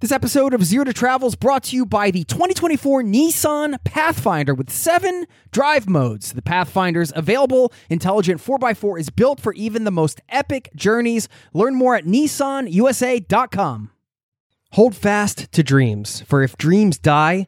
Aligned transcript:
This 0.00 0.12
episode 0.12 0.54
of 0.54 0.64
Zero 0.64 0.84
to 0.84 0.94
Travel 0.94 1.28
is 1.28 1.34
brought 1.34 1.64
to 1.64 1.76
you 1.76 1.84
by 1.84 2.10
the 2.10 2.24
2024 2.24 3.02
Nissan 3.02 3.76
Pathfinder 3.84 4.54
with 4.54 4.70
seven 4.70 5.26
drive 5.50 5.90
modes. 5.90 6.32
The 6.32 6.40
Pathfinder's 6.40 7.12
available 7.14 7.70
intelligent 7.90 8.40
4x4 8.40 8.98
is 8.98 9.10
built 9.10 9.40
for 9.40 9.52
even 9.52 9.84
the 9.84 9.90
most 9.90 10.22
epic 10.30 10.70
journeys. 10.74 11.28
Learn 11.52 11.74
more 11.74 11.96
at 11.96 12.06
nissanusa.com. 12.06 13.90
Hold 14.72 14.96
fast 14.96 15.52
to 15.52 15.62
dreams, 15.62 16.22
for 16.22 16.42
if 16.42 16.56
dreams 16.56 16.96
die, 16.96 17.46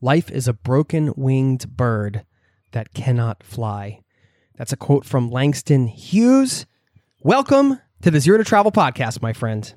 life 0.00 0.28
is 0.28 0.48
a 0.48 0.52
broken 0.52 1.14
winged 1.16 1.76
bird 1.76 2.24
that 2.72 2.94
cannot 2.94 3.44
fly. 3.44 4.00
That's 4.56 4.72
a 4.72 4.76
quote 4.76 5.04
from 5.04 5.30
Langston 5.30 5.86
Hughes. 5.86 6.66
Welcome 7.20 7.78
to 8.00 8.10
the 8.10 8.18
Zero 8.18 8.38
to 8.38 8.44
Travel 8.44 8.72
podcast, 8.72 9.22
my 9.22 9.32
friend. 9.32 9.72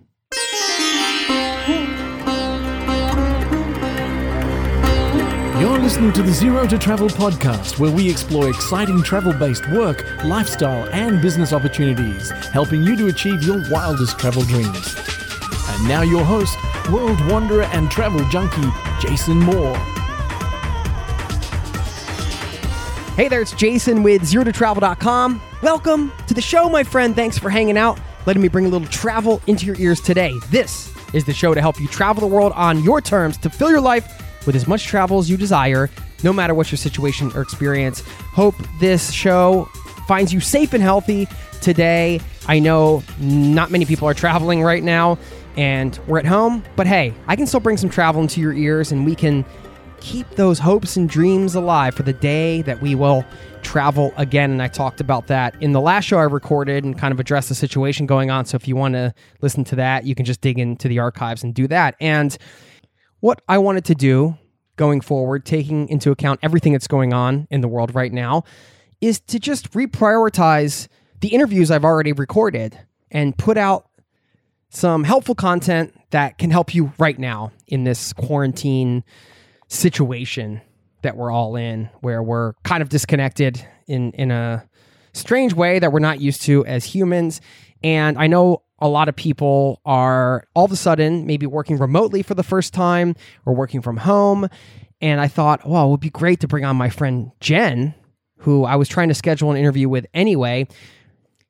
You're 5.65 5.79
listening 5.79 6.13
to 6.13 6.21
the 6.21 6.31
Zero 6.31 6.67
to 6.67 6.77
Travel 6.77 7.09
podcast, 7.09 7.79
where 7.79 7.89
we 7.89 8.07
explore 8.07 8.49
exciting 8.49 9.01
travel 9.01 9.33
based 9.33 9.67
work, 9.71 10.05
lifestyle, 10.23 10.87
and 10.93 11.19
business 11.23 11.53
opportunities, 11.53 12.29
helping 12.29 12.83
you 12.83 12.95
to 12.95 13.07
achieve 13.07 13.41
your 13.41 13.67
wildest 13.71 14.19
travel 14.19 14.43
dreams. 14.43 14.95
And 15.69 15.87
now, 15.87 16.03
your 16.03 16.23
host, 16.23 16.55
world 16.91 17.19
wanderer 17.31 17.63
and 17.63 17.89
travel 17.89 18.23
junkie, 18.29 18.69
Jason 18.99 19.39
Moore. 19.39 19.75
Hey 23.15 23.27
there, 23.27 23.41
it's 23.41 23.53
Jason 23.53 24.03
with 24.03 24.21
ZeroToTravel.com. 24.21 25.41
Welcome 25.63 26.11
to 26.27 26.35
the 26.35 26.41
show, 26.41 26.69
my 26.69 26.83
friend. 26.83 27.15
Thanks 27.15 27.39
for 27.39 27.49
hanging 27.49 27.75
out, 27.75 27.99
letting 28.27 28.43
me 28.43 28.49
bring 28.49 28.67
a 28.67 28.69
little 28.69 28.87
travel 28.89 29.41
into 29.47 29.65
your 29.65 29.77
ears 29.79 29.99
today. 29.99 30.31
This 30.51 30.93
is 31.11 31.25
the 31.25 31.33
show 31.33 31.55
to 31.55 31.59
help 31.59 31.79
you 31.79 31.87
travel 31.87 32.21
the 32.21 32.35
world 32.35 32.53
on 32.53 32.83
your 32.83 33.01
terms 33.01 33.35
to 33.37 33.49
fill 33.49 33.71
your 33.71 33.81
life 33.81 34.21
with 34.45 34.55
as 34.55 34.67
much 34.67 34.85
travel 34.85 35.19
as 35.19 35.29
you 35.29 35.37
desire, 35.37 35.89
no 36.23 36.33
matter 36.33 36.53
what 36.53 36.71
your 36.71 36.77
situation 36.77 37.31
or 37.35 37.41
experience. 37.41 38.01
Hope 38.01 38.55
this 38.79 39.11
show 39.11 39.65
finds 40.07 40.33
you 40.33 40.39
safe 40.39 40.73
and 40.73 40.83
healthy 40.83 41.27
today. 41.61 42.19
I 42.47 42.59
know 42.59 43.03
not 43.19 43.71
many 43.71 43.85
people 43.85 44.07
are 44.07 44.13
traveling 44.13 44.61
right 44.61 44.83
now 44.83 45.17
and 45.57 45.99
we're 46.07 46.19
at 46.19 46.25
home, 46.25 46.63
but 46.75 46.85
hey, 46.85 47.13
I 47.27 47.35
can 47.35 47.47
still 47.47 47.59
bring 47.59 47.77
some 47.77 47.89
travel 47.89 48.21
into 48.21 48.41
your 48.41 48.53
ears 48.53 48.91
and 48.91 49.05
we 49.05 49.15
can 49.15 49.45
keep 49.99 50.29
those 50.31 50.59
hopes 50.59 50.95
and 50.95 51.09
dreams 51.09 51.55
alive 51.55 51.95
for 51.95 52.03
the 52.03 52.13
day 52.13 52.61
that 52.63 52.81
we 52.81 52.93
will 52.93 53.25
travel 53.63 54.13
again. 54.17 54.51
And 54.51 54.61
I 54.61 54.67
talked 54.67 55.01
about 55.01 55.27
that 55.27 55.59
in 55.61 55.71
the 55.71 55.81
last 55.81 56.05
show 56.05 56.17
I 56.17 56.23
recorded 56.23 56.83
and 56.83 56.97
kind 56.97 57.11
of 57.11 57.19
addressed 57.19 57.49
the 57.49 57.55
situation 57.55 58.05
going 58.05 58.29
on. 58.29 58.45
So 58.45 58.55
if 58.55 58.67
you 58.67 58.75
want 58.75 58.93
to 58.93 59.13
listen 59.41 59.63
to 59.65 59.75
that, 59.77 60.05
you 60.05 60.13
can 60.13 60.23
just 60.23 60.41
dig 60.41 60.59
into 60.59 60.87
the 60.87 60.99
archives 60.99 61.43
and 61.43 61.55
do 61.55 61.67
that. 61.69 61.95
And 61.99 62.37
what 63.25 63.41
I 63.49 63.57
wanted 63.57 63.85
to 63.85 63.95
do 63.95 64.37
going 64.75 65.01
forward, 65.01 65.47
taking 65.47 65.89
into 65.89 66.11
account 66.11 66.39
everything 66.43 66.73
that's 66.73 66.85
going 66.85 67.11
on 67.11 67.47
in 67.49 67.61
the 67.61 67.67
world 67.67 67.95
right 67.95 68.13
now, 68.13 68.43
is 69.01 69.19
to 69.21 69.39
just 69.39 69.71
reprioritize 69.71 70.87
the 71.21 71.29
interviews 71.29 71.71
I've 71.71 71.83
already 71.83 72.11
recorded 72.11 72.77
and 73.09 73.35
put 73.35 73.57
out 73.57 73.89
some 74.69 75.03
helpful 75.03 75.33
content 75.33 75.99
that 76.11 76.37
can 76.37 76.51
help 76.51 76.75
you 76.75 76.93
right 76.99 77.17
now 77.17 77.51
in 77.65 77.83
this 77.83 78.13
quarantine 78.13 79.03
situation 79.69 80.61
that 81.01 81.17
we're 81.17 81.31
all 81.31 81.55
in, 81.55 81.89
where 82.01 82.21
we're 82.21 82.53
kind 82.63 82.83
of 82.83 82.89
disconnected 82.89 83.65
in, 83.87 84.11
in 84.11 84.29
a 84.29 84.69
strange 85.13 85.55
way 85.55 85.79
that 85.79 85.91
we're 85.91 85.97
not 85.97 86.21
used 86.21 86.43
to 86.43 86.63
as 86.67 86.85
humans. 86.85 87.41
And 87.85 88.17
I 88.17 88.25
know 88.25 88.63
a 88.79 88.87
lot 88.89 89.09
of 89.09 89.15
people 89.15 89.79
are 89.85 90.47
all 90.55 90.65
of 90.65 90.71
a 90.71 90.75
sudden 90.75 91.27
maybe 91.27 91.45
working 91.45 91.77
remotely 91.77 92.23
for 92.23 92.33
the 92.33 92.41
first 92.41 92.73
time 92.73 93.15
or 93.45 93.53
working 93.53 93.83
from 93.83 93.97
home. 93.97 94.49
And 95.01 95.21
I 95.21 95.27
thought, 95.27 95.69
well, 95.69 95.85
it 95.85 95.91
would 95.91 95.99
be 95.99 96.09
great 96.09 96.39
to 96.39 96.47
bring 96.47 96.65
on 96.65 96.75
my 96.77 96.89
friend 96.89 97.31
Jen, 97.41 97.93
who 98.39 98.65
I 98.65 98.75
was 98.75 98.89
trying 98.89 99.09
to 99.09 99.13
schedule 99.13 99.51
an 99.51 99.57
interview 99.57 99.87
with 99.87 100.07
anyway. 100.15 100.67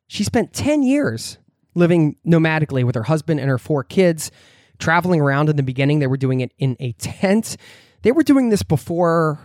She 0.07 0.25
spent 0.25 0.51
10 0.51 0.83
years 0.83 1.37
living 1.73 2.17
nomadically 2.27 2.83
with 2.83 2.95
her 2.95 3.03
husband 3.03 3.39
and 3.39 3.49
her 3.49 3.57
four 3.57 3.85
kids, 3.85 4.29
traveling 4.77 5.21
around 5.21 5.47
in 5.47 5.55
the 5.55 5.63
beginning. 5.63 5.99
They 5.99 6.07
were 6.07 6.17
doing 6.17 6.41
it 6.41 6.51
in 6.57 6.75
a 6.81 6.91
tent. 6.93 7.55
They 8.01 8.11
were 8.11 8.23
doing 8.23 8.49
this 8.49 8.61
before 8.61 9.39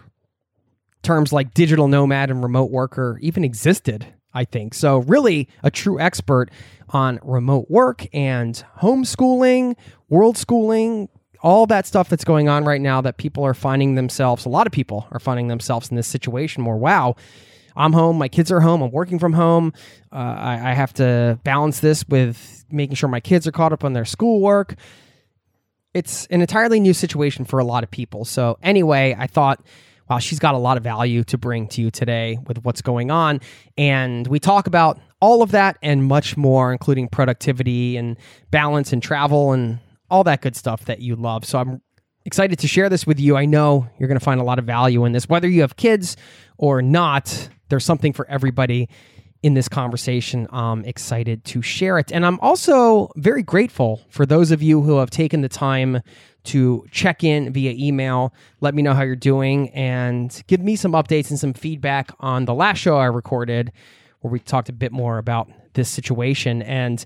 terms 1.03 1.33
like 1.33 1.55
digital 1.55 1.87
nomad 1.87 2.31
and 2.31 2.43
remote 2.43 2.73
worker 2.73 3.17
even 3.23 3.45
existed, 3.45 4.09
I 4.33 4.45
think. 4.45 4.75
So, 4.75 4.99
really, 4.99 5.49
a 5.63 5.71
true 5.71 5.99
expert 5.99 6.51
on 6.91 7.19
remote 7.23 7.71
work 7.71 8.07
and 8.13 8.63
homeschooling, 8.81 9.77
world 10.09 10.37
schooling, 10.37 11.09
all 11.43 11.67
that 11.67 11.87
stuff 11.87 12.09
that's 12.09 12.25
going 12.25 12.49
on 12.49 12.65
right 12.65 12.81
now 12.81 13.01
that 13.01 13.17
people 13.17 13.45
are 13.45 13.55
finding 13.55 13.95
themselves, 13.95 14.45
a 14.45 14.49
lot 14.49 14.67
of 14.67 14.73
people 14.73 15.07
are 15.11 15.21
finding 15.21 15.49
themselves 15.49 15.91
in 15.91 15.97
this 15.97 16.07
situation 16.07 16.65
where, 16.65 16.77
wow, 16.77 17.17
I'm 17.77 17.93
home, 17.93 18.19
my 18.19 18.29
kids 18.29 18.51
are 18.53 18.61
home, 18.61 18.83
I'm 18.83 18.91
working 18.91 19.19
from 19.19 19.33
home. 19.33 19.73
Uh, 20.13 20.17
I, 20.17 20.71
I 20.71 20.75
have 20.75 20.93
to 20.95 21.39
balance 21.45 21.81
this 21.81 22.07
with 22.09 22.65
making 22.71 22.97
sure 22.97 23.09
my 23.09 23.21
kids 23.21 23.47
are 23.47 23.53
caught 23.53 23.73
up 23.73 23.85
on 23.85 23.93
their 23.95 24.05
schoolwork. 24.05 24.75
It's 25.95 26.27
an 26.27 26.41
entirely 26.41 26.79
new 26.79 26.95
situation 26.95 27.45
for 27.45 27.59
a 27.59 27.65
lot 27.65 27.83
of 27.83 27.91
people. 27.91 28.25
So, 28.25 28.59
anyway, 28.63 29.17
I 29.19 29.27
thought, 29.27 29.65
wow, 30.11 30.19
she's 30.19 30.41
got 30.41 30.55
a 30.55 30.59
lot 30.59 30.77
of 30.77 30.83
value 30.83 31.23
to 31.23 31.39
bring 31.39 31.69
to 31.69 31.81
you 31.81 31.89
today 31.89 32.37
with 32.49 32.65
what's 32.65 32.83
going 32.83 33.13
on. 33.13 33.41
And 33.79 34.27
we 34.27 34.41
talk 34.41 34.67
about 34.67 35.01
all 35.21 35.41
of 35.41 35.53
that 35.53 35.79
and 35.83 36.05
much 36.05 36.37
more, 36.37 36.73
including 36.73 37.09
productivity 37.09 37.97
and 37.97 38.17
balance 38.51 38.93
and 38.93 39.01
travel 39.01 39.53
and 39.53 39.79
all 40.11 40.25
that 40.25 40.41
good 40.41 40.57
stuff 40.57 40.87
that 40.87 41.01
you 41.01 41.15
love. 41.15 41.45
So 41.45 41.61
I'm 41.61 41.81
excited 42.25 42.59
to 42.59 42.67
share 42.67 42.89
this 42.89 43.07
with 43.07 43.21
you. 43.21 43.37
I 43.37 43.45
know 43.45 43.89
you're 43.99 44.09
going 44.09 44.19
to 44.19 44.25
find 44.25 44.41
a 44.41 44.45
lot 44.45 44.59
of 44.59 44.65
value 44.65 45.05
in 45.05 45.13
this. 45.13 45.29
Whether 45.29 45.49
you 45.49 45.61
have 45.61 45.77
kids 45.77 46.17
or 46.59 46.83
not, 46.83 47.49
there's 47.69 47.85
something 47.85 48.13
for 48.13 48.27
everybody 48.29 48.89
in 49.43 49.55
this 49.55 49.69
conversation. 49.69 50.47
I'm 50.51 50.85
excited 50.85 51.45
to 51.47 51.63
share 51.63 51.99
it. 51.99 52.13
And 52.13 52.27
I'm 52.27 52.39
also 52.41 53.11
very 53.17 53.43
grateful 53.43 54.03
for 54.11 54.27
those 54.27 54.51
of 54.51 54.63
you 54.63 54.83
who 54.83 54.99
have 54.99 55.11
taken 55.11 55.41
the 55.41 55.49
time 55.49 56.03
to 56.45 56.87
check 56.91 57.23
in 57.23 57.53
via 57.53 57.73
email, 57.73 58.33
let 58.61 58.75
me 58.75 58.83
know 58.83 58.95
how 58.95 59.03
you're 59.03 59.17
doing, 59.17 59.69
and 59.71 60.43
give 60.47 60.61
me 60.61 60.77
some 60.77 60.93
updates 60.93 61.31
and 61.31 61.39
some 61.39 61.53
feedback 61.53 62.11
on 62.21 62.47
the 62.47 62.55
last 62.55 62.79
show 62.79 62.97
I 62.97 63.07
recorded 63.07 63.73
where 64.21 64.31
we 64.31 64.39
talked 64.39 64.69
a 64.69 64.73
bit 64.73 64.93
more 64.93 65.19
about 65.19 65.51
this 65.75 65.89
situation. 65.89 66.63
And 66.63 67.05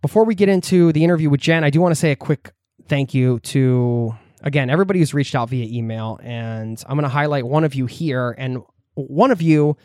before 0.00 0.24
we 0.24 0.34
get 0.34 0.48
into 0.48 0.92
the 0.92 1.04
interview 1.04 1.30
with 1.30 1.40
Jen, 1.40 1.64
I 1.64 1.70
do 1.70 1.80
want 1.80 1.92
to 1.92 2.00
say 2.00 2.10
a 2.10 2.16
quick 2.16 2.52
thank 2.88 3.14
you 3.14 3.38
to, 3.40 4.14
again, 4.42 4.70
everybody 4.70 4.98
who's 4.98 5.14
reached 5.14 5.34
out 5.34 5.48
via 5.50 5.66
email. 5.66 6.18
And 6.22 6.82
I'm 6.86 6.96
going 6.96 7.04
to 7.04 7.08
highlight 7.08 7.46
one 7.46 7.64
of 7.64 7.74
you 7.74 7.86
here 7.86 8.34
and 8.36 8.62
one 8.94 9.30
of 9.30 9.40
you 9.40 9.76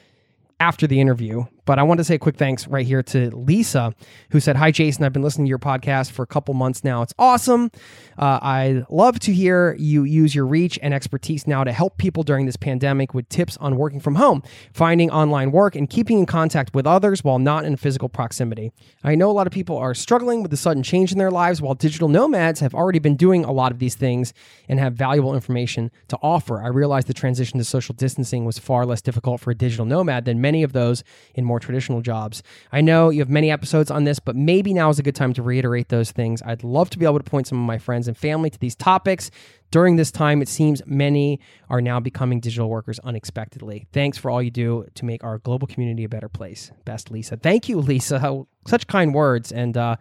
after 0.59 0.87
the 0.87 0.99
interview. 0.99 1.45
But 1.67 1.79
I 1.79 1.83
want 1.83 1.97
to 1.97 2.05
say 2.05 2.15
a 2.15 2.19
quick 2.19 2.37
thanks 2.37 2.65
right 2.65 2.85
here 2.85 3.03
to 3.03 3.29
Lisa, 3.35 3.93
who 4.31 4.39
said, 4.39 4.55
Hi, 4.55 4.71
Jason. 4.71 5.03
I've 5.03 5.11
been 5.11 5.21
listening 5.21 5.45
to 5.45 5.49
your 5.49 5.59
podcast 5.59 6.11
for 6.11 6.23
a 6.23 6.27
couple 6.27 6.53
months 6.53 6.81
now. 6.83 7.01
It's 7.01 7.13
awesome. 7.19 7.71
Uh, 8.17 8.39
I 8.41 8.83
love 8.89 9.19
to 9.21 9.33
hear 9.33 9.75
you 9.77 10.03
use 10.03 10.33
your 10.33 10.45
reach 10.45 10.79
and 10.81 10.93
expertise 10.93 11.45
now 11.45 11.63
to 11.63 11.71
help 11.71 11.97
people 11.97 12.23
during 12.23 12.45
this 12.45 12.55
pandemic 12.55 13.13
with 13.13 13.29
tips 13.29 13.57
on 13.57 13.77
working 13.77 13.99
from 13.99 14.15
home, 14.15 14.41
finding 14.73 15.11
online 15.11 15.51
work, 15.51 15.75
and 15.75 15.89
keeping 15.89 16.19
in 16.19 16.25
contact 16.25 16.73
with 16.73 16.87
others 16.87 17.23
while 17.23 17.39
not 17.39 17.65
in 17.65 17.75
physical 17.75 18.09
proximity. 18.09 18.71
I 19.03 19.15
know 19.15 19.29
a 19.29 19.33
lot 19.33 19.47
of 19.47 19.53
people 19.53 19.77
are 19.77 19.93
struggling 19.93 20.41
with 20.41 20.51
the 20.51 20.57
sudden 20.57 20.83
change 20.83 21.11
in 21.11 21.17
their 21.17 21.31
lives, 21.31 21.61
while 21.61 21.75
digital 21.75 22.09
nomads 22.09 22.59
have 22.59 22.73
already 22.73 22.99
been 22.99 23.15
doing 23.15 23.45
a 23.45 23.51
lot 23.51 23.71
of 23.71 23.79
these 23.79 23.95
things 23.95 24.33
and 24.67 24.79
have 24.79 24.93
valuable 24.93 25.35
information 25.35 25.91
to 26.07 26.17
offer. 26.21 26.61
I 26.61 26.67
realized 26.67 27.07
the 27.07 27.13
transition 27.13 27.59
to 27.59 27.63
social 27.63 27.93
distancing 27.93 28.45
was 28.45 28.57
far 28.57 28.85
less 28.85 29.01
difficult 29.01 29.41
for 29.41 29.51
a 29.51 29.55
digital 29.55 29.85
nomad 29.85 30.25
than 30.25 30.41
many 30.41 30.63
of 30.63 30.73
those 30.73 31.03
in 31.35 31.45
more 31.45 31.59
traditional 31.59 32.01
jobs. 32.01 32.41
I 32.71 32.81
know 32.81 33.09
you 33.09 33.19
have 33.19 33.29
many 33.29 33.51
episodes 33.51 33.91
on 33.91 34.05
this, 34.05 34.19
but 34.19 34.35
maybe 34.35 34.73
now 34.73 34.89
is 34.89 34.99
a 34.99 35.03
good 35.03 35.15
time 35.15 35.33
to 35.33 35.43
reiterate 35.43 35.89
those 35.89 36.11
things. 36.11 36.41
I'd 36.43 36.63
love 36.63 36.89
to 36.91 36.97
be 36.97 37.05
able 37.05 37.19
to 37.19 37.23
point 37.23 37.47
some 37.47 37.59
of 37.59 37.65
my 37.65 37.77
friends 37.77 38.06
and 38.07 38.17
family 38.17 38.49
to 38.49 38.59
these 38.59 38.75
topics. 38.75 39.31
During 39.69 39.97
this 39.97 40.11
time, 40.11 40.41
it 40.41 40.47
seems 40.47 40.81
many 40.85 41.39
are 41.69 41.81
now 41.81 41.99
becoming 41.99 42.39
digital 42.39 42.69
workers 42.69 42.99
unexpectedly. 42.99 43.87
Thanks 43.91 44.17
for 44.17 44.31
all 44.31 44.41
you 44.41 44.51
do 44.51 44.85
to 44.95 45.05
make 45.05 45.23
our 45.23 45.39
global 45.39 45.67
community 45.67 46.05
a 46.05 46.09
better 46.09 46.29
place. 46.29 46.71
Best, 46.85 47.11
Lisa. 47.11 47.37
Thank 47.37 47.67
you, 47.67 47.79
Lisa. 47.79 48.45
Such 48.65 48.87
kind 48.87 49.13
words. 49.13 49.51
And, 49.51 49.75
uh, 49.75 49.97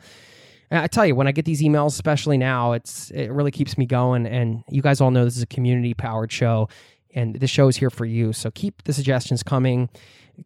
I 0.70 0.88
tell 0.88 1.06
you, 1.06 1.14
when 1.14 1.28
I 1.28 1.32
get 1.32 1.44
these 1.44 1.62
emails, 1.62 1.88
especially 1.88 2.38
now, 2.38 2.72
it's 2.72 3.10
it 3.12 3.30
really 3.30 3.52
keeps 3.52 3.78
me 3.78 3.86
going. 3.86 4.26
And 4.26 4.64
you 4.68 4.82
guys 4.82 5.00
all 5.00 5.12
know 5.12 5.24
this 5.24 5.36
is 5.36 5.42
a 5.42 5.46
community 5.46 5.94
powered 5.94 6.32
show, 6.32 6.68
and 7.14 7.36
the 7.36 7.46
show 7.46 7.68
is 7.68 7.76
here 7.76 7.90
for 7.90 8.04
you. 8.04 8.32
So 8.32 8.50
keep 8.50 8.82
the 8.82 8.92
suggestions 8.92 9.42
coming. 9.44 9.88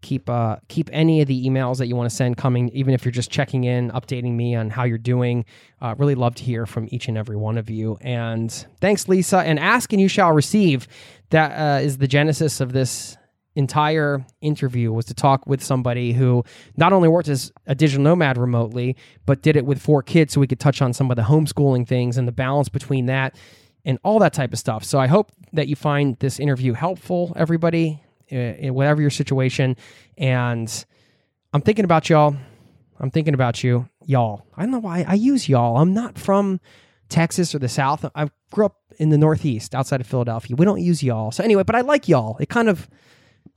Keep 0.03 0.31
uh, 0.31 0.57
keep 0.69 0.89
any 0.93 1.21
of 1.21 1.29
the 1.29 1.47
emails 1.47 1.79
that 1.79 1.87
you 1.87 1.97
want 1.97 2.09
to 2.09 2.15
send 2.15 2.37
coming, 2.37 2.69
even 2.71 2.95
if 2.95 3.05
you're 3.05 3.13
just 3.13 3.31
checking 3.31 3.65
in, 3.65 3.91
updating 3.91 4.35
me 4.35 4.55
on 4.55 4.71
how 4.71 4.85
you're 4.85 4.99
doing. 4.99 5.45
Uh, 5.81 5.95
really 5.99 6.15
love 6.15 6.35
to 6.37 6.45
hear 6.45 6.67
from 6.67 6.89
each 6.91 7.09
and 7.09 7.19
every 7.19 7.37
one 7.37 7.59
of 7.59 7.69
you. 7.71 7.99
And 8.01 8.51
thanks, 8.81 9.09
Lisa. 9.09 9.39
And 9.39 9.59
ask 9.59 9.93
and 9.93 10.01
you 10.01 10.09
shall 10.09 10.33
receive. 10.33 10.89
That 11.31 11.53
uh, 11.53 11.81
is 11.81 11.99
the 11.99 12.09
genesis 12.09 12.61
of 12.61 12.73
this 12.73 13.17
entire 13.55 14.25
interview 14.41 14.93
was 14.93 15.07
to 15.07 15.15
talk 15.15 15.47
with 15.47 15.63
somebody 15.63 16.13
who 16.13 16.45
not 16.77 16.93
only 16.93 17.09
worked 17.09 17.29
as 17.29 17.53
a 17.67 17.75
digital 17.75 18.03
nomad 18.03 18.39
remotely, 18.39 18.97
but 19.27 19.43
did 19.43 19.57
it 19.57 19.67
with 19.67 19.81
four 19.81 20.03
kids 20.03 20.33
so 20.33 20.41
we 20.41 20.47
could 20.47 20.61
touch 20.61 20.81
on 20.83 20.93
some 20.93 21.11
of 21.11 21.17
the 21.17 21.23
homeschooling 21.23 21.87
things 21.87 22.17
and 22.17 22.29
the 22.29 22.33
balance 22.33 22.69
between 22.69 23.07
that 23.07 23.37
and 23.85 23.99
all 24.05 24.19
that 24.19 24.33
type 24.33 24.53
of 24.53 24.59
stuff. 24.59 24.85
So 24.85 24.99
I 24.99 25.07
hope 25.07 25.33
that 25.53 25.69
you 25.69 25.77
find 25.77 26.19
this 26.19 26.39
interview 26.39 26.75
helpful, 26.75 27.33
everybody, 27.37 28.03
in 28.31 28.75
whatever 28.75 29.01
your 29.01 29.11
situation. 29.11 29.77
And 30.17 30.85
I'm 31.53 31.61
thinking 31.61 31.85
about 31.85 32.09
y'all. 32.09 32.37
I'm 32.99 33.11
thinking 33.11 33.35
about 33.35 33.65
you, 33.65 33.89
y'all. 34.05 34.47
I 34.57 34.63
don't 34.63 34.71
know 34.71 34.79
why 34.79 35.05
I 35.07 35.15
use 35.15 35.49
y'all. 35.49 35.79
I'm 35.79 35.95
not 35.95 36.19
from 36.19 36.61
Texas 37.09 37.55
or 37.55 37.59
the 37.59 37.69
South. 37.69 38.05
I 38.15 38.29
grew 38.51 38.67
up 38.67 38.77
in 38.99 39.09
the 39.09 39.19
Northeast 39.19 39.75
outside 39.75 40.01
of 40.01 40.07
Philadelphia. 40.07 40.55
We 40.57 40.65
don't 40.65 40.81
use 40.81 41.03
y'all. 41.03 41.31
So 41.31 41.43
anyway, 41.43 41.63
but 41.63 41.75
I 41.75 41.81
like 41.81 42.09
y'all. 42.09 42.37
It 42.39 42.49
kind 42.49 42.69
of 42.69 42.89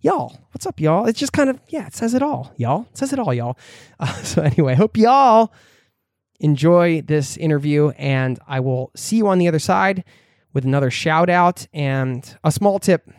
y'all. 0.02 0.38
What's 0.52 0.66
up, 0.66 0.80
y'all? 0.80 1.06
It's 1.06 1.19
just 1.19 1.34
kind 1.34 1.50
of, 1.50 1.60
yeah, 1.68 1.88
it 1.88 1.96
says 1.96 2.14
it 2.14 2.22
all, 2.22 2.54
y'all. 2.58 2.88
It 2.92 2.98
says 2.98 3.14
it 3.14 3.19
all, 3.19 3.34
y'all. 3.34 3.58
Uh, 4.00 4.08
so, 4.24 4.42
anyway, 4.42 4.74
I 4.74 4.76
hope 4.76 4.98
y'all 4.98 5.54
enjoy 6.40 7.02
this 7.02 7.38
interview, 7.38 7.90
and 7.98 8.38
I 8.48 8.60
will 8.60 8.92
see 8.96 9.18
you 9.18 9.28
on 9.28 9.38
the 9.38 9.48
other 9.48 9.60
side 9.60 10.04
with 10.54 10.66
another 10.66 10.92
shout 10.92 11.30
out 11.30 11.68
and 11.74 12.38
a 12.44 12.52
small 12.52 12.80
tip 12.80 13.10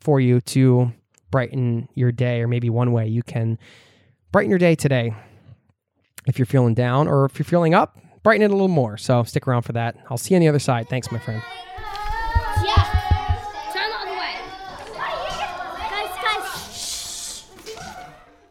for 0.00 0.20
you 0.20 0.40
to 0.40 0.92
brighten 1.30 1.88
your 1.94 2.12
day, 2.12 2.40
or 2.40 2.48
maybe 2.48 2.70
one 2.70 2.92
way 2.92 3.06
you 3.06 3.22
can 3.22 3.58
brighten 4.32 4.50
your 4.50 4.58
day 4.58 4.74
today. 4.74 5.14
If 6.26 6.38
you're 6.38 6.46
feeling 6.46 6.74
down 6.74 7.08
or 7.08 7.24
if 7.24 7.38
you're 7.38 7.44
feeling 7.44 7.74
up, 7.74 7.98
brighten 8.22 8.42
it 8.42 8.50
a 8.50 8.54
little 8.54 8.68
more. 8.68 8.96
So, 8.98 9.22
stick 9.22 9.48
around 9.48 9.62
for 9.62 9.72
that. 9.72 9.96
I'll 10.10 10.18
see 10.18 10.34
you 10.34 10.36
on 10.36 10.40
the 10.40 10.48
other 10.48 10.58
side. 10.58 10.88
Thanks, 10.88 11.10
my 11.10 11.18
friend. 11.18 11.42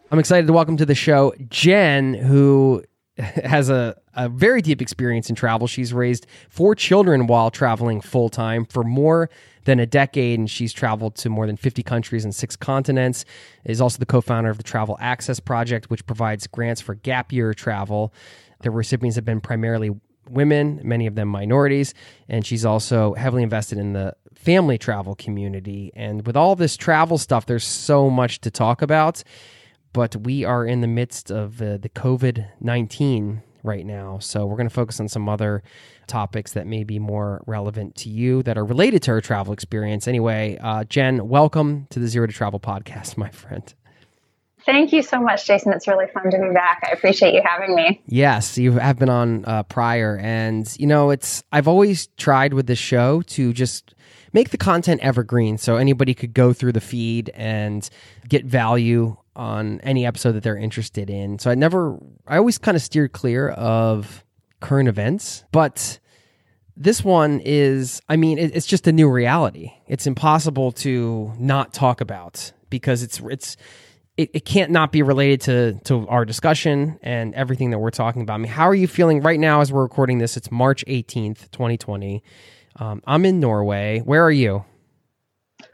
I'm 0.10 0.20
excited 0.20 0.48
to 0.48 0.54
welcome 0.54 0.78
to 0.78 0.86
the 0.86 0.96
show 0.96 1.34
Jen, 1.50 2.14
who 2.14 2.82
has 3.44 3.70
a, 3.70 3.96
a 4.14 4.30
very 4.30 4.62
deep 4.62 4.82
experience 4.82 5.30
in 5.30 5.36
travel. 5.36 5.68
She's 5.68 5.92
raised 5.92 6.28
four 6.50 6.76
children 6.76 7.26
while 7.26 7.50
traveling 7.50 8.00
full 8.00 8.30
time 8.30 8.66
for 8.66 8.84
more 8.84 9.30
than 9.66 9.80
a 9.80 9.86
decade, 9.86 10.38
and 10.38 10.50
she's 10.50 10.72
traveled 10.72 11.16
to 11.16 11.30
more 11.30 11.48
than 11.48 11.58
50 11.58 11.82
countries 11.84 12.24
and 12.24 12.34
six 12.34 12.56
continents. 12.56 13.26
Is 13.66 13.82
also 13.82 13.98
the 13.98 14.06
co-founder 14.06 14.50
of 14.50 14.58
the 14.58 14.64
Travel 14.64 14.98
Access 15.00 15.40
Project, 15.40 15.90
which 15.90 16.06
provides 16.06 16.46
grants 16.48 16.80
for 16.80 16.96
gap 16.96 17.32
year 17.34 17.54
travel. 17.54 18.14
The 18.62 18.72
recipients 18.72 19.16
have 19.16 19.26
been 19.26 19.42
primarily 19.42 19.92
women, 20.30 20.80
many 20.84 21.08
of 21.08 21.16
them 21.16 21.28
minorities, 21.30 21.94
and 22.30 22.46
she's 22.46 22.66
also 22.66 23.14
heavily 23.16 23.44
invested 23.44 23.78
in 23.78 23.94
the 23.94 24.16
family 24.36 24.78
travel 24.78 25.16
community. 25.16 25.92
And 25.96 26.26
with 26.26 26.38
all 26.38 26.56
this 26.56 26.78
travel 26.78 27.18
stuff, 27.18 27.46
there's 27.46 27.64
so 27.64 28.10
much 28.10 28.42
to 28.42 28.52
talk 28.52 28.82
about 28.82 29.24
but 29.94 30.16
we 30.16 30.44
are 30.44 30.66
in 30.66 30.82
the 30.82 30.88
midst 30.88 31.32
of 31.32 31.62
uh, 31.62 31.78
the 31.78 31.90
COVID 31.90 32.48
19 32.60 33.44
right 33.64 33.86
now. 33.86 34.18
So 34.20 34.46
we're 34.46 34.56
going 34.56 34.70
to 34.70 34.74
focus 34.74 35.00
on 35.00 35.08
some 35.08 35.28
other 35.28 35.62
topics 36.08 36.54
that 36.54 36.66
may 36.66 36.84
be 36.84 37.00
more 37.00 37.44
relevant 37.46 37.96
to 37.98 38.10
you 38.10 38.42
that 38.44 38.58
are 38.58 38.66
related 38.66 39.04
to 39.04 39.12
our 39.12 39.22
travel 39.22 39.54
experience. 39.54 40.08
Anyway, 40.08 40.58
uh, 40.62 40.86
Jen, 40.86 41.28
welcome 41.28 41.88
to 41.90 42.00
the 42.00 42.08
Zero 42.08 42.26
to 42.28 42.34
Travel 42.34 42.60
podcast, 42.60 43.18
my 43.18 43.30
friend. 43.30 43.74
Thank 44.66 44.92
you 44.92 45.02
so 45.02 45.22
much, 45.22 45.48
Jason. 45.48 45.72
It's 45.72 45.88
really 45.88 46.08
fun 46.08 46.30
to 46.30 46.38
be 46.38 46.54
back. 46.54 46.82
I 46.86 46.92
appreciate 46.92 47.34
you 47.34 47.42
having 47.44 47.74
me. 47.74 48.02
Yes, 48.06 48.58
you 48.58 48.74
have 48.74 49.00
been 49.00 49.10
on 49.10 49.46
uh, 49.46 49.64
prior, 49.64 50.18
and 50.18 50.70
you 50.78 50.88
know, 50.88 51.10
it's 51.10 51.42
I've 51.54 51.70
always 51.70 52.08
tried 52.18 52.54
with 52.54 52.68
this 52.68 52.78
show 52.78 53.22
to 53.22 53.54
just 53.54 53.96
make 54.34 54.50
the 54.50 54.58
content 54.58 55.00
evergreen, 55.00 55.58
so 55.58 55.78
anybody 55.78 56.14
could 56.14 56.34
go 56.34 56.52
through 56.52 56.74
the 56.74 56.82
feed 56.82 57.30
and 57.30 57.90
get 58.28 58.44
value 58.44 59.16
on 59.38 59.80
any 59.82 60.06
episode 60.06 60.34
that 60.34 60.44
they're 60.44 60.58
interested 60.58 61.10
in. 61.10 61.40
So 61.40 61.50
I 61.50 61.56
never, 61.56 61.98
I 62.28 62.38
always 62.38 62.58
kind 62.58 62.76
of 62.76 62.82
steer 62.82 63.08
clear 63.08 63.50
of 63.50 64.26
current 64.60 64.90
events, 64.90 65.46
but 65.52 66.00
this 66.76 67.04
one 67.04 67.40
is, 67.40 68.02
I 68.10 68.18
mean, 68.18 68.38
it, 68.38 68.56
it's 68.56 68.66
just 68.66 68.88
a 68.88 68.92
new 68.92 69.10
reality. 69.10 69.72
It's 69.88 70.08
impossible 70.08 70.72
to 70.74 71.34
not 71.38 71.74
talk 71.74 72.02
about 72.02 72.52
because 72.70 73.04
it's, 73.04 73.20
it's, 73.30 73.58
it, 74.18 74.32
it 74.34 74.46
can't 74.46 74.72
not 74.72 74.92
be 74.92 75.04
related 75.04 75.42
to 75.42 75.80
to 75.86 76.08
our 76.08 76.26
discussion 76.26 77.00
and 77.04 77.36
everything 77.36 77.70
that 77.70 77.78
we're 77.78 77.92
talking 77.92 78.24
about. 78.24 78.34
I 78.34 78.38
mean, 78.38 78.52
how 78.52 78.68
are 78.68 78.74
you 78.74 78.88
feeling 78.88 79.22
right 79.22 79.40
now 79.40 79.62
as 79.62 79.72
we're 79.72 79.84
recording 79.84 80.18
this? 80.18 80.36
It's 80.36 80.52
March 80.52 80.84
18th, 80.88 81.52
2020. 81.52 82.24
Um, 82.78 83.04
I'm 83.06 83.26
in 83.26 83.40
Norway. 83.40 84.00
Where 84.00 84.24
are 84.24 84.32
you? 84.32 84.66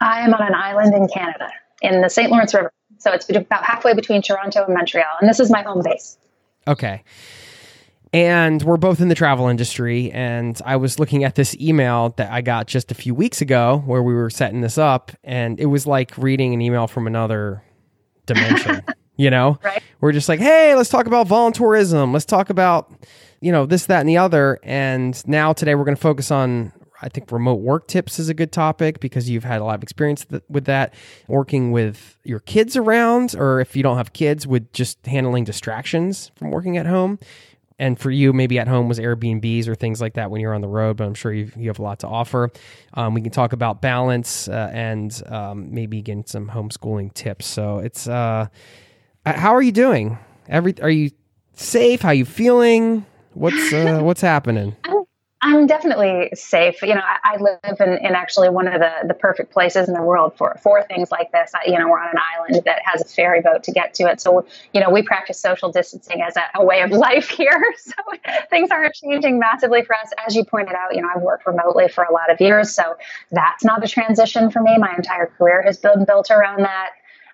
I 0.00 0.20
am 0.20 0.34
on 0.34 0.46
an 0.46 0.54
island 0.54 0.94
in 0.94 1.08
Canada 1.08 1.48
in 1.80 2.00
the 2.02 2.08
St. 2.08 2.30
Lawrence 2.30 2.54
River. 2.54 2.70
So 3.04 3.12
it's 3.12 3.28
about 3.28 3.64
halfway 3.64 3.92
between 3.92 4.22
Toronto 4.22 4.64
and 4.64 4.72
Montreal. 4.72 5.04
And 5.20 5.28
this 5.28 5.38
is 5.38 5.50
my 5.50 5.60
home 5.60 5.82
base. 5.84 6.16
Okay. 6.66 7.04
And 8.14 8.62
we're 8.62 8.78
both 8.78 9.00
in 9.02 9.08
the 9.08 9.14
travel 9.14 9.48
industry. 9.48 10.10
And 10.10 10.58
I 10.64 10.76
was 10.76 10.98
looking 10.98 11.22
at 11.22 11.34
this 11.34 11.54
email 11.56 12.14
that 12.16 12.32
I 12.32 12.40
got 12.40 12.66
just 12.66 12.90
a 12.90 12.94
few 12.94 13.14
weeks 13.14 13.42
ago 13.42 13.82
where 13.84 14.02
we 14.02 14.14
were 14.14 14.30
setting 14.30 14.62
this 14.62 14.78
up. 14.78 15.12
And 15.22 15.60
it 15.60 15.66
was 15.66 15.86
like 15.86 16.16
reading 16.16 16.54
an 16.54 16.62
email 16.62 16.86
from 16.86 17.06
another 17.06 17.62
dimension. 18.24 18.82
you 19.18 19.28
know, 19.28 19.58
right. 19.62 19.82
we're 20.00 20.12
just 20.12 20.30
like, 20.30 20.40
hey, 20.40 20.74
let's 20.74 20.88
talk 20.88 21.06
about 21.06 21.28
volunteerism. 21.28 22.10
Let's 22.10 22.24
talk 22.24 22.48
about, 22.48 22.90
you 23.42 23.52
know, 23.52 23.66
this, 23.66 23.84
that, 23.86 24.00
and 24.00 24.08
the 24.08 24.16
other. 24.16 24.58
And 24.62 25.20
now 25.28 25.52
today 25.52 25.74
we're 25.74 25.84
going 25.84 25.96
to 25.96 26.00
focus 26.00 26.30
on 26.30 26.72
I 27.04 27.08
think 27.10 27.30
remote 27.30 27.60
work 27.60 27.86
tips 27.86 28.18
is 28.18 28.28
a 28.30 28.34
good 28.34 28.50
topic 28.50 28.98
because 28.98 29.28
you've 29.28 29.44
had 29.44 29.60
a 29.60 29.64
lot 29.64 29.74
of 29.74 29.82
experience 29.82 30.24
th- 30.24 30.42
with 30.48 30.64
that, 30.64 30.94
working 31.28 31.70
with 31.70 32.16
your 32.24 32.40
kids 32.40 32.76
around, 32.76 33.34
or 33.38 33.60
if 33.60 33.76
you 33.76 33.82
don't 33.82 33.98
have 33.98 34.14
kids, 34.14 34.46
with 34.46 34.72
just 34.72 35.04
handling 35.06 35.44
distractions 35.44 36.32
from 36.36 36.50
working 36.50 36.78
at 36.78 36.86
home. 36.86 37.18
And 37.78 37.98
for 37.98 38.10
you, 38.10 38.32
maybe 38.32 38.58
at 38.58 38.68
home 38.68 38.88
was 38.88 38.98
Airbnbs 38.98 39.66
or 39.68 39.74
things 39.74 40.00
like 40.00 40.14
that 40.14 40.30
when 40.30 40.40
you're 40.40 40.54
on 40.54 40.60
the 40.60 40.68
road, 40.68 40.96
but 40.96 41.04
I'm 41.04 41.14
sure 41.14 41.32
you 41.32 41.50
you 41.56 41.68
have 41.68 41.78
a 41.78 41.82
lot 41.82 41.98
to 42.00 42.08
offer. 42.08 42.50
Um, 42.94 43.14
we 43.14 43.20
can 43.20 43.32
talk 43.32 43.52
about 43.52 43.82
balance 43.82 44.48
uh, 44.48 44.70
and 44.72 45.22
um, 45.26 45.74
maybe 45.74 46.00
get 46.00 46.28
some 46.28 46.48
homeschooling 46.48 47.12
tips. 47.14 47.46
So 47.46 47.78
it's 47.78 48.08
uh, 48.08 48.46
how 49.26 49.54
are 49.54 49.62
you 49.62 49.72
doing? 49.72 50.18
Every 50.48 50.74
are 50.80 50.90
you 50.90 51.10
safe? 51.54 52.00
How 52.00 52.12
you 52.12 52.24
feeling? 52.24 53.04
What's 53.32 53.72
uh, 53.72 54.00
what's 54.02 54.20
happening? 54.20 54.76
I'm 54.84 55.03
definitely 55.66 56.30
safe. 56.34 56.80
You 56.82 56.94
know, 56.94 57.02
I, 57.02 57.34
I 57.34 57.36
live 57.36 57.80
in, 57.80 58.06
in, 58.06 58.14
actually 58.14 58.48
one 58.48 58.66
of 58.66 58.80
the, 58.80 58.92
the 59.06 59.14
perfect 59.14 59.52
places 59.52 59.88
in 59.88 59.94
the 59.94 60.02
world 60.02 60.34
for, 60.36 60.56
for 60.62 60.82
things 60.84 61.10
like 61.10 61.32
this. 61.32 61.52
I, 61.54 61.70
you 61.70 61.78
know, 61.78 61.88
we're 61.88 62.00
on 62.00 62.10
an 62.10 62.20
island 62.36 62.64
that 62.64 62.80
has 62.84 63.02
a 63.02 63.04
ferry 63.04 63.40
boat 63.40 63.62
to 63.64 63.72
get 63.72 63.94
to 63.94 64.04
it. 64.04 64.20
So, 64.20 64.46
you 64.72 64.80
know, 64.80 64.90
we 64.90 65.02
practice 65.02 65.38
social 65.38 65.70
distancing 65.70 66.22
as 66.22 66.36
a, 66.36 66.42
a 66.54 66.64
way 66.64 66.82
of 66.82 66.90
life 67.06 67.28
here. 67.28 67.62
So 67.84 67.92
things 68.48 68.70
aren't 68.70 68.94
changing 68.94 69.38
massively 69.38 69.82
for 69.84 69.94
us. 69.94 70.10
As 70.26 70.34
you 70.34 70.44
pointed 70.44 70.74
out, 70.74 70.94
you 70.94 71.02
know, 71.02 71.08
I've 71.14 71.20
worked 71.20 71.46
remotely 71.46 71.88
for 71.88 72.04
a 72.04 72.12
lot 72.12 72.30
of 72.30 72.40
years. 72.40 72.74
So 72.74 72.96
that's 73.30 73.62
not 73.62 73.84
a 73.84 73.88
transition 73.88 74.50
for 74.50 74.62
me. 74.62 74.78
My 74.78 74.94
entire 74.96 75.26
career 75.26 75.62
has 75.62 75.76
been 75.76 76.04
built 76.04 76.30
around 76.30 76.62
that. 76.62 76.90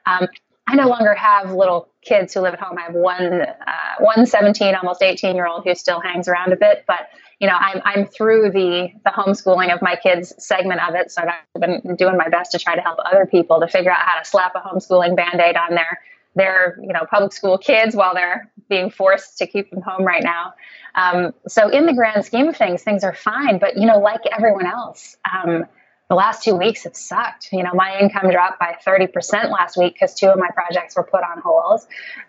Um, 0.07 0.27
I 0.67 0.75
no 0.77 0.89
longer 0.89 1.15
have 1.15 1.53
little 1.53 1.90
kids 2.03 2.35
who 2.35 2.41
live 2.41 2.55
at 2.55 2.61
home. 2.61 2.79
I 2.79 2.83
have 2.83 2.95
one, 2.95 3.43
uh, 3.43 3.95
one 3.99 4.27
17, 4.27 4.75
almost 4.75 5.03
18 5.03 5.37
year 5.37 5.47
old 5.47 5.65
who 5.65 5.75
still 5.75 6.01
hangs 6.01 6.29
around 6.29 6.53
a 6.53 6.57
bit, 6.57 6.85
but 6.87 7.09
you 7.41 7.47
know, 7.47 7.55
I'm, 7.55 7.81
I'm 7.85 8.07
through 8.07 8.51
the, 8.51 8.89
the 9.03 9.11
homeschooling 9.11 9.75
of 9.75 9.81
my 9.81 9.97
kids 9.97 10.35
segment 10.39 10.81
of 10.87 10.95
it. 10.95 11.11
So 11.11 11.23
I've 11.23 11.61
been 11.61 11.97
doing 11.97 12.19
my 12.19 12.29
best 12.29 12.53
to 12.53 12.59
try 12.59 12.77
to 12.77 12.83
help 12.83 12.99
other 13.05 13.25
people 13.27 13.61
to 13.61 13.69
figure 13.69 13.91
out 13.91 13.99
how 13.99 14.19
to 14.19 14.25
slap 14.29 14.55
a 14.55 14.61
homeschooling 14.61 15.17
band-aid 15.17 15.57
on 15.57 15.75
their, 15.75 16.01
their, 16.35 16.79
you 16.83 16.93
know, 16.93 17.07
public 17.11 17.33
school 17.33 17.57
kids 17.57 17.97
while 17.97 18.15
they're 18.15 18.51
being 18.69 18.91
forced 18.91 19.39
to 19.39 19.47
keep 19.47 19.71
them 19.71 19.81
home 19.81 20.05
right 20.05 20.23
now. 20.23 20.53
Um, 20.95 21.33
so 21.49 21.71
in 21.71 21.87
the 21.87 21.95
grand 21.95 22.27
scheme 22.27 22.49
of 22.49 22.57
things, 22.57 22.83
things 22.83 23.05
are 23.05 23.15
fine. 23.15 23.59
But, 23.59 23.79
you 23.79 23.87
know, 23.87 23.99
like 23.99 24.21
everyone 24.31 24.67
else, 24.67 25.17
um, 25.33 25.65
the 26.11 26.17
last 26.17 26.43
two 26.43 26.57
weeks 26.57 26.83
have 26.83 26.97
sucked. 26.97 27.51
You 27.53 27.63
know, 27.63 27.71
my 27.73 27.97
income 28.01 28.31
dropped 28.33 28.59
by 28.59 28.77
30% 28.85 29.53
last 29.53 29.79
week 29.79 29.95
because 29.95 30.13
two 30.13 30.27
of 30.27 30.39
my 30.41 30.49
projects 30.53 30.97
were 30.97 31.05
put 31.05 31.23
on 31.23 31.41
hold. 31.41 31.83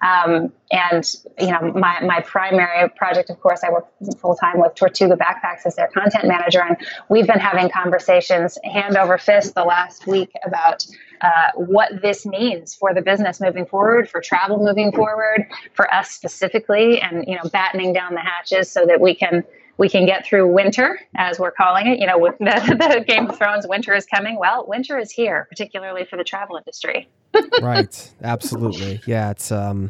Um, 0.03 0.53
and, 0.71 1.03
you 1.39 1.47
know, 1.47 1.73
my, 1.73 2.00
my 2.01 2.21
primary 2.21 2.88
project, 2.89 3.31
of 3.31 3.41
course, 3.41 3.61
I 3.63 3.71
work 3.71 3.88
full 4.19 4.35
time 4.35 4.61
with 4.61 4.75
Tortuga 4.75 5.15
Backpacks 5.15 5.65
as 5.65 5.75
their 5.75 5.88
content 5.88 6.27
manager. 6.27 6.61
And 6.61 6.77
we've 7.09 7.25
been 7.25 7.39
having 7.39 7.71
conversations 7.71 8.59
hand 8.63 8.97
over 8.97 9.17
fist 9.17 9.55
the 9.55 9.63
last 9.63 10.05
week 10.05 10.31
about 10.45 10.85
uh, 11.21 11.51
what 11.55 12.03
this 12.03 12.23
means 12.23 12.75
for 12.75 12.93
the 12.93 13.01
business 13.01 13.41
moving 13.41 13.65
forward, 13.65 14.07
for 14.07 14.21
travel 14.21 14.63
moving 14.63 14.91
forward, 14.91 15.47
for 15.73 15.91
us 15.91 16.11
specifically, 16.11 17.01
and, 17.01 17.25
you 17.27 17.35
know, 17.35 17.50
battening 17.51 17.93
down 17.93 18.13
the 18.13 18.21
hatches 18.21 18.69
so 18.71 18.85
that 18.85 19.01
we 19.01 19.15
can 19.15 19.43
we 19.81 19.89
can 19.89 20.05
get 20.05 20.23
through 20.23 20.47
winter, 20.47 21.00
as 21.15 21.39
we're 21.39 21.50
calling 21.50 21.88
it. 21.88 21.97
You 21.97 22.05
know, 22.05 22.19
the, 22.39 23.00
the 23.00 23.03
Game 23.03 23.27
of 23.27 23.35
Thrones, 23.35 23.65
winter 23.67 23.95
is 23.95 24.05
coming. 24.05 24.38
Well, 24.38 24.65
winter 24.67 25.00
is 25.00 25.09
here, 25.11 25.47
particularly 25.50 26.05
for 26.05 26.17
the 26.17 26.23
travel 26.23 26.55
industry. 26.55 27.09
right. 27.63 28.13
Absolutely. 28.21 29.01
Yeah. 29.07 29.31
It's 29.31 29.51
um, 29.51 29.89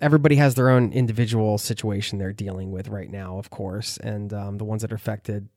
everybody 0.00 0.36
has 0.36 0.54
their 0.54 0.70
own 0.70 0.92
individual 0.92 1.58
situation 1.58 2.20
they're 2.20 2.32
dealing 2.32 2.70
with 2.70 2.86
right 2.86 3.10
now, 3.10 3.36
of 3.36 3.50
course, 3.50 3.96
and 3.96 4.32
um, 4.32 4.58
the 4.58 4.64
ones 4.64 4.82
that 4.82 4.92
are 4.92 4.96
affected 4.96 5.48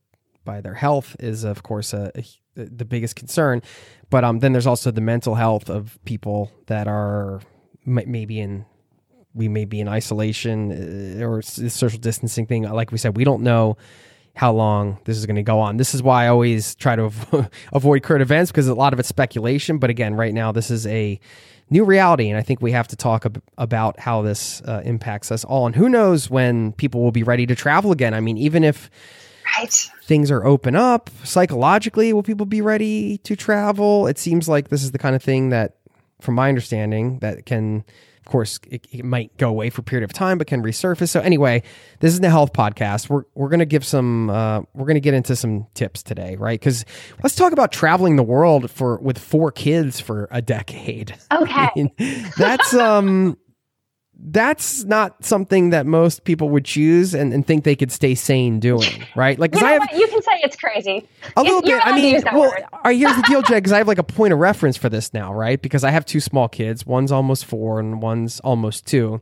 by 0.44 0.60
their 0.60 0.74
health 0.74 1.16
is, 1.20 1.44
of 1.44 1.62
course, 1.62 1.94
a, 1.94 2.12
a, 2.16 2.24
the 2.56 2.86
biggest 2.86 3.16
concern. 3.16 3.62
But 4.10 4.24
um, 4.24 4.40
then 4.40 4.52
there's 4.52 4.66
also 4.66 4.90
the 4.90 5.00
mental 5.00 5.36
health 5.36 5.70
of 5.70 6.00
people 6.06 6.52
that 6.66 6.88
are 6.88 7.40
maybe 7.86 8.40
in 8.40 8.66
we 9.40 9.48
may 9.48 9.66
be 9.66 9.80
in 9.80 9.88
isolation 9.88 11.22
uh, 11.22 11.26
or 11.26 11.42
social 11.42 11.98
distancing 11.98 12.46
thing. 12.46 12.64
Like 12.64 12.92
we 12.92 12.98
said, 12.98 13.16
we 13.16 13.24
don't 13.24 13.42
know 13.42 13.78
how 14.36 14.52
long 14.52 15.00
this 15.06 15.18
is 15.18 15.26
going 15.26 15.38
to 15.38 15.44
go 15.44 15.60
on. 15.60 15.78
This 15.78 15.96
is 15.96 16.04
why 16.04 16.26
I 16.26 16.28
always 16.28 16.76
try 16.76 16.96
to 16.96 17.06
avoid 17.74 18.04
current 18.04 18.22
events 18.22 18.52
because 18.52 18.68
a 18.68 18.76
lot 18.76 18.94
of 18.94 19.00
it's 19.00 19.10
speculation. 19.10 19.80
But 19.80 19.90
again, 19.90 20.14
right 20.14 20.34
now, 20.34 20.52
this 20.52 20.70
is 20.70 20.86
a 20.88 21.20
new 21.70 21.86
reality. 21.86 22.30
And 22.30 22.38
I 22.38 22.42
think 22.42 22.62
we 22.62 22.74
have 22.74 22.88
to 22.90 22.96
talk 22.96 23.26
ab- 23.26 23.42
about 23.58 24.00
how 24.00 24.22
this 24.22 24.62
uh, 24.62 24.82
impacts 24.84 25.32
us 25.32 25.46
all. 25.46 25.66
And 25.66 25.76
who 25.76 25.88
knows 25.90 26.30
when 26.30 26.74
people 26.74 27.02
will 27.02 27.12
be 27.12 27.24
ready 27.24 27.46
to 27.48 27.56
travel 27.56 27.92
again. 27.92 28.14
I 28.14 28.20
mean, 28.20 28.38
even 28.38 28.64
if 28.66 28.92
right. 29.58 29.90
things 30.04 30.30
are 30.32 30.46
open 30.46 30.76
up 30.76 31.10
psychologically, 31.24 32.12
will 32.12 32.24
people 32.24 32.46
be 32.46 32.62
ready 32.62 33.20
to 33.20 33.36
travel? 33.38 34.06
It 34.06 34.20
seems 34.20 34.50
like 34.50 34.68
this 34.68 34.84
is 34.84 34.92
the 34.92 35.00
kind 35.00 35.16
of 35.16 35.24
thing 35.24 35.50
that, 35.50 35.78
from 36.20 36.36
my 36.36 36.50
understanding, 36.50 37.20
that 37.20 37.46
can 37.46 37.86
course, 38.30 38.60
it, 38.68 38.88
it, 38.92 39.04
might 39.04 39.36
go 39.38 39.50
away 39.50 39.70
for 39.70 39.82
a 39.82 39.84
period 39.84 40.04
of 40.04 40.14
time, 40.14 40.38
but 40.38 40.48
can 40.48 40.64
resurface. 40.64 41.10
So 41.10 41.20
anyway, 41.20 41.64
this 42.00 42.14
is 42.14 42.20
the 42.20 42.30
health 42.30 42.54
podcast. 42.54 43.10
We're 43.10 43.24
we're 43.36 43.50
gonna 43.50 43.66
give 43.66 43.86
some. 43.86 44.30
Uh, 44.30 44.62
we're 44.74 44.86
gonna 44.86 45.00
get 45.00 45.14
into 45.14 45.36
some 45.36 45.68
tips 45.74 46.04
today, 46.04 46.36
right? 46.38 46.60
Because 46.60 46.86
let's 47.24 47.36
talk 47.36 47.52
about 47.52 47.72
traveling 47.72 48.16
the 48.16 48.24
world 48.24 48.72
for 48.72 48.98
with 49.00 49.18
four 49.18 49.52
kids 49.52 50.00
for 50.00 50.28
a 50.32 50.42
decade. 50.42 51.16
Okay, 51.32 51.54
I 51.54 51.72
mean, 51.76 51.92
that's 52.38 52.74
um 52.74 53.38
that's 54.22 54.84
not 54.84 55.24
something 55.24 55.70
that 55.70 55.86
most 55.86 56.26
people 56.26 56.50
would 56.50 56.66
choose 56.66 57.14
and, 57.14 57.34
and 57.34 57.48
think 57.48 57.64
they 57.64 57.76
could 57.76 57.92
stay 57.92 58.16
sane 58.16 58.60
doing, 58.60 59.06
right? 59.16 59.40
Like, 59.40 59.56
you, 59.56 59.66
I 59.66 59.72
have, 59.72 59.90
you 59.94 60.08
can 60.08 60.22
say 60.22 60.40
it's 60.44 60.56
crazy. 60.56 61.08
A 61.38 61.44
little 61.44 61.62
bit. 61.62 61.86
I 61.86 61.96
mean, 61.96 62.22
well, 62.34 62.54
right, 62.84 62.98
here's 62.98 63.16
the 63.16 63.24
deal, 63.24 63.42
Jay, 63.42 63.56
because 63.56 63.72
I 63.72 63.78
have 63.78 63.88
like 63.88 63.98
a 63.98 64.04
point 64.04 64.34
of 64.34 64.40
reference 64.40 64.78
for 64.78 64.90
this 64.90 65.14
now, 65.14 65.34
right? 65.34 65.62
Because 65.62 65.84
I 65.84 65.92
have 65.92 66.06
two 66.06 66.20
small 66.20 66.50
kids. 66.50 66.86
One's 66.86 67.12
almost 67.12 67.46
four 67.46 67.80
and 67.80 68.02
one's 68.02 68.40
almost 68.42 68.86
two. 68.86 69.22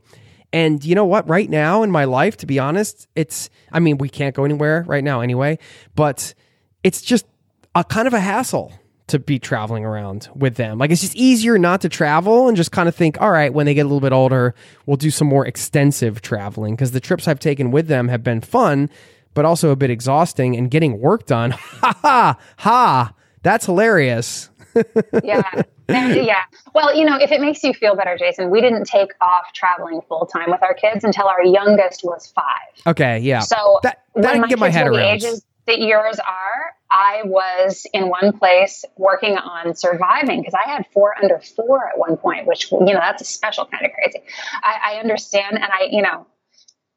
And 0.52 0.84
you 0.84 0.94
know 0.94 1.04
what? 1.04 1.28
Right 1.28 1.48
now 1.48 1.82
in 1.82 1.90
my 1.90 2.04
life, 2.04 2.36
to 2.38 2.46
be 2.46 2.58
honest, 2.58 3.06
it's, 3.14 3.50
I 3.70 3.80
mean, 3.80 3.98
we 3.98 4.08
can't 4.08 4.34
go 4.34 4.44
anywhere 4.44 4.84
right 4.86 5.04
now 5.04 5.20
anyway, 5.20 5.58
but 5.94 6.34
it's 6.82 7.02
just 7.02 7.26
a 7.74 7.84
kind 7.84 8.08
of 8.08 8.14
a 8.14 8.20
hassle 8.20 8.72
to 9.08 9.18
be 9.18 9.38
traveling 9.38 9.84
around 9.84 10.28
with 10.34 10.56
them. 10.56 10.78
Like 10.78 10.90
it's 10.90 11.00
just 11.00 11.16
easier 11.16 11.58
not 11.58 11.80
to 11.82 11.88
travel 11.88 12.48
and 12.48 12.56
just 12.56 12.72
kind 12.72 12.88
of 12.88 12.94
think, 12.94 13.20
all 13.20 13.30
right, 13.30 13.52
when 13.52 13.66
they 13.66 13.74
get 13.74 13.82
a 13.82 13.88
little 13.88 14.00
bit 14.00 14.12
older, 14.12 14.54
we'll 14.86 14.96
do 14.96 15.10
some 15.10 15.28
more 15.28 15.46
extensive 15.46 16.22
traveling 16.22 16.74
because 16.74 16.92
the 16.92 17.00
trips 17.00 17.26
I've 17.28 17.40
taken 17.40 17.70
with 17.70 17.88
them 17.88 18.08
have 18.08 18.22
been 18.22 18.40
fun, 18.40 18.90
but 19.34 19.44
also 19.44 19.70
a 19.70 19.76
bit 19.76 19.90
exhausting 19.90 20.56
and 20.56 20.70
getting 20.70 21.00
work 21.00 21.26
done. 21.26 21.50
Ha 21.80 21.94
ha 22.02 22.38
ha. 22.56 23.14
That's 23.42 23.66
hilarious. 23.66 24.50
yeah. 25.22 25.62
yeah. 25.88 26.42
Well, 26.74 26.94
you 26.96 27.04
know, 27.04 27.16
if 27.16 27.30
it 27.32 27.40
makes 27.40 27.62
you 27.62 27.72
feel 27.72 27.96
better, 27.96 28.16
Jason, 28.18 28.50
we 28.50 28.60
didn't 28.60 28.84
take 28.84 29.12
off 29.20 29.52
traveling 29.54 30.00
full 30.08 30.26
time 30.26 30.50
with 30.50 30.62
our 30.62 30.74
kids 30.74 31.04
until 31.04 31.26
our 31.26 31.44
youngest 31.44 32.02
was 32.04 32.26
five. 32.34 32.44
Okay. 32.86 33.18
Yeah. 33.20 33.40
So 33.40 33.80
that, 33.82 34.02
that 34.16 34.34
I 34.34 34.38
can 34.38 34.48
get 34.48 34.58
my 34.58 34.70
head 34.70 34.86
around. 34.86 34.98
Ages 34.98 35.44
that 35.66 35.78
yours 35.80 36.18
are, 36.18 36.74
I 36.90 37.22
was 37.24 37.86
in 37.92 38.08
one 38.08 38.38
place 38.38 38.84
working 38.96 39.36
on 39.36 39.74
surviving 39.74 40.40
because 40.40 40.54
I 40.54 40.70
had 40.70 40.86
four 40.92 41.14
under 41.20 41.40
four 41.40 41.88
at 41.88 41.98
one 41.98 42.16
point, 42.16 42.46
which, 42.46 42.70
you 42.72 42.80
know, 42.80 42.94
that's 42.94 43.22
a 43.22 43.26
special 43.26 43.66
kind 43.66 43.84
of 43.84 43.92
crazy. 43.92 44.20
I, 44.62 44.94
I 44.94 45.00
understand. 45.00 45.56
And 45.56 45.64
I, 45.64 45.88
you 45.90 46.02
know, 46.02 46.26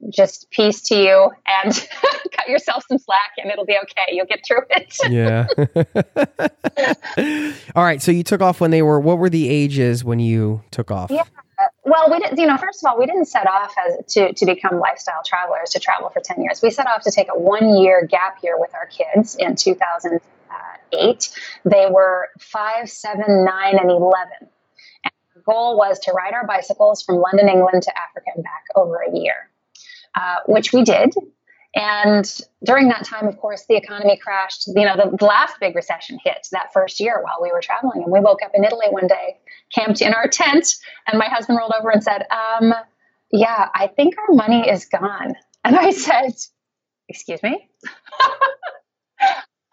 just 0.10 0.50
peace 0.50 0.82
to 0.84 0.96
you 0.96 1.32
and 1.46 1.74
cut 2.36 2.48
yourself 2.48 2.84
some 2.88 2.98
slack 2.98 3.32
and 3.38 3.52
it'll 3.52 3.66
be 3.66 3.78
okay. 3.84 4.14
You'll 4.16 4.26
get 4.26 4.46
through 4.46 4.62
it. 4.70 4.98
yeah. 5.10 5.48
All 7.76 7.84
right. 7.84 8.02
So 8.02 8.12
you 8.12 8.24
took 8.24 8.42
off 8.42 8.62
when 8.62 8.72
they 8.72 8.82
were, 8.82 9.00
what 9.00 9.18
were 9.18 9.30
the 9.30 9.50
ages 9.50 10.04
when 10.04 10.20
you 10.20 10.64
took 10.72 10.90
off? 10.90 11.12
Yeah. 11.12 11.24
Well, 11.84 12.12
we 12.12 12.20
didn't, 12.20 12.38
you 12.38 12.46
know, 12.46 12.58
first 12.58 12.84
of 12.84 12.90
all, 12.90 13.00
we 13.00 13.08
didn't 13.08 13.26
set 13.26 13.48
off 13.48 13.74
as 13.88 14.06
to, 14.14 14.34
to 14.34 14.46
become 14.46 14.80
lifestyle 14.80 15.22
travelers 15.26 15.72
to 15.72 15.80
travel 15.80 16.10
for 16.10 16.22
10 16.24 16.42
years. 16.44 16.62
We 16.62 16.70
set 16.70 16.86
off 16.86 17.02
to 17.04 17.12
take 17.12 17.28
a 17.34 17.38
one 17.38 17.76
year 17.78 18.06
gap 18.06 18.38
year 18.44 18.60
with 18.60 18.74
our 18.76 18.86
kids 18.86 19.36
in 19.36 19.56
2008. 19.56 21.30
They 21.66 21.88
were 21.90 22.30
five, 22.40 22.88
seven, 22.90 23.46
nine, 23.46 23.80
and 23.80 23.90
11. 23.90 24.32
And 24.42 25.14
our 25.36 25.42
goal 25.44 25.76
was 25.76 25.98
to 26.02 26.12
ride 26.12 26.34
our 26.34 26.46
bicycles 26.46 27.02
from 27.02 27.16
London, 27.16 27.50
England 27.50 27.82
to 27.84 27.92
Africa 28.00 28.28
and 28.36 28.44
back 28.44 28.66
over 28.76 28.98
a 28.98 29.18
year, 29.18 29.50
uh, 30.14 30.38
which 30.46 30.72
we 30.74 30.84
did. 30.84 31.16
And 31.74 32.26
during 32.64 32.90
that 32.90 33.06
time, 33.06 33.28
of 33.28 33.38
course, 33.38 33.66
the 33.68 33.76
economy 33.78 34.18
crashed. 34.18 34.68
You 34.68 34.86
know, 34.86 34.96
the, 34.98 35.16
the 35.16 35.26
last 35.26 35.60
big 35.60 35.76
recession 35.76 36.20
hit 36.24 36.48
that 36.52 36.74
first 36.74 37.00
year 37.00 37.22
while 37.22 37.42
we 37.42 37.52
were 37.52 37.62
traveling. 37.62 38.04
And 38.04 38.12
we 38.12 38.20
woke 38.20 38.44
up 38.44 38.52
in 38.54 38.64
Italy 38.64 38.88
one 38.90 39.08
day, 39.08 39.38
camped 39.74 40.02
in 40.02 40.14
our 40.14 40.28
tent, 40.28 40.76
and 41.08 41.18
my 41.18 41.28
husband 41.28 41.58
rolled 41.58 41.74
over 41.78 41.90
and 41.90 42.04
said, 42.04 42.26
um, 42.30 42.74
Yeah, 43.32 43.70
I 43.74 43.88
think 43.88 44.16
our 44.18 44.36
money 44.36 44.70
is 44.70 44.86
gone. 44.86 45.36
And 45.64 45.78
I 45.78 45.92
said, 45.92 46.34
Excuse 47.08 47.42
me? 47.42 47.70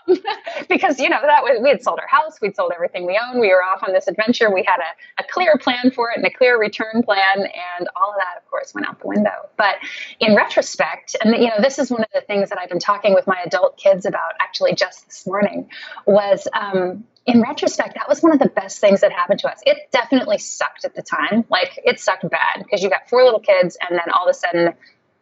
because 0.69 0.99
you 0.99 1.09
know 1.09 1.21
that 1.23 1.43
was, 1.43 1.61
we 1.63 1.69
had 1.69 1.83
sold 1.83 1.99
our 2.01 2.07
house, 2.07 2.41
we'd 2.41 2.57
sold 2.57 2.73
everything 2.75 3.07
we 3.07 3.19
owned. 3.23 3.41
We 3.41 3.49
were 3.49 3.63
off 3.63 3.83
on 3.87 3.93
this 3.93 4.09
adventure. 4.09 4.53
We 4.53 4.65
had 4.67 4.79
a, 4.79 5.23
a 5.23 5.27
clear 5.31 5.57
plan 5.59 5.91
for 5.91 6.11
it 6.11 6.17
and 6.17 6.27
a 6.27 6.31
clear 6.31 6.59
return 6.59 7.03
plan, 7.03 7.39
and 7.39 7.89
all 7.97 8.11
of 8.11 8.17
that, 8.17 8.41
of 8.43 8.49
course, 8.51 8.75
went 8.75 8.89
out 8.89 9.01
the 9.01 9.07
window. 9.07 9.49
But 9.57 9.77
in 10.21 10.35
retrospect, 10.35 11.17
and 11.23 11.35
you 11.37 11.49
know, 11.49 11.61
this 11.61 11.79
is 11.79 11.91
one 11.91 12.03
of 12.03 12.09
the 12.15 12.23
things 12.23 12.51
that 12.51 12.59
I've 12.59 12.69
been 12.69 12.79
talking 12.79 13.15
with 13.15 13.27
my 13.27 13.41
adult 13.45 13.77
kids 13.77 14.07
about 14.07 14.33
actually 14.41 14.75
just 14.75 15.07
this 15.07 15.27
morning 15.27 15.69
was. 16.07 16.49
Um, 16.53 17.05
in 17.27 17.43
retrospect, 17.43 17.95
that 17.97 18.09
was 18.09 18.23
one 18.23 18.33
of 18.33 18.39
the 18.39 18.49
best 18.49 18.79
things 18.79 19.03
that 19.03 19.13
happened 19.13 19.41
to 19.41 19.51
us. 19.51 19.61
It 19.67 19.91
definitely 19.93 20.39
sucked 20.39 20.87
at 20.87 20.95
the 20.95 21.03
time. 21.03 21.45
Like, 21.51 21.79
it 21.85 22.01
sucked 22.01 22.23
bad 22.31 22.65
because 22.65 22.83
you 22.83 22.89
got 22.89 23.07
four 23.11 23.23
little 23.23 23.41
kids, 23.41 23.77
and 23.83 23.99
then 23.99 24.11
all 24.15 24.27
of 24.27 24.31
a 24.31 24.33
sudden, 24.33 24.73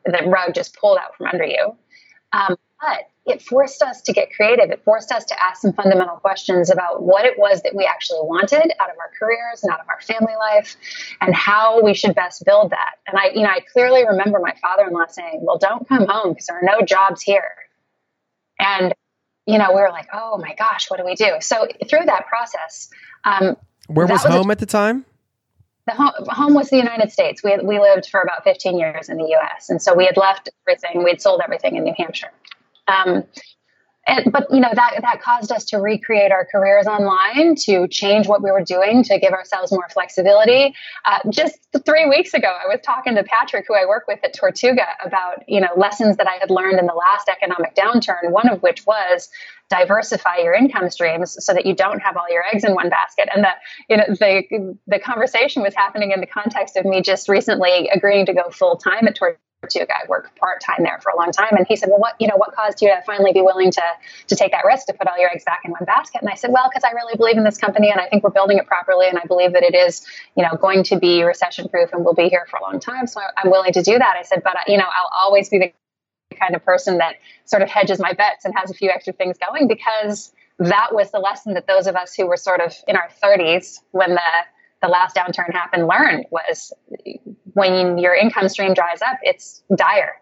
the 0.05 0.23
rug 0.29 0.55
just 0.55 0.77
pulled 0.77 0.99
out 0.99 1.17
from 1.17 1.27
under 1.27 1.45
you. 1.45 1.75
Um, 2.33 2.57
but 2.81 3.09
it 3.27 3.43
forced 3.43 3.83
us 3.83 4.03
to 4.03 4.13
get 4.13 4.33
creative. 4.33 4.71
It 4.71 4.85
forced 4.85 5.11
us 5.11 5.25
to 5.27 5.43
ask 5.43 5.61
some 5.61 5.73
fundamental 5.73 6.17
questions 6.17 6.71
about 6.71 7.03
what 7.03 7.25
it 7.25 7.39
was 7.39 7.63
that 7.63 7.75
we 7.75 7.85
actually 7.85 8.21
wanted 8.23 8.73
out 8.81 8.89
of 8.89 8.97
our 8.99 9.11
careers 9.19 9.63
and 9.63 9.73
out 9.73 9.81
of 9.81 9.89
our 9.89 10.01
family 10.01 10.35
life 10.39 10.77
and 11.21 11.35
how 11.35 11.83
we 11.83 11.93
should 11.93 12.15
best 12.15 12.45
build 12.45 12.71
that. 12.71 12.95
And 13.07 13.19
I, 13.19 13.31
you 13.35 13.43
know, 13.43 13.49
I 13.49 13.61
clearly 13.73 14.07
remember 14.07 14.39
my 14.39 14.55
father-in-law 14.63 15.07
saying, 15.09 15.41
well, 15.43 15.59
don't 15.59 15.89
come 15.89 16.07
home 16.07 16.33
because 16.33 16.47
there 16.47 16.59
are 16.59 16.63
no 16.63 16.83
jobs 16.83 17.21
here. 17.21 17.51
And, 18.61 18.95
you 19.47 19.59
know, 19.59 19.71
we 19.71 19.81
were 19.81 19.91
like, 19.91 20.09
oh 20.13 20.39
my 20.39 20.55
gosh, 20.55 20.89
what 20.89 20.99
do 20.99 21.05
we 21.05 21.17
do? 21.17 21.33
So 21.41 21.67
through 21.89 22.05
that 22.07 22.27
process, 22.27 22.91
um, 23.25 23.57
where 23.89 24.07
was, 24.07 24.23
was 24.23 24.33
home 24.33 24.51
a, 24.51 24.53
at 24.53 24.61
the 24.61 24.67
time? 24.67 25.05
The 25.87 25.95
home, 25.95 26.13
home 26.29 26.55
was 26.55 26.71
the 26.71 26.77
United 26.77 27.11
States. 27.11 27.43
We, 27.43 27.51
had, 27.51 27.67
we 27.67 27.81
lived 27.81 28.07
for 28.07 28.21
about 28.21 28.45
15 28.45 28.79
years 28.79 29.09
in 29.09 29.17
the 29.17 29.37
US. 29.37 29.69
And 29.69 29.83
so 29.83 29.95
we 29.95 30.07
had 30.07 30.17
left 30.17 30.49
everything, 30.67 31.03
we 31.03 31.11
had 31.11 31.21
sold 31.21 31.41
everything 31.43 31.77
in 31.77 31.85
New 31.85 31.95
Hampshire. 31.97 32.31
Um, 32.89 33.25
and, 34.07 34.31
but 34.31 34.47
you 34.53 34.61
know 34.61 34.71
that 34.73 34.99
that 35.01 35.21
caused 35.21 35.51
us 35.51 35.65
to 35.67 35.79
recreate 35.79 36.31
our 36.31 36.47
careers 36.47 36.87
online, 36.87 37.57
to 37.57 37.89
change 37.89 38.29
what 38.29 38.43
we 38.43 38.51
were 38.53 38.63
doing, 38.63 39.03
to 39.05 39.19
give 39.19 39.33
ourselves 39.33 39.73
more 39.73 39.89
flexibility. 39.93 40.75
Uh, 41.05 41.19
just 41.31 41.59
three 41.85 42.09
weeks 42.09 42.33
ago, 42.33 42.47
I 42.49 42.69
was 42.69 42.81
talking 42.85 43.17
to 43.17 43.25
Patrick, 43.25 43.65
who 43.67 43.75
I 43.75 43.85
work 43.87 44.05
with 44.07 44.21
at 44.23 44.33
Tortuga, 44.33 44.87
about 45.05 45.43
you 45.49 45.61
know 45.61 45.69
lessons 45.77 46.19
that 46.19 46.29
I 46.29 46.35
had 46.35 46.51
learned 46.51 46.79
in 46.79 46.87
the 46.87 46.95
last 46.95 47.29
economic 47.29 47.75
downturn. 47.75 48.31
One 48.31 48.49
of 48.49 48.63
which 48.63 48.87
was 48.87 49.29
diversify 49.69 50.37
your 50.37 50.55
income 50.55 50.89
streams 50.91 51.37
so 51.45 51.53
that 51.53 51.67
you 51.67 51.75
don't 51.75 51.99
have 51.99 52.17
all 52.17 52.27
your 52.31 52.45
eggs 52.53 52.63
in 52.63 52.75
one 52.75 52.89
basket. 52.89 53.29
And 53.35 53.43
the 53.45 53.51
you 53.89 53.97
know 53.97 54.05
the 54.09 54.79
the 54.87 55.01
conversation 55.01 55.63
was 55.63 55.75
happening 55.75 56.13
in 56.13 56.21
the 56.21 56.27
context 56.27 56.77
of 56.77 56.85
me 56.85 57.03
just 57.03 57.29
recently 57.29 57.89
agreeing 57.89 58.27
to 58.27 58.35
go 58.35 58.51
full 58.51 58.77
time 58.77 59.09
at 59.09 59.17
Tortuga 59.17 59.41
ago. 59.75 59.93
I 59.93 60.07
worked 60.09 60.37
part 60.39 60.61
time 60.61 60.85
there 60.85 61.01
for 61.03 61.11
a 61.11 61.17
long 61.17 61.33
time, 61.33 61.57
and 61.57 61.67
he 61.67 61.75
said, 61.75 61.89
"Well, 61.89 61.99
what 61.99 62.15
you 62.21 62.29
know, 62.29 62.37
what 62.37 62.55
caused 62.55 62.81
you 62.81 62.89
to 62.89 63.03
finally 63.05 63.33
be 63.33 63.43
willing 63.43 63.71
to 63.73 63.83
to 64.29 64.37
take 64.37 64.53
that 64.53 64.65
risk 64.65 64.87
to 64.87 64.93
put 64.93 65.09
all 65.09 65.19
your 65.19 65.31
eggs 65.31 65.45
back 65.45 65.63
in 65.65 65.73
one 65.73 65.85
basket?" 65.85 66.21
And 66.21 66.31
I 66.31 66.35
said, 66.35 66.53
"Well, 66.53 66.69
because 66.69 66.85
I 66.85 66.93
really 66.93 67.17
believe 67.17 67.37
in 67.37 67.45
this 67.45 67.59
company, 67.59 67.91
and 67.91 68.01
I 68.01 68.09
think 68.09 68.23
we're 68.23 68.31
building 68.31 68.59
it 68.59 68.67
properly, 68.67 69.09
and 69.09 69.19
I 69.19 69.25
believe 69.25 69.53
that 69.55 69.63
it 69.63 69.75
is, 69.75 70.07
you 70.37 70.45
know, 70.45 70.57
going 70.61 70.85
to 70.85 70.99
be 70.99 71.23
recession 71.23 71.69
proof 71.69 71.93
and 71.93 72.05
we'll 72.05 72.15
be 72.15 72.29
here 72.29 72.47
for 72.49 72.59
a 72.59 72.63
long 72.63 72.79
time. 72.79 73.07
So 73.07 73.21
I'm 73.37 73.51
willing 73.51 73.73
to 73.73 73.83
do 73.83 73.99
that." 73.99 74.17
I 74.17 74.23
said, 74.23 74.43
"But 74.45 74.57
uh, 74.57 74.61
you 74.69 74.77
know, 74.77 74.85
I'll 74.85 75.11
always 75.25 75.49
be 75.49 75.59
the 75.59 75.73
kind 76.39 76.55
of 76.55 76.65
person 76.65 76.99
that 76.99 77.17
sort 77.47 77.63
of 77.63 77.69
hedges 77.69 77.99
my 77.99 78.13
bets 78.13 78.45
and 78.45 78.55
has 78.57 78.71
a 78.71 78.75
few 78.75 78.91
extra 78.91 79.13
things 79.13 79.37
going 79.39 79.69
because." 79.69 80.33
That 80.59 80.95
was 80.95 81.11
the 81.11 81.19
lesson 81.19 81.53
that 81.53 81.67
those 81.67 81.87
of 81.87 81.97
us 81.97 82.15
who 82.15 82.27
were 82.27 82.39
sort 82.39 82.63
of 82.63 82.73
in 82.89 82.97
our 82.97 83.11
30s 83.23 83.81
when 83.91 84.15
the 84.15 84.23
the 84.83 84.89
last 84.89 85.17
downturn 85.17 85.53
happened 85.53 85.87
learned 85.87 86.27
was 86.31 86.73
when 87.55 87.99
your 87.99 88.15
income 88.15 88.49
stream 88.49 88.75
dries 88.75 89.03
up, 89.03 89.19
it's 89.23 89.63
dire. 89.75 90.17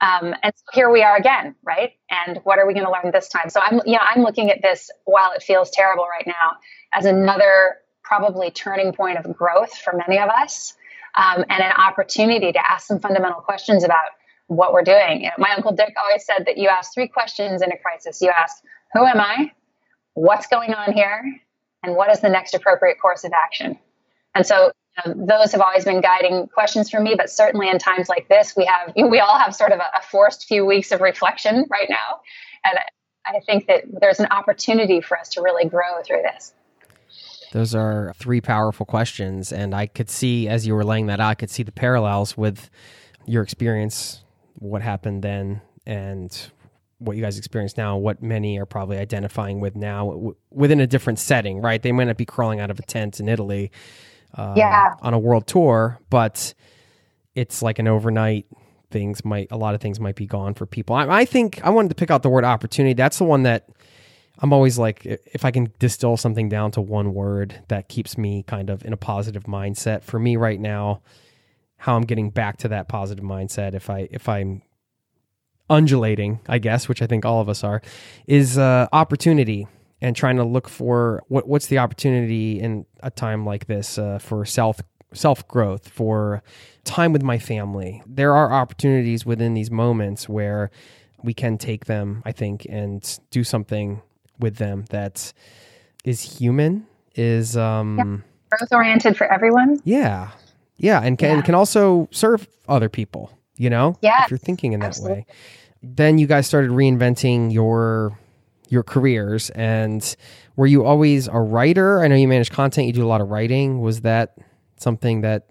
Um, 0.00 0.34
and 0.42 0.52
so 0.56 0.64
here 0.72 0.90
we 0.90 1.02
are 1.02 1.16
again, 1.16 1.54
right? 1.62 1.92
And 2.10 2.38
what 2.42 2.58
are 2.58 2.66
we 2.66 2.74
going 2.74 2.86
to 2.86 2.90
learn 2.90 3.12
this 3.12 3.28
time? 3.28 3.50
So 3.50 3.60
I'm, 3.60 3.80
you 3.86 3.92
know, 3.92 4.00
I'm 4.02 4.22
looking 4.22 4.50
at 4.50 4.60
this 4.60 4.90
while 5.04 5.32
it 5.32 5.42
feels 5.42 5.70
terrible 5.70 6.06
right 6.10 6.26
now 6.26 6.56
as 6.92 7.04
another 7.04 7.76
probably 8.02 8.50
turning 8.50 8.92
point 8.92 9.16
of 9.16 9.32
growth 9.36 9.72
for 9.78 9.92
many 10.06 10.18
of 10.20 10.28
us, 10.28 10.74
um, 11.16 11.44
and 11.48 11.62
an 11.62 11.72
opportunity 11.72 12.50
to 12.52 12.70
ask 12.70 12.86
some 12.86 12.98
fundamental 12.98 13.40
questions 13.40 13.84
about 13.84 14.06
what 14.48 14.72
we're 14.72 14.82
doing. 14.82 15.22
You 15.22 15.26
know, 15.28 15.34
my 15.38 15.52
uncle 15.54 15.72
Dick 15.72 15.94
always 16.02 16.24
said 16.24 16.46
that 16.46 16.58
you 16.58 16.68
ask 16.68 16.92
three 16.92 17.08
questions 17.08 17.62
in 17.62 17.70
a 17.70 17.78
crisis. 17.78 18.20
You 18.20 18.30
ask, 18.30 18.62
"Who 18.94 19.04
am 19.04 19.20
I? 19.20 19.52
What's 20.14 20.46
going 20.48 20.74
on 20.74 20.92
here? 20.92 21.22
And 21.82 21.96
what 21.96 22.10
is 22.10 22.20
the 22.20 22.28
next 22.28 22.54
appropriate 22.54 23.00
course 23.00 23.24
of 23.24 23.32
action?" 23.32 23.78
And 24.34 24.46
so 24.46 24.72
know, 25.06 25.14
those 25.26 25.52
have 25.52 25.60
always 25.60 25.84
been 25.84 26.00
guiding 26.00 26.48
questions 26.48 26.90
for 26.90 27.00
me, 27.00 27.14
but 27.16 27.30
certainly 27.30 27.68
in 27.68 27.78
times 27.78 28.08
like 28.08 28.28
this, 28.28 28.54
we 28.56 28.64
have 28.66 28.92
we 29.10 29.20
all 29.20 29.38
have 29.38 29.54
sort 29.54 29.72
of 29.72 29.78
a, 29.78 29.98
a 29.98 30.02
forced 30.02 30.46
few 30.46 30.64
weeks 30.64 30.92
of 30.92 31.00
reflection 31.00 31.66
right 31.70 31.88
now, 31.88 32.20
and 32.64 32.78
I 33.26 33.40
think 33.46 33.66
that 33.66 33.84
there's 34.00 34.20
an 34.20 34.26
opportunity 34.26 35.00
for 35.00 35.18
us 35.18 35.28
to 35.30 35.42
really 35.42 35.68
grow 35.68 36.02
through 36.04 36.22
this. 36.22 36.52
Those 37.52 37.74
are 37.74 38.14
three 38.16 38.40
powerful 38.40 38.86
questions, 38.86 39.52
and 39.52 39.74
I 39.74 39.86
could 39.86 40.08
see 40.08 40.48
as 40.48 40.66
you 40.66 40.74
were 40.74 40.84
laying 40.84 41.06
that 41.06 41.20
out, 41.20 41.28
I 41.28 41.34
could 41.34 41.50
see 41.50 41.62
the 41.62 41.72
parallels 41.72 42.36
with 42.36 42.70
your 43.26 43.42
experience, 43.42 44.24
what 44.58 44.82
happened 44.82 45.22
then, 45.22 45.60
and 45.86 46.50
what 47.02 47.16
you 47.16 47.22
guys 47.22 47.38
experience 47.38 47.76
now, 47.76 47.96
what 47.96 48.22
many 48.22 48.58
are 48.58 48.66
probably 48.66 48.98
identifying 48.98 49.60
with 49.60 49.76
now 49.76 50.10
w- 50.10 50.36
within 50.50 50.80
a 50.80 50.86
different 50.86 51.18
setting, 51.18 51.60
right? 51.60 51.82
They 51.82 51.92
might 51.92 52.04
not 52.04 52.16
be 52.16 52.24
crawling 52.24 52.60
out 52.60 52.70
of 52.70 52.78
a 52.78 52.82
tent 52.82 53.20
in 53.20 53.28
Italy 53.28 53.70
uh, 54.34 54.54
yeah. 54.56 54.94
on 55.02 55.14
a 55.14 55.18
world 55.18 55.46
tour, 55.46 56.00
but 56.10 56.54
it's 57.34 57.62
like 57.62 57.78
an 57.78 57.88
overnight 57.88 58.46
things 58.90 59.24
might 59.24 59.48
a 59.50 59.56
lot 59.56 59.74
of 59.74 59.80
things 59.80 59.98
might 59.98 60.16
be 60.16 60.26
gone 60.26 60.54
for 60.54 60.66
people. 60.66 60.94
I, 60.94 61.06
I, 61.08 61.24
think 61.24 61.60
I 61.64 61.70
wanted 61.70 61.88
to 61.88 61.94
pick 61.94 62.10
out 62.10 62.22
the 62.22 62.28
word 62.28 62.44
opportunity. 62.44 62.92
That's 62.92 63.18
the 63.18 63.24
one 63.24 63.42
that 63.44 63.68
I'm 64.38 64.52
always 64.52 64.78
like, 64.78 65.04
if 65.04 65.44
I 65.44 65.50
can 65.50 65.72
distill 65.78 66.16
something 66.16 66.48
down 66.48 66.72
to 66.72 66.80
one 66.80 67.14
word 67.14 67.62
that 67.68 67.88
keeps 67.88 68.18
me 68.18 68.42
kind 68.42 68.70
of 68.70 68.84
in 68.84 68.92
a 68.92 68.96
positive 68.96 69.44
mindset. 69.44 70.02
For 70.02 70.18
me 70.18 70.36
right 70.36 70.60
now, 70.60 71.00
how 71.76 71.96
I'm 71.96 72.02
getting 72.02 72.30
back 72.30 72.58
to 72.58 72.68
that 72.68 72.88
positive 72.88 73.24
mindset, 73.24 73.74
if 73.74 73.90
I 73.90 74.08
if 74.10 74.28
I'm 74.28 74.62
undulating, 75.70 76.40
I 76.48 76.58
guess, 76.58 76.88
which 76.88 77.02
I 77.02 77.06
think 77.06 77.24
all 77.24 77.40
of 77.40 77.48
us 77.48 77.64
are, 77.64 77.82
is 78.26 78.58
uh, 78.58 78.88
opportunity 78.92 79.66
and 80.00 80.16
trying 80.16 80.36
to 80.36 80.44
look 80.44 80.68
for 80.68 81.22
what 81.28 81.46
what's 81.46 81.68
the 81.68 81.78
opportunity 81.78 82.60
in 82.60 82.84
a 83.02 83.10
time 83.10 83.46
like 83.46 83.66
this 83.66 83.98
uh, 83.98 84.18
for 84.18 84.44
self 84.44 84.80
self 85.14 85.46
growth 85.48 85.88
for 85.88 86.42
time 86.84 87.12
with 87.12 87.22
my 87.22 87.38
family. 87.38 88.02
There 88.06 88.34
are 88.34 88.52
opportunities 88.52 89.24
within 89.24 89.54
these 89.54 89.70
moments 89.70 90.28
where 90.28 90.70
we 91.22 91.34
can 91.34 91.56
take 91.56 91.86
them, 91.86 92.22
I 92.24 92.32
think, 92.32 92.66
and 92.68 93.18
do 93.30 93.44
something 93.44 94.02
with 94.38 94.56
them 94.56 94.86
that 94.90 95.32
is 96.04 96.38
human, 96.38 96.86
is 97.14 97.56
um 97.56 97.98
yeah. 97.98 98.56
growth 98.58 98.72
oriented 98.72 99.16
for 99.16 99.32
everyone. 99.32 99.80
Yeah. 99.84 100.30
Yeah, 100.76 101.00
and 101.00 101.16
can 101.16 101.36
yeah. 101.36 101.42
can 101.42 101.54
also 101.54 102.08
serve 102.10 102.48
other 102.68 102.88
people, 102.88 103.30
you 103.56 103.70
know? 103.70 103.96
Yeah. 104.02 104.24
If 104.24 104.30
you're 104.30 104.38
thinking 104.38 104.72
in 104.72 104.80
that 104.80 104.86
Absolutely. 104.86 105.18
way. 105.18 105.26
Then 105.82 106.18
you 106.18 106.26
guys 106.26 106.46
started 106.46 106.70
reinventing 106.70 107.52
your 107.52 108.18
your 108.68 108.82
careers 108.82 109.50
and 109.50 110.16
were 110.56 110.66
you 110.66 110.84
always 110.84 111.28
a 111.28 111.38
writer? 111.38 112.02
I 112.02 112.08
know 112.08 112.14
you 112.14 112.28
manage 112.28 112.50
content, 112.50 112.86
you 112.86 112.92
do 112.92 113.04
a 113.04 113.08
lot 113.08 113.20
of 113.20 113.28
writing. 113.28 113.80
Was 113.80 114.02
that 114.02 114.38
something 114.76 115.22
that 115.22 115.46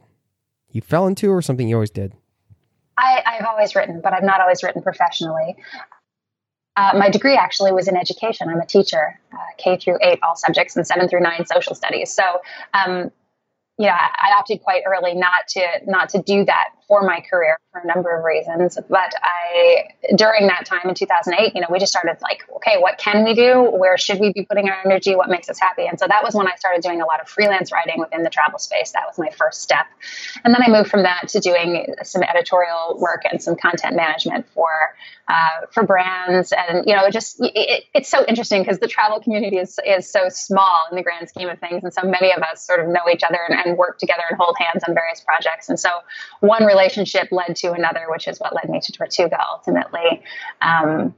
you 0.71 0.81
fell 0.81 1.07
into 1.07 1.29
or 1.29 1.41
something 1.41 1.67
you 1.67 1.75
always 1.75 1.91
did? 1.91 2.13
I, 2.97 3.21
I've 3.25 3.45
always 3.45 3.75
written, 3.75 4.01
but 4.01 4.13
I've 4.13 4.23
not 4.23 4.41
always 4.41 4.63
written 4.63 4.81
professionally. 4.81 5.55
Uh, 6.75 6.93
my 6.97 7.09
degree 7.09 7.35
actually 7.35 7.71
was 7.71 7.87
in 7.87 7.97
education. 7.97 8.47
I'm 8.49 8.59
a 8.59 8.65
teacher, 8.65 9.19
uh, 9.33 9.37
K 9.57 9.77
through 9.77 9.97
eight, 10.01 10.19
all 10.23 10.35
subjects, 10.35 10.75
and 10.75 10.87
seven 10.87 11.09
through 11.09 11.21
nine 11.21 11.45
social 11.45 11.75
studies. 11.75 12.11
So 12.11 12.23
um, 12.73 13.11
you 13.77 13.87
know, 13.87 13.93
I 13.93 14.33
opted 14.37 14.61
quite 14.61 14.83
early 14.85 15.15
not 15.15 15.47
to 15.49 15.61
not 15.87 16.09
to 16.09 16.21
do 16.21 16.45
that 16.45 16.69
for 16.91 17.03
my 17.03 17.21
career 17.21 17.57
for 17.71 17.79
a 17.79 17.87
number 17.87 18.13
of 18.17 18.25
reasons. 18.25 18.77
But 18.89 19.13
I, 19.23 19.85
during 20.17 20.47
that 20.47 20.65
time 20.65 20.89
in 20.89 20.93
2008, 20.93 21.55
you 21.55 21.61
know, 21.61 21.67
we 21.71 21.79
just 21.79 21.93
started 21.93 22.21
like, 22.21 22.43
okay, 22.57 22.79
what 22.79 22.97
can 22.97 23.23
we 23.23 23.33
do? 23.33 23.61
Where 23.61 23.97
should 23.97 24.19
we 24.19 24.33
be 24.33 24.43
putting 24.43 24.69
our 24.69 24.77
energy? 24.83 25.15
What 25.15 25.29
makes 25.29 25.49
us 25.49 25.57
happy? 25.57 25.87
And 25.87 25.97
so 25.97 26.05
that 26.05 26.21
was 26.21 26.35
when 26.35 26.47
I 26.47 26.55
started 26.57 26.81
doing 26.81 27.01
a 27.01 27.05
lot 27.05 27.21
of 27.21 27.29
freelance 27.29 27.71
writing 27.71 27.97
within 27.97 28.23
the 28.23 28.29
travel 28.29 28.59
space. 28.59 28.91
That 28.91 29.03
was 29.07 29.17
my 29.17 29.29
first 29.29 29.61
step, 29.61 29.85
and 30.43 30.53
then 30.53 30.61
I 30.61 30.69
moved 30.69 30.89
from 30.89 31.03
that 31.03 31.29
to 31.29 31.39
doing 31.39 31.95
some 32.03 32.23
editorial 32.23 32.97
work 32.99 33.21
and 33.31 33.41
some 33.41 33.55
content 33.55 33.95
management 33.95 34.47
for 34.53 34.69
uh, 35.29 35.65
for 35.71 35.83
brands. 35.83 36.51
And 36.51 36.83
you 36.85 36.93
know, 36.93 37.09
just 37.09 37.37
it, 37.39 37.85
it's 37.93 38.09
so 38.09 38.25
interesting 38.25 38.63
because 38.63 38.79
the 38.79 38.87
travel 38.89 39.21
community 39.21 39.57
is 39.57 39.79
is 39.85 40.11
so 40.11 40.27
small 40.27 40.81
in 40.91 40.97
the 40.97 41.03
grand 41.03 41.29
scheme 41.29 41.47
of 41.47 41.57
things, 41.59 41.85
and 41.85 41.93
so 41.93 42.01
many 42.01 42.33
of 42.33 42.43
us 42.43 42.67
sort 42.67 42.81
of 42.81 42.87
know 42.89 43.07
each 43.09 43.23
other 43.23 43.39
and, 43.47 43.57
and 43.57 43.77
work 43.77 43.97
together 43.97 44.23
and 44.29 44.37
hold 44.37 44.57
hands 44.59 44.83
on 44.85 44.93
various 44.93 45.21
projects. 45.21 45.69
And 45.69 45.79
so 45.79 45.89
one 46.41 46.65
relationship 46.81 47.31
led 47.31 47.55
to 47.57 47.71
another, 47.73 48.05
which 48.09 48.27
is 48.27 48.39
what 48.39 48.55
led 48.55 48.69
me 48.69 48.79
to 48.79 48.91
Tortuga 48.91 49.37
ultimately. 49.51 50.21
Um, 50.61 51.13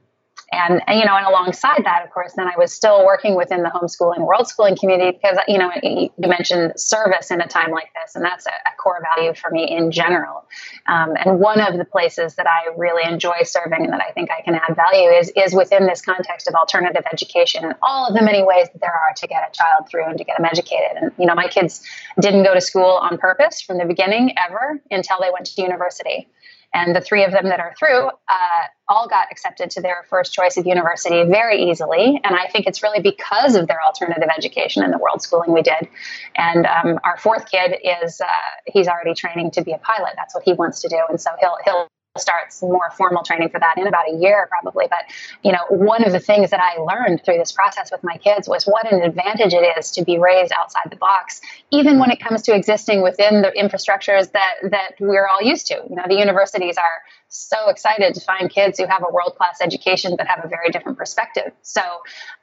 and, 0.54 0.82
and, 0.88 1.00
you 1.00 1.06
know 1.06 1.16
and 1.16 1.26
alongside 1.26 1.84
that 1.84 2.04
of 2.04 2.12
course 2.12 2.34
then 2.36 2.48
i 2.48 2.58
was 2.58 2.74
still 2.74 3.06
working 3.06 3.36
within 3.36 3.63
the 3.63 3.70
homeschooling 3.70 4.26
world 4.26 4.48
schooling 4.48 4.76
community 4.78 5.18
because 5.18 5.38
you 5.48 5.58
know 5.58 5.72
you 5.82 6.10
mentioned 6.20 6.74
service 6.78 7.32
in 7.32 7.42
a 7.42 7.48
time 7.48 7.72
like 7.72 7.89
this 8.02 8.16
and 8.16 8.24
that's 8.24 8.46
a, 8.46 8.50
a 8.50 8.76
core 8.78 9.02
value 9.16 9.34
for 9.34 9.50
me 9.50 9.70
in 9.70 9.92
general. 9.92 10.46
Um, 10.88 11.16
and 11.16 11.39
one 11.39 11.60
of 11.60 11.78
the 11.78 11.86
places 11.86 12.36
that 12.36 12.48
i 12.48 12.74
really 12.78 13.04
enjoy 13.10 13.44
serving 13.44 13.84
and 13.84 13.94
that 13.94 14.02
i 14.02 14.12
think 14.12 14.30
i 14.32 14.42
can 14.42 14.56
add 14.56 14.76
value 14.76 15.10
is 15.10 15.32
is 15.36 15.54
within 15.54 15.88
this 15.88 16.02
context 16.02 16.48
of 16.48 16.54
alternative 16.54 17.04
education 17.12 17.63
and 17.63 17.76
all 17.82 18.08
of 18.08 18.13
the 18.13 18.22
many 18.22 18.44
ways 18.44 18.68
that 18.74 18.80
there 18.80 18.94
are 18.94 19.13
to 19.16 19.28
get 19.28 19.44
a 19.48 19.52
child 19.52 19.89
through 19.89 20.06
and 20.06 20.18
to 20.18 20.24
get 20.24 20.38
them 20.38 20.46
educated. 20.46 20.98
And 21.02 21.12
you 21.18 21.26
know 21.26 21.36
my 21.36 21.48
kids 21.48 21.82
didn't 22.20 22.44
go 22.44 22.54
to 22.54 22.62
school 22.62 23.00
on 23.02 23.18
purpose 23.18 23.62
from 23.62 23.78
the 23.78 23.86
beginning 23.86 24.34
ever 24.38 24.82
until 24.92 25.18
they 25.20 25.30
went 25.32 25.46
to 25.48 25.62
university. 25.62 26.28
And 26.74 26.96
the 26.96 27.02
three 27.02 27.24
of 27.24 27.32
them 27.32 27.50
that 27.50 27.60
are 27.60 27.76
through 27.78 28.08
uh, 28.08 28.63
all 28.89 29.08
got 29.08 29.28
accepted 29.32 29.72
to 29.72 29.82
their 29.82 30.06
first 30.10 30.34
choice 30.34 30.58
of 30.58 30.65
university 30.65 31.24
very 31.24 31.69
easily. 31.69 32.19
And 32.24 32.36
I 32.36 32.48
think 32.48 32.67
it's 32.67 32.84
really 32.84 33.02
because 33.02 33.56
of 33.56 33.67
their 33.67 33.80
alternative 33.82 34.30
education 34.36 34.84
and 34.84 34.91
the 34.91 34.98
world 34.98 35.22
schooling 35.22 35.54
we 35.54 35.62
did. 35.62 35.88
And 36.36 36.65
um, 36.65 37.00
our 37.04 37.17
fourth 37.17 37.50
kid 37.50 37.78
is, 38.04 38.19
uh, 38.19 38.28
he's 38.65 38.88
already 38.88 39.13
training 39.13 39.52
to 39.52 39.63
be 39.63 39.72
a 39.72 39.78
pilot. 39.78 40.13
That's 40.15 40.36
what 40.36 40.43
he 40.43 40.54
wants 40.54 40.82
to 40.82 40.89
do. 40.89 41.00
And 41.10 41.19
so 41.19 41.32
he'll, 41.39 41.58
he'll 41.63 41.88
start 42.19 42.54
some 42.54 42.69
more 42.69 42.91
formal 42.95 43.23
training 43.23 43.49
for 43.49 43.60
that 43.60 43.76
in 43.76 43.88
about 43.88 44.08
a 44.08 44.15
year 44.15 44.47
probably. 44.47 44.86
But 44.88 45.06
you 45.41 45.52
know 45.52 45.65
one 45.69 46.04
of 46.04 46.12
the 46.12 46.19
things 46.19 46.52
that 46.52 46.60
i 46.60 46.80
learned 46.80 47.26
through 47.26 47.39
this 47.39 47.52
process 47.52 47.91
with 47.91 48.04
my 48.04 48.17
kids 48.17 48.47
was 48.47 48.65
what 48.65 48.91
an 48.91 49.02
advantage 49.02 49.52
it 49.52 49.65
is 49.78 49.89
to 49.91 50.04
be 50.04 50.19
raised 50.19 50.52
outside 50.52 50.91
the 50.91 50.95
box 50.95 51.41
even 51.71 51.97
when 51.97 52.12
it 52.12 52.19
comes 52.19 52.43
to 52.43 52.56
existing 52.56 53.02
within 53.02 53.41
the 53.41 53.52
infrastructures 53.58 54.32
that 54.32 54.54
that 54.69 54.91
we're 54.99 55.28
all 55.28 55.41
used 55.41 55.65
to. 55.67 55.73
You 55.89 55.95
know 55.95 56.04
the 56.08 56.15
universities 56.15 56.78
are 56.78 57.02
so 57.30 57.67
excited 57.67 58.13
to 58.13 58.21
find 58.21 58.47
kids 58.47 58.78
who 58.78 58.86
have 58.86 59.04
a 59.08 59.12
world 59.12 59.34
class 59.36 59.58
education 59.60 60.15
but 60.15 60.28
have 60.28 60.45
a 60.45 60.47
very 60.47 60.69
different 60.69 60.99
perspective. 60.99 61.52
So 61.63 61.82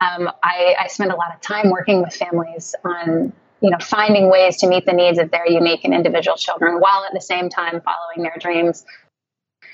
um, 0.00 0.30
I, 0.42 0.74
I 0.80 0.88
spend 0.88 1.12
a 1.12 1.16
lot 1.16 1.33
of 1.33 1.40
time 1.42 1.70
working 1.70 2.02
with 2.02 2.12
families 2.12 2.74
on 2.85 3.33
you 3.61 3.70
know 3.70 3.78
finding 3.80 4.30
ways 4.30 4.56
to 4.59 4.66
meet 4.66 4.87
the 4.87 4.92
needs 4.92 5.18
of 5.18 5.30
their 5.30 5.46
unique 5.46 5.85
and 5.85 5.94
individual 5.94 6.37
children 6.37 6.80
while 6.80 7.04
at 7.04 7.12
the 7.12 7.20
same 7.20 7.48
time 7.48 7.80
following 7.83 8.22
their 8.22 8.37
dreams 8.40 8.85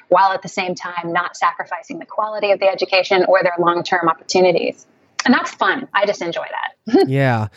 while 0.09 0.33
at 0.33 0.43
the 0.43 0.49
same 0.49 0.75
time 0.75 1.13
not 1.13 1.37
sacrificing 1.37 1.99
the 1.99 2.07
quality 2.07 2.51
of 2.51 2.61
the 2.61 2.67
education 2.67 3.25
or 3.29 3.43
their 3.43 3.55
long 3.59 3.83
term 3.83 4.09
opportunities. 4.09 4.87
And 5.25 5.35
that's 5.35 5.53
fun. 5.53 5.89
I 5.93 6.07
just 6.07 6.23
enjoy 6.23 6.45
that. 6.87 7.05
yeah. 7.09 7.49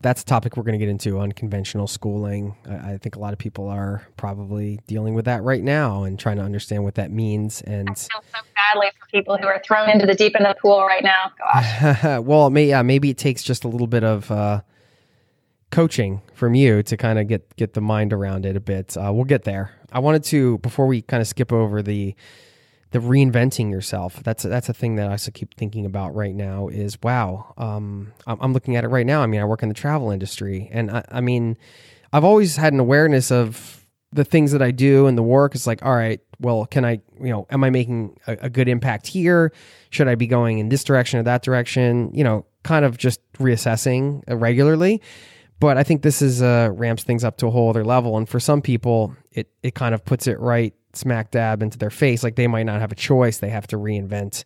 That's 0.00 0.22
a 0.22 0.24
topic 0.24 0.56
we're 0.56 0.64
going 0.64 0.72
to 0.72 0.84
get 0.84 0.88
into 0.88 1.20
unconventional 1.20 1.86
schooling. 1.86 2.56
I, 2.68 2.94
I, 2.94 2.98
think 2.98 3.14
a 3.14 3.20
lot 3.20 3.32
of 3.32 3.38
people 3.38 3.68
are 3.68 4.04
probably 4.16 4.80
dealing 4.88 5.14
with 5.14 5.26
that 5.26 5.44
right 5.44 5.62
now 5.62 6.02
and 6.02 6.18
trying 6.18 6.38
to 6.38 6.42
understand 6.42 6.82
what 6.82 6.96
that 6.96 7.12
means. 7.12 7.60
And 7.62 7.88
I 7.88 7.94
feel 7.94 8.24
so 8.32 8.38
badly 8.56 8.88
for 8.98 9.06
people 9.12 9.36
who 9.36 9.46
are 9.46 9.62
thrown 9.64 9.88
into 9.88 10.04
the 10.04 10.16
deep 10.16 10.34
end 10.34 10.44
of 10.44 10.56
the 10.56 10.60
pool 10.60 10.80
right 10.80 11.04
now. 11.04 11.30
Gosh. 11.38 12.20
well, 12.24 12.50
may, 12.50 12.66
yeah, 12.66 12.82
maybe 12.82 13.10
it 13.10 13.16
takes 13.16 13.44
just 13.44 13.62
a 13.62 13.68
little 13.68 13.86
bit 13.86 14.02
of 14.02 14.28
uh, 14.28 14.62
coaching 15.72 16.20
from 16.34 16.54
you 16.54 16.82
to 16.84 16.96
kind 16.96 17.18
of 17.18 17.26
get 17.26 17.56
get 17.56 17.72
the 17.72 17.80
mind 17.80 18.12
around 18.12 18.46
it 18.46 18.56
a 18.56 18.60
bit. 18.60 18.96
Uh, 18.96 19.10
we'll 19.12 19.24
get 19.24 19.42
there. 19.42 19.72
I 19.90 19.98
wanted 19.98 20.22
to 20.24 20.58
before 20.58 20.86
we 20.86 21.02
kind 21.02 21.20
of 21.20 21.26
skip 21.26 21.52
over 21.52 21.82
the 21.82 22.14
the 22.92 23.00
reinventing 23.00 23.70
yourself. 23.72 24.22
That's 24.22 24.44
that's 24.44 24.68
a 24.68 24.74
thing 24.74 24.96
that 24.96 25.10
I 25.10 25.16
keep 25.30 25.54
thinking 25.54 25.84
about 25.84 26.14
right 26.14 26.34
now. 26.34 26.68
Is 26.68 26.96
wow, 27.02 27.54
um, 27.56 28.12
I'm, 28.26 28.52
looking 28.52 28.76
at 28.76 28.84
it 28.84 28.88
right 28.88 29.06
now. 29.06 29.22
I 29.22 29.26
mean, 29.26 29.40
I 29.40 29.44
work 29.44 29.62
in 29.62 29.68
the 29.68 29.74
travel 29.74 30.10
industry, 30.10 30.68
and 30.70 30.90
I, 30.90 31.04
I 31.10 31.20
mean, 31.20 31.56
I've 32.12 32.24
always 32.24 32.56
had 32.56 32.72
an 32.72 32.78
awareness 32.78 33.32
of 33.32 33.82
the 34.12 34.24
things 34.24 34.52
that 34.52 34.60
I 34.60 34.70
do 34.70 35.06
and 35.06 35.16
the 35.16 35.22
work 35.22 35.54
is 35.54 35.66
like, 35.66 35.82
all 35.82 35.94
right, 35.94 36.20
well, 36.38 36.66
can 36.66 36.84
I, 36.84 37.00
you 37.18 37.30
know, 37.30 37.46
am 37.48 37.64
I 37.64 37.70
making 37.70 38.18
a, 38.26 38.32
a, 38.42 38.50
good 38.50 38.68
impact 38.68 39.06
here? 39.06 39.54
Should 39.88 40.06
I 40.06 40.16
be 40.16 40.26
going 40.26 40.58
in 40.58 40.68
this 40.68 40.84
direction 40.84 41.18
or 41.18 41.22
that 41.22 41.42
direction? 41.42 42.10
You 42.12 42.22
know, 42.22 42.44
kind 42.62 42.84
of 42.84 42.98
just 42.98 43.20
reassessing 43.38 44.22
regularly. 44.28 45.00
But 45.62 45.78
I 45.78 45.84
think 45.84 46.02
this 46.02 46.22
is 46.22 46.42
uh, 46.42 46.70
ramps 46.72 47.04
things 47.04 47.22
up 47.22 47.36
to 47.36 47.46
a 47.46 47.50
whole 47.52 47.70
other 47.70 47.84
level. 47.84 48.16
And 48.16 48.28
for 48.28 48.40
some 48.40 48.62
people, 48.62 49.14
it 49.30 49.48
it 49.62 49.76
kind 49.76 49.94
of 49.94 50.04
puts 50.04 50.26
it 50.26 50.40
right 50.40 50.74
smack 50.92 51.30
dab 51.30 51.62
into 51.62 51.78
their 51.78 51.88
face. 51.88 52.24
Like 52.24 52.34
they 52.34 52.48
might 52.48 52.64
not 52.64 52.80
have 52.80 52.90
a 52.90 52.96
choice; 52.96 53.38
they 53.38 53.48
have 53.48 53.68
to 53.68 53.76
reinvent 53.76 54.42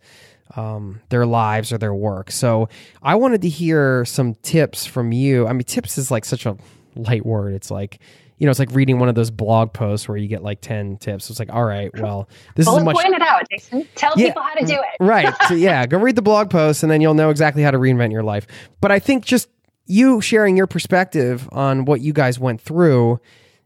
um, 0.56 1.00
their 1.08 1.24
lives 1.24 1.72
or 1.72 1.78
their 1.78 1.94
work. 1.94 2.30
So 2.30 2.68
I 3.02 3.14
wanted 3.14 3.40
to 3.40 3.48
hear 3.48 4.04
some 4.04 4.34
tips 4.42 4.84
from 4.84 5.10
you. 5.10 5.46
I 5.46 5.54
mean, 5.54 5.62
tips 5.62 5.96
is 5.96 6.10
like 6.10 6.26
such 6.26 6.44
a 6.44 6.58
light 6.96 7.24
word. 7.24 7.54
It's 7.54 7.70
like 7.70 7.98
you 8.38 8.44
know, 8.44 8.50
it's 8.50 8.58
like 8.58 8.72
reading 8.72 8.98
one 8.98 9.08
of 9.08 9.14
those 9.14 9.30
blog 9.30 9.72
posts 9.72 10.08
where 10.08 10.18
you 10.18 10.28
get 10.28 10.42
like 10.42 10.60
10 10.60 10.98
tips. 10.98 11.30
It's 11.30 11.38
like, 11.38 11.50
all 11.50 11.64
right, 11.64 11.90
well, 11.98 12.28
this 12.54 12.66
well, 12.66 12.76
is 12.76 12.84
much. 12.84 12.96
point 12.96 13.14
it 13.14 13.22
out, 13.22 13.48
Jason. 13.50 13.88
Tell 13.94 14.12
yeah, 14.16 14.26
people 14.26 14.42
how 14.42 14.54
to 14.54 14.66
do 14.66 14.74
it. 14.74 15.02
right. 15.02 15.34
So, 15.48 15.54
yeah. 15.54 15.86
Go 15.86 15.98
read 15.98 16.16
the 16.16 16.22
blog 16.22 16.50
post 16.50 16.82
and 16.82 16.92
then 16.92 17.00
you'll 17.00 17.14
know 17.14 17.30
exactly 17.30 17.62
how 17.62 17.70
to 17.70 17.78
reinvent 17.78 18.12
your 18.12 18.22
life. 18.22 18.46
But 18.82 18.92
I 18.92 18.98
think 18.98 19.24
just 19.24 19.48
you 19.86 20.20
sharing 20.20 20.56
your 20.56 20.66
perspective 20.66 21.48
on 21.52 21.84
what 21.84 22.00
you 22.00 22.12
guys 22.12 22.38
went 22.38 22.60
through 22.60 23.20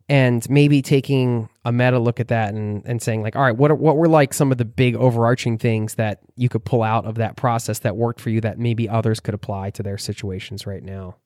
and 0.08 0.48
maybe 0.50 0.82
taking 0.82 1.48
a 1.64 1.70
meta 1.70 1.98
look 1.98 2.18
at 2.18 2.28
that 2.28 2.52
and, 2.52 2.84
and 2.84 3.00
saying 3.00 3.22
like 3.22 3.36
all 3.36 3.42
right 3.42 3.56
what 3.56 3.70
are, 3.70 3.76
what 3.76 3.96
were 3.96 4.08
like 4.08 4.34
some 4.34 4.50
of 4.50 4.58
the 4.58 4.64
big 4.64 4.96
overarching 4.96 5.56
things 5.56 5.94
that 5.94 6.20
you 6.36 6.48
could 6.48 6.64
pull 6.64 6.82
out 6.82 7.04
of 7.04 7.14
that 7.14 7.36
process 7.36 7.78
that 7.80 7.96
worked 7.96 8.20
for 8.20 8.30
you 8.30 8.40
that 8.40 8.58
maybe 8.58 8.88
others 8.88 9.20
could 9.20 9.34
apply 9.34 9.70
to 9.70 9.82
their 9.82 9.98
situations 9.98 10.66
right 10.66 10.82
now? 10.82 11.16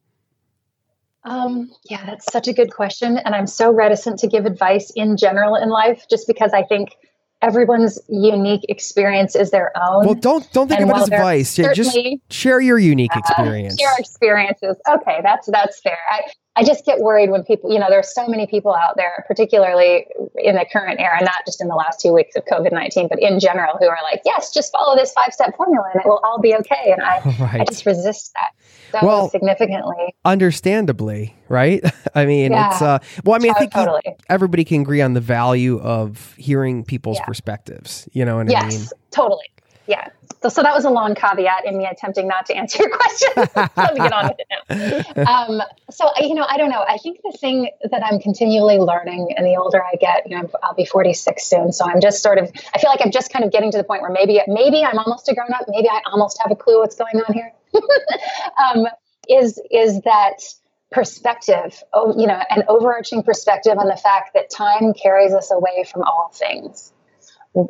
Um, 1.24 1.70
yeah 1.88 2.04
that's 2.04 2.30
such 2.30 2.46
a 2.46 2.52
good 2.52 2.72
question. 2.72 3.18
And 3.18 3.34
i'm 3.34 3.46
so 3.46 3.72
reticent 3.72 4.18
to 4.20 4.26
give 4.26 4.44
advice 4.44 4.92
in 4.94 5.16
general 5.16 5.56
in 5.56 5.70
life 5.70 6.06
just 6.08 6.26
because 6.26 6.52
i 6.52 6.62
think 6.62 6.96
everyone's 7.44 8.00
unique 8.08 8.64
experience 8.68 9.36
is 9.36 9.50
their 9.50 9.70
own. 9.76 10.06
Well, 10.06 10.14
don't 10.14 10.50
don't 10.52 10.68
think 10.68 10.80
and 10.80 10.90
of 10.90 10.96
it 10.96 11.00
as 11.00 11.08
advice. 11.08 11.58
Yeah, 11.58 11.72
just 11.72 11.96
share 12.30 12.60
your 12.60 12.78
unique 12.78 13.14
experience. 13.14 13.74
Uh, 13.74 13.84
share 13.84 13.94
experiences. 13.98 14.76
Okay, 14.88 15.20
that's 15.22 15.46
that's 15.48 15.80
fair. 15.80 15.98
I, 16.10 16.22
I 16.56 16.62
just 16.62 16.84
get 16.84 17.00
worried 17.00 17.30
when 17.30 17.42
people, 17.42 17.72
you 17.72 17.80
know, 17.80 17.86
there's 17.88 18.14
so 18.14 18.28
many 18.28 18.46
people 18.46 18.74
out 18.74 18.96
there, 18.96 19.24
particularly 19.26 20.06
in 20.36 20.54
the 20.54 20.64
current 20.72 21.00
era, 21.00 21.20
not 21.20 21.44
just 21.44 21.60
in 21.60 21.66
the 21.66 21.74
last 21.74 22.00
two 22.00 22.12
weeks 22.12 22.36
of 22.36 22.44
COVID 22.44 22.70
19, 22.70 23.08
but 23.08 23.20
in 23.20 23.40
general, 23.40 23.76
who 23.78 23.86
are 23.86 23.98
like, 24.04 24.20
yes, 24.24 24.52
just 24.52 24.70
follow 24.70 24.94
this 24.94 25.12
five 25.12 25.32
step 25.32 25.56
formula 25.56 25.90
and 25.92 26.00
it 26.04 26.06
will 26.06 26.20
all 26.22 26.38
be 26.40 26.54
okay. 26.54 26.92
And 26.92 27.02
I, 27.02 27.18
right. 27.40 27.60
I 27.62 27.64
just 27.64 27.84
resist 27.84 28.32
that 28.34 28.50
so 28.92 29.04
well, 29.04 29.28
significantly. 29.30 30.14
Understandably, 30.24 31.34
right? 31.48 31.84
I 32.14 32.24
mean, 32.24 32.52
yeah. 32.52 32.70
it's, 32.70 32.82
uh, 32.82 32.98
well, 33.24 33.34
I 33.34 33.38
mean, 33.40 33.50
I 33.50 33.58
think 33.58 33.72
totally. 33.72 34.02
everybody 34.28 34.64
can 34.64 34.82
agree 34.82 35.00
on 35.00 35.14
the 35.14 35.20
value 35.20 35.80
of 35.80 36.34
hearing 36.36 36.84
people's 36.84 37.18
yeah. 37.18 37.24
perspectives. 37.24 38.08
You 38.12 38.24
know 38.24 38.36
what 38.36 38.48
yes, 38.48 38.62
I 38.62 38.68
mean? 38.68 38.86
Totally. 39.10 39.50
Yeah. 39.88 40.08
So, 40.44 40.50
so 40.50 40.62
that 40.62 40.74
was 40.74 40.84
a 40.84 40.90
long 40.90 41.14
caveat 41.14 41.64
in 41.64 41.78
me 41.78 41.86
attempting 41.86 42.28
not 42.28 42.44
to 42.46 42.54
answer 42.54 42.82
your 42.82 42.94
question. 42.94 43.30
Let 43.78 43.94
me 43.94 44.00
get 44.00 44.12
on 44.12 44.28
with 44.28 44.36
it 44.38 45.16
now. 45.16 45.24
Um, 45.34 45.62
so, 45.90 46.10
you 46.20 46.34
know, 46.34 46.44
I 46.46 46.58
don't 46.58 46.68
know. 46.68 46.84
I 46.86 46.98
think 46.98 47.20
the 47.22 47.34
thing 47.40 47.70
that 47.90 48.04
I'm 48.04 48.18
continually 48.20 48.76
learning, 48.76 49.32
and 49.36 49.46
the 49.46 49.56
older 49.56 49.82
I 49.82 49.96
get, 49.96 50.28
you 50.28 50.36
know, 50.36 50.50
I'll 50.62 50.74
be 50.74 50.84
46 50.84 51.42
soon. 51.42 51.72
So 51.72 51.86
I'm 51.86 52.00
just 52.02 52.22
sort 52.22 52.36
of, 52.36 52.52
I 52.74 52.78
feel 52.78 52.90
like 52.90 53.00
I'm 53.02 53.10
just 53.10 53.32
kind 53.32 53.42
of 53.44 53.52
getting 53.52 53.70
to 53.70 53.78
the 53.78 53.84
point 53.84 54.02
where 54.02 54.10
maybe, 54.10 54.38
maybe 54.46 54.84
I'm 54.84 54.98
almost 54.98 55.30
a 55.30 55.34
grown 55.34 55.52
up. 55.54 55.64
Maybe 55.68 55.88
I 55.88 56.02
almost 56.12 56.38
have 56.42 56.52
a 56.52 56.56
clue 56.56 56.80
what's 56.80 56.96
going 56.96 57.22
on 57.26 57.32
here. 57.32 57.52
um, 58.62 58.86
is 59.30 59.58
is 59.70 60.02
that 60.02 60.42
perspective, 60.92 61.82
oh, 61.94 62.18
you 62.18 62.26
know, 62.26 62.40
an 62.50 62.64
overarching 62.68 63.22
perspective 63.22 63.78
on 63.78 63.86
the 63.86 63.96
fact 63.96 64.34
that 64.34 64.50
time 64.50 64.92
carries 64.92 65.32
us 65.32 65.50
away 65.50 65.86
from 65.90 66.02
all 66.02 66.30
things 66.34 66.92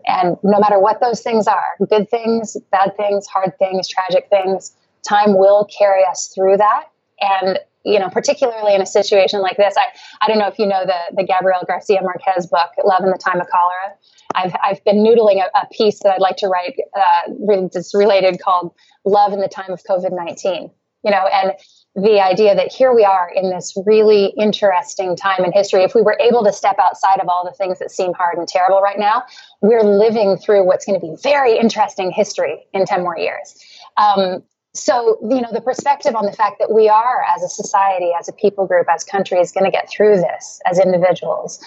and 0.06 0.36
no 0.42 0.58
matter 0.58 0.78
what 0.80 1.00
those 1.00 1.20
things 1.20 1.46
are 1.46 1.76
good 1.88 2.08
things, 2.10 2.56
bad 2.70 2.96
things, 2.96 3.26
hard 3.26 3.58
things, 3.58 3.88
tragic 3.88 4.28
things 4.30 4.74
time 5.04 5.36
will 5.36 5.66
carry 5.66 6.02
us 6.04 6.32
through 6.34 6.56
that. 6.56 6.84
And, 7.20 7.58
you 7.84 7.98
know, 7.98 8.08
particularly 8.08 8.74
in 8.74 8.80
a 8.80 8.86
situation 8.86 9.40
like 9.40 9.56
this, 9.56 9.74
I, 9.76 9.86
I 10.22 10.28
don't 10.28 10.38
know 10.38 10.48
if 10.48 10.58
you 10.58 10.66
know 10.66 10.84
the, 10.84 11.16
the 11.16 11.24
Gabriel 11.24 11.60
Garcia 11.66 12.00
Marquez 12.02 12.46
book, 12.46 12.70
Love 12.84 13.04
in 13.04 13.10
the 13.10 13.18
Time 13.18 13.40
of 13.40 13.46
Cholera. 13.48 13.94
I've, 14.34 14.56
I've 14.62 14.84
been 14.84 15.04
noodling 15.04 15.42
a, 15.42 15.48
a 15.58 15.66
piece 15.70 16.00
that 16.02 16.14
I'd 16.14 16.20
like 16.20 16.38
to 16.38 16.48
write 16.48 16.76
uh, 16.96 17.68
that's 17.72 17.94
related 17.94 18.40
called 18.42 18.74
Love 19.04 19.32
in 19.32 19.40
the 19.40 19.48
Time 19.48 19.70
of 19.70 19.82
COVID 19.88 20.12
19. 20.12 20.70
You 21.04 21.10
know, 21.10 21.26
and 21.26 21.52
the 21.96 22.20
idea 22.20 22.56
that 22.56 22.72
here 22.72 22.92
we 22.92 23.04
are 23.04 23.30
in 23.34 23.50
this 23.50 23.76
really 23.86 24.34
interesting 24.36 25.14
time 25.14 25.44
in 25.44 25.52
history. 25.52 25.84
If 25.84 25.94
we 25.94 26.02
were 26.02 26.18
able 26.20 26.42
to 26.44 26.52
step 26.52 26.76
outside 26.78 27.20
of 27.20 27.28
all 27.28 27.44
the 27.44 27.56
things 27.56 27.78
that 27.78 27.90
seem 27.90 28.12
hard 28.14 28.36
and 28.36 28.48
terrible 28.48 28.80
right 28.80 28.98
now, 28.98 29.22
we're 29.60 29.84
living 29.84 30.36
through 30.36 30.64
what's 30.66 30.84
going 30.84 31.00
to 31.00 31.06
be 31.06 31.14
very 31.22 31.56
interesting 31.56 32.10
history 32.10 32.66
in 32.72 32.84
10 32.84 33.02
more 33.02 33.16
years. 33.16 33.64
Um, 33.96 34.42
so, 34.72 35.18
you 35.22 35.40
know, 35.40 35.52
the 35.52 35.60
perspective 35.60 36.16
on 36.16 36.26
the 36.26 36.32
fact 36.32 36.58
that 36.58 36.72
we 36.72 36.88
are, 36.88 37.24
as 37.36 37.44
a 37.44 37.48
society, 37.48 38.10
as 38.18 38.28
a 38.28 38.32
people 38.32 38.66
group, 38.66 38.88
as 38.92 39.04
countries, 39.04 39.52
going 39.52 39.64
to 39.64 39.70
get 39.70 39.88
through 39.88 40.16
this 40.16 40.60
as 40.66 40.80
individuals, 40.80 41.60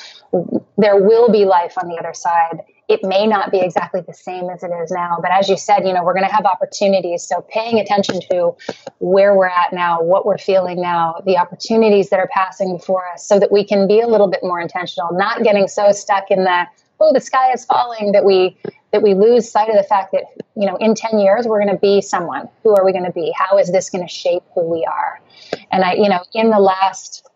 there 0.78 1.02
will 1.02 1.32
be 1.32 1.46
life 1.46 1.78
on 1.82 1.88
the 1.88 1.96
other 1.96 2.14
side 2.14 2.64
it 2.88 3.02
may 3.04 3.28
not 3.28 3.52
be 3.52 3.60
exactly 3.60 4.02
the 4.02 4.14
same 4.14 4.50
as 4.50 4.64
it 4.64 4.72
is 4.84 4.92
now. 4.92 5.18
But 5.22 5.32
as 5.32 5.50
you 5.50 5.58
said, 5.58 5.86
you 5.86 5.94
know, 5.94 6.04
we're 6.04 6.14
going 6.14 6.28
to 6.28 6.34
have 6.34 6.46
opportunities. 6.46 7.24
So 7.24 7.46
paying 7.50 7.80
attention 7.80 8.22
to 8.32 8.56
where 9.00 9.36
we're 9.36 9.48
at 9.48 9.74
now, 9.74 10.02
what 10.02 10.26
we're 10.26 10.38
feeling 10.38 10.82
now, 10.82 11.22
the 11.26 11.38
opportunities 11.38 12.10
that 12.10 12.20
are 12.20 12.30
passing 12.34 12.78
before 12.78 13.06
us 13.10 13.28
so 13.28 13.40
that 13.40 13.52
we 13.52 13.66
can 13.66 13.88
be 13.88 14.00
a 14.00 14.08
little 14.08 14.30
bit 14.30 14.40
more 14.42 14.62
intentional, 14.62 15.10
not 15.12 15.44
getting 15.44 15.68
so 15.68 15.92
stuck 15.92 16.32
in 16.32 16.46
the, 16.46 16.66
oh, 17.02 17.12
the 17.14 17.20
sky 17.20 17.52
is 17.52 17.66
falling 17.66 18.14
that 18.14 18.24
we, 18.24 18.58
that 18.92 19.04
we 19.04 19.14
lose 19.14 19.52
sight 19.52 19.70
of 19.70 19.76
the 19.76 19.84
fact 19.84 20.14
that, 20.14 20.24
you 20.56 20.66
know, 20.66 20.78
in 20.78 20.96
10 20.96 21.20
years, 21.20 21.46
we're 21.46 21.62
going 21.62 21.74
to 21.74 21.82
be 21.82 22.02
someone. 22.02 22.48
Who 22.64 22.74
are 22.74 22.86
we 22.86 22.94
going 22.94 23.04
to 23.04 23.12
be? 23.12 23.34
How 23.36 23.58
is 23.58 23.70
this 23.70 23.90
going 23.90 24.08
to 24.08 24.14
shape 24.14 24.44
who 24.56 24.62
we 24.62 24.86
are? 24.86 25.20
And 25.72 25.84
I, 25.84 25.96
you 25.96 26.08
know, 26.08 26.24
in 26.34 26.52
the 26.52 26.60
last 26.60 27.28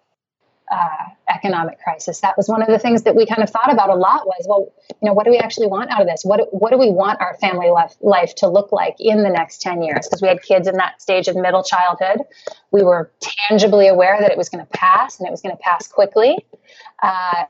uh, 0.71 1.09
economic 1.29 1.79
crisis. 1.81 2.21
That 2.21 2.37
was 2.37 2.47
one 2.47 2.61
of 2.61 2.69
the 2.69 2.79
things 2.79 3.03
that 3.03 3.15
we 3.15 3.25
kind 3.25 3.43
of 3.43 3.49
thought 3.49 3.71
about 3.71 3.89
a 3.89 3.95
lot 3.95 4.25
was, 4.25 4.45
well, 4.47 4.71
you 5.01 5.07
know, 5.07 5.13
what 5.13 5.25
do 5.25 5.31
we 5.31 5.37
actually 5.37 5.67
want 5.67 5.91
out 5.91 6.01
of 6.01 6.07
this? 6.07 6.23
What, 6.23 6.53
what 6.53 6.71
do 6.71 6.77
we 6.77 6.89
want 6.89 7.19
our 7.19 7.35
family 7.41 7.69
life, 7.69 7.95
life 8.01 8.33
to 8.35 8.47
look 8.47 8.71
like 8.71 8.95
in 8.99 9.23
the 9.23 9.29
next 9.29 9.61
10 9.61 9.83
years? 9.83 10.07
Because 10.07 10.21
we 10.21 10.29
had 10.29 10.41
kids 10.41 10.67
in 10.67 10.77
that 10.77 11.01
stage 11.01 11.27
of 11.27 11.35
middle 11.35 11.63
childhood. 11.63 12.21
We 12.71 12.83
were 12.83 13.11
tangibly 13.19 13.89
aware 13.89 14.17
that 14.19 14.31
it 14.31 14.37
was 14.37 14.49
going 14.49 14.65
to 14.65 14.71
pass 14.71 15.19
and 15.19 15.27
it 15.27 15.31
was 15.31 15.41
going 15.41 15.55
to 15.55 15.61
pass 15.61 15.87
quickly. 15.87 16.37
Uh, 17.03 17.45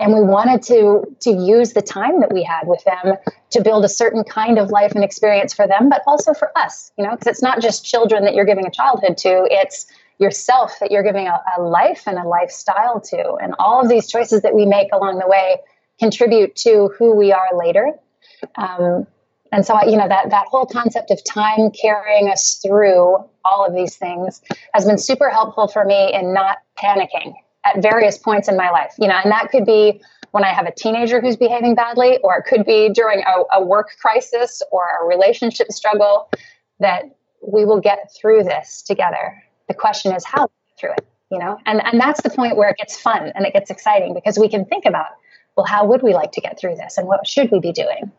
and 0.00 0.12
we 0.12 0.20
wanted 0.20 0.62
to 0.62 1.04
to 1.20 1.30
use 1.30 1.72
the 1.72 1.82
time 1.82 2.20
that 2.20 2.32
we 2.32 2.42
had 2.42 2.66
with 2.66 2.82
them 2.84 3.16
to 3.50 3.62
build 3.62 3.84
a 3.84 3.88
certain 3.88 4.24
kind 4.24 4.58
of 4.58 4.70
life 4.70 4.92
and 4.92 5.04
experience 5.04 5.54
for 5.54 5.68
them 5.68 5.88
but 5.88 6.02
also 6.06 6.34
for 6.34 6.50
us 6.58 6.90
you 6.98 7.04
know 7.04 7.12
because 7.12 7.28
it's 7.28 7.42
not 7.42 7.60
just 7.60 7.84
children 7.84 8.24
that 8.24 8.34
you're 8.34 8.44
giving 8.44 8.66
a 8.66 8.70
childhood 8.70 9.16
to 9.16 9.46
it's 9.50 9.86
yourself 10.18 10.78
that 10.80 10.90
you're 10.90 11.02
giving 11.02 11.26
a, 11.26 11.40
a 11.58 11.62
life 11.62 12.02
and 12.06 12.18
a 12.18 12.26
lifestyle 12.26 13.00
to. 13.00 13.34
And 13.42 13.54
all 13.58 13.80
of 13.80 13.88
these 13.88 14.08
choices 14.08 14.42
that 14.42 14.54
we 14.54 14.66
make 14.66 14.88
along 14.92 15.18
the 15.18 15.26
way 15.26 15.56
contribute 15.98 16.54
to 16.56 16.90
who 16.98 17.14
we 17.14 17.32
are 17.32 17.48
later. 17.56 17.92
Um, 18.56 19.06
and 19.52 19.64
so, 19.64 19.80
you 19.84 19.96
know, 19.96 20.08
that, 20.08 20.30
that 20.30 20.46
whole 20.46 20.66
concept 20.66 21.10
of 21.10 21.22
time 21.24 21.70
carrying 21.70 22.28
us 22.28 22.60
through 22.64 23.16
all 23.44 23.64
of 23.64 23.74
these 23.74 23.96
things 23.96 24.40
has 24.72 24.84
been 24.84 24.98
super 24.98 25.30
helpful 25.30 25.68
for 25.68 25.84
me 25.84 26.12
in 26.12 26.34
not 26.34 26.58
panicking 26.76 27.34
at 27.64 27.80
various 27.80 28.18
points 28.18 28.48
in 28.48 28.56
my 28.56 28.70
life. 28.70 28.94
You 28.98 29.08
know, 29.08 29.18
and 29.22 29.30
that 29.30 29.50
could 29.50 29.64
be 29.64 30.00
when 30.32 30.44
I 30.44 30.48
have 30.48 30.66
a 30.66 30.72
teenager 30.72 31.20
who's 31.20 31.36
behaving 31.36 31.76
badly, 31.76 32.18
or 32.24 32.36
it 32.38 32.44
could 32.48 32.66
be 32.66 32.88
during 32.88 33.22
a, 33.22 33.58
a 33.58 33.64
work 33.64 33.90
crisis 34.00 34.60
or 34.72 34.82
a 35.00 35.06
relationship 35.06 35.70
struggle, 35.70 36.28
that 36.80 37.04
we 37.40 37.64
will 37.64 37.80
get 37.80 38.10
through 38.20 38.42
this 38.42 38.82
together 38.82 39.40
the 39.68 39.74
question 39.74 40.14
is 40.14 40.24
how 40.24 40.48
through 40.78 40.92
it, 40.92 41.06
you 41.30 41.38
know? 41.38 41.58
And 41.66 41.82
and 41.84 42.00
that's 42.00 42.22
the 42.22 42.30
point 42.30 42.56
where 42.56 42.68
it 42.68 42.76
gets 42.76 42.98
fun 42.98 43.32
and 43.34 43.46
it 43.46 43.52
gets 43.52 43.70
exciting 43.70 44.14
because 44.14 44.38
we 44.38 44.48
can 44.48 44.64
think 44.64 44.84
about, 44.86 45.06
well, 45.56 45.66
how 45.66 45.86
would 45.86 46.02
we 46.02 46.14
like 46.14 46.32
to 46.32 46.40
get 46.40 46.58
through 46.58 46.76
this 46.76 46.98
and 46.98 47.06
what 47.06 47.26
should 47.26 47.50
we 47.50 47.60
be 47.60 47.72
doing? 47.72 48.10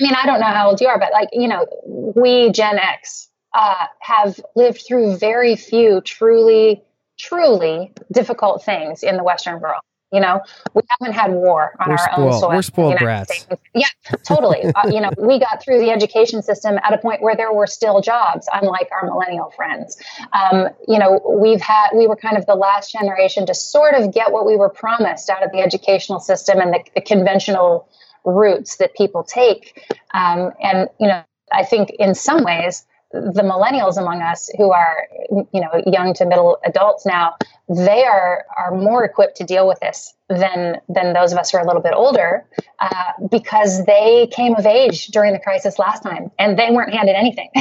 I 0.00 0.02
mean, 0.02 0.14
I 0.14 0.26
don't 0.26 0.40
know 0.40 0.46
how 0.46 0.70
old 0.70 0.80
you 0.80 0.88
are, 0.88 0.98
but 0.98 1.12
like, 1.12 1.28
you 1.32 1.46
know, 1.46 1.66
we 1.86 2.50
Gen 2.50 2.78
X 2.78 3.28
uh, 3.54 3.86
have 4.00 4.40
lived 4.56 4.82
through 4.86 5.16
very 5.16 5.54
few 5.54 6.00
truly, 6.00 6.82
truly 7.18 7.92
difficult 8.12 8.64
things 8.64 9.02
in 9.02 9.16
the 9.16 9.22
Western 9.22 9.60
world 9.60 9.82
You 10.14 10.20
know, 10.20 10.40
we 10.74 10.82
haven't 10.88 11.14
had 11.14 11.32
war 11.32 11.74
on 11.80 11.88
We're 11.88 11.94
our 11.94 12.12
spoiled. 12.12 12.34
own 12.34 12.40
soil. 12.40 12.50
We're 12.50 12.62
spoiled 12.62 12.98
brats. 12.98 13.40
States. 13.40 13.60
Yeah, 13.74 13.88
totally. 14.22 14.62
uh, 14.62 14.88
you 14.88 15.00
know, 15.00 15.10
we 15.18 15.40
got 15.40 15.60
through 15.60 15.80
the 15.80 15.90
education 15.90 16.40
system 16.40 16.78
at 16.84 16.92
a 16.92 16.98
point 16.98 17.20
where 17.20 17.34
there 17.34 17.52
were 17.52 17.66
still 17.66 18.00
jobs, 18.00 18.48
unlike 18.52 18.88
our 18.92 19.08
millennial 19.08 19.50
friends. 19.50 19.96
Um, 20.32 20.68
you 20.86 21.00
know, 21.00 21.20
we've 21.28 21.60
had 21.60 21.88
we 21.96 22.06
were 22.06 22.14
kind 22.14 22.36
of 22.36 22.46
the 22.46 22.54
last 22.54 22.92
generation 22.92 23.44
to 23.46 23.54
sort 23.54 23.94
of 23.94 24.14
get 24.14 24.30
what 24.30 24.46
we 24.46 24.56
were 24.56 24.68
promised 24.70 25.28
out 25.30 25.42
of 25.42 25.50
the 25.50 25.58
educational 25.58 26.20
system 26.20 26.60
and 26.60 26.72
the, 26.72 26.80
the 26.94 27.00
conventional 27.00 27.88
routes 28.24 28.76
that 28.76 28.94
people 28.94 29.24
take. 29.24 29.84
Um, 30.12 30.52
and 30.62 30.88
you 31.00 31.08
know, 31.08 31.24
I 31.52 31.64
think 31.64 31.90
in 31.98 32.14
some 32.14 32.44
ways 32.44 32.84
the 33.14 33.42
millennials 33.42 33.96
among 33.96 34.20
us 34.22 34.50
who 34.58 34.72
are 34.72 35.08
you 35.30 35.60
know 35.60 35.70
young 35.86 36.12
to 36.14 36.26
middle 36.26 36.58
adults 36.64 37.06
now 37.06 37.34
they 37.68 38.04
are 38.04 38.44
are 38.58 38.72
more 38.72 39.04
equipped 39.04 39.36
to 39.36 39.44
deal 39.44 39.68
with 39.68 39.78
this 39.80 40.12
than 40.28 40.80
than 40.88 41.12
those 41.12 41.32
of 41.32 41.38
us 41.38 41.50
who 41.50 41.58
are 41.58 41.62
a 41.62 41.66
little 41.66 41.80
bit 41.80 41.92
older 41.94 42.44
uh, 42.80 43.12
because 43.30 43.84
they 43.86 44.28
came 44.32 44.56
of 44.56 44.66
age 44.66 45.06
during 45.08 45.32
the 45.32 45.38
crisis 45.38 45.78
last 45.78 46.02
time 46.02 46.30
and 46.38 46.58
they 46.58 46.70
weren't 46.70 46.92
handed 46.92 47.14
anything. 47.16 47.50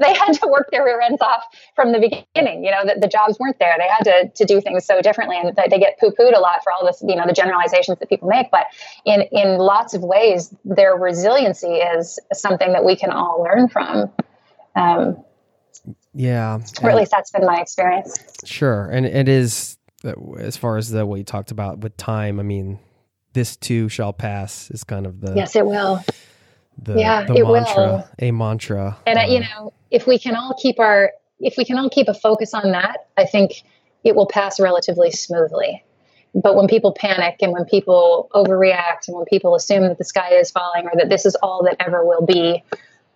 They 0.00 0.14
had 0.14 0.32
to 0.32 0.48
work 0.48 0.70
their 0.70 0.82
rear 0.82 0.98
ends 1.02 1.20
off 1.20 1.44
from 1.76 1.92
the 1.92 1.98
beginning 1.98 2.64
you 2.64 2.70
know 2.70 2.86
the, 2.86 2.98
the 2.98 3.06
jobs 3.06 3.38
weren't 3.38 3.58
there. 3.58 3.74
They 3.78 3.86
had 3.86 4.04
to, 4.04 4.30
to 4.34 4.44
do 4.46 4.58
things 4.58 4.86
so 4.86 5.02
differently 5.02 5.36
and 5.38 5.54
they 5.54 5.78
get 5.78 5.98
poo-pooed 6.00 6.34
a 6.34 6.40
lot 6.40 6.64
for 6.64 6.72
all 6.72 6.86
this 6.86 7.04
you 7.06 7.14
know 7.14 7.26
the 7.26 7.34
generalizations 7.34 7.98
that 7.98 8.08
people 8.08 8.26
make 8.26 8.50
but 8.50 8.64
in 9.04 9.20
in 9.30 9.58
lots 9.58 9.92
of 9.92 10.02
ways 10.02 10.54
their 10.64 10.96
resiliency 10.96 11.74
is 11.74 12.18
something 12.32 12.72
that 12.72 12.82
we 12.82 12.96
can 12.96 13.10
all 13.10 13.42
learn 13.42 13.68
from 13.68 14.10
um, 14.80 15.24
Yeah. 16.14 16.60
or 16.82 16.90
at 16.90 16.96
least 16.96 17.10
that's 17.12 17.30
been 17.30 17.46
my 17.46 17.60
experience. 17.60 18.18
Sure, 18.44 18.88
and 18.90 19.06
it 19.06 19.28
is 19.28 19.76
uh, 20.04 20.12
as 20.38 20.56
far 20.56 20.76
as 20.76 20.90
the 20.90 21.06
what 21.06 21.16
you 21.16 21.24
talked 21.24 21.50
about 21.50 21.78
with 21.78 21.96
time. 21.96 22.40
I 22.40 22.42
mean, 22.42 22.78
this 23.32 23.56
too 23.56 23.88
shall 23.88 24.12
pass 24.12 24.70
is 24.70 24.84
kind 24.84 25.06
of 25.06 25.20
the 25.20 25.34
Yes, 25.36 25.56
it 25.56 25.64
will. 25.66 26.02
the, 26.82 26.94
yeah, 26.98 27.24
the 27.26 27.34
it 27.34 27.46
will. 27.46 27.52
mantra, 27.54 28.10
a 28.18 28.30
mantra. 28.30 28.98
And 29.06 29.18
uh, 29.18 29.22
you 29.28 29.40
Uh, 29.40 29.44
know, 29.44 29.72
if 29.90 30.06
we 30.06 30.18
can 30.18 30.34
all 30.36 30.54
keep 30.60 30.78
our 30.80 31.12
if 31.38 31.54
we 31.56 31.64
can 31.64 31.78
all 31.78 31.88
keep 31.90 32.08
a 32.08 32.14
focus 32.14 32.54
on 32.54 32.72
that, 32.72 33.06
I 33.16 33.24
think 33.26 33.62
it 34.04 34.14
will 34.14 34.26
pass 34.26 34.60
relatively 34.60 35.10
smoothly. 35.10 35.82
But 36.34 36.54
when 36.54 36.68
people 36.68 36.92
panic 36.92 37.36
and 37.42 37.52
when 37.52 37.64
people 37.64 38.28
overreact 38.34 39.08
and 39.08 39.16
when 39.16 39.24
people 39.26 39.54
assume 39.54 39.82
that 39.88 39.98
the 39.98 40.04
sky 40.04 40.34
is 40.34 40.50
falling 40.50 40.84
or 40.86 40.92
that 40.96 41.08
this 41.08 41.26
is 41.26 41.34
all 41.42 41.64
that 41.64 41.76
ever 41.80 42.04
will 42.06 42.24
be, 42.24 42.62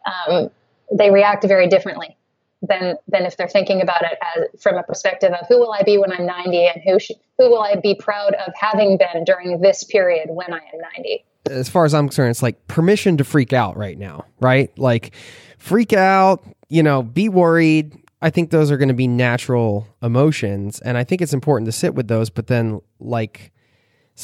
um, 0.07 0.51
they 0.93 1.11
react 1.11 1.45
very 1.45 1.69
differently 1.69 2.17
than 2.63 2.97
than 3.09 3.27
if 3.27 3.37
they're 3.37 3.49
thinking 3.49 3.83
about 3.83 4.03
it 4.03 4.19
as 4.37 4.63
from 4.63 4.77
a 4.77 4.83
perspective 4.83 5.33
of 5.33 5.47
who 5.49 5.59
will 5.59 5.73
I 5.73 5.83
be 5.83 5.99
when 5.99 6.13
I'm 6.13 6.27
90 6.27 6.67
and 6.67 6.83
who 6.85 6.99
sh- 6.99 7.13
who 7.39 7.51
will 7.51 7.63
I 7.63 7.77
be 7.77 7.95
proud 7.95 8.35
of 8.35 8.53
having 8.59 8.97
been 8.97 9.25
during 9.25 9.61
this 9.61 9.85
period 9.85 10.29
when 10.31 10.53
I 10.53 10.59
am 10.59 10.81
90. 10.97 11.25
as 11.51 11.69
far 11.69 11.85
as 11.85 11.93
I'm 11.93 12.09
concerned, 12.09 12.31
it's 12.31 12.43
like 12.43 12.67
permission 12.69 13.19
to 13.19 13.25
freak 13.25 13.53
out 13.53 13.77
right 13.77 13.99
now, 13.99 14.25
right? 14.41 14.77
Like 14.79 15.15
freak 15.59 15.93
out, 15.93 16.45
you 16.69 16.83
know, 16.83 17.03
be 17.03 17.29
worried. 17.29 17.95
I 18.23 18.31
think 18.31 18.51
those 18.51 18.71
are 18.71 18.79
going 18.79 18.89
to 18.89 18.95
be 18.95 19.07
natural 19.07 19.87
emotions, 20.03 20.81
and 20.81 20.97
I 20.97 21.05
think 21.05 21.21
it's 21.21 21.35
important 21.35 21.67
to 21.67 21.73
sit 21.73 21.95
with 21.95 22.09
those, 22.09 22.31
but 22.31 22.47
then 22.47 22.81
like 22.99 23.53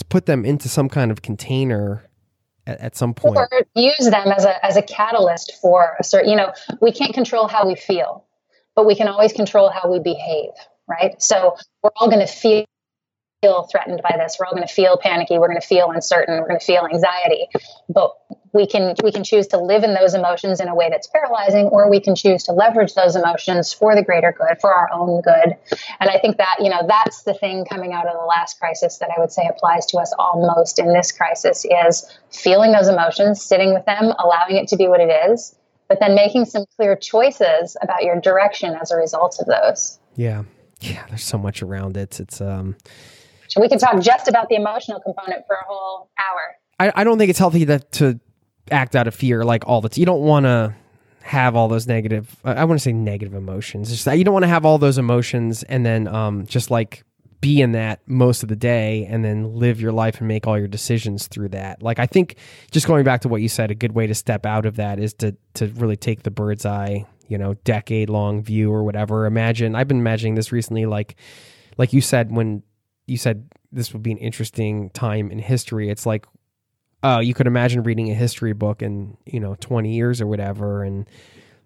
put 0.09 0.27
them 0.27 0.45
into 0.45 0.69
some 0.69 0.89
kind 0.89 1.11
of 1.11 1.21
container 1.21 2.05
at, 2.67 2.81
at 2.81 2.97
some 2.97 3.15
point. 3.15 3.37
or 3.37 3.49
use 3.75 3.99
them 3.99 4.29
as 4.29 4.45
a 4.45 4.65
as 4.65 4.77
a 4.77 4.83
catalyst 4.83 5.53
for 5.61 5.97
a 5.99 6.05
certain 6.05 6.31
you 6.31 6.37
know 6.37 6.53
we 6.81 6.93
can't 6.93 7.15
control 7.15 7.49
how 7.49 7.67
we 7.67 7.75
feel 7.75 8.25
but 8.77 8.87
we 8.87 8.95
can 8.95 9.09
always 9.09 9.33
control 9.33 9.71
how 9.71 9.91
we 9.91 9.99
behave 9.99 10.51
right? 10.91 11.23
So 11.23 11.57
we're 11.83 11.91
all 11.97 12.11
going 12.11 12.27
to 12.27 12.33
feel 12.33 12.67
threatened 13.71 14.03
by 14.03 14.17
this. 14.19 14.37
We're 14.39 14.47
all 14.47 14.55
going 14.55 14.67
to 14.67 14.73
feel 14.73 14.99
panicky. 14.99 15.39
We're 15.39 15.49
going 15.49 15.61
to 15.61 15.67
feel 15.67 15.91
uncertain. 15.91 16.39
We're 16.39 16.49
going 16.49 16.61
to 16.61 16.67
feel 16.67 16.87
anxiety. 16.93 17.47
But 17.89 18.13
we 18.53 18.67
can 18.67 18.95
we 19.03 19.13
can 19.13 19.23
choose 19.23 19.47
to 19.49 19.59
live 19.59 19.85
in 19.85 19.95
those 19.95 20.15
emotions 20.15 20.61
in 20.61 20.69
a 20.69 20.75
way 20.75 20.89
that's 20.91 21.07
paralyzing 21.07 21.67
or 21.67 21.89
we 21.89 22.01
can 22.01 22.15
choose 22.15 22.43
to 22.45 22.53
leverage 22.53 22.95
those 22.95 23.17
emotions 23.17 23.73
for 23.73 23.95
the 23.95 24.03
greater 24.03 24.33
good 24.33 24.61
for 24.61 24.73
our 24.73 24.89
own 24.93 25.21
good 25.21 25.57
and 26.01 26.11
i 26.11 26.19
think 26.19 26.37
that 26.37 26.57
you 26.61 26.69
know 26.69 26.83
that's 26.87 27.23
the 27.23 27.35
thing 27.35 27.65
coming 27.65 27.93
out 27.93 28.07
of 28.07 28.15
the 28.15 28.27
last 28.27 28.59
crisis 28.59 28.99
that 28.99 29.11
i 29.17 29.21
would 29.21 29.33
say 29.33 29.49
applies 29.49 29.87
to 29.87 29.99
us 29.99 30.13
all 30.19 30.53
most 30.57 30.79
in 30.79 30.93
this 30.93 31.13
crisis 31.13 31.65
is 31.65 32.19
feeling 32.31 32.73
those 32.73 32.89
emotions 32.89 33.43
sitting 33.43 33.73
with 33.73 33.85
them 33.87 34.13
allowing 34.19 34.57
it 34.57 34.69
to 34.69 34.77
be 34.77 34.89
what 34.89 35.01
it 35.01 35.31
is 35.31 35.55
but 35.89 35.99
then 36.01 36.15
making 36.15 36.45
some 36.45 36.65
clear 36.77 36.95
choices 36.97 37.77
about 37.83 38.05
your 38.05 38.21
direction 38.21 38.77
as 38.81 38.91
a 38.91 38.97
result 38.97 39.37
of 39.41 39.47
those 39.47 39.99
Yeah, 40.17 40.45
yeah. 40.81 41.05
There's 41.09 41.25
so 41.25 41.37
much 41.37 41.63
around 41.63 41.97
it. 41.97 42.21
It's 42.21 42.41
um. 42.41 42.77
so 43.49 43.61
we 43.61 43.69
could 43.69 43.81
talk 43.81 44.01
just 44.01 44.29
about 44.29 44.49
the 44.49 44.55
emotional 44.55 45.01
component 45.01 45.47
for 45.47 45.57
a 45.57 45.65
whole 45.67 46.11
hour 46.19 46.57
I, 46.81 46.93
I 47.03 47.05
don't 47.05 47.19
think 47.19 47.29
it's 47.29 47.39
healthy 47.39 47.67
to, 47.67 47.79
to 47.79 48.19
act 48.71 48.97
out 48.97 49.07
of 49.07 49.15
fear 49.15 49.45
like 49.45 49.67
all 49.67 49.81
the 49.81 49.89
t- 49.89 50.01
you 50.01 50.07
don't 50.07 50.23
want 50.23 50.45
to 50.45 50.75
have 51.23 51.55
all 51.55 51.69
those 51.69 51.87
negative 51.87 52.37
I 52.45 52.55
I 52.55 52.65
want 52.65 52.81
to 52.81 52.83
say 52.83 52.93
negative 52.93 53.35
emotions 53.35 53.91
just 53.91 54.05
that 54.07 54.19
you 54.19 54.25
don't 54.25 54.35
want 54.35 54.45
to 54.45 54.49
have 54.49 54.65
all 54.65 54.79
those 54.79 54.99
emotions 54.99 55.63
and 55.65 55.85
then 55.85 56.09
um 56.09 56.47
just 56.47 56.71
like 56.71 57.05
be 57.41 57.61
in 57.61 57.73
that 57.73 58.01
most 58.07 58.43
of 58.43 58.49
the 58.49 58.57
day 58.57 59.07
and 59.09 59.25
then 59.25 59.55
live 59.55 59.81
your 59.81 59.93
life 59.93 60.19
and 60.19 60.29
make 60.29 60.47
all 60.47 60.59
your 60.59 60.69
decisions 60.69 61.27
through 61.27 61.49
that. 61.49 61.83
Like 61.83 61.99
I 61.99 62.07
think 62.07 62.37
just 62.71 62.87
going 62.87 63.05
back 63.05 63.23
to 63.23 63.29
what 63.29 63.41
you 63.41 63.49
said 63.49 63.71
a 63.71 63.75
good 63.75 63.93
way 63.93 64.07
to 64.07 64.15
step 64.15 64.45
out 64.45 64.67
of 64.67 64.77
that 64.77 64.99
is 64.99 65.15
to 65.15 65.35
to 65.55 65.69
really 65.69 65.97
take 65.97 66.23
the 66.23 66.31
bird's 66.31 66.67
eye 66.67 67.07
you 67.29 67.39
know 67.39 67.55
decade 67.65 68.11
long 68.11 68.43
view 68.43 68.73
or 68.73 68.83
whatever. 68.83 69.27
Imagine 69.27 69.75
I've 69.75 69.89
been 69.89 70.01
imagining 70.01 70.35
this 70.35 70.53
recently 70.53 70.87
like 70.87 71.17
like 71.79 71.93
you 71.93 72.01
said 72.01 72.31
when 72.31 72.63
you 73.07 73.17
said 73.17 73.51
this 73.73 73.93
would 73.93 74.03
be 74.03 74.13
an 74.13 74.19
interesting 74.19 74.91
time 74.91 75.31
in 75.31 75.39
history 75.39 75.89
it's 75.91 76.05
like 76.05 76.27
uh, 77.03 77.21
you 77.23 77.35
could 77.35 77.47
imagine 77.47 77.83
reading 77.83 78.11
a 78.11 78.15
history 78.15 78.53
book 78.53 78.83
in 78.83 79.17
you 79.27 79.41
know 79.41 79.57
20 79.61 79.93
years 79.95 80.21
or 80.21 80.27
whatever 80.27 80.83
and 80.83 81.09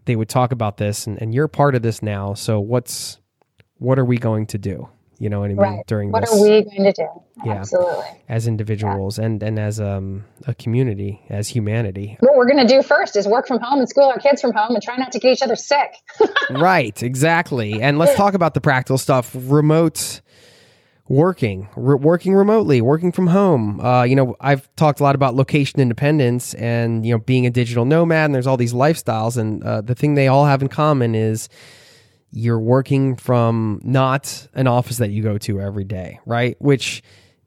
they 0.07 0.17
would 0.17 0.29
talk 0.29 0.53
about 0.53 0.77
this 0.77 1.07
and, 1.07 1.21
and 1.21 1.35
you're 1.35 1.49
part 1.49 1.75
of 1.75 1.83
this 1.83 2.03
now 2.03 2.35
so 2.35 2.61
what's 2.61 3.19
what 3.79 3.99
are 3.99 4.05
we 4.05 4.19
going 4.19 4.47
to 4.47 4.59
do? 4.59 4.89
You 5.19 5.31
know 5.31 5.41
what 5.41 5.47
i 5.47 5.49
mean? 5.49 5.59
Right. 5.59 5.87
During 5.87 6.11
what 6.11 6.23
this 6.23 6.33
are 6.33 6.43
we 6.43 6.63
going 6.63 6.85
to 6.85 6.93
do? 6.93 7.09
Yeah. 7.45 7.55
absolutely. 7.55 8.05
As 8.29 8.47
individuals 8.47 9.19
and 9.19 9.43
and 9.43 9.59
as 9.59 9.81
um, 9.81 10.25
a 10.47 10.55
community 10.55 11.23
as 11.31 11.49
humanity. 11.49 12.17
What 12.21 12.37
we're 12.37 12.49
going 12.49 12.67
to 12.67 12.73
do 12.73 12.83
first 12.83 13.15
is 13.17 13.27
work 13.27 13.47
from 13.47 13.61
home 13.61 13.79
and 13.79 13.89
school 13.89 14.05
our 14.05 14.19
kids 14.19 14.41
from 14.41 14.53
home 14.53 14.75
and 14.75 14.83
try 14.83 14.97
not 14.97 15.13
to 15.13 15.19
get 15.19 15.33
each 15.33 15.43
other 15.43 15.57
sick. 15.57 15.95
Right 16.51 17.03
exactly. 17.03 17.81
And 17.81 17.99
let's 17.99 18.15
talk 18.17 18.35
about 18.35 18.53
the 18.53 18.61
practical 18.61 18.99
stuff. 18.99 19.35
Remote 19.35 20.21
working 21.09 21.69
re- 21.77 21.97
working 21.97 22.35
remotely 22.35 22.81
working 22.81 23.13
from 23.13 23.27
home. 23.27 23.79
Uh, 23.81 24.03
you 24.05 24.17
know 24.17 24.35
i've 24.41 24.75
talked 24.77 25.01
a 25.01 25.03
lot 25.03 25.15
about 25.15 25.35
location 25.35 25.81
independence 25.81 26.55
and 26.55 27.05
you 27.05 27.13
know 27.13 27.19
being 27.19 27.47
a 27.47 27.51
digital 27.51 27.85
nomad 27.85 28.25
and 28.27 28.35
there's 28.35 28.47
all 28.47 28.57
these 28.57 28.73
lifestyles 28.73 29.37
and 29.37 29.63
uh, 29.65 29.81
the 29.83 29.95
thing 29.95 30.15
they 30.15 30.29
all 30.29 30.47
have 30.47 30.63
in 30.63 30.69
common 30.69 31.15
is 31.15 31.49
you're 32.31 32.59
working 32.59 33.17
from 33.17 33.81
not 33.85 34.49
an 34.55 34.67
office 34.67 34.97
that 34.97 35.11
you 35.11 35.23
go 35.23 35.37
to 35.39 35.61
every 35.61 35.85
day 35.85 36.19
right? 36.25 36.57
Which 36.59 37.03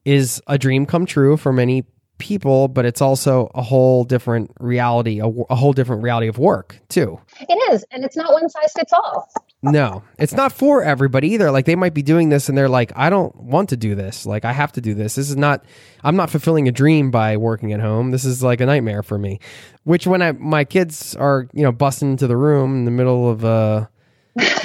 is 0.05 0.41
a 0.47 0.57
dream 0.57 0.85
come 0.85 1.05
true 1.05 1.35
for 1.35 1.51
many 1.51 1.83
people 2.17 2.67
but 2.67 2.85
it's 2.85 3.01
also 3.01 3.51
a 3.53 3.61
whole 3.61 4.03
different 4.03 4.51
reality 4.59 5.19
a, 5.19 5.27
a 5.27 5.55
whole 5.55 5.73
different 5.73 6.01
reality 6.01 6.27
of 6.27 6.37
work 6.37 6.79
too 6.89 7.19
it 7.41 7.73
is 7.73 7.85
and 7.91 8.03
it's 8.03 8.15
not 8.15 8.31
one 8.33 8.49
size 8.49 8.71
fits 8.73 8.93
all 8.93 9.29
no, 9.63 10.03
it's 10.19 10.33
not 10.33 10.51
for 10.51 10.83
everybody 10.83 11.29
either. 11.29 11.49
Like 11.49 11.65
they 11.65 11.75
might 11.75 11.95
be 11.95 12.03
doing 12.03 12.29
this 12.29 12.47
and 12.47 12.57
they're 12.57 12.69
like, 12.69 12.91
I 12.95 13.09
don't 13.09 13.35
want 13.35 13.69
to 13.69 13.77
do 13.77 13.95
this. 13.95 14.25
Like 14.25 14.45
I 14.45 14.53
have 14.53 14.71
to 14.73 14.81
do 14.81 14.93
this. 14.93 15.15
This 15.15 15.31
is 15.31 15.35
not 15.35 15.65
I'm 16.03 16.15
not 16.15 16.29
fulfilling 16.29 16.67
a 16.67 16.71
dream 16.71 17.09
by 17.09 17.37
working 17.37 17.73
at 17.73 17.79
home. 17.79 18.11
This 18.11 18.23
is 18.23 18.43
like 18.43 18.61
a 18.61 18.67
nightmare 18.67 19.01
for 19.01 19.17
me. 19.17 19.39
Which 19.83 20.05
when 20.05 20.21
I 20.21 20.33
my 20.33 20.63
kids 20.63 21.15
are, 21.15 21.47
you 21.53 21.63
know, 21.63 21.71
busting 21.71 22.11
into 22.11 22.27
the 22.27 22.37
room 22.37 22.75
in 22.75 22.85
the 22.85 22.91
middle 22.91 23.29
of 23.29 23.43
a 23.43 23.89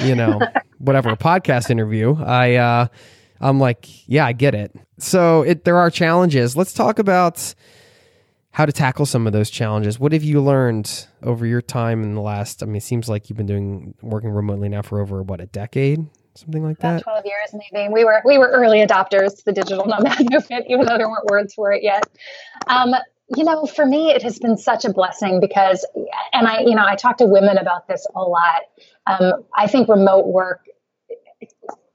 you 0.03 0.13
know, 0.13 0.39
whatever, 0.77 1.09
a 1.09 1.17
podcast 1.17 1.71
interview, 1.71 2.15
I 2.15 2.55
uh 2.55 2.87
I'm 3.43 3.59
like, 3.59 3.87
yeah, 4.07 4.25
I 4.25 4.31
get 4.31 4.55
it. 4.55 4.73
So 4.99 5.41
it 5.41 5.65
there 5.65 5.77
are 5.77 5.89
challenges. 5.89 6.55
Let's 6.55 6.73
talk 6.73 6.97
about 6.97 7.53
how 8.51 8.65
to 8.65 8.71
tackle 8.71 9.05
some 9.05 9.27
of 9.27 9.33
those 9.33 9.49
challenges. 9.49 9.99
What 9.99 10.13
have 10.13 10.23
you 10.23 10.41
learned 10.41 11.07
over 11.21 11.45
your 11.45 11.61
time 11.61 12.03
in 12.03 12.15
the 12.15 12.21
last? 12.21 12.63
I 12.63 12.67
mean, 12.67 12.77
it 12.77 12.83
seems 12.83 13.09
like 13.09 13.29
you've 13.29 13.37
been 13.37 13.47
doing 13.47 13.95
working 14.01 14.29
remotely 14.29 14.69
now 14.69 14.81
for 14.81 15.01
over 15.01 15.23
what 15.23 15.41
a 15.41 15.45
decade, 15.47 16.05
something 16.35 16.63
like 16.63 16.79
about 16.79 16.97
that. 16.97 17.03
12 17.03 17.25
years 17.25 17.63
maybe 17.73 17.93
we 17.93 18.05
were 18.05 18.21
we 18.25 18.37
were 18.37 18.49
early 18.49 18.85
adopters 18.85 19.37
to 19.37 19.45
the 19.45 19.51
digital 19.51 19.85
nomad 19.87 20.31
movement 20.31 20.65
even 20.69 20.85
though 20.85 20.97
there 20.97 21.09
weren't 21.09 21.25
words 21.25 21.53
for 21.53 21.71
it 21.73 21.83
yet 21.83 22.07
um, 22.67 22.93
you 23.35 23.43
know 23.43 23.65
for 23.65 23.85
me 23.85 24.11
it 24.11 24.21
has 24.23 24.39
been 24.39 24.57
such 24.57 24.85
a 24.85 24.91
blessing 24.91 25.39
because 25.39 25.85
and 26.33 26.47
i 26.47 26.61
you 26.61 26.75
know 26.75 26.85
i 26.85 26.95
talk 26.95 27.17
to 27.17 27.25
women 27.25 27.57
about 27.57 27.87
this 27.87 28.05
a 28.15 28.21
lot 28.21 28.61
um, 29.07 29.43
i 29.55 29.67
think 29.67 29.87
remote 29.87 30.27
work 30.27 30.61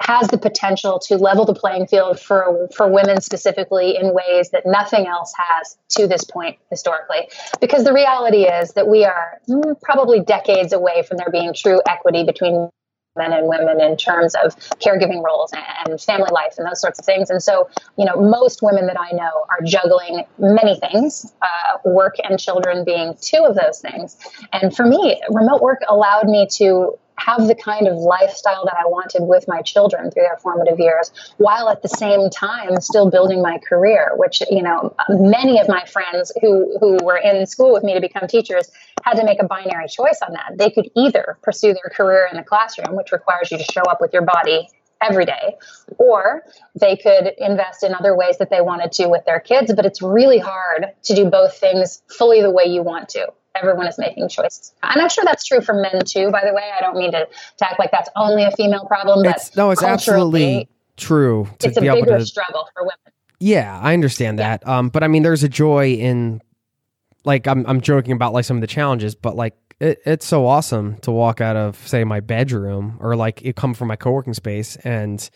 has 0.01 0.29
the 0.29 0.39
potential 0.39 0.99
to 0.99 1.17
level 1.17 1.45
the 1.45 1.55
playing 1.55 1.87
field 1.87 2.21
for 2.21 2.69
for 2.75 2.89
women 2.89 3.21
specifically 3.21 3.97
in 3.97 4.15
ways 4.15 4.51
that 4.51 4.63
nothing 4.65 5.07
else 5.07 5.33
has 5.37 5.77
to 5.89 6.07
this 6.07 6.25
point 6.25 6.57
historically 6.71 7.29
because 7.61 7.85
the 7.85 7.93
reality 7.93 8.45
is 8.45 8.73
that 8.75 8.89
we 8.89 9.05
are 9.05 9.41
mm, 9.49 9.81
probably 9.83 10.21
decades 10.21 10.73
away 10.73 11.03
from 11.03 11.17
there 11.17 11.31
being 11.31 11.53
true 11.53 11.81
equity 11.89 12.25
between 12.25 12.71
men 13.19 13.33
and 13.33 13.49
women 13.49 13.81
in 13.81 13.97
terms 13.97 14.35
of 14.37 14.57
caregiving 14.79 15.23
roles 15.23 15.53
and 15.53 16.01
family 16.01 16.31
life 16.33 16.55
and 16.57 16.67
those 16.67 16.81
sorts 16.81 16.99
of 16.99 17.05
things. 17.05 17.29
And 17.29 17.43
so, 17.43 17.69
you 17.99 18.07
know, 18.07 18.17
most 18.17 18.63
women 18.63 18.87
that 18.87 18.99
I 18.99 19.11
know 19.15 19.45
are 19.51 19.61
juggling 19.65 20.25
many 20.39 20.79
things, 20.79 21.31
uh, 21.43 21.79
work 21.85 22.15
and 22.23 22.39
children 22.39 22.85
being 22.85 23.15
two 23.21 23.45
of 23.45 23.57
those 23.57 23.81
things. 23.81 24.17
And 24.53 24.75
for 24.75 24.87
me, 24.87 25.21
remote 25.31 25.61
work 25.61 25.81
allowed 25.89 26.29
me 26.29 26.47
to 26.53 26.97
have 27.19 27.47
the 27.47 27.55
kind 27.55 27.89
of 27.89 27.97
lifestyle 27.97 28.65
that 28.65 28.77
I 28.79 28.87
wanted 28.87 29.23
with 29.23 29.47
my 29.49 29.63
children 29.63 30.11
through 30.11 30.23
their 30.23 30.39
formative 30.39 30.79
years, 30.79 31.11
while 31.37 31.69
at 31.69 31.83
the 31.83 31.89
same 31.89 32.31
time 32.31 32.81
still 32.81 33.11
building 33.11 33.43
my 33.43 33.59
career. 33.59 34.13
Which 34.17 34.43
you 34.51 34.63
know, 34.63 34.95
many 35.09 35.61
of 35.61 35.69
my 35.69 35.85
friends 35.85 36.33
who 36.41 36.79
who 36.79 36.99
were 37.03 37.19
in 37.19 37.47
school 37.47 37.73
with 37.73 37.85
me 37.85 37.95
to 37.95 38.01
become 38.01 38.27
teachers 38.29 38.71
had 39.05 39.15
to 39.15 39.25
make 39.25 39.43
a 39.43 39.47
binary 39.47 39.89
choice 39.89 40.21
on 40.27 40.33
that. 40.33 40.57
They 40.57 40.71
could 40.71 40.91
either 40.97 41.39
pursue 41.43 41.75
their 41.75 41.91
career 41.93 42.29
in 42.31 42.37
the 42.37 42.45
classroom, 42.45 42.97
which 42.97 43.13
requires 43.13 43.51
you 43.51 43.59
to 43.59 43.65
show 43.65 43.83
up 43.83 44.01
with 44.01 44.13
your 44.13 44.23
body 44.23 44.69
every 45.01 45.25
day, 45.25 45.57
or 45.99 46.43
they 46.75 46.97
could 46.97 47.33
invest 47.39 47.85
in 47.85 47.95
other 47.95 48.17
ways 48.17 48.39
that 48.39 48.51
they 48.51 48.61
wanted 48.61 48.91
to 48.93 49.09
with 49.09 49.25
their 49.27 49.41
kids. 49.41 49.73
But 49.75 49.87
it's 49.87 50.03
really 50.03 50.39
hard 50.39 50.87
to 51.05 51.15
do 51.15 51.27
both 51.27 51.57
things 51.57 52.03
fully 52.09 52.43
the 52.43 52.51
way 52.51 52.65
you 52.65 52.83
want 52.83 53.09
to 53.11 53.29
everyone 53.61 53.87
is 53.87 53.99
making 53.99 54.29
choices. 54.29 54.73
And 54.83 54.93
I'm 54.93 54.99
not 54.99 55.13
sure 55.13 55.25
that's 55.25 55.45
true 55.45 55.61
for 55.61 55.75
men 55.75 56.05
too, 56.05 56.31
by 56.31 56.45
the 56.45 56.53
way. 56.55 56.71
I 56.77 56.81
don't 56.81 56.97
mean 56.97 57.13
to, 57.13 57.27
to 57.27 57.69
act 57.69 57.79
like 57.79 57.91
that's 57.91 58.09
only 58.17 58.45
a 58.45 58.51
female 58.53 58.87
problem, 58.87 59.23
but 59.23 59.37
it's, 59.37 59.57
no, 59.57 59.71
it's 59.71 59.83
absolutely 59.83 60.69
true. 60.97 61.49
To 61.61 61.69
it's 61.69 61.77
a 61.77 61.81
bigger 61.81 62.19
to, 62.19 62.27
struggle 62.27 62.69
for 62.75 62.83
women. 62.83 63.13
Yeah, 63.41 63.79
I 63.81 63.95
understand 63.95 64.39
that. 64.39 64.63
Yeah. 64.65 64.79
Um, 64.79 64.89
but 64.89 65.03
I 65.03 65.09
mean, 65.09 65.23
there's 65.23 65.45
a 65.45 65.49
joy 65.49 65.93
in, 65.93 66.43
like, 67.25 67.47
I'm, 67.47 67.65
I'm 67.67 67.81
joking 67.81 68.13
about 68.13 68.33
like 68.33 68.45
some 68.45 68.57
of 68.57 68.61
the 68.61 68.67
challenges, 68.67 69.15
but 69.15 69.37
like, 69.37 69.55
it, 69.81 70.01
it's 70.05 70.27
so 70.27 70.47
awesome 70.47 70.97
to 70.99 71.13
walk 71.13 71.41
out 71.41 71.57
of, 71.57 71.77
say, 71.87 72.05
my 72.05 72.21
bedroom 72.21 72.97
or 73.01 73.15
like 73.15 73.43
it 73.43 73.57
come 73.57 73.75
from 73.75 73.89
my 73.89 73.97
co 73.97 74.11
working 74.11 74.35
space 74.35 74.77
and 74.77 75.31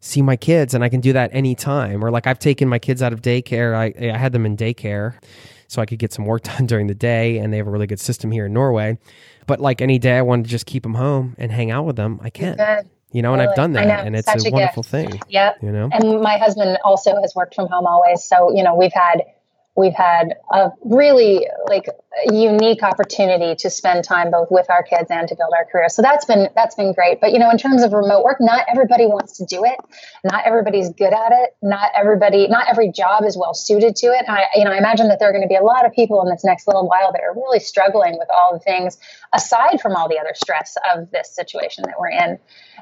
see 0.00 0.20
my 0.20 0.34
kids 0.34 0.74
and 0.74 0.82
I 0.82 0.88
can 0.88 1.00
do 1.00 1.12
that 1.12 1.30
anytime. 1.32 2.04
Or 2.04 2.10
like 2.10 2.26
I've 2.26 2.40
taken 2.40 2.68
my 2.68 2.80
kids 2.80 3.02
out 3.02 3.12
of 3.12 3.22
daycare. 3.22 3.74
I, 3.74 4.12
I 4.12 4.18
had 4.18 4.32
them 4.32 4.44
in 4.44 4.56
daycare 4.56 5.14
so 5.72 5.80
I 5.80 5.86
could 5.86 5.98
get 5.98 6.12
some 6.12 6.26
work 6.26 6.42
done 6.56 6.66
during 6.66 6.86
the 6.86 6.94
day. 6.94 7.38
And 7.38 7.52
they 7.52 7.56
have 7.56 7.66
a 7.66 7.70
really 7.70 7.86
good 7.86 8.00
system 8.00 8.30
here 8.30 8.46
in 8.46 8.52
Norway. 8.52 8.98
But 9.46 9.58
like 9.58 9.80
any 9.80 9.98
day 9.98 10.18
I 10.18 10.22
wanted 10.22 10.44
to 10.44 10.50
just 10.50 10.66
keep 10.66 10.82
them 10.82 10.94
home 10.94 11.34
and 11.38 11.50
hang 11.50 11.70
out 11.70 11.84
with 11.84 11.96
them, 11.96 12.20
I 12.22 12.30
can't, 12.30 12.58
You 13.10 13.22
know, 13.22 13.32
and 13.32 13.42
I've 13.42 13.56
done 13.56 13.72
that, 13.72 14.06
and 14.06 14.14
it's 14.14 14.28
a, 14.28 14.48
a 14.48 14.50
wonderful 14.52 14.82
thing. 14.82 15.20
Yep. 15.28 15.58
You 15.62 15.72
know, 15.72 15.90
and 15.92 16.20
my 16.20 16.38
husband 16.38 16.78
also 16.84 17.20
has 17.20 17.34
worked 17.34 17.54
from 17.54 17.68
home 17.68 17.86
always, 17.86 18.22
so 18.24 18.54
you 18.54 18.62
know 18.62 18.74
we've 18.74 18.92
had 18.94 19.22
we've 19.74 19.94
had 19.94 20.34
a 20.50 20.70
really 20.84 21.46
like 21.66 21.86
unique 22.26 22.82
opportunity 22.82 23.54
to 23.54 23.70
spend 23.70 24.04
time 24.04 24.30
both 24.30 24.48
with 24.50 24.68
our 24.68 24.82
kids 24.82 25.10
and 25.10 25.26
to 25.28 25.34
build 25.34 25.52
our 25.56 25.64
career. 25.64 25.88
So 25.88 26.02
that's 26.02 26.26
been 26.26 26.48
that's 26.54 26.74
been 26.74 26.92
great. 26.92 27.20
But 27.20 27.32
you 27.32 27.38
know 27.38 27.50
in 27.50 27.56
terms 27.56 27.82
of 27.82 27.92
remote 27.92 28.22
work 28.22 28.36
not 28.38 28.66
everybody 28.68 29.06
wants 29.06 29.38
to 29.38 29.46
do 29.46 29.64
it. 29.64 29.78
Not 30.24 30.44
everybody's 30.44 30.90
good 30.90 31.14
at 31.14 31.32
it. 31.32 31.56
Not 31.62 31.90
everybody 31.94 32.48
not 32.48 32.68
every 32.68 32.92
job 32.92 33.24
is 33.24 33.36
well 33.36 33.54
suited 33.54 33.96
to 33.96 34.08
it. 34.08 34.26
I 34.28 34.44
you 34.56 34.64
know 34.64 34.72
i 34.72 34.76
imagine 34.76 35.08
that 35.08 35.18
there 35.18 35.30
are 35.30 35.32
going 35.32 35.42
to 35.42 35.48
be 35.48 35.56
a 35.56 35.62
lot 35.62 35.86
of 35.86 35.92
people 35.92 36.22
in 36.22 36.28
this 36.28 36.44
next 36.44 36.66
little 36.66 36.86
while 36.86 37.12
that 37.12 37.22
are 37.22 37.34
really 37.34 37.60
struggling 37.60 38.18
with 38.18 38.28
all 38.30 38.52
the 38.52 38.60
things 38.60 38.98
aside 39.32 39.80
from 39.80 39.96
all 39.96 40.08
the 40.08 40.18
other 40.18 40.34
stress 40.34 40.76
of 40.94 41.10
this 41.12 41.34
situation 41.34 41.84
that 41.86 41.94
we're 41.98 42.10
in. 42.10 42.38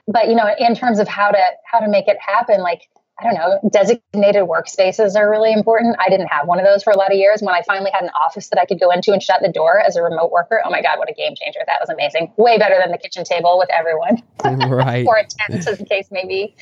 But 0.09 0.29
you 0.29 0.35
know 0.35 0.53
in 0.59 0.75
terms 0.75 0.99
of 0.99 1.07
how 1.07 1.31
to 1.31 1.43
how 1.65 1.79
to 1.79 1.89
make 1.89 2.09
it 2.09 2.17
happen 2.21 2.61
like 2.61 2.89
I 3.21 3.25
don't 3.25 3.35
know, 3.35 3.71
designated 3.71 4.45
workspaces 4.45 5.15
are 5.15 5.29
really 5.31 5.53
important. 5.53 5.97
I 5.99 6.09
didn't 6.09 6.29
have 6.29 6.47
one 6.47 6.59
of 6.59 6.65
those 6.65 6.83
for 6.83 6.91
a 6.91 6.97
lot 6.97 7.13
of 7.13 7.19
years. 7.19 7.43
When 7.43 7.55
I 7.55 7.63
finally 7.67 7.91
had 7.93 8.05
an 8.05 8.11
office 8.21 8.49
that 8.49 8.59
I 8.59 8.65
could 8.65 8.81
go 8.81 8.91
into 8.91 9.13
and 9.13 9.23
shut 9.23 9.43
the 9.43 9.53
door 9.53 9.79
as 9.79 9.97
a 9.97 10.03
remote 10.03 10.31
worker, 10.31 10.63
oh 10.65 10.71
my 10.71 10.81
God, 10.81 10.99
what 10.99 11.11
a 11.11 11.13
game 11.13 11.35
changer. 11.37 11.61
That 11.67 11.79
was 11.81 11.91
amazing. 11.91 12.33
Way 12.37 12.59
better 12.59 12.77
than 12.81 12.91
the 12.91 12.99
kitchen 12.99 13.25
table 13.25 13.59
with 13.59 13.69
everyone. 13.71 14.23
Right. 14.71 15.07
or 15.07 15.17
a 15.17 15.27
tent, 15.27 15.67
as 15.67 15.79
the 15.79 15.85
case 15.85 16.11
may 16.11 16.27
be. 16.27 16.55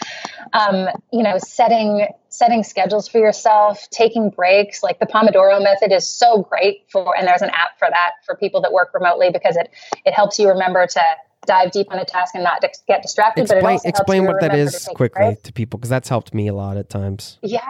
Um, 0.52 0.88
you 1.12 1.22
know, 1.22 1.38
setting 1.38 2.06
setting 2.28 2.62
schedules 2.62 3.08
for 3.08 3.18
yourself, 3.18 3.88
taking 3.90 4.30
breaks. 4.30 4.82
Like 4.82 4.98
the 4.98 5.06
Pomodoro 5.06 5.62
method 5.62 5.92
is 5.92 6.08
so 6.08 6.42
great 6.42 6.84
for, 6.90 7.16
and 7.16 7.26
there's 7.26 7.42
an 7.42 7.50
app 7.50 7.78
for 7.78 7.88
that 7.88 8.12
for 8.26 8.36
people 8.36 8.62
that 8.62 8.72
work 8.72 8.92
remotely 8.94 9.30
because 9.30 9.56
it 9.56 9.70
it 10.04 10.12
helps 10.12 10.38
you 10.38 10.48
remember 10.48 10.86
to 10.86 11.02
dive 11.48 11.72
deep 11.72 11.90
on 11.90 11.98
a 11.98 12.04
task 12.04 12.34
and 12.34 12.44
not 12.44 12.62
get 12.86 13.02
distracted. 13.02 13.42
Explain, 13.42 13.62
but 13.82 13.88
explain 13.88 14.24
what 14.26 14.40
that 14.40 14.54
is 14.54 14.84
to 14.84 14.94
quickly 14.94 15.36
to 15.42 15.52
people 15.52 15.78
because 15.78 15.90
that's 15.90 16.08
helped 16.08 16.32
me 16.32 16.46
a 16.46 16.54
lot 16.54 16.76
at 16.76 16.88
times. 16.88 17.38
Yeah. 17.42 17.60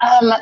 Um, 0.00 0.32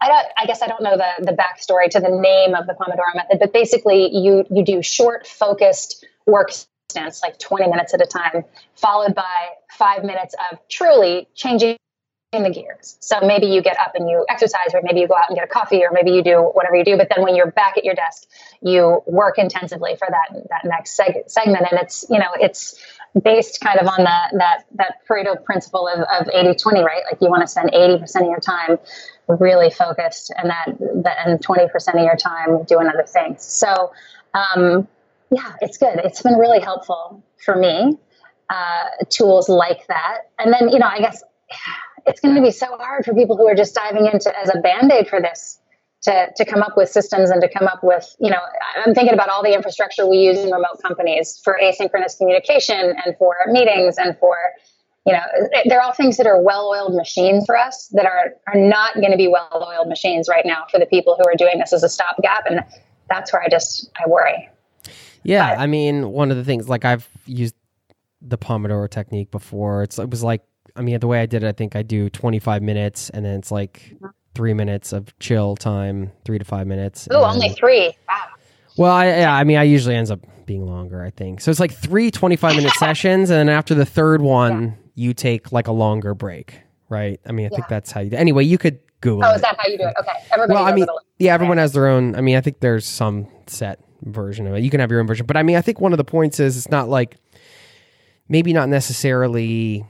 I, 0.00 0.08
don't, 0.08 0.26
I 0.38 0.46
guess 0.46 0.62
I 0.62 0.66
don't 0.66 0.82
know 0.82 0.96
the, 0.96 1.26
the 1.26 1.32
backstory 1.32 1.88
to 1.90 2.00
the 2.00 2.08
name 2.08 2.54
of 2.54 2.66
the 2.66 2.72
Pomodoro 2.72 3.14
method, 3.14 3.38
but 3.38 3.52
basically 3.52 4.08
you, 4.12 4.44
you 4.50 4.64
do 4.64 4.82
short, 4.82 5.26
focused 5.26 6.04
work 6.26 6.50
stints, 6.88 7.22
like 7.22 7.38
20 7.38 7.68
minutes 7.68 7.92
at 7.92 8.00
a 8.00 8.06
time, 8.06 8.44
followed 8.74 9.14
by 9.14 9.48
five 9.70 10.02
minutes 10.02 10.34
of 10.50 10.58
truly 10.68 11.28
changing 11.34 11.76
the 12.32 12.50
gears. 12.50 12.96
So 13.00 13.20
maybe 13.22 13.46
you 13.46 13.60
get 13.60 13.76
up 13.80 13.96
and 13.96 14.08
you 14.08 14.24
exercise, 14.28 14.72
or 14.72 14.80
maybe 14.84 15.00
you 15.00 15.08
go 15.08 15.16
out 15.16 15.24
and 15.28 15.36
get 15.36 15.44
a 15.44 15.48
coffee, 15.48 15.82
or 15.82 15.90
maybe 15.92 16.12
you 16.12 16.22
do 16.22 16.38
whatever 16.54 16.76
you 16.76 16.84
do. 16.84 16.96
But 16.96 17.08
then 17.14 17.24
when 17.24 17.34
you're 17.34 17.50
back 17.50 17.76
at 17.76 17.84
your 17.84 17.94
desk, 17.94 18.28
you 18.62 19.02
work 19.06 19.36
intensively 19.36 19.96
for 19.96 20.06
that 20.08 20.40
that 20.48 20.64
next 20.64 20.98
seg- 20.98 21.28
segment, 21.28 21.66
and 21.70 21.80
it's 21.80 22.04
you 22.08 22.20
know 22.20 22.28
it's 22.34 22.80
based 23.20 23.60
kind 23.60 23.80
of 23.80 23.88
on 23.88 24.04
that 24.04 24.30
that 24.38 24.64
that 24.76 24.94
Pareto 25.08 25.42
principle 25.42 25.88
of, 25.88 25.98
of 26.02 26.32
80-20, 26.32 26.84
right? 26.84 27.02
Like 27.10 27.20
you 27.20 27.28
want 27.28 27.42
to 27.42 27.48
spend 27.48 27.72
80% 27.72 28.20
of 28.20 28.26
your 28.28 28.38
time 28.38 28.78
really 29.26 29.70
focused, 29.70 30.32
and 30.36 30.50
that, 30.50 30.66
that 31.02 31.26
and 31.26 31.44
20% 31.44 31.94
of 31.94 32.04
your 32.04 32.16
time 32.16 32.62
doing 32.62 32.86
other 32.86 33.06
things. 33.08 33.42
So 33.42 33.92
um, 34.34 34.86
yeah, 35.32 35.54
it's 35.60 35.78
good. 35.78 35.98
It's 36.04 36.22
been 36.22 36.38
really 36.38 36.60
helpful 36.60 37.24
for 37.44 37.56
me. 37.56 37.98
Uh, 38.48 38.84
tools 39.08 39.48
like 39.48 39.86
that, 39.88 40.28
and 40.38 40.52
then 40.52 40.68
you 40.68 40.78
know, 40.78 40.86
I 40.86 41.00
guess 41.00 41.22
it's 42.06 42.20
going 42.20 42.34
to 42.34 42.42
be 42.42 42.50
so 42.50 42.76
hard 42.76 43.04
for 43.04 43.14
people 43.14 43.36
who 43.36 43.46
are 43.46 43.54
just 43.54 43.74
diving 43.74 44.06
into 44.06 44.32
as 44.38 44.50
a 44.54 44.58
band-aid 44.60 45.08
for 45.08 45.20
this 45.20 45.58
to, 46.02 46.28
to 46.36 46.44
come 46.44 46.62
up 46.62 46.76
with 46.76 46.88
systems 46.88 47.30
and 47.30 47.42
to 47.42 47.48
come 47.48 47.66
up 47.66 47.80
with 47.82 48.14
you 48.20 48.30
know 48.30 48.40
i'm 48.84 48.94
thinking 48.94 49.14
about 49.14 49.28
all 49.28 49.42
the 49.42 49.54
infrastructure 49.54 50.08
we 50.08 50.18
use 50.18 50.38
in 50.38 50.50
remote 50.50 50.80
companies 50.82 51.40
for 51.44 51.58
asynchronous 51.62 52.16
communication 52.16 52.94
and 53.04 53.16
for 53.18 53.36
meetings 53.48 53.96
and 53.98 54.16
for 54.18 54.36
you 55.06 55.12
know 55.12 55.20
they're 55.66 55.82
all 55.82 55.92
things 55.92 56.16
that 56.16 56.26
are 56.26 56.42
well-oiled 56.42 56.94
machines 56.94 57.44
for 57.44 57.56
us 57.56 57.88
that 57.92 58.06
are 58.06 58.32
are 58.46 58.58
not 58.58 58.94
going 58.94 59.10
to 59.10 59.16
be 59.16 59.28
well-oiled 59.28 59.88
machines 59.88 60.28
right 60.28 60.46
now 60.46 60.64
for 60.70 60.78
the 60.78 60.86
people 60.86 61.16
who 61.18 61.24
are 61.28 61.36
doing 61.36 61.58
this 61.58 61.72
as 61.72 61.82
a 61.82 61.88
stopgap 61.88 62.44
and 62.46 62.60
that's 63.08 63.32
where 63.32 63.42
i 63.42 63.48
just 63.48 63.90
i 64.02 64.08
worry. 64.08 64.48
Yeah 65.22 65.54
but, 65.54 65.60
i 65.60 65.66
mean 65.66 66.10
one 66.10 66.30
of 66.30 66.36
the 66.38 66.44
things 66.44 66.68
like 66.68 66.84
i've 66.84 67.08
used 67.26 67.54
the 68.20 68.38
pomodoro 68.38 68.88
technique 68.88 69.30
before. 69.30 69.82
It's 69.82 69.98
it 69.98 70.10
was 70.10 70.22
like 70.22 70.42
I 70.76 70.82
mean, 70.82 70.98
the 71.00 71.06
way 71.06 71.20
I 71.20 71.26
did 71.26 71.42
it, 71.42 71.48
I 71.48 71.52
think 71.52 71.76
I 71.76 71.82
do 71.82 72.10
25 72.10 72.62
minutes 72.62 73.10
and 73.10 73.24
then 73.24 73.38
it's 73.38 73.50
like 73.50 73.92
mm-hmm. 73.94 74.06
three 74.34 74.54
minutes 74.54 74.92
of 74.92 75.16
chill 75.18 75.56
time, 75.56 76.12
three 76.24 76.38
to 76.38 76.44
five 76.44 76.66
minutes. 76.66 77.08
Oh, 77.10 77.24
only 77.24 77.50
three. 77.50 77.96
Wow. 78.08 78.24
Well, 78.76 78.92
I, 78.92 79.06
yeah, 79.06 79.34
I 79.34 79.44
mean, 79.44 79.58
I 79.58 79.64
usually 79.64 79.96
ends 79.96 80.10
up 80.10 80.20
being 80.46 80.66
longer, 80.66 81.02
I 81.02 81.10
think. 81.10 81.40
So 81.40 81.50
it's 81.50 81.60
like 81.60 81.72
three 81.72 82.10
25 82.10 82.56
minute 82.56 82.72
sessions. 82.78 83.30
And 83.30 83.38
then 83.38 83.48
after 83.48 83.74
the 83.74 83.86
third 83.86 84.22
one, 84.22 84.62
yeah. 84.62 84.72
you 84.94 85.14
take 85.14 85.52
like 85.52 85.66
a 85.66 85.72
longer 85.72 86.14
break, 86.14 86.60
right? 86.88 87.20
I 87.26 87.32
mean, 87.32 87.46
I 87.46 87.50
yeah. 87.50 87.56
think 87.56 87.68
that's 87.68 87.92
how 87.92 88.00
you 88.00 88.10
do 88.10 88.16
Anyway, 88.16 88.44
you 88.44 88.58
could 88.58 88.80
Google 89.00 89.24
Oh, 89.24 89.34
is 89.34 89.40
that 89.42 89.56
how 89.58 89.68
you 89.68 89.78
do 89.78 89.84
it? 89.84 89.94
Okay. 89.98 90.12
Everybody 90.32 90.54
well, 90.54 90.64
I 90.66 90.72
mean, 90.72 90.86
yeah, 91.18 91.34
everyone 91.34 91.58
has 91.58 91.72
their 91.72 91.88
own. 91.88 92.14
I 92.14 92.20
mean, 92.20 92.36
I 92.36 92.40
think 92.40 92.60
there's 92.60 92.86
some 92.86 93.28
set 93.46 93.80
version 94.02 94.46
of 94.46 94.54
it. 94.54 94.62
You 94.62 94.70
can 94.70 94.80
have 94.80 94.90
your 94.90 95.00
own 95.00 95.06
version. 95.06 95.26
But 95.26 95.36
I 95.36 95.42
mean, 95.42 95.56
I 95.56 95.62
think 95.62 95.80
one 95.80 95.92
of 95.92 95.98
the 95.98 96.04
points 96.04 96.40
is 96.40 96.56
it's 96.56 96.70
not 96.70 96.88
like, 96.88 97.16
maybe 98.28 98.52
not 98.52 98.68
necessarily 98.68 99.84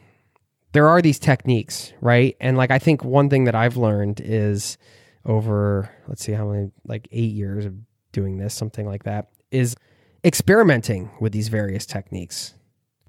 there 0.72 0.88
are 0.88 1.02
these 1.02 1.18
techniques, 1.18 1.92
right? 2.00 2.36
And 2.40 2.56
like 2.56 2.70
I 2.70 2.78
think 2.78 3.04
one 3.04 3.28
thing 3.28 3.44
that 3.44 3.54
I've 3.54 3.76
learned 3.76 4.20
is 4.20 4.78
over 5.26 5.90
let's 6.08 6.24
see 6.24 6.32
how 6.32 6.46
many 6.46 6.70
like 6.86 7.08
8 7.12 7.18
years 7.32 7.66
of 7.66 7.74
doing 8.12 8.38
this, 8.38 8.54
something 8.54 8.86
like 8.86 9.04
that, 9.04 9.28
is 9.50 9.76
experimenting 10.24 11.10
with 11.20 11.32
these 11.32 11.48
various 11.48 11.86
techniques. 11.86 12.54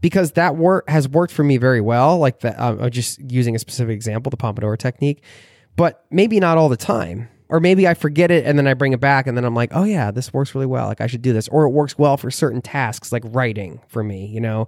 Because 0.02 0.32
that 0.32 0.56
work 0.56 0.89
has 0.89 1.08
worked 1.08 1.32
for 1.32 1.43
me 1.43 1.58
very 1.58 1.82
well, 1.82 2.17
like 2.17 2.39
that 2.39 2.60
uh, 2.60 2.89
just 2.89 3.19
using 3.32 3.56
a 3.56 3.60
specific 3.60 3.93
example, 3.93 4.32
the 4.32 4.38
Pomodoro 4.38 4.76
technique, 4.76 5.24
but 5.76 6.06
maybe 6.10 6.39
not 6.39 6.58
all 6.58 6.69
the 6.69 6.78
time. 6.78 7.30
Or 7.50 7.60
maybe 7.60 7.86
I 7.86 7.93
forget 7.93 8.32
it 8.32 8.45
and 8.45 8.58
then 8.58 8.65
I 8.65 8.74
bring 8.74 8.93
it 8.93 9.02
back 9.02 9.28
and 9.28 9.36
then 9.36 9.43
I'm 9.43 9.54
like, 9.54 9.71
oh 9.74 9.84
yeah, 9.84 10.10
this 10.10 10.34
works 10.34 10.56
really 10.56 10.65
well. 10.65 10.88
Like 10.88 11.02
I 11.02 11.08
should 11.08 11.21
do 11.21 11.34
this. 11.34 11.50
Or 11.50 11.65
it 11.65 11.69
works 11.71 11.97
well 11.97 12.15
for 12.15 12.32
certain 12.32 12.62
tasks 12.62 13.12
like 13.12 13.24
writing 13.26 13.82
for 13.89 14.04
me, 14.04 14.26
you 14.26 14.39
know 14.39 14.67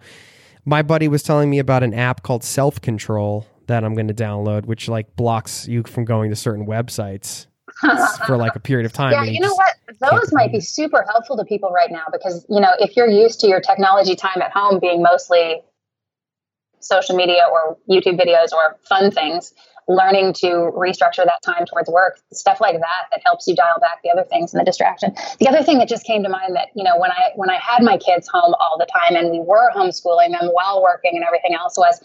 my 0.65 0.81
buddy 0.81 1.07
was 1.07 1.23
telling 1.23 1.49
me 1.49 1.59
about 1.59 1.83
an 1.83 1.93
app 1.93 2.23
called 2.23 2.43
Self 2.43 2.81
Control 2.81 3.45
that 3.67 3.83
I'm 3.83 3.93
going 3.93 4.07
to 4.07 4.13
download, 4.13 4.65
which 4.65 4.87
like 4.87 5.15
blocks 5.15 5.67
you 5.67 5.83
from 5.83 6.05
going 6.05 6.29
to 6.29 6.35
certain 6.35 6.65
websites 6.65 7.47
for 8.25 8.37
like 8.37 8.55
a 8.55 8.59
period 8.59 8.85
of 8.85 8.93
time. 8.93 9.11
Yeah, 9.11 9.23
you 9.23 9.39
know 9.39 9.53
what? 9.53 9.75
Those 9.99 10.31
might 10.33 10.51
be 10.51 10.59
super 10.59 11.05
helpful 11.09 11.37
to 11.37 11.45
people 11.45 11.69
right 11.69 11.91
now 11.91 12.05
because, 12.11 12.45
you 12.49 12.59
know, 12.59 12.73
if 12.79 12.95
you're 12.95 13.09
used 13.09 13.39
to 13.41 13.47
your 13.47 13.61
technology 13.61 14.15
time 14.15 14.41
at 14.41 14.51
home 14.51 14.79
being 14.79 15.01
mostly 15.01 15.61
social 16.79 17.15
media 17.15 17.41
or 17.51 17.77
YouTube 17.89 18.19
videos 18.19 18.51
or 18.51 18.77
fun 18.87 19.11
things, 19.11 19.53
learning 19.87 20.33
to 20.33 20.71
restructure 20.75 21.25
that 21.25 21.41
time 21.43 21.65
towards 21.65 21.89
work, 21.89 22.19
stuff 22.31 22.61
like 22.61 22.75
that 22.75 23.03
that 23.11 23.21
helps 23.25 23.47
you 23.47 23.55
dial 23.55 23.79
back 23.79 24.01
the 24.03 24.09
other 24.09 24.23
things 24.23 24.53
and 24.53 24.61
the 24.61 24.65
distraction. 24.65 25.13
The 25.39 25.47
other 25.47 25.63
thing 25.63 25.77
that 25.79 25.87
just 25.87 26.05
came 26.05 26.23
to 26.23 26.29
mind 26.29 26.55
that, 26.55 26.69
you 26.75 26.83
know, 26.83 26.97
when 26.97 27.11
I 27.11 27.31
when 27.35 27.49
I 27.49 27.57
had 27.57 27.83
my 27.83 27.97
kids 27.97 28.27
home 28.31 28.53
all 28.59 28.77
the 28.77 28.87
time 28.87 29.15
and 29.15 29.31
we 29.31 29.39
were 29.39 29.71
homeschooling 29.75 30.31
them 30.31 30.49
while 30.51 30.81
working 30.81 31.11
and 31.15 31.23
everything 31.23 31.53
else 31.55 31.77
was 31.77 31.99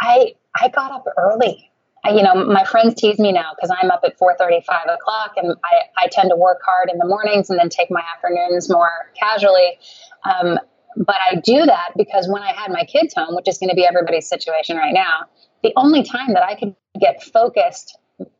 I 0.00 0.34
I 0.60 0.68
got 0.68 0.92
up 0.92 1.06
early. 1.16 1.70
I, 2.04 2.10
you 2.10 2.22
know, 2.22 2.34
my 2.34 2.64
friends 2.64 2.94
tease 2.94 3.18
me 3.18 3.32
now 3.32 3.50
because 3.56 3.74
I'm 3.82 3.90
up 3.90 4.00
at 4.04 4.16
4:30, 4.18 4.64
5 4.64 4.86
o'clock, 4.88 5.32
and 5.36 5.56
I, 5.64 6.04
I 6.04 6.08
tend 6.08 6.30
to 6.30 6.36
work 6.36 6.60
hard 6.64 6.90
in 6.92 6.98
the 6.98 7.06
mornings 7.06 7.50
and 7.50 7.58
then 7.58 7.68
take 7.68 7.90
my 7.90 8.02
afternoons 8.14 8.70
more 8.70 8.90
casually. 9.18 9.78
Um, 10.24 10.58
but 10.96 11.16
I 11.30 11.36
do 11.36 11.64
that 11.66 11.92
because 11.96 12.28
when 12.28 12.42
I 12.42 12.52
had 12.52 12.72
my 12.72 12.84
kids 12.84 13.14
home, 13.14 13.34
which 13.34 13.48
is 13.48 13.58
going 13.58 13.68
to 13.68 13.74
be 13.74 13.84
everybody's 13.84 14.28
situation 14.28 14.76
right 14.76 14.94
now, 14.94 15.26
the 15.62 15.72
only 15.76 16.02
time 16.02 16.34
that 16.34 16.42
I 16.42 16.54
could 16.54 16.74
get 17.00 17.22
focused 17.22 17.96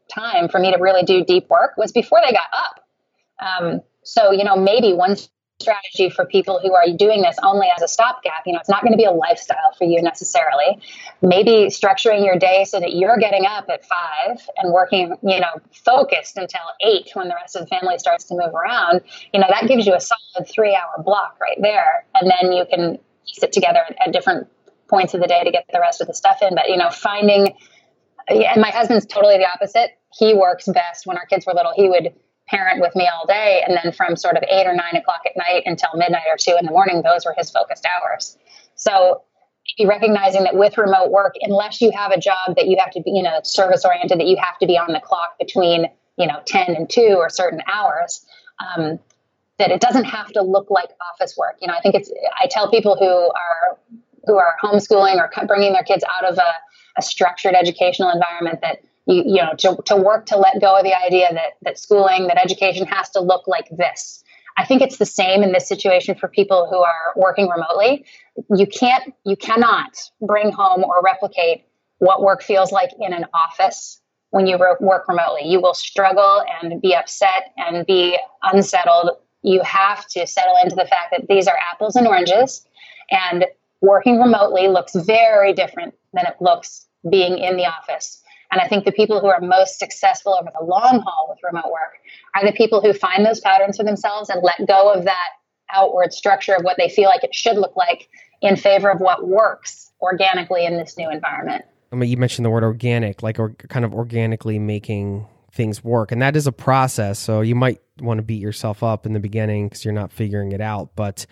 time 0.08 0.48
for 0.48 0.58
me 0.58 0.72
to 0.72 0.78
really 0.78 1.02
do 1.02 1.24
deep 1.24 1.48
work 1.48 1.76
was 1.76 1.92
before 1.92 2.20
they 2.24 2.32
got 2.32 2.48
up. 2.52 2.84
Um, 3.40 3.80
so, 4.02 4.32
you 4.32 4.44
know, 4.44 4.56
maybe 4.56 4.92
one 4.92 5.16
strategy 5.60 6.08
for 6.08 6.24
people 6.24 6.60
who 6.60 6.72
are 6.72 6.84
doing 6.96 7.20
this 7.22 7.36
only 7.42 7.66
as 7.74 7.82
a 7.82 7.88
stopgap. 7.88 8.46
You 8.46 8.52
know, 8.52 8.60
it's 8.60 8.68
not 8.68 8.82
going 8.82 8.92
to 8.92 8.96
be 8.96 9.04
a 9.04 9.10
lifestyle 9.10 9.72
for 9.76 9.84
you 9.84 10.00
necessarily. 10.00 10.80
Maybe 11.20 11.66
structuring 11.66 12.24
your 12.24 12.38
day 12.38 12.64
so 12.64 12.78
that 12.78 12.94
you're 12.94 13.18
getting 13.18 13.44
up 13.44 13.68
at 13.68 13.84
five 13.84 14.40
and 14.56 14.72
working, 14.72 15.16
you 15.22 15.40
know, 15.40 15.60
focused 15.72 16.36
until 16.36 16.60
eight 16.80 17.10
when 17.14 17.28
the 17.28 17.34
rest 17.34 17.56
of 17.56 17.62
the 17.62 17.66
family 17.66 17.98
starts 17.98 18.24
to 18.26 18.34
move 18.34 18.54
around. 18.54 19.00
You 19.32 19.40
know, 19.40 19.46
that 19.50 19.66
gives 19.68 19.86
you 19.86 19.94
a 19.94 20.00
solid 20.00 20.48
three 20.48 20.74
hour 20.74 21.02
block 21.02 21.36
right 21.40 21.58
there. 21.60 22.04
And 22.14 22.30
then 22.30 22.52
you 22.52 22.64
can 22.70 22.98
piece 23.26 23.42
it 23.42 23.52
together 23.52 23.80
at 24.04 24.12
different 24.12 24.48
points 24.88 25.14
of 25.14 25.20
the 25.20 25.26
day 25.26 25.44
to 25.44 25.50
get 25.50 25.66
the 25.72 25.80
rest 25.80 26.00
of 26.00 26.06
the 26.06 26.14
stuff 26.14 26.38
in. 26.42 26.54
But, 26.54 26.68
you 26.68 26.76
know, 26.76 26.90
finding, 26.90 27.54
and 28.28 28.60
my 28.60 28.70
husband's 28.70 29.06
totally 29.06 29.38
the 29.38 29.46
opposite. 29.48 29.98
He 30.12 30.34
works 30.34 30.66
best 30.66 31.06
when 31.06 31.16
our 31.16 31.26
kids 31.26 31.46
were 31.46 31.54
little. 31.54 31.72
He 31.74 31.88
would 31.88 32.14
parent 32.48 32.80
with 32.80 32.96
me 32.96 33.06
all 33.06 33.26
day. 33.26 33.62
And 33.66 33.76
then 33.76 33.92
from 33.92 34.16
sort 34.16 34.36
of 34.36 34.42
eight 34.48 34.66
or 34.66 34.74
nine 34.74 34.96
o'clock 34.96 35.20
at 35.26 35.36
night 35.36 35.62
until 35.66 35.90
midnight 35.94 36.24
or 36.28 36.36
two 36.38 36.56
in 36.58 36.64
the 36.64 36.72
morning, 36.72 37.02
those 37.02 37.24
were 37.26 37.34
his 37.36 37.50
focused 37.50 37.86
hours. 37.86 38.36
So 38.74 39.22
recognizing 39.84 40.44
that 40.44 40.56
with 40.56 40.78
remote 40.78 41.10
work, 41.10 41.34
unless 41.42 41.80
you 41.82 41.90
have 41.94 42.10
a 42.10 42.18
job 42.18 42.56
that 42.56 42.68
you 42.68 42.76
have 42.78 42.90
to 42.92 43.02
be, 43.02 43.10
you 43.10 43.22
know, 43.22 43.40
service 43.44 43.84
oriented, 43.84 44.18
that 44.18 44.26
you 44.26 44.36
have 44.36 44.58
to 44.58 44.66
be 44.66 44.78
on 44.78 44.92
the 44.92 45.00
clock 45.00 45.38
between, 45.38 45.86
you 46.16 46.26
know, 46.26 46.40
10 46.46 46.74
and 46.74 46.88
2 46.88 47.16
or 47.18 47.28
certain 47.28 47.60
hours, 47.70 48.24
um, 48.60 48.98
that 49.58 49.70
it 49.70 49.80
doesn't 49.80 50.04
have 50.04 50.28
to 50.32 50.42
look 50.42 50.70
like 50.70 50.88
office 51.12 51.36
work. 51.36 51.56
You 51.60 51.68
know, 51.68 51.74
I 51.74 51.80
think 51.80 51.96
it's, 51.96 52.10
I 52.40 52.46
tell 52.46 52.70
people 52.70 52.96
who 52.96 53.04
are, 53.06 53.78
who 54.28 54.36
are 54.36 54.54
homeschooling 54.62 55.16
or 55.16 55.28
bringing 55.46 55.72
their 55.72 55.82
kids 55.82 56.04
out 56.16 56.30
of 56.30 56.38
a, 56.38 56.52
a 56.98 57.02
structured 57.02 57.54
educational 57.54 58.10
environment 58.10 58.60
that 58.60 58.82
you, 59.06 59.24
you 59.26 59.42
know, 59.42 59.54
to, 59.58 59.82
to 59.86 59.96
work 59.96 60.26
to 60.26 60.36
let 60.36 60.60
go 60.60 60.76
of 60.76 60.84
the 60.84 60.94
idea 60.94 61.32
that, 61.32 61.54
that 61.62 61.78
schooling, 61.78 62.28
that 62.28 62.38
education 62.38 62.86
has 62.86 63.08
to 63.10 63.20
look 63.20 63.48
like 63.48 63.68
this. 63.70 64.22
I 64.58 64.66
think 64.66 64.82
it's 64.82 64.98
the 64.98 65.06
same 65.06 65.42
in 65.42 65.52
this 65.52 65.68
situation 65.68 66.14
for 66.14 66.28
people 66.28 66.68
who 66.68 66.78
are 66.78 67.14
working 67.16 67.48
remotely. 67.48 68.04
You 68.54 68.66
can't, 68.66 69.14
you 69.24 69.36
cannot 69.36 69.96
bring 70.20 70.52
home 70.52 70.84
or 70.84 71.00
replicate 71.02 71.64
what 71.98 72.22
work 72.22 72.42
feels 72.42 72.70
like 72.70 72.90
in 73.00 73.12
an 73.12 73.24
office 73.32 74.00
when 74.30 74.46
you 74.46 74.58
work 74.58 75.08
remotely. 75.08 75.48
You 75.48 75.60
will 75.60 75.74
struggle 75.74 76.42
and 76.60 76.82
be 76.82 76.94
upset 76.94 77.54
and 77.56 77.86
be 77.86 78.18
unsettled. 78.42 79.10
You 79.42 79.62
have 79.62 80.06
to 80.08 80.26
settle 80.26 80.56
into 80.62 80.74
the 80.74 80.86
fact 80.86 81.12
that 81.12 81.28
these 81.28 81.46
are 81.46 81.56
apples 81.72 81.96
and 81.96 82.06
oranges, 82.06 82.66
and 83.10 83.46
working 83.80 84.18
remotely 84.18 84.68
looks 84.68 84.94
very 84.94 85.52
different 85.52 85.94
than 86.12 86.26
it 86.26 86.36
looks 86.40 86.86
being 87.08 87.38
in 87.38 87.56
the 87.56 87.66
office. 87.66 88.22
And 88.50 88.60
I 88.60 88.68
think 88.68 88.84
the 88.84 88.92
people 88.92 89.20
who 89.20 89.26
are 89.26 89.40
most 89.40 89.78
successful 89.78 90.36
over 90.40 90.50
the 90.58 90.64
long 90.64 91.02
haul 91.06 91.26
with 91.28 91.38
remote 91.44 91.70
work 91.70 91.98
are 92.34 92.46
the 92.46 92.56
people 92.56 92.80
who 92.80 92.92
find 92.92 93.24
those 93.24 93.40
patterns 93.40 93.76
for 93.76 93.84
themselves 93.84 94.30
and 94.30 94.42
let 94.42 94.66
go 94.66 94.92
of 94.92 95.04
that 95.04 95.28
outward 95.70 96.12
structure 96.12 96.54
of 96.54 96.62
what 96.62 96.76
they 96.78 96.88
feel 96.88 97.08
like 97.08 97.24
it 97.24 97.34
should 97.34 97.56
look 97.56 97.76
like 97.76 98.08
in 98.40 98.56
favor 98.56 98.90
of 98.90 99.00
what 99.00 99.28
works 99.28 99.90
organically 100.00 100.64
in 100.64 100.78
this 100.78 100.96
new 100.96 101.10
environment. 101.10 101.64
I 101.92 101.96
mean, 101.96 102.08
you 102.08 102.16
mentioned 102.16 102.44
the 102.46 102.50
word 102.50 102.64
organic, 102.64 103.22
like 103.22 103.38
or 103.38 103.50
kind 103.50 103.84
of 103.84 103.94
organically 103.94 104.58
making 104.58 105.26
things 105.52 105.82
work. 105.82 106.12
And 106.12 106.22
that 106.22 106.36
is 106.36 106.46
a 106.46 106.52
process. 106.52 107.18
So 107.18 107.40
you 107.40 107.54
might 107.54 107.80
want 108.00 108.18
to 108.18 108.22
beat 108.22 108.40
yourself 108.40 108.82
up 108.82 109.06
in 109.06 109.12
the 109.12 109.20
beginning 109.20 109.68
because 109.68 109.84
you're 109.84 109.94
not 109.94 110.12
figuring 110.12 110.52
it 110.52 110.60
out. 110.60 110.90
But 110.96 111.26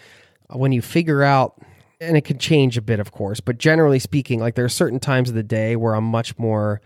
when 0.50 0.72
you 0.72 0.82
figure 0.82 1.22
out, 1.22 1.60
and 2.00 2.16
it 2.16 2.24
can 2.24 2.38
change 2.38 2.76
a 2.76 2.82
bit, 2.82 3.00
of 3.00 3.12
course, 3.12 3.40
but 3.40 3.58
generally 3.58 3.98
speaking, 3.98 4.40
like 4.40 4.54
there 4.54 4.64
are 4.64 4.70
certain 4.70 5.00
times 5.00 5.28
of 5.28 5.34
the 5.34 5.42
day 5.42 5.76
where 5.76 5.94
I'm 5.94 6.04
much 6.04 6.38
more 6.38 6.80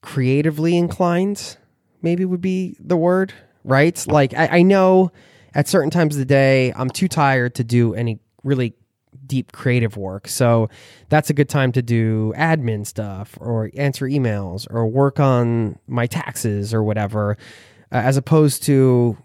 creatively 0.00 0.76
inclined, 0.76 1.56
maybe 2.02 2.24
would 2.24 2.40
be 2.40 2.76
the 2.78 2.96
word, 2.96 3.32
right? 3.64 4.04
Like 4.06 4.34
I, 4.34 4.58
I 4.58 4.62
know 4.62 5.12
at 5.54 5.68
certain 5.68 5.90
times 5.90 6.14
of 6.14 6.18
the 6.18 6.24
day 6.24 6.72
I'm 6.76 6.90
too 6.90 7.08
tired 7.08 7.54
to 7.56 7.64
do 7.64 7.94
any 7.94 8.20
really 8.44 8.74
deep 9.26 9.52
creative 9.52 9.96
work. 9.96 10.28
So 10.28 10.68
that's 11.08 11.30
a 11.30 11.34
good 11.34 11.48
time 11.48 11.72
to 11.72 11.82
do 11.82 12.32
admin 12.36 12.86
stuff 12.86 13.36
or 13.40 13.70
answer 13.76 14.06
emails 14.06 14.66
or 14.70 14.86
work 14.86 15.20
on 15.20 15.78
my 15.86 16.06
taxes 16.06 16.72
or 16.74 16.82
whatever, 16.82 17.36
uh, 17.92 17.96
as 17.96 18.16
opposed 18.16 18.62
to 18.64 19.16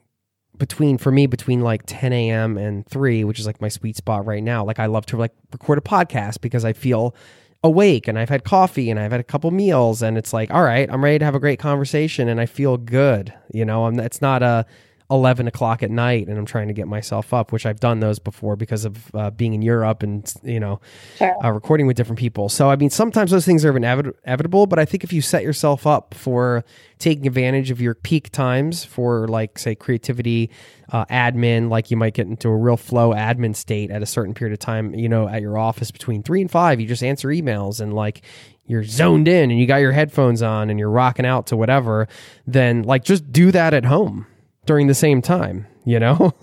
between 0.58 0.97
for 0.97 1.12
me 1.12 1.26
between 1.26 1.62
like 1.62 1.84
10 1.86 2.14
a.m. 2.14 2.58
and 2.58 2.86
3, 2.88 3.24
which 3.24 3.39
is 3.39 3.45
like 3.45 3.62
my 3.62 3.70
sweet 3.70 3.95
spot 3.95 4.26
right 4.26 4.43
now. 4.43 4.64
Like 4.64 4.80
I 4.80 4.86
love 4.86 5.06
to 5.08 5.18
like 5.18 5.34
record 5.51 5.78
a 5.78 5.82
podcast 5.82 6.41
because 6.41 6.64
I 6.64 6.74
feel 6.74 7.16
awake 7.64 8.08
and 8.08 8.20
I've 8.20 8.30
had 8.30 8.43
coffee 8.43 8.89
and 8.89 8.99
I've 8.99 9.12
had 9.12 9.22
a 9.22 9.24
couple 9.24 9.49
meals 9.51 10.01
and 10.01 10.18
it's 10.18 10.34
like, 10.34 10.51
all 10.51 10.64
right, 10.64 10.89
I'm 10.91 11.04
ready 11.04 11.20
to 11.20 11.26
have 11.26 11.36
a 11.36 11.39
great 11.39 11.60
conversation 11.60 12.28
and 12.28 12.39
I 12.39 12.45
feel 12.45 12.78
good. 12.78 13.34
You 13.54 13.66
know, 13.66 13.86
I'm, 13.86 13.99
it's 13.99 14.22
not 14.22 14.43
a 14.43 14.66
11 15.14 15.47
o'clock 15.47 15.84
at 15.84 15.91
night 15.91 16.28
and 16.28 16.39
I'm 16.39 16.45
trying 16.45 16.68
to 16.70 16.74
get 16.74 16.88
myself 16.88 17.34
up, 17.36 17.51
which 17.51 17.68
I've 17.68 17.80
done 17.80 17.99
those 17.99 18.18
before 18.18 18.55
because 18.55 18.84
of 18.84 19.14
uh, 19.14 19.30
being 19.30 19.53
in 19.53 19.61
Europe 19.61 20.01
and, 20.01 20.32
you 20.41 20.59
know, 20.59 20.82
sure. 21.18 21.36
uh, 21.45 21.51
recording 21.51 21.86
with 21.86 21.95
different 21.95 22.18
people. 22.18 22.49
So, 22.49 22.72
I 22.72 22.76
mean, 22.76 22.89
sometimes 22.89 23.30
those 23.30 23.45
things 23.45 23.64
are 23.64 23.78
inevitable, 23.78 24.66
but 24.66 24.80
I 24.80 24.86
think 24.86 25.03
if 25.03 25.14
you 25.14 25.22
set 25.22 25.43
yourself 25.43 25.86
up 25.86 26.16
for 26.16 26.66
taking 26.97 27.28
advantage 27.28 27.70
of 27.70 27.80
your 27.80 27.93
peak 27.93 28.32
times 28.32 28.84
for, 28.84 29.28
like, 29.28 29.59
say, 29.59 29.76
creativity, 29.76 30.49
uh, 30.91 31.05
admin, 31.05 31.70
like 31.70 31.91
you 31.91 31.97
might 31.97 32.16
get 32.16 32.26
into 32.26 32.49
a 32.49 32.57
real 32.57 32.78
flow 32.78 33.11
admin 33.14 33.55
state 33.55 33.91
at 33.91 34.01
a 34.01 34.07
certain 34.07 34.34
period 34.34 34.53
of 34.53 34.59
time, 34.59 34.95
you 34.95 35.07
know, 35.07 35.28
at 35.28 35.41
your 35.41 35.59
office 35.59 35.91
between 35.91 36.24
three 36.24 36.41
and 36.41 36.49
five, 36.49 36.82
you 36.82 36.88
just 36.88 37.03
answer 37.03 37.28
emails 37.28 37.80
and, 37.80 37.93
like, 37.93 38.24
you're 38.66 38.84
zoned 38.84 39.28
in 39.28 39.51
and 39.51 39.59
you 39.59 39.68
got 39.68 39.78
your 39.78 39.91
headphones 39.91 40.41
on 40.41 40.72
and 40.72 40.80
you're 40.80 40.89
rocking 40.89 41.26
out 41.26 41.47
to 41.47 41.57
whatever, 41.57 42.07
then 42.47 42.82
like 42.84 43.03
just 43.03 43.30
do 43.30 43.51
that 43.51 43.74
at 43.74 43.84
home 43.84 44.26
during 44.66 44.88
the 44.88 44.93
same 44.93 45.22
time, 45.22 45.68
you 45.86 45.99
know? 45.99 46.34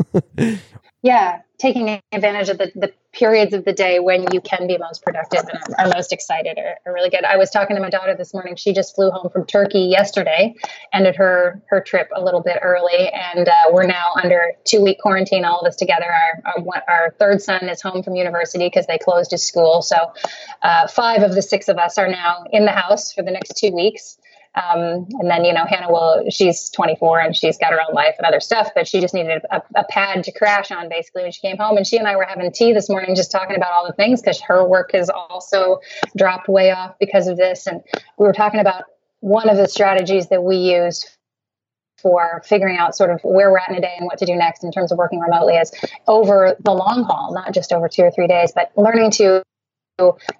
yeah, 1.02 1.40
taking 1.58 2.00
advantage 2.12 2.48
of 2.48 2.58
the, 2.58 2.72
the 2.74 2.92
periods 3.12 3.52
of 3.54 3.64
the 3.64 3.72
day 3.72 3.98
when 3.98 4.32
you 4.32 4.40
can 4.40 4.66
be 4.66 4.78
most 4.78 5.02
productive 5.02 5.44
and 5.48 5.74
are, 5.78 5.88
most 5.88 6.12
excited 6.12 6.58
are, 6.58 6.76
are, 6.86 6.92
really 6.92 7.10
good. 7.10 7.24
I 7.24 7.36
was 7.36 7.50
talking 7.50 7.76
to 7.76 7.82
my 7.82 7.90
daughter 7.90 8.14
this 8.14 8.32
morning. 8.32 8.54
She 8.56 8.72
just 8.72 8.94
flew 8.94 9.10
home 9.10 9.30
from 9.30 9.46
Turkey 9.46 9.80
yesterday, 9.80 10.54
ended 10.92 11.16
her 11.16 11.60
her 11.68 11.80
trip 11.80 12.08
a 12.14 12.22
little 12.22 12.40
bit 12.40 12.58
early, 12.62 13.08
and 13.08 13.48
uh, 13.48 13.52
we're 13.72 13.86
now 13.86 14.12
under 14.22 14.52
two 14.64 14.82
week 14.82 14.98
quarantine. 15.00 15.44
All 15.44 15.60
of 15.60 15.66
us 15.66 15.76
together. 15.76 16.06
Our 16.06 16.42
our, 16.56 16.82
our 16.88 17.10
third 17.18 17.42
son 17.42 17.68
is 17.68 17.82
home 17.82 18.02
from 18.02 18.14
university 18.14 18.66
because 18.66 18.86
they 18.86 18.98
closed 18.98 19.30
his 19.30 19.42
school. 19.42 19.82
So 19.82 19.96
uh, 20.62 20.86
five 20.86 21.22
of 21.22 21.34
the 21.34 21.42
six 21.42 21.68
of 21.68 21.78
us 21.78 21.98
are 21.98 22.08
now 22.08 22.44
in 22.52 22.64
the 22.64 22.72
house 22.72 23.12
for 23.12 23.22
the 23.22 23.30
next 23.30 23.56
two 23.56 23.72
weeks. 23.72 24.18
Um, 24.54 25.06
and 25.20 25.30
then, 25.30 25.44
you 25.44 25.52
know, 25.52 25.64
Hannah 25.64 25.92
will, 25.92 26.24
she's 26.28 26.70
24 26.70 27.20
and 27.20 27.36
she's 27.36 27.56
got 27.56 27.72
her 27.72 27.80
own 27.80 27.94
life 27.94 28.16
and 28.18 28.26
other 28.26 28.40
stuff, 28.40 28.70
but 28.74 28.88
she 28.88 29.00
just 29.00 29.14
needed 29.14 29.42
a, 29.50 29.62
a, 29.76 29.84
pad 29.84 30.24
to 30.24 30.32
crash 30.32 30.72
on 30.72 30.88
basically 30.88 31.22
when 31.22 31.30
she 31.30 31.40
came 31.40 31.56
home. 31.56 31.76
And 31.76 31.86
she 31.86 31.98
and 31.98 32.08
I 32.08 32.16
were 32.16 32.24
having 32.24 32.50
tea 32.50 32.72
this 32.72 32.88
morning, 32.88 33.14
just 33.14 33.30
talking 33.30 33.54
about 33.54 33.72
all 33.72 33.86
the 33.86 33.92
things 33.92 34.20
because 34.20 34.40
her 34.40 34.66
work 34.66 34.90
has 34.92 35.08
also 35.08 35.78
dropped 36.16 36.48
way 36.48 36.72
off 36.72 36.96
because 36.98 37.28
of 37.28 37.36
this. 37.36 37.68
And 37.68 37.80
we 38.18 38.26
were 38.26 38.32
talking 38.32 38.58
about 38.58 38.84
one 39.20 39.48
of 39.48 39.56
the 39.56 39.68
strategies 39.68 40.28
that 40.30 40.42
we 40.42 40.56
use 40.56 41.16
for 42.02 42.42
figuring 42.44 42.76
out 42.76 42.96
sort 42.96 43.10
of 43.10 43.20
where 43.22 43.50
we're 43.52 43.58
at 43.58 43.68
in 43.68 43.76
a 43.76 43.80
day 43.80 43.94
and 43.98 44.06
what 44.06 44.18
to 44.18 44.26
do 44.26 44.34
next 44.34 44.64
in 44.64 44.72
terms 44.72 44.90
of 44.90 44.98
working 44.98 45.20
remotely 45.20 45.54
is 45.54 45.72
over 46.08 46.56
the 46.64 46.72
long 46.72 47.04
haul, 47.04 47.32
not 47.34 47.52
just 47.54 47.72
over 47.72 47.88
two 47.88 48.02
or 48.02 48.10
three 48.10 48.26
days, 48.26 48.52
but 48.52 48.72
learning 48.76 49.10
to 49.12 49.42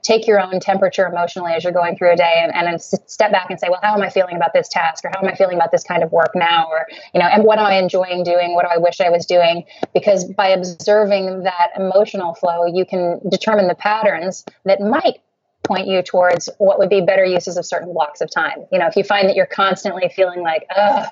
take 0.03 0.27
your 0.27 0.41
own 0.41 0.61
temperature 0.61 1.07
emotionally 1.07 1.53
as 1.53 1.65
you're 1.65 1.73
going 1.73 1.97
through 1.97 2.13
a 2.13 2.17
day 2.17 2.41
and, 2.43 2.55
and 2.55 2.67
then 2.67 2.79
step 2.79 3.33
back 3.33 3.51
and 3.51 3.59
say, 3.59 3.69
well, 3.69 3.81
how 3.83 3.95
am 3.95 4.03
I 4.03 4.11
feeling 4.11 4.37
about 4.37 4.53
this 4.53 4.69
task? 4.69 5.05
Or 5.05 5.11
how 5.13 5.21
am 5.21 5.29
I 5.29 5.35
feeling 5.35 5.57
about 5.57 5.73
this 5.73 5.85
kind 5.85 6.03
of 6.03 6.13
work 6.13 6.33
now? 6.35 6.67
Or, 6.71 6.87
you 7.15 7.21
know, 7.21 7.27
and 7.27 7.45
what 7.45 7.59
am 7.59 7.67
I 7.67 7.75
enjoying 7.75 8.25
doing? 8.25 8.55
What 8.55 8.65
do 8.65 8.71
I 8.73 8.79
wish 8.79 9.01
I 9.01 9.11
was 9.11 9.27
doing? 9.27 9.65
Because 9.95 10.25
by 10.25 10.49
observing 10.49 11.45
that 11.45 11.71
emotional 11.77 12.35
flow, 12.35 12.67
you 12.67 12.85
can 12.85 13.21
determine 13.31 13.69
the 13.69 13.75
patterns 13.75 14.45
that 14.65 14.81
might 14.81 15.21
point 15.63 15.87
you 15.87 16.03
towards 16.03 16.49
what 16.59 16.79
would 16.79 16.89
be 16.89 17.01
better 17.01 17.25
uses 17.25 17.57
of 17.57 17.67
certain 17.67 17.93
blocks 17.93 18.21
of 18.21 18.31
time. 18.31 18.67
You 18.73 18.79
know, 18.79 18.87
if 18.87 18.97
you 18.97 19.05
find 19.05 19.29
that 19.29 19.37
you're 19.37 19.47
constantly 19.47 20.11
feeling 20.15 20.43
like, 20.43 20.67
ugh, 20.75 21.09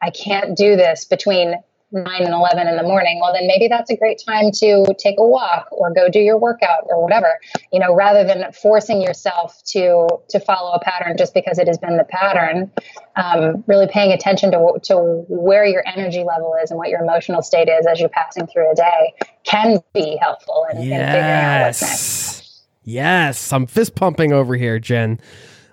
I 0.00 0.10
can't 0.10 0.56
do 0.56 0.76
this 0.76 1.04
between 1.04 1.54
9 1.92 2.22
and 2.22 2.34
11 2.34 2.66
in 2.66 2.76
the 2.76 2.82
morning, 2.82 3.20
well, 3.22 3.32
then 3.32 3.46
maybe 3.46 3.68
that's 3.68 3.90
a 3.90 3.96
great 3.96 4.22
time 4.26 4.50
to 4.52 4.84
take 4.98 5.16
a 5.18 5.26
walk 5.26 5.68
or 5.70 5.92
go 5.92 6.08
do 6.08 6.18
your 6.18 6.38
workout 6.38 6.84
or 6.86 7.02
whatever, 7.02 7.38
you 7.72 7.78
know, 7.78 7.94
rather 7.94 8.24
than 8.24 8.50
forcing 8.52 9.02
yourself 9.02 9.62
to, 9.66 10.08
to 10.28 10.40
follow 10.40 10.72
a 10.72 10.80
pattern 10.80 11.16
just 11.16 11.34
because 11.34 11.58
it 11.58 11.66
has 11.66 11.78
been 11.78 11.96
the 11.96 12.04
pattern, 12.04 12.70
um, 13.16 13.62
really 13.66 13.86
paying 13.86 14.12
attention 14.12 14.50
to, 14.52 14.78
to 14.82 14.96
where 15.28 15.66
your 15.66 15.82
energy 15.86 16.24
level 16.24 16.54
is 16.62 16.70
and 16.70 16.78
what 16.78 16.88
your 16.88 17.02
emotional 17.02 17.42
state 17.42 17.68
is 17.68 17.86
as 17.86 18.00
you're 18.00 18.08
passing 18.08 18.46
through 18.46 18.70
a 18.70 18.74
day 18.74 19.14
can 19.44 19.78
be 19.92 20.16
helpful 20.20 20.66
in, 20.72 20.82
yes. 20.82 20.90
in 20.90 21.06
figuring 21.06 21.34
out 21.34 21.66
what's 21.66 21.82
next. 21.82 22.62
Yes. 22.84 23.52
I'm 23.52 23.66
fist 23.66 23.94
pumping 23.94 24.32
over 24.32 24.56
here, 24.56 24.78
Jen. 24.78 25.20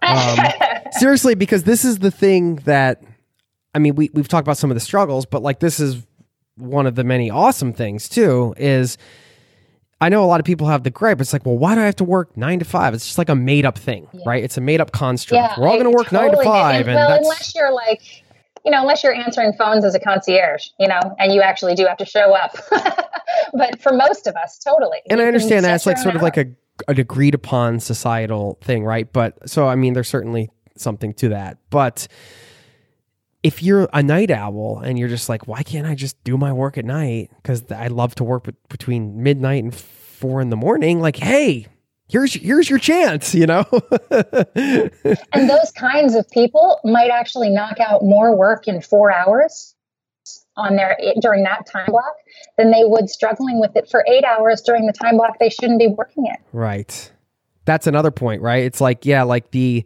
Um, 0.02 0.38
seriously, 0.92 1.36
because 1.36 1.64
this 1.64 1.86
is 1.86 2.00
the 2.00 2.12
thing 2.12 2.58
that 2.66 3.02
I 3.74 3.80
mean, 3.80 3.96
we 3.96 4.10
we've 4.14 4.28
talked 4.28 4.48
about 4.48 4.58
some 4.58 4.72
of 4.72 4.76
the 4.76 4.82
struggles, 4.82 5.26
but 5.26 5.42
like 5.42 5.60
this 5.60 5.80
is 5.80 6.06
one 6.60 6.86
of 6.86 6.96
the 6.96 7.04
many 7.04 7.30
awesome 7.30 7.74
things 7.74 8.10
too. 8.10 8.54
Is 8.58 8.98
I 10.02 10.10
know 10.10 10.24
a 10.24 10.28
lot 10.28 10.40
of 10.40 10.46
people 10.46 10.68
have 10.68 10.84
the 10.84 10.90
gripe. 10.90 11.20
It's 11.20 11.34
like, 11.34 11.46
well, 11.46 11.58
why 11.58 11.76
do 11.76 11.82
I 11.82 11.86
have 11.86 11.96
to 11.98 12.04
work 12.04 12.36
nine 12.38 12.60
to 12.60 12.66
five? 12.66 12.94
It's 12.94 13.06
just 13.06 13.18
like 13.18 13.30
a 13.30 13.36
made 13.36 13.66
up 13.66 13.78
thing, 13.78 14.08
yeah. 14.14 14.22
right? 14.26 14.44
It's 14.44 14.58
a 14.58 14.62
made 14.62 14.80
up 14.80 14.92
construct. 14.92 15.58
Yeah, 15.58 15.60
We're 15.60 15.68
all 15.68 15.76
going 15.76 15.86
to 15.86 15.92
work 15.92 16.08
totally 16.08 16.30
nine 16.30 16.38
to 16.38 16.44
five, 16.44 16.88
and, 16.88 16.98
and 16.98 16.98
well, 16.98 17.18
unless 17.18 17.54
you're 17.54 17.74
like, 17.74 18.24
you 18.64 18.72
know, 18.72 18.82
unless 18.82 19.04
you're 19.04 19.14
answering 19.14 19.54
phones 19.54 19.84
as 19.84 19.96
a 19.96 20.00
concierge, 20.00 20.68
you 20.80 20.88
know, 20.88 21.00
and 21.18 21.34
you 21.34 21.42
actually 21.42 21.76
do 21.76 21.86
have 21.86 21.98
to 21.98 22.06
show 22.06 22.34
up. 22.34 22.56
but 23.54 23.82
for 23.82 23.94
most 23.94 24.28
of 24.28 24.36
us, 24.36 24.58
totally. 24.60 25.00
And 25.10 25.22
I 25.22 25.26
understand 25.26 25.66
that 25.66 25.76
it's 25.76 25.86
like 25.86 25.98
sort 25.98 26.16
of 26.16 26.22
like 26.22 26.38
a 26.38 26.46
an 26.88 26.98
agreed 26.98 27.36
upon 27.36 27.82
societal 27.82 28.58
thing, 28.62 28.86
right? 28.86 29.12
But 29.12 29.50
so 29.50 29.68
I 29.68 29.76
mean, 29.76 29.94
there's 29.94 30.08
certainly 30.08 30.50
something 30.78 31.14
to 31.16 31.30
that, 31.30 31.58
but 31.70 32.08
if 33.44 33.64
you're 33.64 33.88
a 33.94 34.04
night 34.04 34.32
owl 34.32 34.80
and 34.80 35.00
you're 35.00 35.08
just 35.08 35.30
like, 35.30 35.48
why 35.48 35.64
can't 35.64 35.88
I 35.88 35.96
just 35.96 36.22
do 36.24 36.38
my 36.38 36.52
work 36.52 36.78
at 36.78 36.86
night? 36.86 37.32
Because 37.38 37.64
I 37.72 37.88
love 37.88 38.16
to 38.16 38.24
work 38.24 38.48
between 38.70 39.24
midnight 39.24 39.64
and 39.64 39.74
four 39.74 40.42
in 40.42 40.50
the 40.50 40.58
morning. 40.58 41.00
Like, 41.00 41.16
hey, 41.16 41.68
here's 42.10 42.34
here's 42.34 42.70
your 42.70 42.80
chance, 42.80 43.34
you 43.34 43.46
know. 43.46 43.66
and 44.12 45.50
those 45.50 45.72
kinds 45.72 46.16
of 46.16 46.30
people 46.32 46.80
might 46.84 47.12
actually 47.12 47.50
knock 47.50 47.80
out 47.80 48.04
more 48.04 48.36
work 48.36 48.68
in 48.68 48.82
four 48.82 49.12
hours 49.12 49.76
on 50.58 50.76
their 50.76 50.98
eh, 51.02 51.14
during 51.22 51.44
that 51.44 51.66
time 51.72 51.88
block 51.88 52.16
than 52.58 52.72
they 52.72 52.84
would 52.84 53.10
struggling 53.10 53.62
with 53.62 53.76
it 53.76 53.90
for 53.90 54.04
eight 54.08 54.26
hours 54.26 54.62
during 54.62 54.86
the 54.86 54.94
time 54.94 55.16
block 55.16 55.40
they 55.40 55.50
shouldn't 55.50 55.80
be 55.80 55.88
working 55.88 56.26
it. 56.28 56.40
Right. 56.52 57.12
That's 57.66 57.88
another 57.88 58.12
point, 58.12 58.42
right? 58.42 58.64
It's 58.64 58.82
like, 58.82 59.06
yeah, 59.06 59.24
like 59.24 59.52
the 59.52 59.86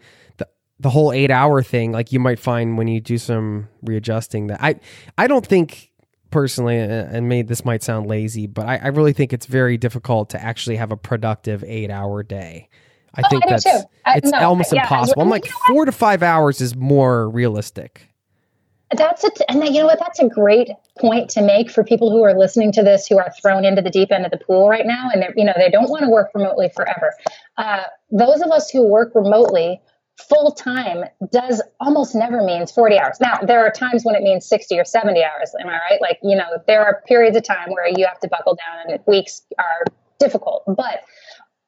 the 0.84 0.90
whole 0.90 1.12
eight 1.12 1.32
hour 1.32 1.64
thing, 1.64 1.92
like 1.92 2.12
you 2.12 2.20
might 2.20 2.40
find 2.40 2.78
when 2.78 2.88
you 2.88 3.00
do 3.00 3.18
some 3.18 3.70
readjusting 3.82 4.48
that 4.48 4.62
I 4.62 4.76
I 5.18 5.28
don't 5.28 5.46
think 5.46 5.92
personally, 6.30 6.78
and 6.78 7.30
maybe 7.30 7.48
this 7.48 7.64
might 7.64 7.82
sound 7.82 8.08
lazy, 8.08 8.48
but 8.48 8.66
I, 8.66 8.78
I 8.78 8.88
really 8.88 9.14
think 9.14 9.32
it's 9.34 9.46
very 9.46 9.78
difficult 9.78 10.30
to 10.32 10.44
actually 10.44 10.76
have 10.76 10.92
a 10.92 10.98
productive 10.98 11.64
eight 11.64 11.90
hour 11.90 12.22
day. 12.22 12.70
I 13.16 13.22
oh, 13.24 13.30
think 13.30 13.46
I 13.46 13.50
that's 13.50 13.66
I, 13.66 14.18
it's 14.18 14.32
no, 14.32 14.40
almost 14.40 14.74
yeah, 14.74 14.82
impossible. 14.82 15.22
I'm 15.22 15.30
like 15.30 15.46
four 15.68 15.86
to 15.86 15.92
five 15.92 16.22
hours 16.22 16.60
is 16.60 16.76
more 16.76 17.30
realistic. 17.30 18.10
That's 18.92 19.24
it, 19.24 19.42
and 19.48 19.64
you 19.64 19.80
know 19.82 19.86
what? 19.86 20.00
That's 20.00 20.20
a 20.20 20.28
great 20.28 20.70
point 21.00 21.30
to 21.32 21.42
make 21.42 21.72
for 21.72 21.84
people 21.84 22.12
who 22.12 22.24
are 22.24 22.38
listening 22.38 22.74
to 22.74 22.84
this 22.84 23.08
who 23.08 23.18
are 23.18 23.32
thrown 23.42 23.64
into 23.64 23.82
the 23.82 23.90
deep 23.90 24.12
end 24.12 24.26
of 24.26 24.32
the 24.32 24.38
pool 24.38 24.68
right 24.68 24.86
now, 24.86 25.10
and 25.14 25.22
they 25.22 25.30
you 25.38 25.46
know 25.46 25.54
they 25.56 25.70
don't 25.70 25.90
want 25.90 26.04
to 26.04 26.10
work 26.10 26.30
remotely 26.36 26.70
forever. 26.76 27.14
Uh, 27.58 27.84
those 28.12 28.42
of 28.42 28.52
us 28.52 28.70
who 28.70 28.86
work 28.86 29.16
remotely 29.16 29.80
full 30.18 30.52
time 30.52 31.06
does 31.32 31.62
almost 31.80 32.16
never 32.16 32.44
means 32.44 32.72
40 32.72 33.00
hours. 33.00 33.18
Now, 33.20 33.40
there 33.40 33.66
are 33.66 33.72
times 33.72 34.04
when 34.04 34.16
it 34.16 34.22
means 34.22 34.46
60 34.46 34.80
or 34.80 34.86
70 34.86 35.24
hours. 35.24 35.56
Am 35.60 35.68
I 35.68 35.80
right? 35.90 36.02
Like, 36.02 36.20
you 36.24 36.36
know, 36.36 36.48
there 36.68 36.86
are 36.86 37.02
periods 37.08 37.36
of 37.36 37.44
time 37.44 37.72
where 37.72 37.88
you 37.88 38.06
have 38.06 38.20
to 38.20 38.28
buckle 38.28 38.56
down 38.56 38.94
and 38.94 39.04
weeks 39.08 39.42
are 39.58 39.86
difficult. 40.20 40.64
But 40.68 41.04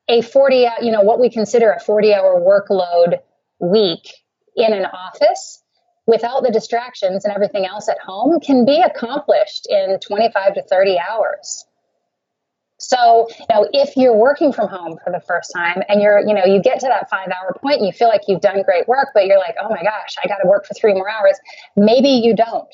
a 0.08 0.22
40, 0.22 0.68
you 0.82 0.92
know, 0.92 1.02
what 1.02 1.20
we 1.20 1.30
consider 1.30 1.72
a 1.72 1.80
40 1.80 2.14
hour 2.14 2.40
workload 2.40 3.20
week 3.60 4.14
in 4.56 4.74
an 4.74 4.86
office 4.86 5.64
without 6.08 6.44
the 6.44 6.52
distractions 6.52 7.26
and 7.26 7.34
everything 7.34 7.66
else 7.66 7.90
at 7.90 7.98
home 8.00 8.40
can 8.40 8.66
be 8.66 8.80
accomplished 8.80 9.68
in 9.70 10.00
25 10.00 10.54
to 10.54 10.62
30 10.62 11.00
hours. 11.00 11.66
So, 12.78 13.28
you 13.40 13.46
know, 13.50 13.68
if 13.72 13.96
you're 13.96 14.16
working 14.16 14.52
from 14.52 14.68
home 14.68 14.98
for 15.04 15.12
the 15.12 15.22
first 15.22 15.52
time 15.56 15.82
and 15.88 16.02
you're, 16.02 16.20
you 16.20 16.34
know, 16.34 16.44
you 16.44 16.62
get 16.62 16.80
to 16.82 16.88
that 16.88 17.10
five 17.10 17.28
hour 17.28 17.56
point 17.62 17.78
and 17.78 17.86
you 17.88 17.94
feel 17.94 18.10
like 18.10 18.22
you've 18.28 18.42
done 18.42 18.64
great 18.64 18.88
work, 18.88 19.10
but 19.14 19.26
you're 19.26 19.40
like, 19.40 19.56
oh 19.62 19.70
my 19.70 19.82
gosh, 19.82 20.16
I 20.24 20.28
got 20.28 20.38
to 20.38 20.48
work 20.48 20.66
for 20.66 20.74
three 20.74 20.94
more 20.94 21.10
hours. 21.10 21.40
Maybe 21.78 22.10
you 22.10 22.36
don't. 22.36 22.74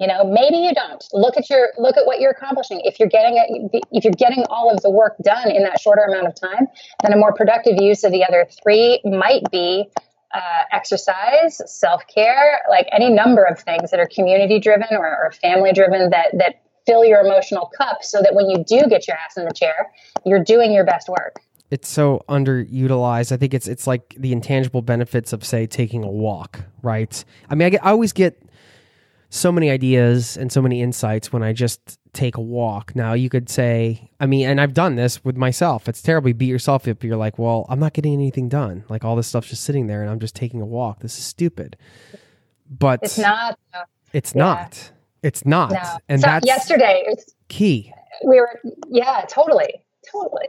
You 0.00 0.06
know, 0.06 0.24
maybe 0.24 0.58
you 0.58 0.72
don't. 0.74 1.04
Look 1.12 1.36
at 1.36 1.50
your 1.50 1.70
look 1.76 1.96
at 1.96 2.06
what 2.06 2.20
you're 2.20 2.30
accomplishing. 2.30 2.80
If 2.84 3.00
you're 3.00 3.08
getting 3.08 3.36
it, 3.36 3.82
if 3.90 4.04
you're 4.04 4.12
getting 4.12 4.44
all 4.48 4.72
of 4.72 4.80
the 4.82 4.90
work 4.90 5.16
done 5.24 5.50
in 5.50 5.64
that 5.64 5.80
shorter 5.80 6.02
amount 6.02 6.28
of 6.28 6.40
time, 6.40 6.68
then 7.02 7.12
a 7.12 7.16
more 7.16 7.32
productive 7.32 7.82
use 7.82 8.04
of 8.04 8.12
the 8.12 8.24
other 8.24 8.46
three 8.62 9.00
might 9.04 9.42
be 9.50 9.90
uh, 10.32 10.62
exercise, 10.72 11.60
self 11.66 12.02
care, 12.06 12.60
like 12.70 12.86
any 12.92 13.10
number 13.10 13.42
of 13.42 13.58
things 13.58 13.90
that 13.90 13.98
are 13.98 14.06
community 14.06 14.60
driven 14.60 14.88
or, 14.92 15.06
or 15.06 15.32
family 15.32 15.72
driven 15.72 16.10
that 16.10 16.28
that 16.34 16.62
fill 16.88 17.04
your 17.04 17.20
emotional 17.20 17.70
cup 17.76 18.02
so 18.02 18.22
that 18.22 18.34
when 18.34 18.48
you 18.48 18.64
do 18.64 18.88
get 18.88 19.06
your 19.06 19.16
ass 19.16 19.36
in 19.36 19.44
the 19.44 19.52
chair, 19.52 19.90
you're 20.24 20.42
doing 20.42 20.72
your 20.72 20.84
best 20.84 21.08
work. 21.08 21.36
It's 21.70 21.88
so 21.88 22.24
underutilized. 22.28 23.30
I 23.30 23.36
think 23.36 23.52
it's 23.52 23.68
it's 23.68 23.86
like 23.86 24.14
the 24.16 24.32
intangible 24.32 24.80
benefits 24.80 25.34
of 25.34 25.44
say 25.44 25.66
taking 25.66 26.02
a 26.02 26.10
walk, 26.10 26.60
right? 26.82 27.22
I 27.50 27.54
mean, 27.54 27.66
I, 27.66 27.70
get, 27.70 27.84
I 27.84 27.90
always 27.90 28.14
get 28.14 28.42
so 29.28 29.52
many 29.52 29.68
ideas 29.68 30.38
and 30.38 30.50
so 30.50 30.62
many 30.62 30.80
insights 30.80 31.30
when 31.30 31.42
I 31.42 31.52
just 31.52 31.98
take 32.14 32.38
a 32.38 32.40
walk. 32.40 32.96
Now, 32.96 33.12
you 33.12 33.28
could 33.28 33.50
say, 33.50 34.10
I 34.18 34.24
mean, 34.24 34.48
and 34.48 34.58
I've 34.58 34.72
done 34.72 34.96
this 34.96 35.22
with 35.22 35.36
myself. 35.36 35.90
It's 35.90 36.00
terribly 36.00 36.32
beat 36.32 36.46
yourself 36.46 36.88
up. 36.88 37.04
You're 37.04 37.18
like, 37.18 37.38
well, 37.38 37.66
I'm 37.68 37.78
not 37.78 37.92
getting 37.92 38.14
anything 38.14 38.48
done. 38.48 38.84
Like 38.88 39.04
all 39.04 39.14
this 39.14 39.26
stuff's 39.26 39.50
just 39.50 39.64
sitting 39.64 39.88
there 39.88 40.00
and 40.00 40.10
I'm 40.10 40.20
just 40.20 40.34
taking 40.34 40.62
a 40.62 40.66
walk. 40.66 41.00
This 41.00 41.18
is 41.18 41.24
stupid. 41.24 41.76
But 42.70 43.00
it's 43.02 43.18
not. 43.18 43.58
Uh, 43.74 43.84
it's 44.14 44.34
yeah. 44.34 44.42
not. 44.42 44.92
It's 45.22 45.44
not. 45.44 45.72
No. 45.72 45.98
And 46.08 46.20
so 46.20 46.26
that's 46.26 46.46
yesterday. 46.46 47.04
It's, 47.06 47.34
key. 47.48 47.92
We 48.26 48.40
were, 48.40 48.60
yeah, 48.88 49.24
totally. 49.28 49.82
Totally. 50.10 50.48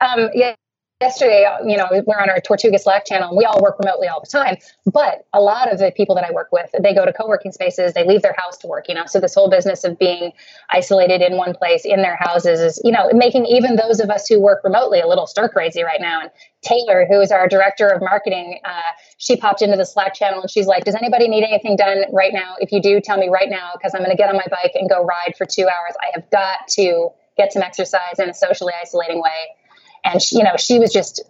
Um, 0.00 0.30
yeah, 0.34 0.54
yesterday, 1.00 1.46
you 1.66 1.76
know, 1.76 1.88
we're 2.06 2.20
on 2.20 2.28
our 2.28 2.40
Tortuga 2.40 2.78
Slack 2.78 3.06
channel 3.06 3.30
and 3.30 3.38
we 3.38 3.44
all 3.44 3.60
work 3.62 3.78
remotely 3.78 4.06
all 4.06 4.20
the 4.20 4.26
time. 4.26 4.56
But 4.84 5.26
a 5.32 5.40
lot 5.40 5.72
of 5.72 5.78
the 5.78 5.92
people 5.96 6.14
that 6.16 6.24
I 6.24 6.30
work 6.30 6.48
with, 6.52 6.70
they 6.78 6.94
go 6.94 7.06
to 7.06 7.12
co 7.12 7.26
working 7.26 7.52
spaces, 7.52 7.94
they 7.94 8.06
leave 8.06 8.20
their 8.22 8.34
house 8.36 8.58
to 8.58 8.66
work, 8.66 8.86
you 8.88 8.94
know. 8.94 9.04
So 9.06 9.18
this 9.18 9.34
whole 9.34 9.48
business 9.48 9.82
of 9.84 9.98
being 9.98 10.32
isolated 10.70 11.22
in 11.22 11.36
one 11.36 11.54
place 11.54 11.84
in 11.84 12.02
their 12.02 12.16
houses 12.16 12.60
is, 12.60 12.80
you 12.84 12.92
know, 12.92 13.08
making 13.12 13.46
even 13.46 13.76
those 13.76 14.00
of 14.00 14.10
us 14.10 14.28
who 14.28 14.40
work 14.40 14.62
remotely 14.62 15.00
a 15.00 15.06
little 15.06 15.26
stir 15.26 15.48
crazy 15.48 15.82
right 15.82 16.00
now. 16.00 16.20
And 16.20 16.30
Taylor, 16.62 17.06
who 17.08 17.20
is 17.20 17.32
our 17.32 17.48
director 17.48 17.88
of 17.88 18.02
marketing, 18.02 18.60
uh, 18.64 18.92
she 19.16 19.36
popped 19.36 19.62
into 19.62 19.78
the 19.78 19.86
Slack 19.86 20.12
channel 20.14 20.42
and 20.42 20.50
she's 20.50 20.66
like, 20.66 20.84
Does 20.84 20.94
anybody 20.94 21.28
need 21.28 21.44
anything 21.44 21.76
done 21.76 22.04
right 22.12 22.32
now? 22.32 22.56
If 22.60 22.72
you 22.72 22.82
do, 22.82 23.00
tell 23.00 23.16
me 23.16 23.28
right 23.30 23.48
now 23.48 23.70
because 23.74 23.94
I'm 23.94 24.02
going 24.02 24.10
to 24.10 24.16
get 24.16 24.28
on 24.28 24.36
my 24.36 24.46
bike 24.50 24.72
and 24.74 24.88
go 24.88 25.02
ride 25.02 25.34
for 25.38 25.46
two 25.46 25.64
hours. 25.64 25.94
I 26.00 26.10
have 26.12 26.30
got 26.30 26.68
to 26.72 27.08
get 27.38 27.54
some 27.54 27.62
exercise 27.62 28.18
in 28.18 28.28
a 28.28 28.34
socially 28.34 28.74
isolating 28.78 29.22
way 29.22 29.56
and 30.04 30.22
she, 30.22 30.38
you 30.38 30.44
know 30.44 30.56
she 30.58 30.78
was 30.78 30.92
just 30.92 31.22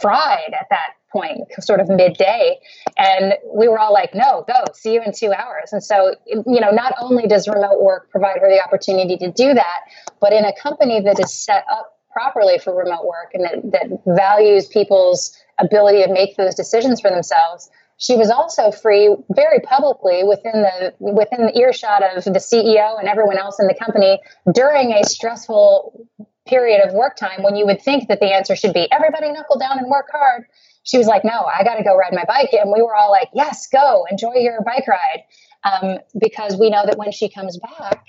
fried 0.00 0.52
at 0.58 0.66
that 0.70 0.96
point 1.12 1.40
sort 1.60 1.80
of 1.80 1.88
midday. 1.88 2.58
And 2.98 3.34
we 3.54 3.68
were 3.68 3.78
all 3.78 3.92
like 3.92 4.14
no 4.14 4.44
go 4.46 4.64
see 4.74 4.94
you 4.94 5.02
in 5.02 5.12
two 5.12 5.32
hours. 5.32 5.72
And 5.72 5.82
so 5.82 6.14
you 6.26 6.60
know 6.60 6.70
not 6.70 6.94
only 7.00 7.26
does 7.26 7.48
remote 7.48 7.82
work 7.82 8.10
provide 8.10 8.38
her 8.40 8.48
the 8.48 8.62
opportunity 8.62 9.16
to 9.18 9.30
do 9.30 9.54
that 9.54 9.80
but 10.20 10.32
in 10.32 10.44
a 10.44 10.52
company 10.60 11.00
that 11.00 11.18
is 11.20 11.32
set 11.32 11.64
up 11.70 11.98
properly 12.10 12.58
for 12.58 12.74
remote 12.74 13.04
work 13.04 13.30
and 13.34 13.44
that, 13.44 13.72
that 13.72 14.14
values 14.16 14.66
people's 14.66 15.36
ability 15.58 16.02
to 16.02 16.12
make 16.12 16.36
those 16.36 16.54
decisions 16.54 17.00
for 17.00 17.10
themselves 17.10 17.70
she 17.98 18.16
was 18.16 18.30
also 18.30 18.70
free 18.70 19.14
very 19.30 19.60
publicly 19.60 20.22
within 20.24 20.62
the 20.62 20.94
within 20.98 21.46
the 21.46 21.58
earshot 21.58 22.02
of 22.02 22.24
the 22.24 22.38
CEO 22.38 22.98
and 22.98 23.08
everyone 23.08 23.38
else 23.38 23.58
in 23.58 23.66
the 23.66 23.74
company 23.74 24.20
during 24.52 24.92
a 24.92 25.04
stressful 25.04 26.06
period 26.46 26.86
of 26.86 26.94
work 26.94 27.16
time 27.16 27.42
when 27.42 27.56
you 27.56 27.66
would 27.66 27.82
think 27.82 28.08
that 28.08 28.20
the 28.20 28.32
answer 28.32 28.56
should 28.56 28.72
be 28.72 28.90
everybody 28.90 29.30
knuckle 29.32 29.58
down 29.58 29.78
and 29.78 29.88
work 29.88 30.08
hard. 30.12 30.44
She 30.84 30.98
was 30.98 31.06
like, 31.06 31.24
no, 31.24 31.44
I 31.44 31.64
got 31.64 31.74
to 31.74 31.82
go 31.82 31.96
ride 31.96 32.12
my 32.12 32.24
bike. 32.24 32.52
And 32.52 32.70
we 32.72 32.80
were 32.80 32.94
all 32.94 33.10
like, 33.10 33.28
yes, 33.34 33.66
go 33.66 34.06
enjoy 34.10 34.34
your 34.36 34.62
bike 34.62 34.86
ride. 34.86 35.24
Um, 35.64 35.98
because 36.18 36.56
we 36.56 36.70
know 36.70 36.86
that 36.86 36.96
when 36.96 37.10
she 37.10 37.28
comes 37.28 37.58
back, 37.58 38.06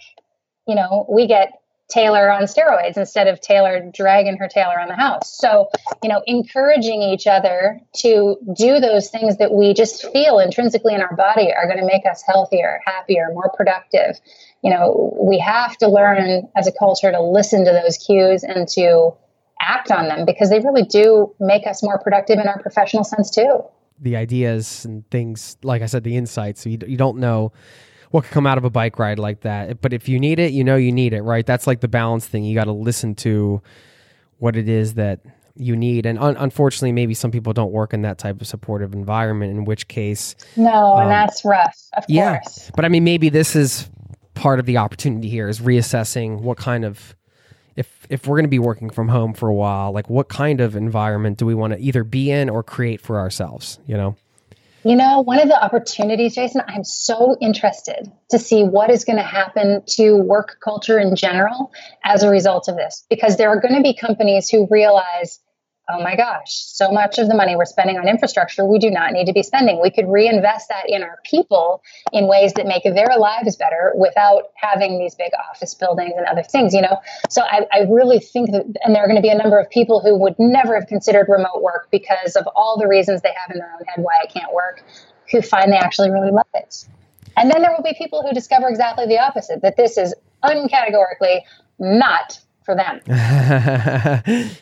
you 0.68 0.76
know, 0.76 1.08
we 1.10 1.28
get 1.28 1.54
Taylor 1.90 2.30
on 2.30 2.44
steroids 2.44 2.98
instead 2.98 3.28
of 3.28 3.40
Taylor 3.40 3.90
dragging 3.94 4.38
her 4.38 4.50
tail 4.50 4.70
around 4.70 4.90
the 4.90 4.96
house. 4.96 5.38
So, 5.38 5.70
you 6.04 6.10
know, 6.10 6.22
encouraging 6.28 7.02
each 7.02 7.28
other 7.28 7.80
to 7.98 8.36
do 8.56 8.80
those 8.80 9.10
things 9.10 9.38
that 9.38 9.54
we 9.54 9.74
just 9.74 10.12
feel 10.12 10.40
intrinsically 10.40 10.94
in 10.94 11.02
our 11.02 11.16
body 11.16 11.54
are 11.54 11.66
going 11.66 11.80
to 11.80 11.86
make 11.86 12.06
us 12.06 12.22
healthier, 12.28 12.82
happier, 12.86 13.30
more 13.32 13.52
productive 13.56 14.20
you 14.64 14.70
know, 14.70 15.16
we 15.22 15.40
have 15.40 15.78
to 15.78 15.88
learn 15.88 16.48
as 16.56 16.68
a 16.68 16.72
culture 16.72 17.12
to 17.12 17.22
listen 17.22 17.66
to 17.66 17.72
those 17.72 17.98
cues 17.98 18.44
and 18.44 18.68
to 18.70 19.12
act 19.62 19.92
on 19.92 20.08
them 20.08 20.26
because 20.26 20.50
they 20.50 20.60
really 20.60 20.84
do 20.84 21.34
make 21.40 21.66
us 21.68 21.84
more 21.84 22.00
productive 22.00 22.40
in 22.40 22.48
our 22.48 22.62
professional 22.62 23.04
sense 23.04 23.30
too. 23.30 23.64
The 24.00 24.16
ideas 24.16 24.86
and 24.86 25.10
things, 25.10 25.58
like 25.64 25.82
I 25.82 25.88
said, 25.88 26.04
the 26.04 26.16
insights, 26.16 26.66
you, 26.66 26.78
you 26.86 26.98
don't 26.98 27.18
know 27.18 27.52
what 28.12 28.24
could 28.24 28.32
come 28.32 28.46
out 28.48 28.58
of 28.58 28.64
a 28.64 28.70
bike 28.70 29.00
ride 29.00 29.20
like 29.20 29.42
that. 29.42 29.82
But 29.82 29.94
if 29.94 30.08
you 30.08 30.20
need 30.20 30.40
it, 30.40 30.54
you 30.54 30.64
know 30.64 30.76
you 30.76 30.92
need 30.92 31.14
it, 31.14 31.22
right? 31.22 31.46
That's 31.46 31.68
like 31.68 31.82
the 31.82 31.88
balance 31.88 32.28
thing. 32.28 32.44
You 32.44 32.56
got 32.56 32.66
to 32.66 32.72
listen 32.72 33.16
to 33.16 33.62
what 34.38 34.56
it 34.56 34.70
is 34.70 34.94
that 34.96 35.22
you 35.56 35.76
need. 35.76 36.06
And 36.06 36.20
un- 36.20 36.38
unfortunately, 36.38 36.92
maybe 36.92 37.14
some 37.14 37.32
people 37.32 37.54
don't 37.54 37.72
work 37.72 37.94
in 37.94 38.04
that 38.04 38.18
type 38.18 38.40
of 38.40 38.48
supportive 38.48 38.94
environment, 38.94 39.52
in 39.52 39.66
which 39.66 39.88
case. 39.88 40.36
No, 40.56 40.94
um, 40.94 41.04
and 41.04 41.12
that's 41.12 41.44
rough, 41.44 41.76
of 41.98 42.06
yeah, 42.08 42.40
course. 42.40 42.72
But 42.76 42.86
I 42.86 42.90
mean, 42.90 43.04
maybe 43.04 43.30
this 43.30 43.56
is 43.56 43.90
part 44.38 44.60
of 44.60 44.66
the 44.66 44.78
opportunity 44.78 45.30
here 45.30 45.50
is 45.50 45.60
reassessing 45.60 46.42
what 46.42 46.58
kind 46.58 46.86
of. 46.86 47.16
If, 47.76 48.08
if 48.10 48.26
we're 48.26 48.38
going 48.38 48.46
to 48.46 48.50
be 48.50 48.58
working 48.58 48.90
from 48.90 49.08
home 49.08 49.36
for 49.36 49.50
a 49.50 49.54
while, 49.54 49.92
like 49.92 50.10
what 50.10 50.30
kind 50.30 50.62
of 50.62 50.76
environment 50.76 51.38
do 51.38 51.46
we 51.46 51.54
want 51.54 51.74
to 51.74 51.80
either 51.80 52.04
be 52.04 52.32
in 52.32 52.50
or 52.50 52.64
create 52.64 53.02
for 53.02 53.20
ourselves? 53.20 53.78
You 53.86 53.98
know, 53.98 54.16
you 54.84 54.96
know, 54.96 55.20
one 55.20 55.40
of 55.40 55.50
the 55.50 55.64
opportunities, 55.64 56.36
Jason, 56.36 56.62
I'm 56.68 56.84
so 56.84 57.36
interested 57.42 58.12
to 58.30 58.40
see 58.40 58.64
what 58.64 58.90
is 58.90 59.04
going 59.04 59.18
to 59.18 59.24
happen 59.24 59.84
to 59.90 60.16
work 60.16 60.58
culture 60.64 60.98
in 60.98 61.16
general 61.16 61.74
as 62.06 62.24
a 62.24 62.30
result 62.30 62.68
of 62.68 62.78
this, 62.78 63.06
because 63.10 63.38
there 63.38 63.50
are 63.50 63.60
going 63.60 63.76
to 63.76 63.82
be 63.82 63.94
companies 63.94 64.50
who 64.50 64.66
realize 64.72 65.40
oh 65.90 66.04
my 66.04 66.16
gosh, 66.16 66.52
so 66.52 66.92
much 66.92 67.18
of 67.18 67.30
the 67.30 67.36
money 67.36 67.56
we're 67.56 67.66
spending 67.66 67.98
on 67.98 68.08
infrastructure 68.08 68.66
we 68.66 68.78
do 68.78 68.92
not 68.92 69.14
need 69.14 69.26
to 69.26 69.34
be 69.34 69.42
spending. 69.42 69.80
We 69.82 69.90
could 69.90 70.08
reinvest 70.08 70.68
that 70.68 70.90
in 70.90 71.02
our 71.02 71.20
people 71.24 71.82
in 72.12 72.28
ways 72.28 72.54
that 72.54 72.66
make 72.66 72.84
their 72.84 73.18
lives 73.18 73.56
better 73.56 73.94
without 73.96 74.52
having 74.56 75.00
these 75.00 75.16
big 75.16 75.32
office 75.50 75.74
buildings 75.74 76.14
and 76.18 76.26
other 76.26 76.44
things, 76.44 76.74
you 76.74 76.82
know? 76.82 76.98
So 77.30 77.42
I, 77.42 77.66
I 77.72 77.80
really 77.90 78.20
think 78.20 78.52
that, 78.52 78.66
and 78.84 78.94
there 78.94 79.04
are 79.04 79.08
going 79.08 79.16
to 79.16 79.22
be 79.22 79.30
a 79.30 79.38
number 79.38 79.60
of 79.60 79.70
people 79.70 80.02
who 80.02 80.18
would 80.18 80.36
never 80.38 80.76
have 80.76 80.88
considered 80.88 81.28
remote 81.30 81.62
work 81.62 81.88
because 81.90 82.36
of 82.36 82.48
all 82.56 82.78
the 82.78 82.88
reasons 82.88 83.22
they 83.22 83.34
have 83.36 83.52
in 83.52 83.60
their 83.60 83.72
own 83.72 83.86
head 83.86 84.04
why 84.04 84.14
it 84.24 84.32
can't 84.34 84.54
work, 84.54 84.84
who 85.32 85.42
find 85.42 85.72
they 85.72 85.78
actually 85.78 86.12
really 86.12 86.32
love 86.32 86.48
it. 86.54 86.86
And 87.38 87.50
then 87.50 87.62
there 87.62 87.72
will 87.72 87.84
be 87.84 87.94
people 87.98 88.24
who 88.24 88.34
discover 88.34 88.68
exactly 88.68 89.06
the 89.06 89.20
opposite 89.20 89.62
that 89.62 89.78
this 89.78 89.98
is 89.98 90.14
uncategorically 90.44 91.42
not 91.80 92.40
for 92.68 92.76
them. 92.76 93.00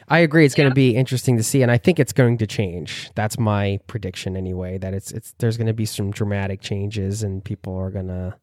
I 0.08 0.20
agree. 0.20 0.46
It's 0.46 0.56
yeah. 0.56 0.66
going 0.66 0.70
to 0.70 0.76
be 0.76 0.96
interesting 0.96 1.38
to 1.38 1.44
see, 1.44 1.64
and 1.64 1.72
I 1.72 1.80
think 1.80 2.00
it's 2.00 2.14
going 2.14 2.38
to 2.38 2.46
change. 2.46 3.10
That's 3.16 3.40
my 3.40 3.80
prediction, 3.88 4.38
anyway. 4.38 4.78
That 4.78 4.94
it's 4.94 5.12
it's 5.12 5.34
there's 5.40 5.58
going 5.58 5.68
to 5.68 5.74
be 5.74 5.88
some 5.88 6.12
dramatic 6.12 6.62
changes, 6.62 7.24
and 7.24 7.44
people 7.44 7.76
are 7.76 7.90
going 7.90 8.10
to, 8.10 8.36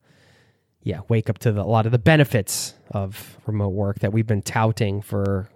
yeah, 0.82 1.02
wake 1.08 1.30
up 1.30 1.38
to 1.38 1.52
the, 1.52 1.62
a 1.62 1.64
lot 1.64 1.86
of 1.86 1.92
the 1.92 1.98
benefits 2.00 2.74
of 2.90 3.38
remote 3.46 3.68
work 3.68 4.00
that 4.00 4.12
we've 4.12 4.26
been 4.26 4.42
touting 4.42 5.00
for 5.00 5.48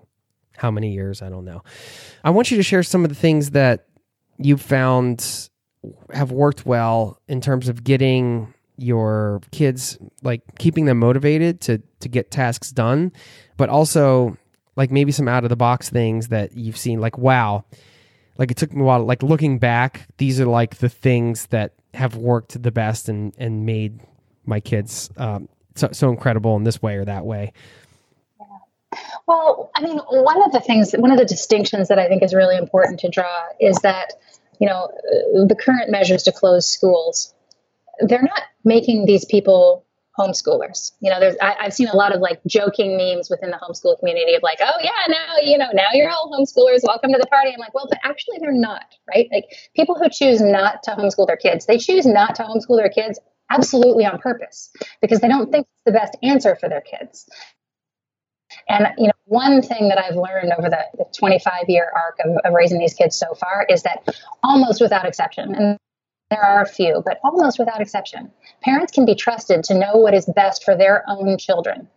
how 0.56 0.70
many 0.70 0.92
years? 0.92 1.20
I 1.20 1.28
don't 1.28 1.44
know. 1.44 1.64
I 2.22 2.30
want 2.30 2.52
you 2.52 2.56
to 2.58 2.62
share 2.62 2.84
some 2.84 3.04
of 3.04 3.08
the 3.08 3.16
things 3.16 3.50
that 3.50 3.88
you 4.38 4.56
found 4.56 5.50
have 6.14 6.30
worked 6.30 6.64
well 6.64 7.20
in 7.26 7.40
terms 7.40 7.68
of 7.68 7.82
getting 7.82 8.54
your 8.76 9.40
kids 9.50 9.98
like 10.22 10.42
keeping 10.58 10.84
them 10.84 10.98
motivated 10.98 11.60
to 11.60 11.82
to 12.00 12.08
get 12.08 12.30
tasks 12.30 12.70
done 12.70 13.12
but 13.56 13.68
also 13.68 14.36
like 14.76 14.90
maybe 14.90 15.12
some 15.12 15.28
out 15.28 15.44
of 15.44 15.50
the 15.50 15.56
box 15.56 15.88
things 15.88 16.28
that 16.28 16.56
you've 16.56 16.76
seen 16.76 17.00
like 17.00 17.16
wow 17.16 17.64
like 18.38 18.50
it 18.50 18.56
took 18.56 18.72
me 18.72 18.82
a 18.82 18.84
while 18.84 19.04
like 19.04 19.22
looking 19.22 19.58
back 19.58 20.06
these 20.18 20.40
are 20.40 20.46
like 20.46 20.76
the 20.76 20.88
things 20.88 21.46
that 21.46 21.72
have 21.94 22.16
worked 22.16 22.62
the 22.62 22.70
best 22.70 23.08
and 23.08 23.32
and 23.38 23.64
made 23.64 24.00
my 24.44 24.60
kids 24.60 25.10
um, 25.16 25.48
so, 25.74 25.88
so 25.92 26.10
incredible 26.10 26.56
in 26.56 26.64
this 26.64 26.80
way 26.80 26.96
or 26.96 27.04
that 27.04 27.24
way. 27.24 27.52
Well 29.26 29.70
i 29.74 29.82
mean 29.82 29.98
one 29.98 30.42
of 30.42 30.52
the 30.52 30.60
things 30.60 30.92
one 30.92 31.10
of 31.10 31.18
the 31.18 31.24
distinctions 31.24 31.88
that 31.88 31.98
i 31.98 32.08
think 32.08 32.22
is 32.22 32.32
really 32.32 32.56
important 32.56 33.00
to 33.00 33.08
draw 33.08 33.44
is 33.60 33.76
that 33.80 34.12
you 34.58 34.66
know 34.66 34.90
the 35.10 35.56
current 35.58 35.90
measures 35.90 36.22
to 36.24 36.32
close 36.32 36.66
schools 36.66 37.34
they're 38.00 38.22
not 38.22 38.42
making 38.64 39.06
these 39.06 39.24
people 39.24 39.86
homeschoolers. 40.18 40.92
You 41.00 41.10
know, 41.10 41.20
there's 41.20 41.36
I, 41.42 41.64
have 41.64 41.74
seen 41.74 41.88
a 41.88 41.96
lot 41.96 42.14
of 42.14 42.20
like 42.20 42.40
joking 42.46 42.96
memes 42.96 43.28
within 43.28 43.50
the 43.50 43.58
homeschool 43.58 43.98
community 43.98 44.34
of 44.34 44.42
like, 44.42 44.58
oh 44.60 44.78
yeah, 44.82 44.90
now 45.08 45.34
you 45.42 45.58
know, 45.58 45.68
now 45.72 45.88
you're 45.92 46.10
all 46.10 46.30
homeschoolers. 46.32 46.80
Welcome 46.82 47.12
to 47.12 47.18
the 47.18 47.26
party. 47.26 47.50
I'm 47.52 47.60
like, 47.60 47.74
well, 47.74 47.86
but 47.88 47.98
actually 48.02 48.38
they're 48.40 48.52
not, 48.52 48.84
right? 49.14 49.28
Like 49.30 49.44
people 49.74 49.94
who 49.94 50.08
choose 50.08 50.40
not 50.40 50.82
to 50.84 50.92
homeschool 50.92 51.26
their 51.26 51.36
kids, 51.36 51.66
they 51.66 51.78
choose 51.78 52.06
not 52.06 52.34
to 52.36 52.42
homeschool 52.42 52.78
their 52.78 52.88
kids 52.88 53.20
absolutely 53.50 54.04
on 54.04 54.18
purpose 54.18 54.72
because 55.00 55.20
they 55.20 55.28
don't 55.28 55.52
think 55.52 55.66
it's 55.66 55.82
the 55.84 55.92
best 55.92 56.16
answer 56.22 56.56
for 56.56 56.68
their 56.68 56.80
kids. 56.80 57.28
And 58.68 58.88
you 58.98 59.06
know, 59.06 59.12
one 59.26 59.60
thing 59.62 59.88
that 59.88 59.98
I've 59.98 60.16
learned 60.16 60.52
over 60.58 60.68
the, 60.68 60.84
the 60.96 61.04
25 61.16 61.68
year 61.68 61.90
arc 61.94 62.18
of, 62.24 62.36
of 62.44 62.54
raising 62.54 62.78
these 62.78 62.94
kids 62.94 63.16
so 63.16 63.34
far 63.34 63.66
is 63.68 63.82
that 63.82 64.16
almost 64.42 64.80
without 64.80 65.06
exception, 65.06 65.54
and 65.54 65.78
there 66.30 66.44
are 66.44 66.62
a 66.62 66.66
few, 66.66 67.02
but 67.04 67.20
almost 67.22 67.58
without 67.58 67.80
exception, 67.80 68.30
parents 68.62 68.92
can 68.92 69.06
be 69.06 69.14
trusted 69.14 69.64
to 69.64 69.78
know 69.78 69.94
what 69.94 70.14
is 70.14 70.26
best 70.26 70.64
for 70.64 70.76
their 70.76 71.04
own 71.08 71.38
children. 71.38 71.88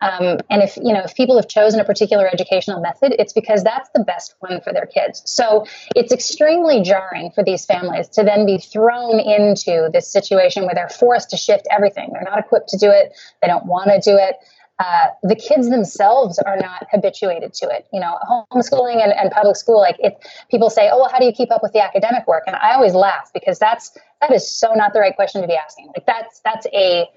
Um, 0.00 0.38
and 0.50 0.62
if 0.62 0.76
you 0.76 0.92
know 0.92 1.02
if 1.04 1.14
people 1.14 1.36
have 1.36 1.46
chosen 1.46 1.78
a 1.78 1.84
particular 1.84 2.28
educational 2.28 2.80
method, 2.80 3.14
it's 3.20 3.32
because 3.32 3.62
that's 3.62 3.88
the 3.94 4.02
best 4.02 4.34
one 4.40 4.60
for 4.60 4.72
their 4.72 4.86
kids. 4.86 5.22
So 5.26 5.64
it's 5.94 6.12
extremely 6.12 6.82
jarring 6.82 7.30
for 7.30 7.44
these 7.44 7.64
families 7.64 8.08
to 8.10 8.24
then 8.24 8.44
be 8.44 8.58
thrown 8.58 9.20
into 9.20 9.90
this 9.92 10.08
situation 10.08 10.64
where 10.64 10.74
they're 10.74 10.88
forced 10.88 11.30
to 11.30 11.36
shift 11.36 11.68
everything. 11.70 12.10
They're 12.12 12.22
not 12.24 12.38
equipped 12.40 12.70
to 12.70 12.78
do 12.78 12.90
it. 12.90 13.16
They 13.42 13.48
don't 13.48 13.66
want 13.66 13.90
to 13.90 14.00
do 14.00 14.16
it. 14.16 14.36
Uh, 14.82 15.08
the 15.22 15.36
kids 15.36 15.70
themselves 15.70 16.40
are 16.40 16.56
not 16.56 16.88
habituated 16.90 17.54
to 17.54 17.66
it. 17.70 17.86
You 17.92 18.00
know, 18.00 18.18
homeschooling 18.52 19.00
and, 19.00 19.12
and 19.12 19.30
public 19.30 19.54
school, 19.54 19.78
like 19.78 19.96
it, 20.00 20.18
people 20.50 20.70
say, 20.70 20.90
oh, 20.90 20.98
well, 20.98 21.08
how 21.08 21.20
do 21.20 21.24
you 21.24 21.32
keep 21.32 21.52
up 21.52 21.62
with 21.62 21.72
the 21.72 21.82
academic 21.84 22.26
work? 22.26 22.44
And 22.48 22.56
I 22.56 22.74
always 22.74 22.94
laugh 22.94 23.30
because 23.32 23.60
that's, 23.60 23.96
that 24.20 24.32
is 24.32 24.50
so 24.50 24.72
not 24.74 24.92
the 24.92 24.98
right 24.98 25.14
question 25.14 25.40
to 25.42 25.46
be 25.46 25.54
asking. 25.54 25.86
Like 25.94 26.06
that's, 26.06 26.40
that's 26.40 26.66
a, 26.74 27.08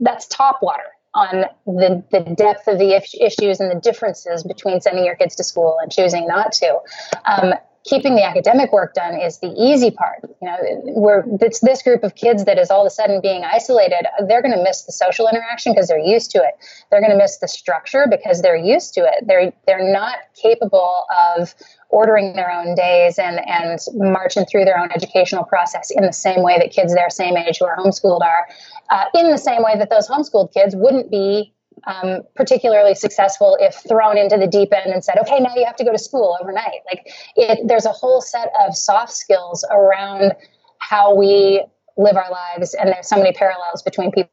that's 0.00 0.26
top 0.26 0.58
water 0.62 0.90
on 1.14 1.44
the, 1.66 2.02
the 2.10 2.20
depth 2.34 2.66
of 2.66 2.78
the 2.78 2.96
issues 3.20 3.60
and 3.60 3.70
the 3.70 3.80
differences 3.80 4.42
between 4.42 4.80
sending 4.80 5.04
your 5.04 5.16
kids 5.16 5.36
to 5.36 5.44
school 5.44 5.76
and 5.82 5.92
choosing 5.92 6.26
not 6.26 6.52
to. 6.52 6.78
Um, 7.24 7.54
keeping 7.84 8.14
the 8.14 8.24
academic 8.24 8.72
work 8.72 8.94
done 8.94 9.14
is 9.14 9.38
the 9.38 9.52
easy 9.56 9.90
part. 9.90 10.18
You 10.42 10.48
know, 10.48 10.56
where 10.94 11.24
it's 11.40 11.60
this 11.60 11.82
group 11.82 12.04
of 12.04 12.14
kids 12.14 12.44
that 12.44 12.58
is 12.58 12.70
all 12.70 12.82
of 12.82 12.86
a 12.86 12.90
sudden 12.90 13.20
being 13.20 13.44
isolated. 13.44 14.06
They're 14.26 14.42
going 14.42 14.56
to 14.56 14.62
miss 14.62 14.82
the 14.82 14.92
social 14.92 15.28
interaction 15.28 15.72
because 15.72 15.88
they're 15.88 15.98
used 15.98 16.30
to 16.32 16.38
it. 16.38 16.54
They're 16.90 17.00
going 17.00 17.12
to 17.12 17.16
miss 17.16 17.38
the 17.38 17.48
structure 17.48 18.06
because 18.08 18.42
they're 18.42 18.56
used 18.56 18.94
to 18.94 19.00
it. 19.00 19.26
They're 19.26 19.52
they're 19.66 19.92
not 19.92 20.18
capable 20.40 21.04
of 21.36 21.54
ordering 21.88 22.34
their 22.34 22.50
own 22.50 22.74
days 22.74 23.18
and 23.18 23.40
and 23.46 23.78
marching 23.94 24.44
through 24.44 24.64
their 24.66 24.78
own 24.78 24.90
educational 24.92 25.44
process 25.44 25.90
in 25.90 26.04
the 26.04 26.12
same 26.12 26.42
way 26.42 26.58
that 26.58 26.70
kids 26.70 26.94
their 26.94 27.10
same 27.10 27.36
age 27.36 27.58
who 27.58 27.66
are 27.66 27.76
homeschooled 27.76 28.22
are. 28.22 28.46
Uh, 28.90 29.04
in 29.14 29.30
the 29.30 29.38
same 29.38 29.62
way 29.62 29.76
that 29.78 29.88
those 29.88 30.08
homeschooled 30.08 30.52
kids 30.52 30.74
wouldn't 30.76 31.10
be 31.10 31.54
um, 31.86 32.22
particularly 32.34 32.94
successful 32.94 33.56
if 33.60 33.74
thrown 33.88 34.18
into 34.18 34.36
the 34.36 34.46
deep 34.46 34.72
end 34.72 34.92
and 34.92 35.04
said, 35.04 35.16
okay, 35.18 35.40
now 35.40 35.54
you 35.54 35.64
have 35.64 35.76
to 35.76 35.84
go 35.84 35.92
to 35.92 35.98
school 35.98 36.36
overnight. 36.40 36.80
Like 36.90 37.06
it, 37.36 37.66
there's 37.66 37.86
a 37.86 37.92
whole 37.92 38.20
set 38.20 38.50
of 38.66 38.76
soft 38.76 39.12
skills 39.12 39.64
around 39.70 40.32
how 40.78 41.14
we 41.14 41.64
live 41.96 42.16
our 42.16 42.30
lives. 42.30 42.74
And 42.74 42.90
there's 42.90 43.08
so 43.08 43.16
many 43.16 43.32
parallels 43.32 43.82
between 43.82 44.10
people 44.10 44.30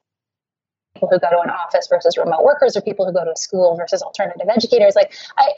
who 1.00 1.08
go 1.08 1.18
to 1.18 1.39
an 1.43 1.50
office 1.50 1.88
versus 1.88 2.18
remote 2.18 2.43
workers 2.43 2.76
or 2.76 2.82
people 2.82 3.06
who 3.06 3.14
go 3.14 3.24
to 3.24 3.32
a 3.32 3.36
school 3.36 3.76
versus 3.76 4.02
alternative 4.02 4.48
educators. 4.50 4.95
Like 4.95 5.14
I, 5.38 5.52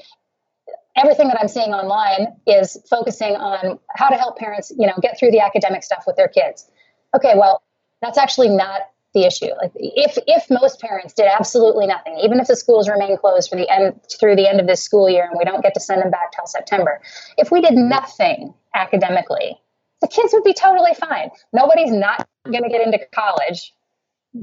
everything 0.95 1.27
that 1.27 1.37
I'm 1.39 1.47
seeing 1.47 1.73
online 1.73 2.35
is 2.45 2.77
focusing 2.89 3.35
on 3.35 3.79
how 3.95 4.09
to 4.09 4.15
help 4.15 4.37
parents, 4.37 4.71
you 4.77 4.85
know, 4.87 4.95
get 5.01 5.17
through 5.17 5.31
the 5.31 5.39
academic 5.39 5.83
stuff 5.83 6.03
with 6.05 6.17
their 6.17 6.27
kids. 6.27 6.69
Okay, 7.15 7.33
well, 7.35 7.63
that's 8.01 8.17
actually 8.17 8.49
not 8.49 8.81
the 9.13 9.25
issue. 9.25 9.49
Like 9.61 9.71
if 9.75 10.17
if 10.27 10.49
most 10.49 10.79
parents 10.79 11.13
did 11.13 11.27
absolutely 11.27 11.87
nothing, 11.87 12.17
even 12.23 12.39
if 12.39 12.47
the 12.47 12.55
schools 12.55 12.89
remain 12.89 13.17
closed 13.17 13.49
for 13.49 13.55
the 13.55 13.69
end 13.69 13.99
through 14.19 14.35
the 14.35 14.47
end 14.47 14.59
of 14.59 14.67
this 14.67 14.83
school 14.83 15.09
year 15.09 15.27
and 15.29 15.37
we 15.37 15.45
don't 15.45 15.61
get 15.61 15.73
to 15.73 15.79
send 15.79 16.01
them 16.01 16.11
back 16.11 16.31
till 16.31 16.45
September, 16.45 17.01
if 17.37 17.51
we 17.51 17.61
did 17.61 17.73
nothing 17.73 18.53
academically, 18.75 19.57
the 20.01 20.07
kids 20.07 20.33
would 20.33 20.43
be 20.43 20.53
totally 20.53 20.93
fine. 20.93 21.29
Nobody's 21.53 21.91
not 21.91 22.27
going 22.45 22.63
to 22.63 22.69
get 22.69 22.81
into 22.81 22.99
college 23.13 23.73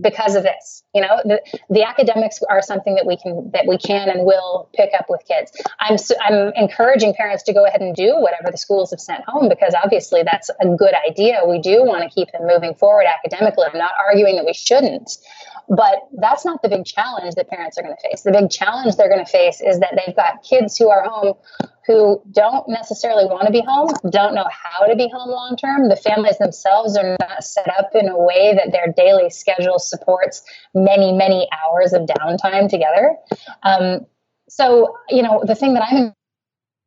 because 0.01 0.35
of 0.35 0.43
this 0.43 0.83
you 0.95 1.01
know 1.01 1.21
the, 1.25 1.41
the 1.71 1.85
academics 1.85 2.43
are 2.51 2.61
something 2.61 2.97
that 2.97 3.07
we 3.07 3.17
can 3.17 3.51
that 3.53 3.67
we 3.69 3.79
can 3.79 4.09
and 4.09 4.25
will 4.27 4.69
pick 4.75 4.91
up 4.99 5.07
with 5.09 5.23
kids. 5.29 5.53
I'm 5.79 5.97
i'm 6.21 6.53
encouraging 6.57 7.15
parents 7.15 7.45
to 7.45 7.53
go 7.53 7.65
ahead 7.65 7.81
and 7.81 7.95
do 7.95 8.17
whatever 8.19 8.51
the 8.51 8.59
schools 8.59 8.91
have 8.91 9.01
sent 9.01 9.23
home 9.27 9.49
because 9.49 9.75
obviously 9.81 10.25
that's 10.25 10.51
a 10.61 10.67
good 10.75 10.95
idea. 11.09 11.43
We 11.47 11.61
do 11.61 11.85
want 11.85 12.03
to 12.03 12.09
keep 12.09 12.33
them 12.33 12.47
moving 12.47 12.75
forward 12.75 13.07
academically. 13.07 13.67
I'm 13.73 13.79
not 13.79 13.93
arguing 14.05 14.37
that 14.37 14.45
we 14.45 14.55
shouldn't 14.55 15.19
but 15.69 16.09
that's 16.21 16.45
not 16.45 16.63
the 16.63 16.69
big 16.69 16.85
challenge 16.85 17.35
that 17.35 17.49
parents 17.49 17.77
are 17.79 17.83
going 17.83 17.95
to 17.95 18.09
face. 18.09 18.23
The 18.23 18.33
big 18.33 18.51
challenge 18.51 18.97
they're 18.97 19.09
going 19.09 19.25
to 19.25 19.31
face 19.31 19.61
is 19.61 19.81
that 19.81 19.95
they've 19.97 20.15
got 20.15 20.43
kids 20.43 20.77
who 20.77 20.89
are 20.91 21.03
home 21.05 21.35
who 21.87 22.21
don't 22.33 22.69
necessarily 22.69 23.27
want 23.27 23.47
to 23.47 23.53
be 23.53 23.63
home, 23.65 23.89
don't 24.11 24.35
know 24.35 24.47
how 24.51 24.87
to 24.87 24.97
be 24.97 25.09
home 25.09 25.31
long 25.31 25.57
term. 25.57 25.89
The 25.89 25.97
families 25.97 26.37
themselves 26.39 26.97
are 26.97 27.17
not 27.21 27.45
set 27.45 27.69
up 27.79 27.91
in 27.95 28.09
a 28.09 28.19
way 28.19 28.55
that 28.55 28.73
their 28.73 28.93
daily 28.97 29.31
schedule 29.31 29.79
supports 29.79 30.43
many, 30.75 31.13
many 31.13 31.49
hours 31.53 31.93
of 31.93 32.03
downtime 32.03 32.69
together. 32.69 33.15
Um, 33.63 34.07
so, 34.49 34.97
you 35.09 35.23
know, 35.23 35.43
the 35.47 35.55
thing 35.55 35.75
that 35.75 35.85
I'm 35.89 36.13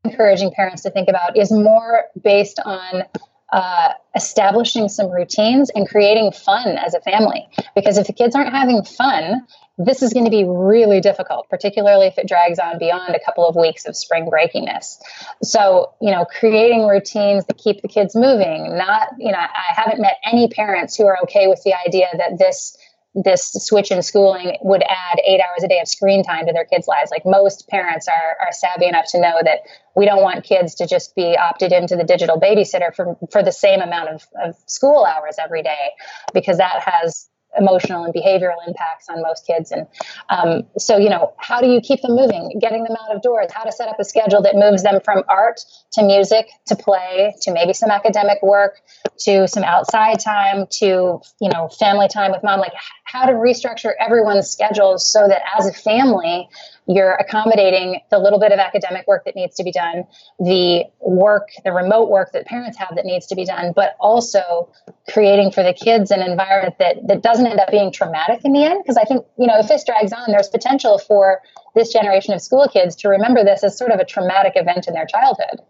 encouraging 0.04 0.52
parents 0.52 0.84
to 0.84 0.92
think 0.92 1.08
about 1.08 1.38
is 1.38 1.52
more 1.52 2.06
based 2.22 2.60
on 2.64 3.04
uh, 3.52 3.94
establishing 4.16 4.90
some 4.90 5.10
routines 5.10 5.70
and 5.72 5.88
creating 5.88 6.32
fun 6.32 6.78
as 6.78 6.94
a 6.94 7.02
family. 7.02 7.48
Because 7.76 7.98
if 7.98 8.08
the 8.08 8.14
kids 8.14 8.36
aren't 8.36 8.54
having 8.54 8.84
fun, 8.84 9.46
this 9.78 10.02
is 10.02 10.12
going 10.12 10.26
to 10.26 10.32
be 10.32 10.44
really 10.44 11.00
difficult, 11.00 11.50
particularly 11.50 12.06
if 12.06 12.18
it 12.18 12.28
drags 12.28 12.60
on 12.60 12.78
beyond 12.78 13.16
a 13.16 13.20
couple 13.24 13.48
of 13.48 13.56
weeks 13.56 13.86
of 13.86 13.96
spring 13.96 14.30
breakiness. 14.30 14.98
So, 15.42 15.94
you 16.02 16.12
know, 16.12 16.26
creating 16.26 16.86
routines 16.86 17.46
that 17.46 17.58
keep 17.58 17.82
the 17.82 17.88
kids 17.88 18.14
moving, 18.14 18.78
not, 18.78 19.08
you 19.18 19.32
know, 19.32 19.38
I 19.38 19.74
haven't 19.74 20.02
met 20.02 20.18
any 20.26 20.50
parents 20.50 20.98
who 20.98 21.06
are 21.06 21.18
okay 21.24 21.48
with 21.48 21.64
the 21.64 21.74
idea 21.88 22.08
that 22.18 22.38
this 22.38 22.78
this 23.24 23.52
switch 23.52 23.92
in 23.92 24.02
schooling 24.02 24.58
would 24.62 24.84
add 24.84 25.20
eight 25.26 25.42
hours 25.42 25.64
a 25.64 25.68
day 25.68 25.80
of 25.80 25.88
screen 25.88 26.24
time 26.24 26.46
to 26.48 26.54
their 26.54 26.66
kids' 26.66 26.88
lives. 26.88 27.12
Like 27.12 27.26
most 27.26 27.68
parents 27.68 28.08
are, 28.08 28.38
are 28.40 28.52
savvy 28.52 28.88
enough 28.88 29.06
to 29.12 29.20
know 29.20 29.40
that 29.44 29.60
we 29.96 30.06
don't 30.06 30.22
want 30.22 30.44
kids 30.44 30.76
to 30.76 30.88
just 30.88 31.16
be 31.16 31.38
opted 31.38 31.72
into 31.72 31.96
the 31.96 32.04
digital 32.04 32.40
babysitter 32.40 32.96
for, 32.96 33.18
for 33.32 33.44
the 33.44 33.52
same 33.52 33.82
amount 33.82 34.10
of, 34.10 34.28
of 34.42 34.56
school 34.68 35.06
hours 35.06 35.36
every 35.38 35.64
day, 35.64 35.90
because 36.34 36.58
that 36.58 36.82
has 36.86 37.28
emotional 37.58 38.04
and 38.04 38.14
behavioral 38.14 38.58
impacts 38.68 39.10
on 39.10 39.24
most 39.24 39.48
kids. 39.48 39.72
And 39.72 39.88
um, 40.30 40.68
so, 40.78 40.98
you 40.98 41.10
know, 41.10 41.34
how 41.38 41.62
do 41.62 41.68
you 41.68 41.82
keep 41.82 42.00
them 42.04 42.16
moving, 42.16 42.60
getting 42.62 42.84
them 42.84 42.96
out 43.02 43.16
of 43.16 43.24
doors, 43.24 43.52
how 43.52 43.64
to 43.64 43.72
set 43.72 43.90
up 43.90 44.00
a 44.00 44.06
schedule 44.06 44.44
that 44.44 44.54
moves 44.56 44.84
them 44.84 45.00
from 45.04 45.24
art 45.28 45.60
to 45.94 46.04
music 46.04 46.48
to 46.68 46.76
play 46.76 47.34
to 47.42 47.52
maybe 47.52 47.74
some 47.74 47.90
academic 47.90 48.38
work 48.44 48.76
to 49.22 49.48
some 49.48 49.64
outside 49.64 50.20
time 50.20 50.68
to, 50.70 51.20
you 51.42 51.50
know, 51.50 51.68
family 51.70 52.08
time 52.08 52.32
with 52.32 52.44
mom, 52.44 52.60
like 52.60 52.74
how 53.12 53.26
to 53.26 53.34
restructure 53.34 53.92
everyone's 54.00 54.50
schedules 54.50 55.12
so 55.12 55.28
that 55.28 55.42
as 55.58 55.68
a 55.68 55.74
family, 55.74 56.48
you're 56.88 57.14
accommodating 57.14 58.02
the 58.12 58.20
little 58.20 58.40
bit 58.40 58.52
of 58.52 58.60
academic 58.60 59.08
work 59.08 59.26
that 59.26 59.36
needs 59.36 59.56
to 59.56 59.64
be 59.64 59.72
done, 59.72 60.06
the 60.40 60.84
work, 61.00 61.50
the 61.64 61.72
remote 61.72 62.10
work 62.10 62.32
that 62.34 62.46
parents 62.46 62.78
have 62.78 62.96
that 62.96 63.06
needs 63.06 63.26
to 63.28 63.36
be 63.36 63.46
done, 63.46 63.74
but 63.76 63.96
also 64.00 64.72
creating 65.12 65.52
for 65.52 65.64
the 65.64 65.74
kids 65.74 66.12
an 66.12 66.22
environment 66.22 66.76
that, 66.78 66.98
that 67.08 67.24
doesn't 67.24 67.48
end 67.48 67.60
up 67.60 67.72
being 67.72 67.92
traumatic 67.92 68.42
in 68.44 68.54
the 68.54 68.64
end. 68.64 68.84
Because 68.84 68.98
I 68.98 69.04
think, 69.04 69.26
you 69.40 69.48
know, 69.48 69.58
if 69.58 69.68
this 69.68 69.84
drags 69.84 70.14
on, 70.14 70.32
there's 70.32 70.50
potential 70.50 71.00
for 71.00 71.42
this 71.74 71.92
generation 71.92 72.34
of 72.34 72.42
school 72.42 72.68
kids 72.68 72.96
to 72.98 73.10
remember 73.10 73.44
this 73.44 73.64
as 73.64 73.78
sort 73.78 73.92
of 73.92 74.00
a 74.00 74.06
traumatic 74.06 74.54
event 74.56 74.88
in 74.88 74.94
their 74.94 75.08
childhood. 75.08 75.62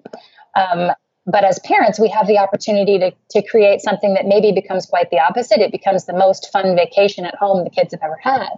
Um, 0.56 0.92
but 1.32 1.44
as 1.44 1.60
parents, 1.60 2.00
we 2.00 2.10
have 2.10 2.28
the 2.28 2.38
opportunity 2.38 2.98
to, 3.00 3.12
to 3.32 3.42
create 3.48 3.82
something 3.82 4.14
that 4.14 4.26
maybe 4.26 4.52
becomes 4.52 4.86
quite 4.86 5.10
the 5.12 5.20
opposite. 5.20 5.60
It 5.60 5.72
becomes 5.72 6.06
the 6.06 6.14
most 6.14 6.52
fun 6.52 6.76
vacation 6.76 7.26
at 7.26 7.36
home 7.36 7.64
the 7.64 7.70
kids 7.70 7.94
have 7.94 8.02
ever 8.04 8.18
had. 8.22 8.50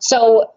So 0.00 0.50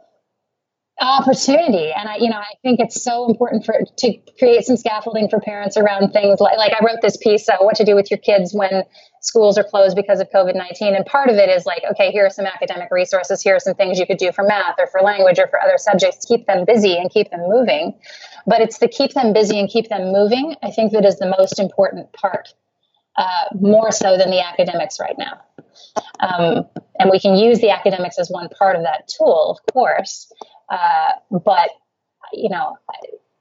opportunity. 1.01 1.91
And 1.91 2.07
i 2.07 2.17
you 2.17 2.29
know 2.29 2.37
i 2.37 2.53
think 2.61 2.79
it's 2.79 3.03
so 3.03 3.27
important 3.27 3.65
for 3.65 3.75
to 3.97 4.17
create 4.37 4.63
some 4.63 4.77
scaffolding 4.77 5.27
for 5.27 5.39
parents 5.39 5.75
around 5.75 6.11
things 6.11 6.39
like 6.39 6.57
like 6.57 6.73
i 6.73 6.85
wrote 6.85 6.99
this 7.01 7.17
piece 7.17 7.49
uh, 7.49 7.57
what 7.59 7.75
to 7.75 7.83
do 7.83 7.95
with 7.95 8.11
your 8.11 8.19
kids 8.19 8.53
when 8.53 8.83
schools 9.21 9.57
are 9.57 9.63
closed 9.63 9.95
because 9.95 10.19
of 10.19 10.29
covid-19 10.29 10.95
and 10.95 11.05
part 11.05 11.29
of 11.29 11.35
it 11.35 11.49
is 11.49 11.65
like 11.65 11.81
okay 11.89 12.11
here 12.11 12.27
are 12.27 12.29
some 12.29 12.45
academic 12.45 12.89
resources. 12.91 13.41
Here 13.41 13.55
are 13.55 13.59
some 13.59 13.73
things 13.73 13.99
you 13.99 14.05
could 14.05 14.17
do 14.17 14.31
for 14.31 14.43
math 14.43 14.75
or 14.77 14.87
for 14.87 15.01
language 15.01 15.39
or 15.39 15.47
for 15.47 15.59
other 15.59 15.77
subjects 15.77 16.25
keep 16.25 16.45
them 16.45 16.63
busy 16.65 16.95
and 16.95 17.09
keep 17.09 17.31
them 17.31 17.41
moving. 17.47 17.99
But 18.45 18.61
it's 18.61 18.77
the 18.77 18.87
keep 18.87 19.13
them 19.13 19.33
busy 19.33 19.59
and 19.59 19.69
keep 19.69 19.89
them 19.89 20.11
moving 20.13 20.55
i 20.61 20.69
think 20.69 20.91
that 20.93 21.05
is 21.05 21.17
the 21.17 21.33
most 21.39 21.59
important 21.59 22.13
part 22.13 22.53
uh, 23.15 23.45
more 23.59 23.91
so 23.91 24.17
than 24.17 24.31
the 24.31 24.43
academics 24.43 24.99
right 24.99 25.15
now. 25.17 25.39
Um, 26.19 26.65
and 26.99 27.09
we 27.11 27.19
can 27.19 27.35
use 27.35 27.59
the 27.59 27.69
academics 27.69 28.17
as 28.17 28.29
one 28.29 28.49
part 28.49 28.75
of 28.75 28.83
that 28.83 29.07
tool 29.07 29.57
of 29.57 29.73
course 29.73 30.31
uh, 30.69 31.11
but 31.29 31.69
you 32.31 32.49
know, 32.49 32.77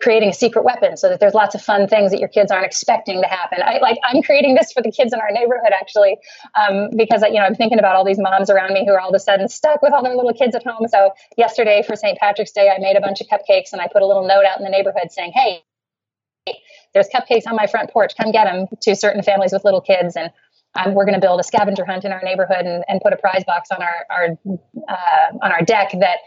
creating 0.03 0.29
a 0.29 0.33
secret 0.33 0.65
weapon 0.65 0.97
so 0.97 1.09
that 1.09 1.21
there's 1.21 1.33
lots 1.33 1.55
of 1.55 1.63
fun 1.63 1.87
things 1.87 2.11
that 2.11 2.19
your 2.19 2.29
kids 2.29 2.51
aren't 2.51 2.67
expecting 2.67 3.23
to 3.23 3.29
happen. 3.29 3.61
I 3.65 3.79
like 3.79 3.99
I'm 4.05 4.21
creating 4.23 4.55
this 4.55 4.73
for 4.73 4.83
the 4.83 4.91
kids 4.91 5.13
in 5.13 5.21
our 5.21 5.31
neighborhood 5.31 5.73
actually, 5.73 6.19
um, 6.55 6.91
because 6.97 7.23
you 7.23 7.35
know 7.35 7.43
I'm 7.43 7.55
thinking 7.55 7.79
about 7.79 7.95
all 7.95 8.05
these 8.05 8.19
moms 8.19 8.51
around 8.51 8.75
me 8.75 8.85
who 8.85 8.93
are 8.93 9.01
all 9.01 9.11
of 9.11 9.15
a 9.15 9.21
sudden 9.21 9.49
stuck 9.49 9.81
with 9.81 9.93
all 9.93 10.03
their 10.03 10.17
little 10.17 10.35
kids 10.35 10.55
at 10.55 10.65
home. 10.65 10.89
So 10.89 11.13
yesterday 11.39 11.83
for 11.87 11.95
St. 11.97 12.19
Patrick's 12.19 12.53
Day, 12.53 12.69
I 12.69 12.79
made 12.79 12.97
a 12.97 13.01
bunch 13.01 13.21
of 13.21 13.29
cupcakes 13.29 13.73
and 13.73 13.81
I 13.81 13.87
put 13.87 14.03
a 14.03 14.07
little 14.07 14.27
note 14.27 14.45
out 14.45 14.59
in 14.59 14.65
the 14.65 14.71
neighborhood 14.71 15.13
saying, 15.13 15.33
"Hey, 15.33 15.63
there's 16.93 17.09
cupcakes 17.09 17.47
on 17.47 17.55
my 17.55 17.67
front 17.67 17.91
porch. 17.91 18.15
Come 18.21 18.33
get 18.33 18.45
them." 18.45 18.67
To 18.83 18.97
certain 18.97 19.23
families 19.23 19.53
with 19.53 19.65
little 19.65 19.81
kids 19.81 20.17
and. 20.17 20.31
Um, 20.75 20.95
we're 20.95 21.05
going 21.05 21.21
to 21.21 21.21
build 21.21 21.39
a 21.39 21.43
scavenger 21.43 21.85
hunt 21.85 22.07
in 22.07 22.13
our 22.13 22.23
neighborhood 22.23 22.65
and, 22.65 22.83
and 22.89 22.99
put 23.03 23.13
a 23.13 23.19
prize 23.19 23.45
box 23.45 23.69
on 23.71 23.83
our, 23.83 24.07
our 24.09 24.39
uh, 24.89 25.37
on 25.43 25.53
our 25.53 25.61
deck 25.61 25.91
that 26.01 26.21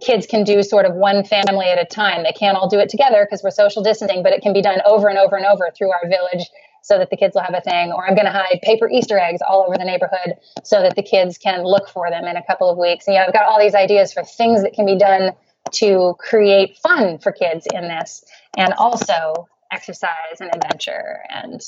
kids 0.00 0.26
can 0.26 0.44
do 0.44 0.62
sort 0.62 0.86
of 0.86 0.94
one 0.94 1.24
family 1.24 1.66
at 1.66 1.80
a 1.80 1.84
time. 1.84 2.22
They 2.22 2.32
can't 2.32 2.56
all 2.56 2.68
do 2.68 2.78
it 2.78 2.88
together 2.88 3.24
because 3.24 3.42
we're 3.42 3.50
social 3.50 3.82
distancing, 3.82 4.22
but 4.22 4.32
it 4.32 4.42
can 4.42 4.52
be 4.52 4.62
done 4.62 4.80
over 4.84 5.08
and 5.08 5.18
over 5.18 5.36
and 5.36 5.46
over 5.46 5.70
through 5.76 5.92
our 5.92 6.08
village 6.08 6.48
so 6.82 6.98
that 6.98 7.08
the 7.10 7.16
kids 7.16 7.34
will 7.34 7.42
have 7.42 7.54
a 7.54 7.60
thing. 7.60 7.92
Or 7.92 8.06
I'm 8.06 8.14
going 8.14 8.26
to 8.26 8.32
hide 8.32 8.60
paper 8.62 8.88
Easter 8.88 9.18
eggs 9.18 9.40
all 9.46 9.64
over 9.66 9.78
the 9.78 9.84
neighborhood 9.84 10.34
so 10.64 10.82
that 10.82 10.96
the 10.96 11.02
kids 11.02 11.38
can 11.38 11.64
look 11.64 11.88
for 11.88 12.10
them 12.10 12.24
in 12.24 12.36
a 12.36 12.42
couple 12.44 12.68
of 12.68 12.76
weeks. 12.76 13.06
And 13.06 13.16
I've 13.16 13.32
got 13.32 13.46
all 13.46 13.58
these 13.58 13.74
ideas 13.74 14.12
for 14.12 14.22
things 14.24 14.62
that 14.62 14.74
can 14.74 14.84
be 14.84 14.98
done 14.98 15.32
to 15.72 16.14
create 16.18 16.76
fun 16.78 17.18
for 17.18 17.32
kids 17.32 17.66
in 17.72 17.88
this 17.88 18.24
and 18.56 18.74
also 18.74 19.48
exercise 19.72 20.40
and 20.40 20.50
adventure 20.54 21.20
and 21.30 21.60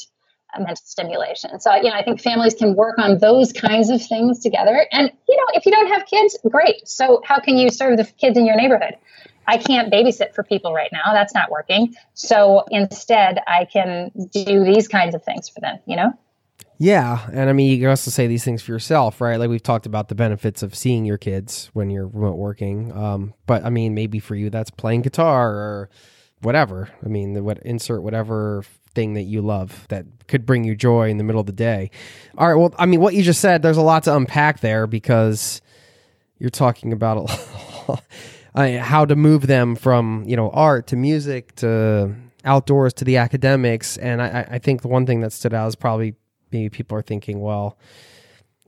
mental 0.60 0.84
stimulation. 0.84 1.58
So, 1.60 1.74
you 1.74 1.84
know, 1.84 1.94
I 1.94 2.02
think 2.02 2.20
families 2.20 2.54
can 2.54 2.74
work 2.74 2.98
on 2.98 3.18
those 3.18 3.52
kinds 3.52 3.90
of 3.90 4.04
things 4.04 4.40
together. 4.40 4.86
And, 4.92 5.10
you 5.28 5.36
know, 5.36 5.44
if 5.54 5.66
you 5.66 5.72
don't 5.72 5.88
have 5.88 6.06
kids, 6.06 6.38
great. 6.48 6.86
So, 6.88 7.20
how 7.24 7.40
can 7.40 7.56
you 7.56 7.70
serve 7.70 7.96
the 7.96 8.04
kids 8.04 8.38
in 8.38 8.46
your 8.46 8.56
neighborhood? 8.56 8.96
I 9.48 9.58
can't 9.58 9.92
babysit 9.92 10.34
for 10.34 10.42
people 10.42 10.74
right 10.74 10.90
now. 10.92 11.12
That's 11.12 11.34
not 11.34 11.50
working. 11.50 11.94
So, 12.14 12.64
instead, 12.70 13.40
I 13.46 13.64
can 13.64 14.10
do 14.32 14.64
these 14.64 14.88
kinds 14.88 15.14
of 15.14 15.24
things 15.24 15.48
for 15.48 15.60
them, 15.60 15.78
you 15.86 15.96
know? 15.96 16.12
Yeah, 16.78 17.26
and 17.32 17.48
I 17.48 17.54
mean, 17.54 17.70
you 17.70 17.78
can 17.78 17.88
also 17.88 18.10
say 18.10 18.26
these 18.26 18.44
things 18.44 18.62
for 18.62 18.72
yourself, 18.72 19.20
right? 19.20 19.38
Like 19.38 19.48
we've 19.48 19.62
talked 19.62 19.86
about 19.86 20.08
the 20.08 20.14
benefits 20.14 20.62
of 20.62 20.74
seeing 20.74 21.06
your 21.06 21.16
kids 21.16 21.70
when 21.72 21.88
you're 21.88 22.06
remote 22.06 22.36
working. 22.36 22.92
Um, 22.92 23.32
but 23.46 23.64
I 23.64 23.70
mean, 23.70 23.94
maybe 23.94 24.18
for 24.18 24.34
you 24.34 24.50
that's 24.50 24.70
playing 24.70 25.02
guitar 25.02 25.52
or 25.52 25.90
whatever. 26.42 26.90
I 27.02 27.08
mean, 27.08 27.42
what 27.44 27.58
insert 27.64 28.02
whatever 28.02 28.62
thing 28.96 29.14
that 29.14 29.22
you 29.22 29.42
love 29.42 29.86
that 29.90 30.06
could 30.26 30.44
bring 30.44 30.64
you 30.64 30.74
joy 30.74 31.10
in 31.10 31.18
the 31.18 31.24
middle 31.24 31.40
of 31.40 31.46
the 31.46 31.52
day. 31.52 31.90
All 32.36 32.48
right. 32.48 32.56
Well, 32.56 32.74
I 32.78 32.86
mean, 32.86 33.00
what 33.00 33.14
you 33.14 33.22
just 33.22 33.40
said, 33.40 33.62
there's 33.62 33.76
a 33.76 33.82
lot 33.82 34.02
to 34.04 34.16
unpack 34.16 34.60
there 34.60 34.88
because 34.88 35.60
you're 36.38 36.50
talking 36.50 36.92
about 36.92 37.30
how 38.56 39.04
to 39.04 39.14
move 39.14 39.46
them 39.46 39.76
from, 39.76 40.24
you 40.26 40.34
know, 40.34 40.50
art 40.50 40.88
to 40.88 40.96
music 40.96 41.54
to 41.56 42.14
outdoors 42.44 42.94
to 42.94 43.04
the 43.04 43.18
academics. 43.18 43.98
And 43.98 44.22
I, 44.22 44.48
I 44.52 44.58
think 44.58 44.82
the 44.82 44.88
one 44.88 45.06
thing 45.06 45.20
that 45.20 45.32
stood 45.32 45.54
out 45.54 45.68
is 45.68 45.76
probably 45.76 46.14
maybe 46.50 46.70
people 46.70 46.96
are 46.96 47.02
thinking, 47.02 47.40
well, 47.40 47.78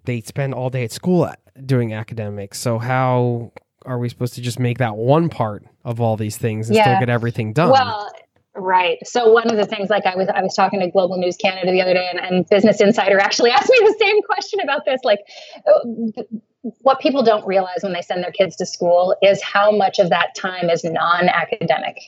they 0.04 0.20
spend 0.20 0.54
all 0.54 0.70
day 0.70 0.84
at 0.84 0.92
school 0.92 1.32
doing 1.64 1.94
academics. 1.94 2.60
So 2.60 2.78
how 2.78 3.52
are 3.86 3.98
we 3.98 4.08
supposed 4.08 4.34
to 4.34 4.42
just 4.42 4.58
make 4.58 4.78
that 4.78 4.96
one 4.96 5.30
part 5.30 5.64
of 5.84 6.00
all 6.00 6.16
these 6.16 6.36
things 6.36 6.68
and 6.68 6.76
yeah. 6.76 6.84
still 6.84 7.00
get 7.00 7.08
everything 7.08 7.54
done? 7.54 7.70
Well, 7.70 8.12
Right. 8.58 8.98
So 9.06 9.30
one 9.30 9.48
of 9.48 9.56
the 9.56 9.66
things, 9.66 9.88
like 9.88 10.04
I 10.04 10.16
was, 10.16 10.28
I 10.28 10.42
was 10.42 10.52
talking 10.54 10.80
to 10.80 10.88
Global 10.88 11.16
News 11.16 11.36
Canada 11.36 11.70
the 11.70 11.80
other 11.80 11.94
day, 11.94 12.08
and, 12.10 12.18
and 12.18 12.48
Business 12.48 12.80
Insider 12.80 13.20
actually 13.20 13.50
asked 13.52 13.70
me 13.70 13.78
the 13.80 13.96
same 14.00 14.20
question 14.22 14.60
about 14.60 14.84
this. 14.84 15.00
Like, 15.04 15.20
uh, 15.66 16.22
what 16.80 16.98
people 16.98 17.22
don't 17.22 17.46
realize 17.46 17.78
when 17.82 17.92
they 17.92 18.02
send 18.02 18.22
their 18.22 18.32
kids 18.32 18.56
to 18.56 18.66
school 18.66 19.16
is 19.22 19.40
how 19.40 19.70
much 19.70 20.00
of 20.00 20.10
that 20.10 20.34
time 20.34 20.68
is 20.68 20.82
non-academic. 20.82 21.98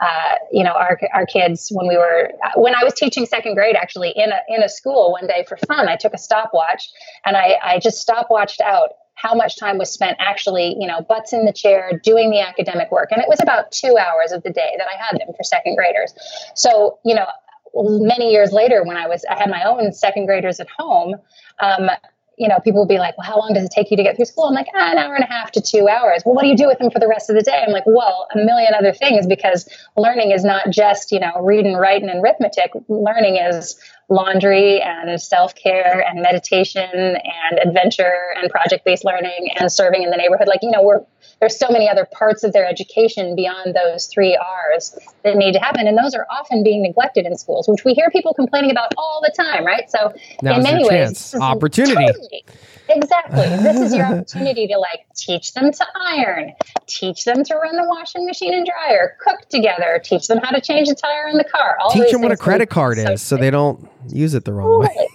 Uh, 0.00 0.34
you 0.52 0.62
know, 0.62 0.72
our 0.72 0.98
our 1.12 1.26
kids 1.26 1.70
when 1.74 1.88
we 1.88 1.96
were 1.96 2.30
when 2.54 2.74
I 2.76 2.84
was 2.84 2.94
teaching 2.94 3.26
second 3.26 3.54
grade, 3.54 3.74
actually 3.74 4.12
in 4.14 4.30
a 4.30 4.38
in 4.48 4.62
a 4.62 4.68
school 4.68 5.10
one 5.12 5.26
day 5.26 5.44
for 5.48 5.56
fun, 5.66 5.88
I 5.88 5.96
took 5.96 6.14
a 6.14 6.18
stopwatch 6.18 6.88
and 7.24 7.36
I 7.36 7.56
I 7.62 7.78
just 7.80 8.06
stopwatched 8.06 8.60
out 8.60 8.90
how 9.16 9.34
much 9.34 9.58
time 9.58 9.78
was 9.78 9.90
spent 9.90 10.16
actually, 10.20 10.76
you 10.78 10.86
know, 10.86 11.00
butts 11.00 11.32
in 11.32 11.44
the 11.46 11.52
chair 11.52 11.98
doing 12.02 12.30
the 12.30 12.40
academic 12.40 12.90
work. 12.92 13.10
And 13.10 13.20
it 13.20 13.28
was 13.28 13.40
about 13.40 13.72
two 13.72 13.96
hours 13.98 14.30
of 14.30 14.42
the 14.42 14.50
day 14.50 14.74
that 14.78 14.86
I 14.86 15.02
had 15.02 15.18
them 15.18 15.34
for 15.34 15.42
second 15.42 15.74
graders. 15.74 16.14
So, 16.54 16.98
you 17.04 17.14
know, 17.14 17.26
many 17.74 18.30
years 18.30 18.52
later 18.52 18.84
when 18.84 18.96
I 18.96 19.06
was, 19.08 19.24
I 19.28 19.36
had 19.38 19.50
my 19.50 19.64
own 19.64 19.92
second 19.92 20.26
graders 20.26 20.60
at 20.60 20.68
home, 20.68 21.16
um, 21.60 21.90
you 22.38 22.48
know, 22.48 22.58
people 22.60 22.80
will 22.80 22.86
be 22.86 22.98
like, 22.98 23.16
well, 23.16 23.26
how 23.26 23.38
long 23.38 23.54
does 23.54 23.64
it 23.64 23.70
take 23.70 23.90
you 23.90 23.96
to 23.96 24.02
get 24.02 24.16
through 24.16 24.26
school? 24.26 24.44
I'm 24.44 24.54
like, 24.54 24.66
ah, 24.74 24.92
an 24.92 24.98
hour 24.98 25.14
and 25.14 25.24
a 25.24 25.26
half 25.26 25.52
to 25.52 25.62
two 25.62 25.88
hours. 25.88 26.22
Well, 26.24 26.34
what 26.34 26.42
do 26.42 26.48
you 26.48 26.56
do 26.56 26.66
with 26.66 26.78
them 26.78 26.90
for 26.90 26.98
the 26.98 27.08
rest 27.08 27.30
of 27.30 27.36
the 27.36 27.42
day? 27.42 27.64
I'm 27.66 27.72
like, 27.72 27.84
well, 27.86 28.28
a 28.34 28.36
million 28.36 28.74
other 28.78 28.92
things 28.92 29.26
because 29.26 29.66
learning 29.96 30.32
is 30.32 30.44
not 30.44 30.68
just, 30.68 31.12
you 31.12 31.20
know, 31.20 31.32
reading, 31.40 31.76
writing, 31.76 32.10
and 32.10 32.22
arithmetic. 32.22 32.72
Learning 32.88 33.36
is 33.36 33.80
laundry 34.08 34.80
and 34.80 35.20
self 35.20 35.54
care 35.54 36.04
and 36.06 36.22
meditation 36.22 36.88
and 36.92 37.58
adventure 37.62 38.14
and 38.36 38.50
project 38.50 38.84
based 38.84 39.04
learning 39.04 39.50
and 39.58 39.70
serving 39.70 40.02
in 40.02 40.10
the 40.10 40.16
neighborhood. 40.16 40.46
Like, 40.46 40.60
you 40.62 40.70
know, 40.70 40.82
we're, 40.82 41.00
there's 41.40 41.58
so 41.58 41.68
many 41.70 41.88
other 41.88 42.06
parts 42.12 42.44
of 42.44 42.52
their 42.52 42.66
education 42.66 43.34
beyond 43.34 43.74
those 43.74 44.06
three 44.06 44.36
R's 44.36 44.96
that 45.24 45.36
need 45.36 45.52
to 45.52 45.58
happen. 45.58 45.88
And 45.88 45.98
those 45.98 46.14
are 46.14 46.26
often 46.30 46.62
being 46.62 46.82
neglected 46.82 47.26
in 47.26 47.36
schools, 47.36 47.66
which 47.68 47.84
we 47.84 47.94
hear 47.94 48.08
people 48.10 48.32
complaining 48.32 48.70
about 48.70 48.92
all 48.96 49.20
the 49.22 49.32
time, 49.36 49.64
right? 49.64 49.90
So, 49.90 50.14
Now's 50.40 50.58
in 50.58 50.62
many 50.62 50.88
ways, 50.88 51.34
opportunity. 51.34 52.06
Totally, 52.06 52.44
Exactly. 52.88 53.36
This 53.38 53.80
is 53.80 53.94
your 53.94 54.06
opportunity 54.12 54.66
to 54.68 54.78
like 54.78 55.06
teach 55.14 55.54
them 55.54 55.72
to 55.72 55.86
iron, 56.00 56.52
teach 56.86 57.24
them 57.24 57.44
to 57.44 57.54
run 57.56 57.76
the 57.76 57.86
washing 57.86 58.26
machine 58.26 58.54
and 58.54 58.66
dryer, 58.66 59.16
cook 59.20 59.48
together, 59.48 60.00
teach 60.02 60.28
them 60.28 60.38
how 60.38 60.50
to 60.50 60.60
change 60.60 60.88
the 60.88 60.94
tire 60.94 61.28
in 61.28 61.36
the 61.36 61.44
car. 61.44 61.76
All 61.80 61.90
teach 61.90 62.10
them 62.10 62.22
what 62.22 62.32
a 62.32 62.36
credit 62.36 62.70
card 62.70 62.98
is 62.98 63.22
so 63.22 63.36
they 63.36 63.50
don't 63.50 63.88
use 64.08 64.34
it 64.34 64.44
the 64.44 64.52
wrong 64.52 64.80
way. 64.80 65.08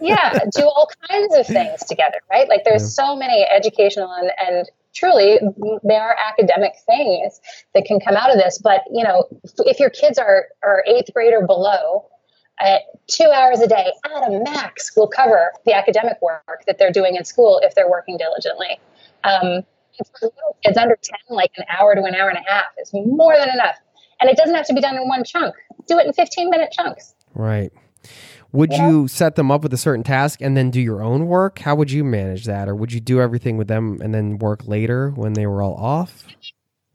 yeah, 0.00 0.38
do 0.56 0.64
all 0.64 0.88
kinds 1.08 1.34
of 1.34 1.46
things 1.46 1.80
together, 1.84 2.18
right? 2.30 2.48
Like 2.48 2.64
there's 2.64 2.82
yeah. 2.82 3.04
so 3.04 3.16
many 3.16 3.46
educational 3.50 4.12
and, 4.12 4.30
and 4.38 4.70
truly 4.94 5.38
there 5.82 6.02
are 6.02 6.16
academic 6.28 6.72
things 6.86 7.40
that 7.74 7.84
can 7.84 8.00
come 8.00 8.16
out 8.16 8.30
of 8.30 8.36
this. 8.36 8.58
But 8.58 8.82
you 8.90 9.04
know, 9.04 9.24
if 9.58 9.78
your 9.78 9.90
kids 9.90 10.18
are 10.18 10.46
are 10.62 10.84
eighth 10.86 11.12
grade 11.12 11.32
or 11.32 11.46
below, 11.46 12.06
uh, 12.60 12.78
two 13.06 13.30
hours 13.34 13.60
a 13.60 13.66
day 13.66 13.92
at 14.04 14.32
a 14.32 14.40
max 14.44 14.92
will 14.96 15.08
cover 15.08 15.52
the 15.64 15.72
academic 15.72 16.20
work 16.20 16.64
that 16.66 16.78
they're 16.78 16.92
doing 16.92 17.16
in 17.16 17.24
school 17.24 17.60
if 17.62 17.74
they're 17.74 17.90
working 17.90 18.16
diligently. 18.16 18.78
Um, 19.24 19.64
for 19.98 20.26
little 20.26 20.56
kids 20.64 20.78
under 20.78 20.96
10, 20.96 21.36
like 21.36 21.52
an 21.58 21.64
hour 21.78 21.94
to 21.94 22.02
an 22.04 22.14
hour 22.14 22.28
and 22.28 22.38
a 22.38 22.50
half 22.50 22.66
is 22.80 22.90
more 22.92 23.36
than 23.36 23.50
enough. 23.50 23.76
And 24.20 24.30
it 24.30 24.36
doesn't 24.36 24.54
have 24.54 24.66
to 24.66 24.74
be 24.74 24.80
done 24.80 24.96
in 24.96 25.08
one 25.08 25.24
chunk. 25.24 25.54
Do 25.88 25.98
it 25.98 26.06
in 26.06 26.12
15 26.12 26.50
minute 26.50 26.72
chunks. 26.72 27.14
Right. 27.34 27.72
Would 28.52 28.72
yeah. 28.72 28.88
you 28.88 29.08
set 29.08 29.36
them 29.36 29.50
up 29.50 29.62
with 29.62 29.72
a 29.72 29.76
certain 29.76 30.02
task 30.02 30.40
and 30.40 30.56
then 30.56 30.70
do 30.70 30.80
your 30.80 31.02
own 31.02 31.26
work? 31.26 31.60
How 31.60 31.74
would 31.74 31.90
you 31.90 32.02
manage 32.02 32.46
that? 32.46 32.68
Or 32.68 32.74
would 32.74 32.92
you 32.92 33.00
do 33.00 33.20
everything 33.20 33.56
with 33.56 33.68
them 33.68 34.00
and 34.02 34.12
then 34.12 34.38
work 34.38 34.66
later 34.66 35.10
when 35.10 35.34
they 35.34 35.46
were 35.46 35.62
all 35.62 35.74
off? 35.74 36.26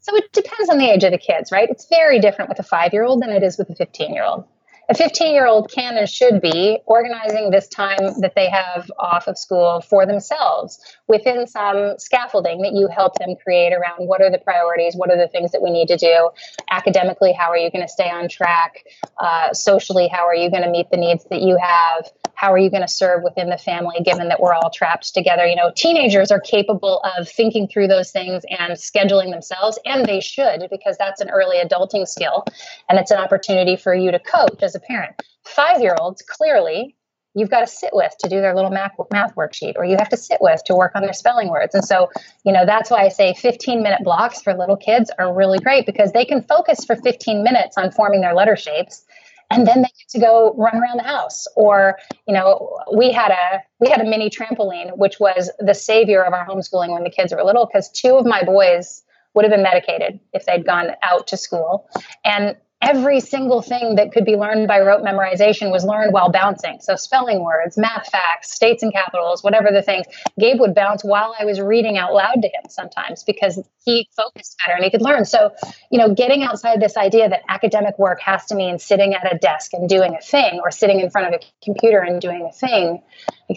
So 0.00 0.14
it 0.14 0.32
depends 0.32 0.68
on 0.68 0.78
the 0.78 0.88
age 0.88 1.02
of 1.02 1.12
the 1.12 1.18
kids, 1.18 1.50
right? 1.50 1.68
It's 1.70 1.86
very 1.88 2.20
different 2.20 2.48
with 2.48 2.58
a 2.58 2.62
five 2.62 2.92
year 2.92 3.04
old 3.04 3.22
than 3.22 3.30
it 3.30 3.42
is 3.42 3.56
with 3.56 3.70
a 3.70 3.74
15 3.74 4.12
year 4.12 4.24
old 4.24 4.44
a 4.88 4.94
15 4.94 5.34
year 5.34 5.46
old 5.46 5.70
can 5.70 5.96
and 5.96 6.08
should 6.08 6.40
be 6.40 6.78
organizing 6.86 7.50
this 7.50 7.68
time 7.68 7.98
that 8.20 8.34
they 8.36 8.48
have 8.48 8.90
off 8.98 9.26
of 9.26 9.36
school 9.36 9.80
for 9.80 10.06
themselves 10.06 10.80
within 11.08 11.46
some 11.46 11.94
scaffolding 11.98 12.62
that 12.62 12.72
you 12.72 12.86
help 12.88 13.14
them 13.18 13.34
create 13.42 13.72
around 13.72 14.06
what 14.06 14.20
are 14.20 14.30
the 14.30 14.38
priorities, 14.38 14.94
what 14.94 15.10
are 15.10 15.16
the 15.16 15.28
things 15.28 15.52
that 15.52 15.62
we 15.62 15.70
need 15.70 15.88
to 15.88 15.96
do 15.96 16.30
academically, 16.70 17.32
how 17.32 17.50
are 17.50 17.56
you 17.56 17.70
going 17.70 17.84
to 17.84 17.92
stay 17.92 18.08
on 18.08 18.28
track, 18.28 18.84
uh, 19.18 19.52
socially, 19.52 20.08
how 20.08 20.24
are 20.24 20.34
you 20.34 20.50
going 20.50 20.62
to 20.62 20.70
meet 20.70 20.90
the 20.90 20.96
needs 20.96 21.24
that 21.30 21.42
you 21.42 21.56
have, 21.60 22.08
how 22.34 22.52
are 22.52 22.58
you 22.58 22.70
going 22.70 22.82
to 22.82 22.88
serve 22.88 23.22
within 23.24 23.48
the 23.50 23.58
family 23.58 23.96
given 24.04 24.28
that 24.28 24.40
we're 24.40 24.54
all 24.54 24.70
trapped 24.70 25.14
together. 25.14 25.46
You 25.46 25.56
know, 25.56 25.72
teenagers 25.74 26.30
are 26.30 26.40
capable 26.40 27.00
of 27.18 27.28
thinking 27.28 27.66
through 27.66 27.88
those 27.88 28.12
things 28.12 28.44
and 28.48 28.74
scheduling 28.74 29.30
themselves, 29.32 29.78
and 29.84 30.06
they 30.06 30.20
should 30.20 30.68
because 30.70 30.96
that's 30.96 31.20
an 31.20 31.30
early 31.30 31.56
adulting 31.56 32.06
skill 32.06 32.44
and 32.88 32.98
it's 32.98 33.10
an 33.10 33.18
opportunity 33.18 33.76
for 33.76 33.94
you 33.94 34.12
to 34.12 34.18
coach 34.18 34.62
as 34.62 34.75
a 34.76 34.80
parent. 34.80 35.20
Five 35.44 35.80
year 35.80 35.96
olds, 36.00 36.22
clearly, 36.22 36.96
you've 37.34 37.50
got 37.50 37.60
to 37.60 37.66
sit 37.66 37.90
with 37.92 38.14
to 38.20 38.28
do 38.28 38.40
their 38.40 38.54
little 38.54 38.70
math, 38.70 38.92
math 39.12 39.34
worksheet, 39.34 39.74
or 39.76 39.84
you 39.84 39.96
have 39.98 40.08
to 40.08 40.16
sit 40.16 40.38
with 40.40 40.62
to 40.64 40.74
work 40.74 40.92
on 40.94 41.02
their 41.02 41.12
spelling 41.12 41.48
words. 41.48 41.74
And 41.74 41.84
so, 41.84 42.10
you 42.44 42.52
know, 42.52 42.64
that's 42.64 42.90
why 42.90 43.04
I 43.04 43.08
say 43.08 43.34
15 43.34 43.82
minute 43.82 44.00
blocks 44.02 44.40
for 44.40 44.54
little 44.54 44.76
kids 44.76 45.10
are 45.18 45.34
really 45.34 45.58
great 45.58 45.84
because 45.86 46.12
they 46.12 46.24
can 46.24 46.42
focus 46.42 46.84
for 46.84 46.96
15 46.96 47.42
minutes 47.42 47.76
on 47.76 47.90
forming 47.92 48.22
their 48.22 48.34
letter 48.34 48.56
shapes 48.56 49.04
and 49.50 49.66
then 49.66 49.82
they 49.82 49.88
get 49.98 50.08
to 50.08 50.18
go 50.18 50.54
run 50.56 50.76
around 50.76 50.98
the 50.98 51.04
house 51.04 51.46
or 51.56 51.98
you 52.26 52.34
know 52.34 52.78
we 52.96 53.12
had 53.12 53.30
a 53.30 53.62
we 53.80 53.88
had 53.88 54.00
a 54.00 54.04
mini 54.04 54.28
trampoline 54.28 54.96
which 54.96 55.20
was 55.20 55.50
the 55.58 55.74
savior 55.74 56.22
of 56.22 56.32
our 56.32 56.46
homeschooling 56.46 56.90
when 56.90 57.04
the 57.04 57.10
kids 57.10 57.32
were 57.32 57.42
little 57.44 57.66
because 57.66 57.90
two 57.90 58.16
of 58.16 58.26
my 58.26 58.42
boys 58.42 59.02
would 59.34 59.44
have 59.44 59.52
been 59.52 59.62
medicated 59.62 60.18
if 60.32 60.46
they'd 60.46 60.66
gone 60.66 60.90
out 61.02 61.26
to 61.26 61.36
school 61.36 61.88
and 62.24 62.56
every 62.82 63.20
single 63.20 63.62
thing 63.62 63.96
that 63.96 64.12
could 64.12 64.24
be 64.24 64.36
learned 64.36 64.68
by 64.68 64.80
rote 64.80 65.02
memorization 65.02 65.70
was 65.70 65.84
learned 65.84 66.12
while 66.12 66.30
bouncing. 66.30 66.78
So 66.80 66.94
spelling 66.94 67.42
words, 67.42 67.78
math 67.78 68.08
facts, 68.10 68.52
states 68.52 68.82
and 68.82 68.92
capitals, 68.92 69.42
whatever 69.42 69.68
the 69.72 69.82
things. 69.82 70.06
Gabe 70.38 70.60
would 70.60 70.74
bounce 70.74 71.02
while 71.02 71.34
I 71.38 71.46
was 71.46 71.58
reading 71.58 71.96
out 71.96 72.12
loud 72.12 72.42
to 72.42 72.48
him 72.48 72.68
sometimes 72.68 73.24
because 73.24 73.58
he 73.84 74.08
focused 74.14 74.56
better 74.58 74.76
and 74.76 74.84
he 74.84 74.90
could 74.90 75.00
learn. 75.00 75.24
So, 75.24 75.52
you 75.90 75.98
know, 75.98 76.14
getting 76.14 76.42
outside 76.42 76.80
this 76.80 76.96
idea 76.96 77.28
that 77.28 77.42
academic 77.48 77.98
work 77.98 78.20
has 78.20 78.44
to 78.46 78.54
mean 78.54 78.78
sitting 78.78 79.14
at 79.14 79.32
a 79.32 79.38
desk 79.38 79.72
and 79.72 79.88
doing 79.88 80.14
a 80.14 80.22
thing 80.22 80.60
or 80.62 80.70
sitting 80.70 81.00
in 81.00 81.08
front 81.08 81.34
of 81.34 81.40
a 81.40 81.44
computer 81.64 82.00
and 82.00 82.20
doing 82.20 82.48
a 82.48 82.52
thing. 82.52 83.02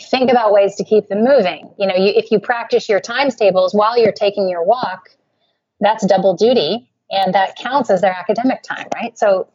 Think 0.10 0.32
about 0.32 0.54
ways 0.54 0.76
to 0.76 0.86
keep 0.86 1.10
them 1.10 1.26
moving. 1.26 1.72
You 1.78 1.88
know, 1.88 1.96
you, 1.96 2.14
if 2.16 2.32
you 2.32 2.40
practice 2.40 2.88
your 2.88 3.02
times 3.02 3.36
tables 3.36 3.74
while 3.74 4.00
you're 4.00 4.14
taking 4.14 4.48
your 4.48 4.64
walk, 4.64 5.10
that's 5.82 6.06
double 6.06 6.36
duty 6.36 6.89
and 7.12 7.34
that 7.34 7.56
counts 7.56 7.90
as 7.90 8.02
their 8.02 8.14
academic 8.14 8.62
time, 8.64 8.88
right? 8.96 9.18
So 9.18 9.50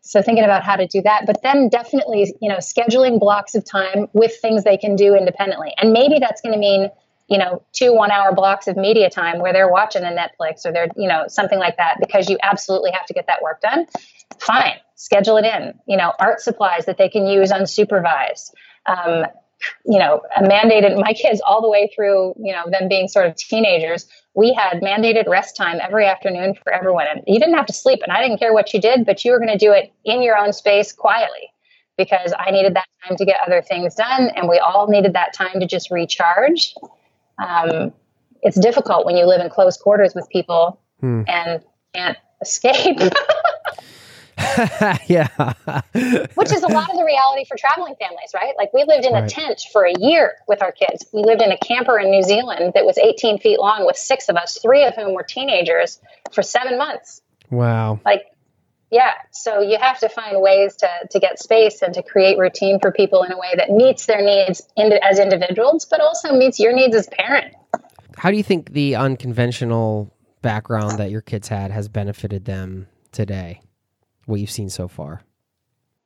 so 0.00 0.22
thinking 0.22 0.44
about 0.44 0.62
how 0.62 0.76
to 0.76 0.86
do 0.86 1.02
that, 1.02 1.24
but 1.26 1.42
then 1.42 1.68
definitely, 1.68 2.34
you 2.40 2.48
know, 2.48 2.56
scheduling 2.56 3.20
blocks 3.20 3.54
of 3.54 3.64
time 3.64 4.06
with 4.14 4.34
things 4.40 4.64
they 4.64 4.78
can 4.78 4.96
do 4.96 5.14
independently. 5.14 5.74
And 5.76 5.92
maybe 5.92 6.18
that's 6.18 6.40
going 6.40 6.54
to 6.54 6.58
mean, 6.58 6.88
you 7.28 7.36
know, 7.36 7.62
two 7.72 7.94
one 7.94 8.10
hour 8.10 8.34
blocks 8.34 8.68
of 8.68 8.76
media 8.78 9.10
time 9.10 9.38
where 9.38 9.52
they're 9.52 9.70
watching 9.70 10.04
a 10.04 10.06
Netflix 10.06 10.64
or 10.64 10.72
they're, 10.72 10.88
you 10.96 11.08
know, 11.08 11.24
something 11.28 11.58
like 11.58 11.76
that 11.76 11.96
because 12.00 12.30
you 12.30 12.38
absolutely 12.42 12.90
have 12.92 13.04
to 13.06 13.12
get 13.12 13.26
that 13.26 13.42
work 13.42 13.60
done. 13.60 13.86
Fine, 14.40 14.78
schedule 14.94 15.36
it 15.36 15.44
in. 15.44 15.74
You 15.86 15.98
know, 15.98 16.12
art 16.18 16.40
supplies 16.40 16.86
that 16.86 16.96
they 16.96 17.10
can 17.10 17.26
use 17.26 17.52
unsupervised. 17.52 18.52
Um, 18.86 19.26
you 19.84 19.98
know, 19.98 20.22
a 20.36 20.42
mandated 20.42 21.00
my 21.00 21.12
kids 21.12 21.40
all 21.46 21.60
the 21.60 21.68
way 21.68 21.90
through, 21.94 22.34
you 22.38 22.52
know, 22.52 22.64
them 22.70 22.88
being 22.88 23.08
sort 23.08 23.26
of 23.26 23.36
teenagers 23.36 24.06
we 24.38 24.52
had 24.52 24.80
mandated 24.80 25.26
rest 25.26 25.56
time 25.56 25.78
every 25.82 26.06
afternoon 26.06 26.54
for 26.62 26.72
everyone. 26.72 27.06
And 27.10 27.24
you 27.26 27.40
didn't 27.40 27.56
have 27.56 27.66
to 27.66 27.72
sleep, 27.72 27.98
and 28.04 28.12
I 28.12 28.22
didn't 28.22 28.38
care 28.38 28.52
what 28.52 28.72
you 28.72 28.80
did, 28.80 29.04
but 29.04 29.24
you 29.24 29.32
were 29.32 29.38
going 29.38 29.50
to 29.50 29.58
do 29.58 29.72
it 29.72 29.92
in 30.04 30.22
your 30.22 30.38
own 30.38 30.52
space 30.52 30.92
quietly 30.92 31.52
because 31.96 32.32
I 32.38 32.52
needed 32.52 32.76
that 32.76 32.86
time 33.04 33.16
to 33.16 33.24
get 33.24 33.40
other 33.44 33.60
things 33.60 33.96
done, 33.96 34.28
and 34.36 34.48
we 34.48 34.58
all 34.58 34.86
needed 34.86 35.12
that 35.14 35.34
time 35.34 35.58
to 35.58 35.66
just 35.66 35.90
recharge. 35.90 36.72
Um, 37.44 37.92
it's 38.42 38.60
difficult 38.60 39.04
when 39.04 39.16
you 39.16 39.26
live 39.26 39.40
in 39.40 39.50
close 39.50 39.76
quarters 39.76 40.14
with 40.14 40.28
people 40.30 40.80
hmm. 41.00 41.22
and 41.26 41.60
can't 41.92 42.16
escape. 42.40 43.00
yeah. 45.06 45.28
Which 46.34 46.52
is 46.52 46.62
a 46.62 46.68
lot 46.68 46.90
of 46.90 46.96
the 46.96 47.04
reality 47.04 47.44
for 47.44 47.56
traveling 47.56 47.94
families, 48.00 48.30
right? 48.34 48.54
Like 48.56 48.72
we 48.72 48.84
lived 48.84 49.04
in 49.04 49.12
right. 49.12 49.24
a 49.24 49.28
tent 49.28 49.62
for 49.72 49.84
a 49.84 49.92
year 49.98 50.34
with 50.46 50.62
our 50.62 50.72
kids. 50.72 51.06
We 51.12 51.22
lived 51.22 51.42
in 51.42 51.50
a 51.50 51.58
camper 51.58 51.98
in 51.98 52.10
New 52.10 52.22
Zealand 52.22 52.72
that 52.74 52.84
was 52.84 52.98
18 52.98 53.38
feet 53.38 53.58
long 53.58 53.84
with 53.86 53.96
six 53.96 54.28
of 54.28 54.36
us, 54.36 54.58
three 54.60 54.84
of 54.84 54.94
whom 54.94 55.14
were 55.14 55.24
teenagers 55.24 56.00
for 56.32 56.42
seven 56.42 56.78
months. 56.78 57.20
Wow. 57.50 58.00
Like, 58.04 58.26
yeah. 58.90 59.12
So 59.32 59.60
you 59.60 59.78
have 59.78 59.98
to 60.00 60.08
find 60.08 60.40
ways 60.40 60.76
to, 60.76 60.88
to 61.10 61.18
get 61.18 61.38
space 61.38 61.82
and 61.82 61.92
to 61.94 62.02
create 62.02 62.38
routine 62.38 62.78
for 62.80 62.92
people 62.92 63.22
in 63.22 63.32
a 63.32 63.38
way 63.38 63.54
that 63.56 63.70
meets 63.70 64.06
their 64.06 64.22
needs 64.22 64.62
in, 64.76 64.92
as 64.92 65.18
individuals, 65.18 65.84
but 65.84 66.00
also 66.00 66.34
meets 66.34 66.58
your 66.58 66.72
needs 66.72 66.94
as 66.94 67.08
parent. 67.08 67.54
How 68.16 68.30
do 68.30 68.36
you 68.36 68.42
think 68.42 68.72
the 68.72 68.96
unconventional 68.96 70.12
background 70.42 70.98
that 70.98 71.10
your 71.10 71.20
kids 71.20 71.48
had 71.48 71.70
has 71.70 71.88
benefited 71.88 72.44
them 72.44 72.86
today? 73.12 73.60
What 74.28 74.40
you've 74.40 74.50
seen 74.50 74.68
so 74.68 74.88
far? 74.88 75.22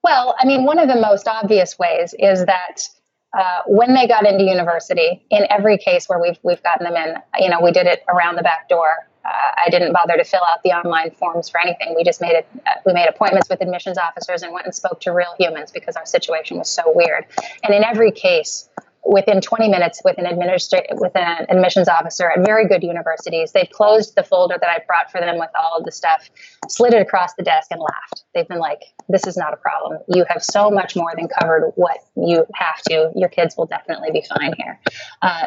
Well, 0.02 0.34
I 0.38 0.46
mean, 0.46 0.64
one 0.64 0.78
of 0.78 0.88
the 0.88 1.00
most 1.00 1.28
obvious 1.28 1.78
ways 1.78 2.14
is 2.18 2.46
that 2.46 2.88
uh, 3.36 3.60
when 3.66 3.94
they 3.94 4.06
got 4.06 4.26
into 4.26 4.44
university, 4.44 5.24
in 5.30 5.46
every 5.50 5.78
case 5.78 6.08
where 6.08 6.20
we've 6.20 6.38
we've 6.42 6.62
gotten 6.62 6.84
them 6.84 6.96
in, 6.96 7.16
you 7.38 7.50
know, 7.50 7.60
we 7.60 7.72
did 7.72 7.86
it 7.86 8.04
around 8.08 8.36
the 8.36 8.42
back 8.42 8.68
door. 8.68 8.90
Uh, 9.24 9.62
I 9.66 9.70
didn't 9.70 9.92
bother 9.92 10.16
to 10.16 10.24
fill 10.24 10.42
out 10.48 10.62
the 10.64 10.70
online 10.70 11.12
forms 11.12 11.48
for 11.48 11.60
anything. 11.60 11.94
We 11.96 12.04
just 12.04 12.20
made 12.20 12.32
it. 12.32 12.46
Uh, 12.66 12.74
we 12.84 12.92
made 12.92 13.08
appointments 13.08 13.48
with 13.48 13.60
admissions 13.60 13.96
officers 13.96 14.42
and 14.42 14.52
went 14.52 14.66
and 14.66 14.74
spoke 14.74 15.00
to 15.02 15.12
real 15.12 15.34
humans 15.38 15.70
because 15.70 15.96
our 15.96 16.06
situation 16.06 16.58
was 16.58 16.68
so 16.68 16.82
weird. 16.86 17.26
And 17.62 17.74
in 17.74 17.84
every 17.84 18.10
case, 18.10 18.68
within 19.04 19.40
20 19.40 19.68
minutes 19.68 20.00
with 20.04 20.16
an 20.18 20.26
administrator 20.26 20.86
with 20.92 21.14
an 21.16 21.46
admissions 21.48 21.88
officer 21.88 22.30
at 22.30 22.44
very 22.44 22.66
good 22.66 22.82
universities. 22.82 23.52
They've 23.52 23.68
closed 23.70 24.14
the 24.14 24.22
folder 24.22 24.56
that 24.60 24.68
i 24.68 24.78
brought 24.86 25.10
for 25.10 25.20
them 25.20 25.38
with 25.38 25.50
all 25.58 25.78
of 25.78 25.84
the 25.84 25.92
stuff 25.92 26.28
slid 26.68 26.94
it 26.94 27.02
across 27.02 27.34
the 27.34 27.42
desk 27.42 27.70
and 27.70 27.80
laughed. 27.80 28.24
They've 28.34 28.48
been 28.48 28.58
like 28.58 28.82
this 29.08 29.26
is 29.26 29.36
not 29.36 29.52
a 29.52 29.56
problem. 29.56 29.98
You 30.08 30.24
have 30.28 30.42
so 30.42 30.70
much 30.70 30.94
more 30.94 31.12
than 31.16 31.28
covered 31.28 31.72
what 31.74 31.98
you 32.16 32.46
have 32.54 32.82
to. 32.88 33.10
Your 33.16 33.28
kids 33.28 33.56
will 33.56 33.66
definitely 33.66 34.10
be 34.12 34.22
fine 34.28 34.54
here. 34.56 34.80
Uh, 35.20 35.46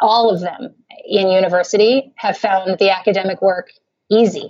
all 0.00 0.34
of 0.34 0.40
them 0.40 0.74
in 1.06 1.28
university 1.28 2.12
have 2.16 2.36
found 2.36 2.78
the 2.78 2.90
academic 2.90 3.40
work 3.40 3.70
easy 4.10 4.48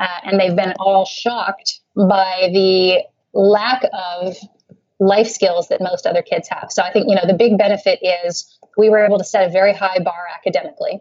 uh, 0.00 0.06
and 0.24 0.40
they've 0.40 0.56
been 0.56 0.72
all 0.80 1.04
shocked 1.04 1.80
by 1.94 2.48
the 2.52 3.02
lack 3.32 3.84
of 3.92 4.34
life 5.00 5.28
skills 5.28 5.68
that 5.68 5.80
most 5.80 6.06
other 6.06 6.22
kids 6.22 6.48
have. 6.48 6.70
So 6.70 6.82
I 6.82 6.92
think, 6.92 7.08
you 7.08 7.16
know, 7.16 7.26
the 7.26 7.34
big 7.34 7.58
benefit 7.58 7.98
is 8.02 8.56
we 8.76 8.90
were 8.90 9.04
able 9.04 9.18
to 9.18 9.24
set 9.24 9.48
a 9.48 9.50
very 9.50 9.72
high 9.72 9.98
bar 9.98 10.26
academically 10.32 11.00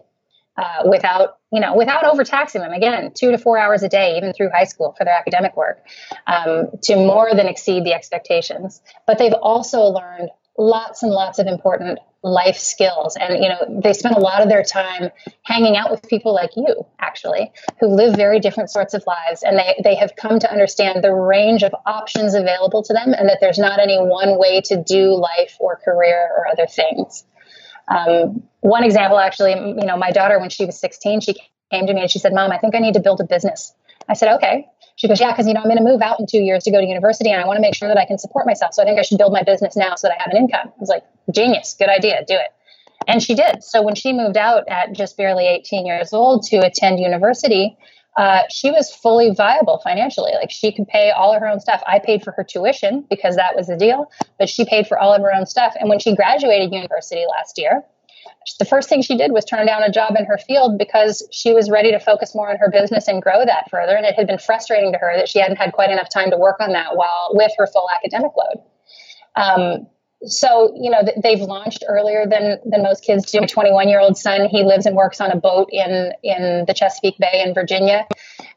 uh, 0.58 0.84
without, 0.89 1.38
you 1.52 1.60
know, 1.60 1.76
without 1.76 2.04
overtaxing 2.04 2.62
them. 2.62 2.72
Again, 2.72 3.12
two 3.14 3.32
to 3.32 3.38
four 3.38 3.58
hours 3.58 3.84
a 3.84 3.89
day, 3.89 4.18
even 4.18 4.34
through 4.34 4.50
high 4.50 4.64
school 4.64 4.95
for 4.97 5.04
their 5.04 5.14
academic 5.14 5.56
work, 5.56 5.86
um, 6.28 6.68
to 6.84 6.95
more 6.95 7.34
than 7.36 7.47
exceed 7.47 7.84
the 7.84 7.93
expectations. 7.93 8.82
But 9.06 9.20
they've 9.20 9.34
also 9.34 9.82
learned 9.82 10.30
lots 10.60 11.03
and 11.03 11.14
lots 11.14 11.39
of 11.39 11.47
important 11.47 11.99
life 12.24 12.57
skills 12.57 13.18
and 13.20 13.43
you 13.43 13.49
know 13.49 13.82
they 13.84 13.93
spend 13.93 14.16
a 14.16 14.20
lot 14.20 14.43
of 14.43 14.49
their 14.49 14.64
time 14.64 15.12
hanging 15.43 15.78
out 15.78 15.91
with 15.91 16.03
people 16.10 16.36
like 16.36 16.51
you 16.57 16.86
actually 16.99 17.51
who 17.80 17.88
live 17.88 18.16
very 18.16 18.41
different 18.41 18.70
sorts 18.70 18.93
of 18.93 19.03
lives 19.07 19.43
and 19.43 19.57
they, 19.60 19.76
they 19.84 19.95
have 19.95 20.14
come 20.18 20.39
to 20.39 20.51
understand 20.51 21.03
the 21.03 21.14
range 21.14 21.64
of 21.64 21.74
options 21.88 22.36
available 22.36 22.84
to 22.84 22.93
them 22.93 23.14
and 23.14 23.30
that 23.30 23.39
there's 23.41 23.60
not 23.60 23.80
any 23.80 23.97
one 23.97 24.39
way 24.39 24.62
to 24.62 24.84
do 24.84 25.16
life 25.16 25.57
or 25.62 25.78
career 25.78 26.30
or 26.38 26.47
other 26.49 26.68
things 26.68 27.24
Um, 27.89 28.43
one 28.62 28.84
example, 28.84 29.20
actually, 29.20 29.53
you 29.53 29.86
know, 29.86 29.97
my 29.97 30.12
daughter, 30.12 30.39
when 30.39 30.49
she 30.49 30.66
was 30.66 30.80
16, 30.80 31.22
she 31.22 31.36
came 31.72 31.88
to 31.88 31.93
me 31.93 32.01
and 32.01 32.12
she 32.12 32.20
said, 32.20 32.34
Mom, 32.34 32.51
I 32.51 32.57
think 32.60 32.76
I 32.76 32.80
need 32.80 32.95
to 32.95 33.01
build 33.01 33.22
a 33.22 33.26
business. 33.26 33.74
I 34.10 34.14
said, 34.14 34.36
okay. 34.38 34.68
She 35.00 35.08
goes, 35.08 35.22
yeah, 35.22 35.32
because, 35.32 35.47
you 35.47 35.54
know, 35.54 35.62
I'm 35.62 35.68
going 35.68 35.78
to 35.78 35.84
move 35.84 36.02
out 36.02 36.20
in 36.20 36.26
two 36.28 36.41
years 36.41 36.66
to 36.66 36.72
go 36.72 36.82
to 36.82 36.86
university 36.86 37.32
and 37.32 37.41
I 37.41 37.47
want 37.47 37.56
to 37.56 37.62
make 37.62 37.74
sure 37.74 37.88
that 37.88 37.97
I 37.97 38.04
can 38.04 38.18
support 38.18 38.45
myself. 38.45 38.74
So 38.74 38.84
I 38.84 38.86
think 38.86 39.00
I 39.00 39.02
should 39.02 39.18
build 39.18 39.32
my 39.32 39.43
business 39.43 39.78
now 39.78 39.95
so 39.95 40.10
that 40.10 40.18
I 40.20 40.22
have 40.22 40.32
an 40.32 40.36
income. 40.36 40.68
I 40.68 40.80
was 40.80 40.89
like, 40.89 41.06
genius, 41.34 41.74
good 41.80 41.88
idea, 41.88 42.26
do 42.28 42.34
it. 42.34 42.50
And 43.08 43.24
she 43.24 43.34
did. 43.34 43.64
So 43.64 43.82
when 43.82 43.95
she 43.95 44.12
moved 44.12 44.36
out 44.36 44.68
at 44.68 44.91
just 44.91 45.16
barely 45.16 45.47
18 45.47 45.86
years 45.86 46.12
old 46.12 46.43
to 46.47 46.58
attend 46.58 47.00
university, 47.00 47.78
uh, 48.18 48.41
she 48.52 48.72
was 48.72 48.93
fully 48.93 49.34
viable 49.34 49.80
financially. 49.86 50.34
Like 50.34 50.52
she 50.52 50.74
could 50.74 50.86
pay 50.86 51.12
all 51.12 51.34
of 51.34 51.39
her 51.39 51.47
own 51.47 51.62
stuff. 51.62 51.82
I 51.88 52.00
paid 52.00 52.22
for 52.22 52.34
her 52.34 52.43
tuition 52.43 53.06
because 53.10 53.38
that 53.38 53.56
was 53.56 53.68
the 53.68 53.78
deal, 53.78 54.12
but 54.38 54.50
she 54.50 54.66
paid 54.66 54.86
for 54.86 55.00
all 55.00 55.14
of 55.14 55.22
her 55.22 55.34
own 55.34 55.45
stuff. 55.45 55.76
And 55.80 55.88
when 55.88 56.00
she 56.00 56.14
graduated 56.14 56.74
university 56.74 57.24
last 57.38 57.58
year, 57.58 57.86
the 58.57 58.65
first 58.65 58.89
thing 58.89 59.01
she 59.01 59.17
did 59.17 59.31
was 59.31 59.45
turn 59.45 59.65
down 59.65 59.83
a 59.83 59.91
job 59.91 60.15
in 60.17 60.25
her 60.25 60.37
field 60.37 60.77
because 60.77 61.27
she 61.31 61.53
was 61.53 61.69
ready 61.69 61.91
to 61.91 61.99
focus 61.99 62.33
more 62.33 62.49
on 62.49 62.57
her 62.57 62.69
business 62.71 63.07
and 63.07 63.21
grow 63.21 63.45
that 63.45 63.69
further. 63.69 63.95
And 63.95 64.05
it 64.05 64.15
had 64.15 64.27
been 64.27 64.39
frustrating 64.39 64.91
to 64.93 64.97
her 64.97 65.15
that 65.15 65.29
she 65.29 65.39
hadn't 65.39 65.57
had 65.57 65.73
quite 65.73 65.89
enough 65.89 66.09
time 66.09 66.31
to 66.31 66.37
work 66.37 66.59
on 66.59 66.71
that 66.71 66.95
while 66.95 67.29
with 67.31 67.51
her 67.57 67.67
full 67.67 67.87
academic 67.93 68.31
load. 68.35 68.63
Um, 69.35 69.87
so 70.25 70.73
you 70.75 70.89
know 70.89 71.01
they've 71.21 71.39
launched 71.39 71.83
earlier 71.87 72.25
than 72.27 72.59
than 72.65 72.83
most 72.83 73.03
kids 73.03 73.31
do. 73.31 73.39
My 73.39 73.45
21 73.45 73.87
year 73.87 73.99
old 74.01 74.17
son, 74.17 74.49
he 74.49 74.63
lives 74.63 74.85
and 74.85 74.95
works 74.95 75.21
on 75.21 75.31
a 75.31 75.37
boat 75.37 75.69
in 75.71 76.11
in 76.23 76.65
the 76.67 76.73
Chesapeake 76.73 77.17
Bay 77.19 77.43
in 77.45 77.53
Virginia. 77.53 78.05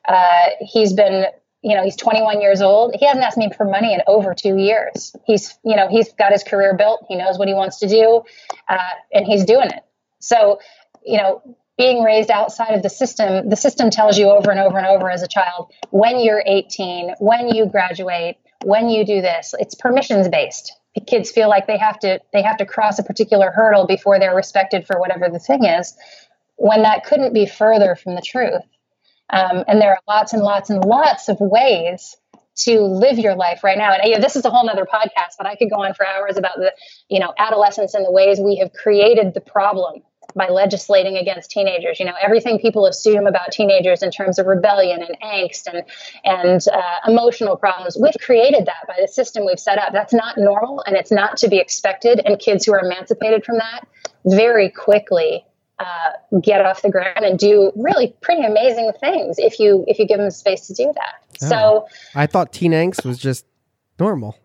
Uh, 0.08 0.46
he's 0.60 0.92
been 0.92 1.26
you 1.62 1.76
know 1.76 1.84
he's 1.84 1.96
21 1.96 2.40
years 2.40 2.60
old. 2.60 2.94
He 2.98 3.06
hasn't 3.06 3.24
asked 3.24 3.38
me 3.38 3.50
for 3.56 3.64
money 3.64 3.94
in 3.94 4.00
over 4.06 4.34
two 4.34 4.56
years. 4.56 5.14
He's 5.24 5.58
you 5.64 5.76
know 5.76 5.88
he's 5.88 6.12
got 6.12 6.32
his 6.32 6.42
career 6.42 6.74
built. 6.74 7.04
He 7.08 7.16
knows 7.16 7.38
what 7.38 7.48
he 7.48 7.54
wants 7.54 7.78
to 7.80 7.88
do 7.88 8.22
uh, 8.68 8.78
and 9.12 9.26
he's 9.26 9.44
doing 9.44 9.68
it. 9.70 9.84
So 10.18 10.58
you 11.04 11.18
know 11.18 11.42
being 11.78 12.02
raised 12.02 12.30
outside 12.30 12.74
of 12.74 12.82
the 12.82 12.90
system 12.90 13.48
the 13.48 13.56
system 13.56 13.90
tells 13.90 14.18
you 14.18 14.26
over 14.26 14.50
and 14.50 14.60
over 14.60 14.78
and 14.78 14.86
over 14.86 15.10
as 15.10 15.22
a 15.22 15.28
child 15.28 15.70
when 15.90 16.20
you're 16.20 16.42
18 16.46 17.14
when 17.18 17.48
you 17.48 17.66
graduate 17.66 18.36
when 18.64 18.88
you 18.88 19.04
do 19.04 19.20
this 19.20 19.54
it's 19.58 19.74
permissions 19.74 20.28
based 20.28 20.76
kids 21.06 21.30
feel 21.30 21.48
like 21.48 21.66
they 21.66 21.78
have 21.78 21.98
to 21.98 22.20
they 22.32 22.42
have 22.42 22.56
to 22.56 22.66
cross 22.66 22.98
a 22.98 23.02
particular 23.02 23.50
hurdle 23.50 23.86
before 23.86 24.18
they're 24.18 24.34
respected 24.34 24.86
for 24.86 25.00
whatever 25.00 25.28
the 25.28 25.38
thing 25.38 25.64
is 25.64 25.96
when 26.56 26.82
that 26.82 27.04
couldn't 27.04 27.32
be 27.32 27.46
further 27.46 27.96
from 27.96 28.14
the 28.14 28.22
truth 28.22 28.62
um, 29.30 29.64
and 29.66 29.80
there 29.80 29.90
are 29.90 30.00
lots 30.08 30.32
and 30.32 30.42
lots 30.42 30.70
and 30.70 30.84
lots 30.84 31.28
of 31.28 31.38
ways 31.40 32.16
to 32.54 32.80
live 32.82 33.18
your 33.18 33.34
life 33.34 33.64
right 33.64 33.78
now. 33.78 33.92
And 33.92 34.02
you 34.04 34.14
know, 34.14 34.20
this 34.20 34.36
is 34.36 34.44
a 34.44 34.50
whole 34.50 34.66
nother 34.66 34.86
podcast, 34.86 35.36
but 35.38 35.46
I 35.46 35.56
could 35.56 35.70
go 35.70 35.82
on 35.82 35.94
for 35.94 36.06
hours 36.06 36.36
about 36.36 36.56
the, 36.56 36.72
you 37.08 37.18
know, 37.18 37.32
adolescence 37.38 37.94
and 37.94 38.04
the 38.04 38.12
ways 38.12 38.38
we 38.40 38.56
have 38.56 38.72
created 38.72 39.34
the 39.34 39.40
problem 39.40 40.02
by 40.34 40.48
legislating 40.48 41.16
against 41.16 41.50
teenagers. 41.50 41.98
You 41.98 42.06
know, 42.06 42.14
everything 42.20 42.58
people 42.58 42.86
assume 42.86 43.26
about 43.26 43.52
teenagers 43.52 44.02
in 44.02 44.10
terms 44.10 44.38
of 44.38 44.46
rebellion 44.46 45.02
and 45.02 45.16
angst 45.22 45.66
and 45.66 45.82
and 46.24 46.60
uh, 46.72 47.10
emotional 47.10 47.56
problems, 47.56 47.96
we've 48.00 48.16
created 48.20 48.66
that 48.66 48.86
by 48.86 48.96
the 49.00 49.08
system 49.08 49.46
we've 49.46 49.60
set 49.60 49.78
up. 49.78 49.92
That's 49.92 50.14
not 50.14 50.36
normal, 50.38 50.82
and 50.86 50.96
it's 50.96 51.12
not 51.12 51.36
to 51.38 51.48
be 51.48 51.58
expected. 51.58 52.20
And 52.24 52.38
kids 52.38 52.66
who 52.66 52.72
are 52.72 52.84
emancipated 52.84 53.44
from 53.44 53.58
that 53.58 53.86
very 54.24 54.70
quickly 54.70 55.44
uh, 55.78 56.40
get 56.40 56.64
off 56.64 56.82
the 56.82 56.90
ground 56.90 57.24
and 57.24 57.38
do 57.38 57.72
really 57.76 58.14
pretty 58.20 58.42
amazing 58.42 58.92
things 59.00 59.38
if 59.38 59.58
you 59.58 59.84
if 59.88 59.98
you 59.98 60.06
give 60.06 60.18
them 60.18 60.30
space 60.30 60.66
to 60.68 60.74
do 60.74 60.92
that. 60.94 61.14
Oh. 61.42 61.48
So 61.48 61.88
I 62.14 62.26
thought 62.26 62.52
teen 62.52 62.72
angst 62.72 63.04
was 63.04 63.18
just 63.18 63.44
normal. 63.98 64.38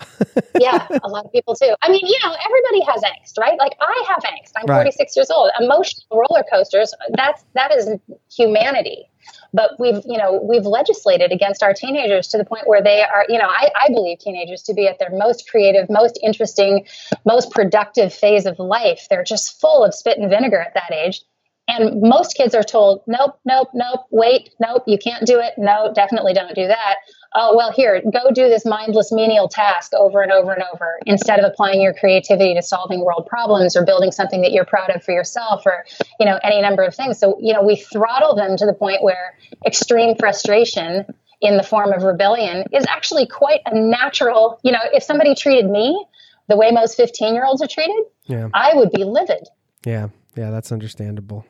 yeah, 0.58 0.86
a 1.02 1.08
lot 1.08 1.24
of 1.24 1.32
people 1.32 1.54
too. 1.54 1.72
I 1.82 1.88
mean, 1.88 2.04
you 2.04 2.18
know, 2.24 2.34
everybody 2.44 2.80
has 2.90 3.02
angst, 3.02 3.38
right? 3.38 3.58
Like 3.58 3.76
I 3.80 4.04
have 4.08 4.22
angst. 4.24 4.52
I'm 4.56 4.66
right. 4.66 4.78
46 4.78 5.16
years 5.16 5.30
old. 5.30 5.50
Emotional 5.60 6.04
roller 6.10 6.44
coasters. 6.50 6.92
That's 7.10 7.44
that 7.54 7.72
is 7.72 7.88
humanity 8.34 9.08
but 9.54 9.70
we've 9.78 10.02
you 10.04 10.18
know 10.18 10.40
we've 10.42 10.66
legislated 10.66 11.32
against 11.32 11.62
our 11.62 11.72
teenagers 11.72 12.26
to 12.28 12.36
the 12.36 12.44
point 12.44 12.66
where 12.66 12.82
they 12.82 13.02
are 13.02 13.24
you 13.28 13.38
know 13.38 13.48
I, 13.48 13.70
I, 13.82 13.88
believe 13.92 14.18
teenagers 14.18 14.62
to 14.62 14.74
be 14.74 14.86
at 14.88 14.98
their 14.98 15.10
most 15.10 15.48
creative 15.48 15.88
most 15.88 16.18
interesting 16.22 16.84
most 17.24 17.50
productive 17.52 18.12
phase 18.12 18.44
of 18.44 18.58
life. 18.58 19.06
They're 19.08 19.24
just 19.24 19.60
full 19.60 19.84
of 19.84 19.94
spit 19.94 20.18
and 20.18 20.28
vinegar 20.28 20.60
at 20.60 20.74
that 20.74 20.92
age. 20.92 21.22
And 21.66 22.02
most 22.02 22.36
kids 22.36 22.54
are 22.54 22.62
told 22.62 23.02
nope 23.06 23.38
nope 23.46 23.68
nope 23.72 24.00
wait 24.10 24.50
nope 24.60 24.82
you 24.86 24.98
can't 24.98 25.24
do 25.26 25.38
it. 25.38 25.54
No 25.56 25.92
definitely 25.94 26.34
don't 26.34 26.54
do 26.54 26.66
that 26.66 26.96
oh 27.34 27.56
well 27.56 27.72
here 27.72 28.02
go 28.12 28.30
do 28.32 28.48
this 28.48 28.64
mindless 28.64 29.12
menial 29.12 29.48
task 29.48 29.92
over 29.94 30.22
and 30.22 30.32
over 30.32 30.52
and 30.52 30.62
over 30.72 30.98
instead 31.06 31.38
of 31.38 31.44
applying 31.44 31.80
your 31.80 31.94
creativity 31.94 32.54
to 32.54 32.62
solving 32.62 33.04
world 33.04 33.26
problems 33.26 33.76
or 33.76 33.84
building 33.84 34.12
something 34.12 34.42
that 34.42 34.52
you're 34.52 34.64
proud 34.64 34.90
of 34.90 35.02
for 35.02 35.12
yourself 35.12 35.62
or 35.66 35.84
you 36.18 36.26
know 36.26 36.38
any 36.42 36.60
number 36.60 36.82
of 36.82 36.94
things. 36.94 37.18
So 37.18 37.38
you 37.40 37.52
know 37.52 37.62
we 37.62 37.76
throttle 37.76 38.34
them 38.34 38.56
to 38.56 38.66
the 38.66 38.74
point 38.74 39.02
where 39.02 39.36
extreme 39.66 40.16
frustration 40.16 41.06
in 41.40 41.56
the 41.56 41.62
form 41.62 41.92
of 41.92 42.02
rebellion 42.02 42.64
is 42.72 42.86
actually 42.86 43.26
quite 43.26 43.60
a 43.66 43.74
natural 43.78 44.58
you 44.62 44.72
know 44.72 44.80
if 44.92 45.02
somebody 45.02 45.34
treated 45.34 45.70
me 45.70 46.04
the 46.48 46.56
way 46.56 46.70
most 46.70 46.96
15 46.96 47.34
year 47.34 47.44
olds 47.44 47.62
are 47.62 47.68
treated 47.68 48.04
yeah. 48.24 48.48
i 48.54 48.74
would 48.74 48.90
be 48.90 49.04
livid. 49.04 49.48
Yeah. 49.84 50.08
Yeah 50.36 50.50
that's 50.50 50.72
understandable 50.72 51.44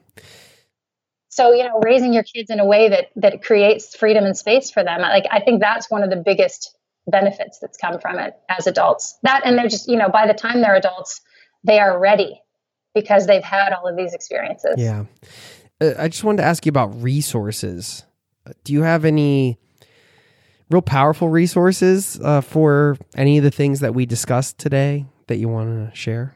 so 1.34 1.52
you 1.52 1.64
know 1.64 1.80
raising 1.84 2.12
your 2.12 2.22
kids 2.22 2.50
in 2.50 2.60
a 2.60 2.64
way 2.64 2.88
that 2.88 3.10
that 3.16 3.42
creates 3.42 3.96
freedom 3.96 4.24
and 4.24 4.36
space 4.36 4.70
for 4.70 4.84
them 4.84 5.00
like 5.00 5.24
i 5.30 5.40
think 5.40 5.60
that's 5.60 5.90
one 5.90 6.02
of 6.02 6.10
the 6.10 6.16
biggest 6.16 6.76
benefits 7.06 7.58
that's 7.58 7.76
come 7.76 7.98
from 8.00 8.18
it 8.18 8.34
as 8.48 8.66
adults. 8.66 9.18
That 9.22 9.42
and 9.44 9.58
they're 9.58 9.68
just 9.68 9.88
you 9.88 9.96
know 9.96 10.08
by 10.08 10.26
the 10.26 10.34
time 10.34 10.60
they're 10.60 10.74
adults 10.74 11.20
they 11.62 11.78
are 11.78 11.98
ready 11.98 12.40
because 12.94 13.26
they've 13.26 13.42
had 13.42 13.72
all 13.72 13.88
of 13.88 13.96
these 13.96 14.14
experiences. 14.14 14.74
Yeah. 14.76 15.04
Uh, 15.80 15.92
i 15.98 16.08
just 16.08 16.24
wanted 16.24 16.38
to 16.38 16.44
ask 16.44 16.64
you 16.66 16.70
about 16.70 17.02
resources. 17.02 18.04
Do 18.62 18.72
you 18.72 18.82
have 18.82 19.04
any 19.04 19.58
real 20.70 20.82
powerful 20.82 21.28
resources 21.28 22.20
uh, 22.22 22.40
for 22.40 22.96
any 23.16 23.38
of 23.38 23.44
the 23.44 23.50
things 23.50 23.80
that 23.80 23.94
we 23.94 24.06
discussed 24.06 24.58
today 24.58 25.06
that 25.26 25.36
you 25.36 25.48
want 25.48 25.90
to 25.90 25.96
share? 25.96 26.34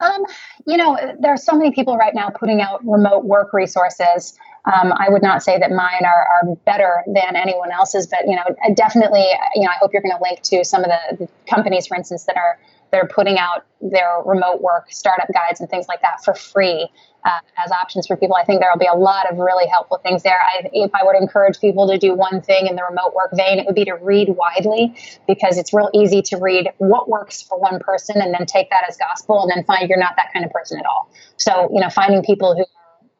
Um, 0.00 0.24
you 0.68 0.76
know, 0.76 0.98
there 1.18 1.32
are 1.32 1.38
so 1.38 1.56
many 1.56 1.72
people 1.72 1.96
right 1.96 2.14
now 2.14 2.28
putting 2.28 2.60
out 2.60 2.84
remote 2.86 3.24
work 3.24 3.54
resources. 3.54 4.38
Um, 4.66 4.92
I 4.92 5.08
would 5.08 5.22
not 5.22 5.42
say 5.42 5.58
that 5.58 5.70
mine 5.70 6.04
are, 6.04 6.26
are 6.28 6.54
better 6.66 7.02
than 7.06 7.36
anyone 7.36 7.72
else's, 7.72 8.06
but 8.06 8.26
you 8.26 8.36
know, 8.36 8.44
definitely, 8.74 9.24
you 9.54 9.62
know, 9.62 9.70
I 9.70 9.78
hope 9.80 9.94
you're 9.94 10.02
going 10.02 10.14
to 10.14 10.22
link 10.22 10.42
to 10.42 10.64
some 10.66 10.84
of 10.84 10.90
the, 10.90 11.24
the 11.24 11.28
companies, 11.48 11.86
for 11.86 11.96
instance, 11.96 12.24
that 12.24 12.36
are 12.36 12.58
they're 12.90 13.08
putting 13.08 13.38
out 13.38 13.64
their 13.80 14.20
remote 14.26 14.60
work 14.60 14.90
startup 14.90 15.28
guides 15.32 15.60
and 15.60 15.70
things 15.70 15.88
like 15.88 16.02
that 16.02 16.22
for 16.22 16.34
free 16.34 16.90
uh, 17.24 17.40
as 17.64 17.70
options 17.70 18.06
for 18.06 18.16
people. 18.16 18.36
I 18.36 18.44
think 18.44 18.60
there 18.60 18.70
will 18.70 18.78
be 18.78 18.86
a 18.86 18.96
lot 18.96 19.30
of 19.30 19.38
really 19.38 19.66
helpful 19.66 19.98
things 19.98 20.22
there. 20.22 20.38
I, 20.40 20.68
if 20.72 20.90
I 20.94 21.04
would 21.04 21.16
encourage 21.16 21.60
people 21.60 21.88
to 21.88 21.98
do 21.98 22.14
one 22.14 22.40
thing 22.40 22.66
in 22.66 22.76
the 22.76 22.82
remote 22.88 23.14
work 23.14 23.30
vein, 23.34 23.58
it 23.58 23.66
would 23.66 23.74
be 23.74 23.84
to 23.86 23.94
read 23.94 24.28
widely 24.30 24.94
because 25.26 25.58
it's 25.58 25.72
real 25.72 25.90
easy 25.92 26.22
to 26.22 26.36
read 26.36 26.70
what 26.78 27.08
works 27.08 27.42
for 27.42 27.58
one 27.58 27.80
person 27.80 28.20
and 28.20 28.32
then 28.32 28.46
take 28.46 28.70
that 28.70 28.84
as 28.88 28.96
gospel 28.96 29.42
and 29.42 29.50
then 29.50 29.64
find 29.64 29.88
you're 29.88 29.98
not 29.98 30.16
that 30.16 30.32
kind 30.32 30.44
of 30.44 30.50
person 30.52 30.78
at 30.78 30.86
all. 30.86 31.10
So, 31.36 31.70
you 31.72 31.80
know, 31.80 31.90
finding 31.90 32.22
people 32.22 32.56
who 32.56 32.64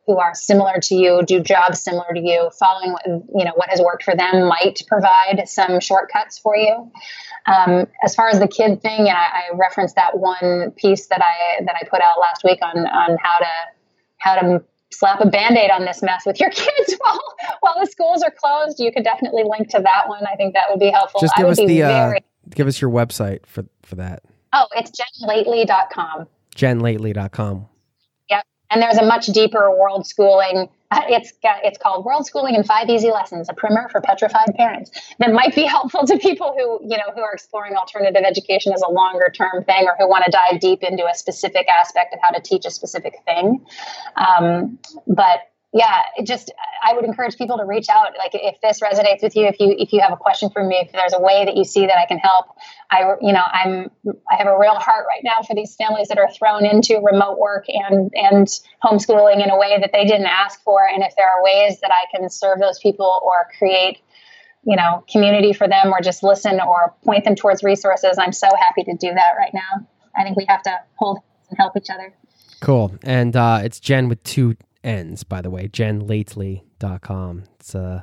who 0.09 0.19
are 0.19 0.35
similar 0.35 0.81
to 0.81 0.95
you, 0.95 1.23
do 1.27 1.39
jobs 1.39 1.83
similar 1.83 2.07
to 2.15 2.19
you, 2.19 2.51
following 2.59 2.93
what 2.93 3.05
you 3.07 3.45
know 3.45 3.53
what 3.57 3.69
has 3.69 3.79
worked 3.79 4.03
for 4.03 4.17
them 4.17 4.49
might 4.49 4.83
provide 4.89 5.43
some 5.47 5.81
shortcuts 5.81 6.39
for 6.39 6.57
you. 6.57 6.91
Um, 7.45 7.87
as 8.03 8.15
far 8.15 8.29
as 8.29 8.41
the 8.41 8.49
kid 8.49 8.81
thing, 8.81 9.01
and 9.01 9.11
I, 9.11 9.51
I 9.53 9.57
referenced 9.57 9.97
that 9.97 10.19
one 10.19 10.71
piece 10.77 11.09
that 11.09 11.21
I 11.23 11.63
that 11.63 11.77
I 11.79 11.87
put 11.87 12.01
out 12.01 12.19
last 12.19 12.43
week 12.43 12.61
on 12.63 12.79
on 12.87 13.19
how 13.23 13.39
to 13.39 13.47
how 14.19 14.35
to 14.37 14.63
slap 14.91 15.21
a 15.21 15.27
band-aid 15.27 15.71
on 15.71 15.85
this 15.85 16.03
mess 16.03 16.25
with 16.27 16.41
your 16.41 16.51
kids 16.53 16.97
while 16.99 17.21
while 17.61 17.75
the 17.81 17.87
schools 17.87 18.23
are 18.23 18.31
closed. 18.31 18.81
You 18.81 18.93
could 18.93 19.05
definitely 19.05 19.45
link 19.45 19.69
to 19.71 19.81
that 19.81 20.09
one. 20.09 20.25
I 20.31 20.37
think 20.37 20.55
that 20.55 20.67
would 20.71 20.81
be 20.81 20.91
helpful. 20.91 21.21
Just 21.21 21.37
give 21.37 21.47
us 21.47 21.59
the 21.59 21.83
uh, 21.83 21.89
very... 21.89 22.19
uh, 22.19 22.21
give 22.51 22.67
us 22.67 22.81
your 22.81 22.91
website 22.91 23.47
for 23.47 23.65
for 23.83 23.97
that. 23.97 24.23
Oh 24.53 24.67
it's 24.73 24.91
jennlately.com 24.91 26.27
jennlately.com 26.57 27.69
yep. 28.31 28.45
And 28.71 28.83
there's 28.83 28.97
a 28.97 29.05
much 29.05 29.27
deeper 29.27 29.71
world 29.71 30.07
schooling 30.07 30.69
it's 31.09 31.33
it's 31.43 31.79
called 31.79 32.05
World 32.05 32.27
Schooling 32.27 32.55
in 32.55 32.65
Five 32.65 32.89
Easy 32.89 33.11
Lessons, 33.11 33.49
a 33.49 33.55
primer 33.55 33.89
for 33.91 34.01
petrified 34.01 34.55
parents 34.57 34.91
that 35.19 35.33
might 35.33 35.55
be 35.55 35.63
helpful 35.77 36.07
to 36.07 36.19
people 36.19 36.55
who 36.57 36.81
you 36.83 36.97
know 36.97 37.13
who 37.15 37.21
are 37.21 37.33
exploring 37.33 37.75
alternative 37.75 38.23
education 38.25 38.73
as 38.73 38.83
a 38.83 38.91
longer 38.91 39.31
term 39.35 39.65
thing 39.65 39.87
or 39.87 39.95
who 39.99 40.09
want 40.09 40.25
to 40.25 40.31
dive 40.31 40.61
deep 40.61 40.83
into 40.83 41.07
a 41.07 41.15
specific 41.15 41.69
aspect 41.69 42.15
of 42.15 42.21
how 42.23 42.31
to 42.31 42.41
teach 42.41 42.65
a 42.65 42.71
specific 42.71 43.15
thing. 43.27 43.65
Um, 44.17 44.79
but 45.07 45.41
yeah, 45.73 46.03
it 46.17 46.27
just 46.27 46.51
I 46.83 46.95
would 46.95 47.05
encourage 47.05 47.37
people 47.37 47.59
to 47.59 47.65
reach 47.65 47.89
out. 47.91 48.09
Like 48.17 48.31
if 48.33 48.59
this 48.63 48.81
resonates 48.81 49.23
with 49.23 49.37
you, 49.37 49.47
if 49.47 49.61
you 49.61 49.75
if 49.79 49.93
you 49.93 50.01
have 50.01 50.13
a 50.13 50.17
question 50.17 50.49
for 50.49 50.65
me, 50.65 50.77
if 50.77 50.93
there's 50.93 51.13
a 51.13 51.21
way 51.21 51.45
that 51.45 51.57
you 51.57 51.65
see 51.65 51.87
that 51.87 51.99
I 51.99 52.07
can 52.07 52.19
help, 52.19 52.47
I 52.91 53.17
you 53.21 53.35
know 53.35 53.43
I'm 53.53 53.91
I 54.31 54.37
have 54.37 54.47
a 54.47 54.59
real 54.59 54.77
heart 54.77 55.05
right 55.07 55.23
now 55.23 55.43
for 55.47 55.55
these 55.55 55.75
families 55.77 56.09
that 56.09 56.17
are 56.17 56.31
thrown 56.31 56.65
into 56.65 56.99
remote 57.03 57.39
work 57.39 57.67
and 57.69 58.11
and 58.15 58.47
homeschooling 58.83 59.45
in 59.45 59.51
a 59.51 59.59
way 59.59 59.79
that 59.79 59.91
they 59.93 60.05
didn't 60.05 60.27
ask 60.27 60.63
for. 60.63 60.89
And 60.89 61.03
if 61.03 61.15
there 61.17 61.29
are 61.29 61.45
ways 61.45 61.81
that 61.81 61.91
I 61.91 62.17
can 62.17 62.31
serve 62.31 62.61
those 62.61 62.79
people 62.79 63.21
or 63.23 63.49
create 63.59 63.99
you 64.65 64.75
know 64.75 65.05
community 65.11 65.53
for 65.53 65.69
them 65.69 65.93
or 65.93 66.01
just 66.01 66.23
listen 66.23 66.61
or 66.61 66.95
point 67.05 67.25
them 67.25 67.35
towards 67.35 67.63
resources, 67.63 68.17
I'm 68.19 68.33
so 68.33 68.49
happy 68.59 68.85
to 68.85 68.97
do 68.97 69.13
that 69.13 69.35
right 69.39 69.53
now. 69.53 69.87
I 70.17 70.23
think 70.25 70.39
we 70.39 70.47
have 70.49 70.63
to 70.63 70.81
hold 70.95 71.19
and 71.51 71.59
help 71.59 71.77
each 71.77 71.91
other. 71.91 72.15
Cool. 72.61 72.97
And 73.03 73.37
uh, 73.37 73.61
it's 73.63 73.79
Jen 73.81 74.09
with 74.09 74.23
two 74.25 74.57
N's, 74.85 75.25
by 75.25 75.43
the 75.43 75.51
way, 75.51 75.69
jennlately.com. 75.69 77.45
It's 77.59 77.75
uh, 77.75 78.03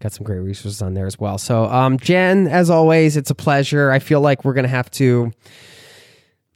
got 0.00 0.12
some 0.12 0.24
great 0.24 0.38
resources 0.38 0.80
on 0.82 0.94
there 0.94 1.06
as 1.06 1.18
well. 1.18 1.38
So, 1.38 1.64
um, 1.64 1.98
Jen, 1.98 2.46
as 2.46 2.70
always, 2.70 3.16
it's 3.16 3.30
a 3.30 3.34
pleasure. 3.34 3.90
I 3.90 3.98
feel 3.98 4.20
like 4.20 4.44
we're 4.44 4.54
going 4.54 4.64
to 4.64 4.68
have 4.68 4.90
to 4.92 5.32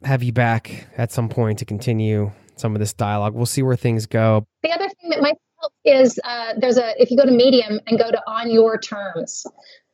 have 0.03 0.23
you 0.23 0.31
back 0.31 0.87
at 0.97 1.11
some 1.11 1.29
point 1.29 1.59
to 1.59 1.65
continue 1.65 2.31
some 2.55 2.75
of 2.75 2.79
this 2.79 2.93
dialogue. 2.93 3.33
We'll 3.33 3.45
see 3.45 3.61
where 3.61 3.75
things 3.75 4.05
go. 4.05 4.45
The 4.63 4.71
other 4.71 4.89
thing 5.01 5.09
that 5.09 5.21
might 5.21 5.35
help 5.59 5.73
is 5.85 6.19
uh, 6.23 6.53
there's 6.57 6.77
a, 6.77 6.99
if 7.01 7.11
you 7.11 7.17
go 7.17 7.25
to 7.25 7.31
Medium 7.31 7.79
and 7.87 7.97
go 7.99 8.09
to 8.09 8.21
On 8.27 8.49
Your 8.49 8.79
Terms, 8.79 9.45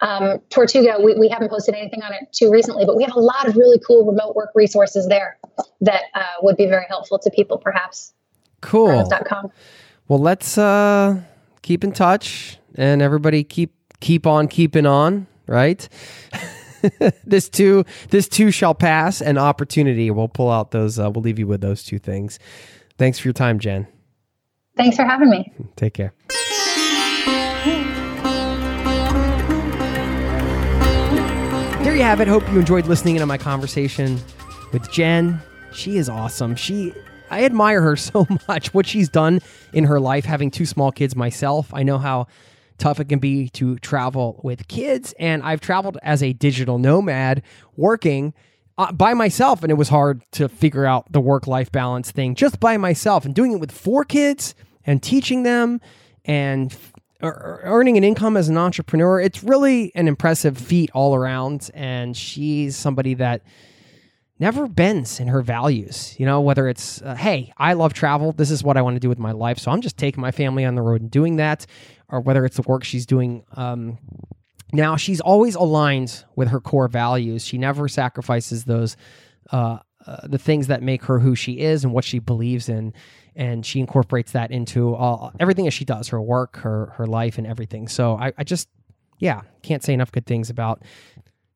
um, 0.02 0.40
Tortuga, 0.50 0.98
we, 1.02 1.16
we 1.16 1.30
haven't 1.30 1.50
posted 1.50 1.76
anything 1.76 2.04
on 2.04 2.14
it 2.14 2.32
too 2.32 2.52
recently, 2.52 2.86
but 2.86 2.96
we 2.96 3.04
have 3.04 3.16
a 3.16 3.20
lot 3.20 3.48
of 3.48 3.56
really 3.56 3.80
cool 3.86 4.06
remote 4.06 4.36
work 4.36 4.50
resources 4.56 5.08
there 5.08 5.40
that 5.82 6.04
uh, 6.14 6.24
would 6.42 6.58
be 6.58 6.66
very 6.66 6.86
helpful 6.90 7.20
to 7.20 7.30
people, 7.32 7.58
perhaps. 7.58 8.14
Cool. 8.64 9.10
Well, 10.08 10.20
let's 10.20 10.58
uh, 10.58 11.22
keep 11.62 11.84
in 11.84 11.92
touch 11.92 12.58
and 12.76 13.02
everybody 13.02 13.44
keep 13.44 13.74
keep 14.00 14.26
on 14.26 14.48
keeping 14.48 14.86
on, 14.86 15.28
right? 15.48 15.88
this 17.26 17.50
too 17.50 17.84
this 18.10 18.28
too 18.30 18.52
shall 18.52 18.74
pass 18.74 19.22
and 19.22 19.38
opportunity. 19.38 20.10
We'll 20.10 20.30
pull 20.30 20.50
out 20.50 20.72
those 20.72 20.98
uh, 20.98 21.12
we'll 21.12 21.22
leave 21.22 21.40
you 21.40 21.46
with 21.46 21.60
those 21.60 21.84
two 21.84 22.00
things. 22.00 22.40
Thanks 22.98 23.20
for 23.20 23.28
your 23.28 23.34
time, 23.34 23.60
Jen. 23.60 23.86
Thanks 24.78 24.96
for 24.96 25.04
having 25.04 25.30
me. 25.30 25.52
Take 25.76 25.94
care. 25.94 26.14
There 31.84 31.96
you 31.96 32.04
have 32.04 32.22
it. 32.22 32.30
Hope 32.30 32.50
you 32.50 32.60
enjoyed 32.60 32.88
listening 32.88 33.18
to 33.18 33.26
my 33.26 33.38
conversation 33.38 34.20
with 34.72 34.90
Jen. 34.90 35.42
She 35.74 35.98
is 35.98 36.08
awesome. 36.08 36.56
She 36.56 36.94
I 37.34 37.46
admire 37.46 37.82
her 37.82 37.96
so 38.12 38.28
much 38.48 38.74
what 38.74 38.86
she's 38.86 39.10
done 39.10 39.42
in 39.74 39.86
her 39.86 40.00
life 40.00 40.26
having 40.26 40.52
two 40.52 40.66
small 40.66 40.92
kids 40.92 41.16
myself. 41.16 41.74
I 41.74 41.84
know 41.84 41.98
how 41.98 42.28
tough 42.78 43.00
it 43.00 43.10
can 43.10 43.20
be 43.20 43.50
to 43.50 43.78
travel 43.80 44.40
with 44.44 44.68
kids 44.68 45.14
and 45.20 45.44
I've 45.44 45.62
traveled 45.62 45.98
as 46.02 46.24
a 46.24 46.34
digital 46.34 46.80
nomad 46.80 47.44
working 47.78 48.34
uh, 48.78 48.92
by 48.92 49.14
myself 49.14 49.62
and 49.62 49.72
it 49.72 49.76
was 49.76 49.90
hard 49.90 50.24
to 50.32 50.50
figure 50.50 50.86
out 50.86 51.12
the 51.12 51.22
work 51.22 51.46
life 51.46 51.72
balance 51.72 52.10
thing 52.10 52.34
just 52.34 52.60
by 52.60 52.78
myself 52.78 53.26
and 53.26 53.36
doing 53.36 53.52
it 53.52 53.60
with 53.60 53.72
four 53.72 54.04
kids 54.04 54.56
and 54.86 55.04
teaching 55.04 55.44
them 55.44 55.80
and 56.26 56.76
earning 57.22 57.96
an 57.96 58.04
income 58.04 58.36
as 58.36 58.50
an 58.50 58.58
entrepreneur 58.58 59.20
it's 59.20 59.44
really 59.44 59.92
an 59.96 60.08
impressive 60.08 60.58
feat 60.58 60.90
all 60.94 61.14
around 61.14 61.70
and 61.76 62.18
she's 62.18 62.76
somebody 62.76 63.14
that 63.14 63.44
never 64.40 64.68
bends 64.68 65.20
in 65.20 65.28
her 65.28 65.42
values. 65.42 66.16
You 66.20 66.26
know, 66.26 66.42
whether 66.42 66.68
it's, 66.68 67.02
uh, 67.02 67.16
hey, 67.16 67.54
I 67.58 67.74
love 67.74 67.94
travel. 67.94 68.32
This 68.32 68.52
is 68.52 68.64
what 68.64 68.78
I 68.78 68.82
want 68.82 68.96
to 68.96 69.00
do 69.00 69.10
with 69.10 69.20
my 69.20 69.32
life. 69.32 69.60
So 69.60 69.72
I'm 69.72 69.82
just 69.82 69.98
taking 69.98 70.22
my 70.22 70.32
family 70.32 70.66
on 70.66 70.76
the 70.76 70.82
road 70.82 71.02
and 71.02 71.12
doing 71.12 71.38
that. 71.38 71.66
Or 72.10 72.20
whether 72.20 72.46
it's 72.46 72.58
the 72.58 72.64
work 72.64 72.84
she's 72.84 73.06
doing. 73.06 73.44
Um, 73.54 73.98
now, 74.72 74.96
she's 74.98 75.22
always 75.22 75.56
aligned 75.56 76.26
with 76.36 76.50
her 76.50 76.60
core 76.60 76.88
values. 76.88 77.46
She 77.46 77.58
never 77.58 77.88
sacrifices 77.88 78.66
those, 78.66 78.98
uh, 79.52 79.80
uh, 80.06 80.28
the 80.28 80.38
things 80.38 80.68
that 80.68 80.82
make 80.84 81.06
her 81.06 81.20
who 81.20 81.36
she 81.36 81.60
is 81.60 81.84
and 81.84 81.94
what 81.94 82.04
she 82.04 82.20
believes 82.20 82.70
in. 82.70 82.94
And 83.36 83.66
she 83.66 83.80
incorporates 83.80 84.32
that 84.34 84.52
into 84.52 84.94
all, 84.94 85.32
everything 85.40 85.66
that 85.66 85.72
she 85.72 85.86
does 85.86 86.10
her 86.10 86.22
work, 86.22 86.58
her, 86.58 86.94
her 86.98 87.08
life, 87.08 87.38
and 87.38 87.48
everything. 87.48 87.88
So 87.88 88.16
I, 88.18 88.34
I 88.38 88.44
just, 88.44 88.68
yeah, 89.20 89.42
can't 89.62 89.84
say 89.84 89.94
enough 89.94 90.12
good 90.12 90.26
things 90.26 90.50
about 90.50 90.84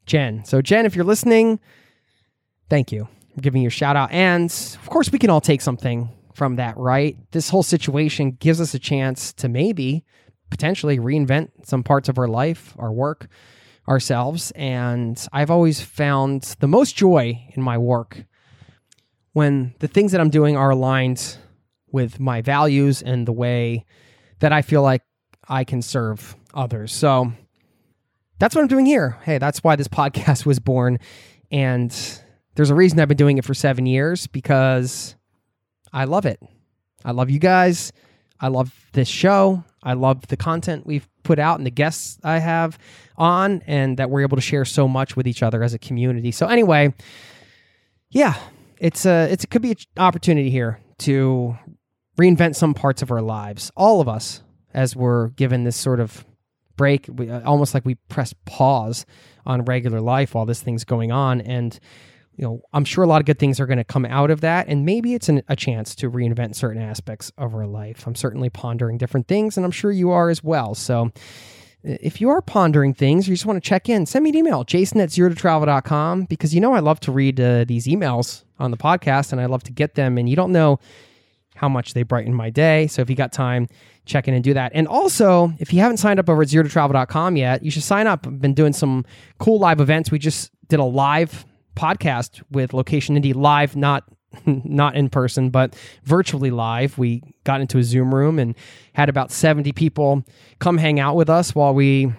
Jen. 0.06 0.46
So, 0.46 0.62
Jen, 0.62 0.86
if 0.86 0.96
you're 0.96 1.06
listening, 1.06 1.60
thank 2.70 2.92
you 2.92 3.08
for 3.36 3.42
giving 3.42 3.62
you 3.62 3.68
a 3.68 3.72
shout 3.72 3.96
out. 3.96 4.12
And 4.12 4.52
of 4.82 4.90
course, 4.90 5.12
we 5.12 5.20
can 5.20 5.30
all 5.30 5.42
take 5.42 5.62
something 5.62 6.10
from 6.34 6.58
that, 6.58 6.78
right? 6.78 7.18
This 7.32 7.50
whole 7.50 7.64
situation 7.64 8.32
gives 8.32 8.62
us 8.62 8.74
a 8.74 8.80
chance 8.80 9.34
to 9.34 9.50
maybe 9.50 10.06
potentially 10.50 11.00
reinvent 11.00 11.50
some 11.64 11.84
parts 11.84 12.10
of 12.10 12.18
our 12.18 12.28
life, 12.28 12.76
our 12.78 12.92
work, 12.92 13.28
ourselves. 13.88 14.52
And 14.52 15.20
I've 15.34 15.50
always 15.50 15.82
found 15.82 16.56
the 16.60 16.68
most 16.68 16.96
joy 16.96 17.44
in 17.54 17.62
my 17.62 17.78
work 17.78 18.26
when 19.34 19.74
the 19.80 19.88
things 19.88 20.12
that 20.12 20.22
I'm 20.22 20.30
doing 20.30 20.58
are 20.58 20.72
aligned 20.72 21.38
with 21.92 22.20
my 22.20 22.42
values 22.42 23.02
and 23.02 23.28
the 23.28 23.32
way 23.32 23.86
that 24.40 24.52
I 24.52 24.62
feel 24.62 24.82
like 24.82 25.04
I 25.48 25.64
can 25.64 25.82
serve 25.82 26.36
others. 26.54 26.92
So 26.92 27.32
that's 28.40 28.56
what 28.56 28.62
I'm 28.62 28.68
doing 28.68 28.86
here. 28.86 29.18
Hey, 29.24 29.38
that's 29.38 29.64
why 29.64 29.76
this 29.76 29.88
podcast 29.88 30.46
was 30.46 30.60
born. 30.60 31.00
And 31.52 31.92
there's 32.58 32.72
a 32.72 32.76
reason 32.76 33.00
I've 33.00 33.08
been 33.08 33.18
doing 33.18 33.38
it 33.38 33.46
for 33.46 33.54
seven 33.54 33.86
years 33.86 34.26
because 34.26 35.16
I 35.94 36.06
love 36.06 36.26
it. 36.26 36.42
I 37.06 37.12
love 37.12 37.30
you 37.30 37.38
guys. 37.38 37.94
I 38.40 38.48
love 38.48 38.74
this 38.94 39.08
show. 39.08 39.64
I 39.84 39.94
love 39.94 40.26
the 40.28 40.38
content 40.38 40.88
we've 40.88 41.08
put 41.22 41.38
out 41.38 41.60
and 41.60 41.68
the 41.68 41.72
guests 41.72 42.18
I 42.24 42.40
have 42.40 42.80
on, 43.16 43.62
and 43.68 43.98
that 43.98 44.10
we're 44.10 44.22
able 44.22 44.38
to 44.38 44.42
share 44.42 44.66
so 44.66 44.88
much 44.88 45.16
with 45.16 45.28
each 45.28 45.44
other 45.44 45.62
as 45.62 45.76
a 45.76 45.80
community. 45.80 46.32
So, 46.32 46.48
anyway, 46.48 46.96
yeah, 48.10 48.36
it's 48.80 49.06
a 49.06 49.32
it's 49.32 49.44
it 49.44 49.52
could 49.52 49.62
be 49.62 49.72
an 49.72 49.78
opportunity 49.98 50.50
here 50.50 50.80
to 51.00 51.56
reinvent 52.20 52.56
some 52.56 52.74
parts 52.74 53.04
of 53.04 53.12
our 53.12 53.22
lives. 53.22 53.72
All 53.78 54.02
of 54.02 54.10
us, 54.10 54.42
as 54.74 54.96
we're 54.96 55.28
given 55.30 55.64
this 55.64 55.78
sort 55.78 56.00
of 56.00 56.26
break, 56.76 57.08
we, 57.08 57.30
uh, 57.30 57.42
almost 57.44 57.76
like 57.76 57.86
we 57.86 57.96
press 58.10 58.34
pause 58.46 59.06
on 59.46 59.64
regular 59.66 60.02
life 60.02 60.34
while 60.34 60.48
this 60.48 60.62
thing's 60.62 60.86
going 60.86 61.12
on, 61.12 61.40
and 61.42 61.80
you 62.38 62.44
know, 62.44 62.62
I'm 62.72 62.86
sure 62.86 63.04
a 63.04 63.08
lot 63.08 63.20
of 63.20 63.26
good 63.26 63.40
things 63.40 63.60
are 63.60 63.66
going 63.66 63.80
to 63.80 63.84
come 63.84 64.06
out 64.06 64.30
of 64.30 64.42
that. 64.42 64.68
And 64.68 64.86
maybe 64.86 65.16
it's 65.16 65.28
an, 65.28 65.42
a 65.50 65.56
chance 65.56 65.96
to 65.96 66.10
reinvent 66.10 66.56
certain 66.56 66.82
aspects 66.82 67.32
of 67.38 67.56
our 67.56 67.66
life. 67.66 68.06
I'm 68.06 68.16
certainly 68.16 68.50
pondering 68.50 68.98
different 68.98 69.28
things, 69.28 69.58
and 69.58 69.66
I'm 69.66 69.72
sure 69.72 69.92
you 69.92 70.12
are 70.12 70.30
as 70.30 70.44
well. 70.44 70.76
So 70.76 71.12
if 71.84 72.22
you 72.22 72.30
are 72.30 72.42
pondering 72.42 72.94
things 72.94 73.28
or 73.28 73.32
you 73.32 73.36
just 73.36 73.46
want 73.46 73.62
to 73.62 73.68
check 73.68 73.90
in, 73.90 74.06
send 74.06 74.24
me 74.24 74.30
an 74.30 74.36
email, 74.36 74.64
jason 74.64 75.00
at 75.02 75.12
zero 75.12 75.30
to 75.30 75.36
travel.com, 75.36 76.26
because 76.26 76.54
you 76.54 76.62
know 76.62 76.74
I 76.74 76.80
love 76.80 77.00
to 77.02 77.12
read 77.12 77.40
uh, 77.40 77.66
these 77.66 77.88
emails 77.88 78.44
on 78.60 78.72
the 78.72 78.78
podcast 78.78 79.32
and 79.32 79.42
I 79.42 79.46
love 79.46 79.64
to 79.64 79.72
get 79.72 79.96
them. 79.96 80.18
And 80.18 80.30
you 80.30 80.36
don't 80.36 80.52
know 80.52 80.80
how 81.56 81.68
much 81.68 81.96
they 81.96 82.04
brighten 82.04 82.34
my 82.34 82.52
day. 82.52 82.86
So 82.86 83.02
if 83.02 83.10
you 83.10 83.16
got 83.16 83.32
time, 83.32 83.68
check 84.06 84.28
in 84.28 84.36
and 84.36 84.44
do 84.44 84.54
that. 84.54 84.74
And 84.76 84.88
also, 84.88 85.54
if 85.60 85.74
you 85.74 85.80
haven't 85.80 85.98
signed 85.98 86.20
up 86.20 86.30
over 86.30 86.44
at 86.44 86.50
zero 86.50 86.64
to 86.64 86.70
travel.com 86.70 87.36
yet, 87.36 87.64
you 87.64 87.72
should 87.72 87.84
sign 87.84 88.06
up. 88.06 88.28
I've 88.28 88.40
been 88.40 88.54
doing 88.54 88.74
some 88.74 89.06
cool 89.40 89.58
live 89.60 89.80
events. 89.80 90.12
We 90.12 90.20
just 90.20 90.52
did 90.68 90.80
a 90.80 90.84
live 90.84 91.46
podcast 91.78 92.42
with 92.52 92.74
Location 92.74 93.22
Indie 93.22 93.36
live, 93.36 93.76
not 93.76 94.04
not 94.46 94.96
in 94.96 95.10
person, 95.10 95.50
but 95.50 95.76
virtually 96.04 96.52
live. 96.52 96.98
We 96.98 97.24
got 97.44 97.62
into 97.62 97.78
a 97.78 97.84
Zoom 97.84 98.14
room 98.14 98.40
and 98.40 98.56
had 98.94 99.10
about 99.10 99.32
70 99.32 99.72
people 99.72 100.26
come 100.60 100.78
hang 100.78 101.00
out 101.00 101.16
with 101.16 101.30
us 101.30 101.56
while 101.56 101.74
we 101.74 102.12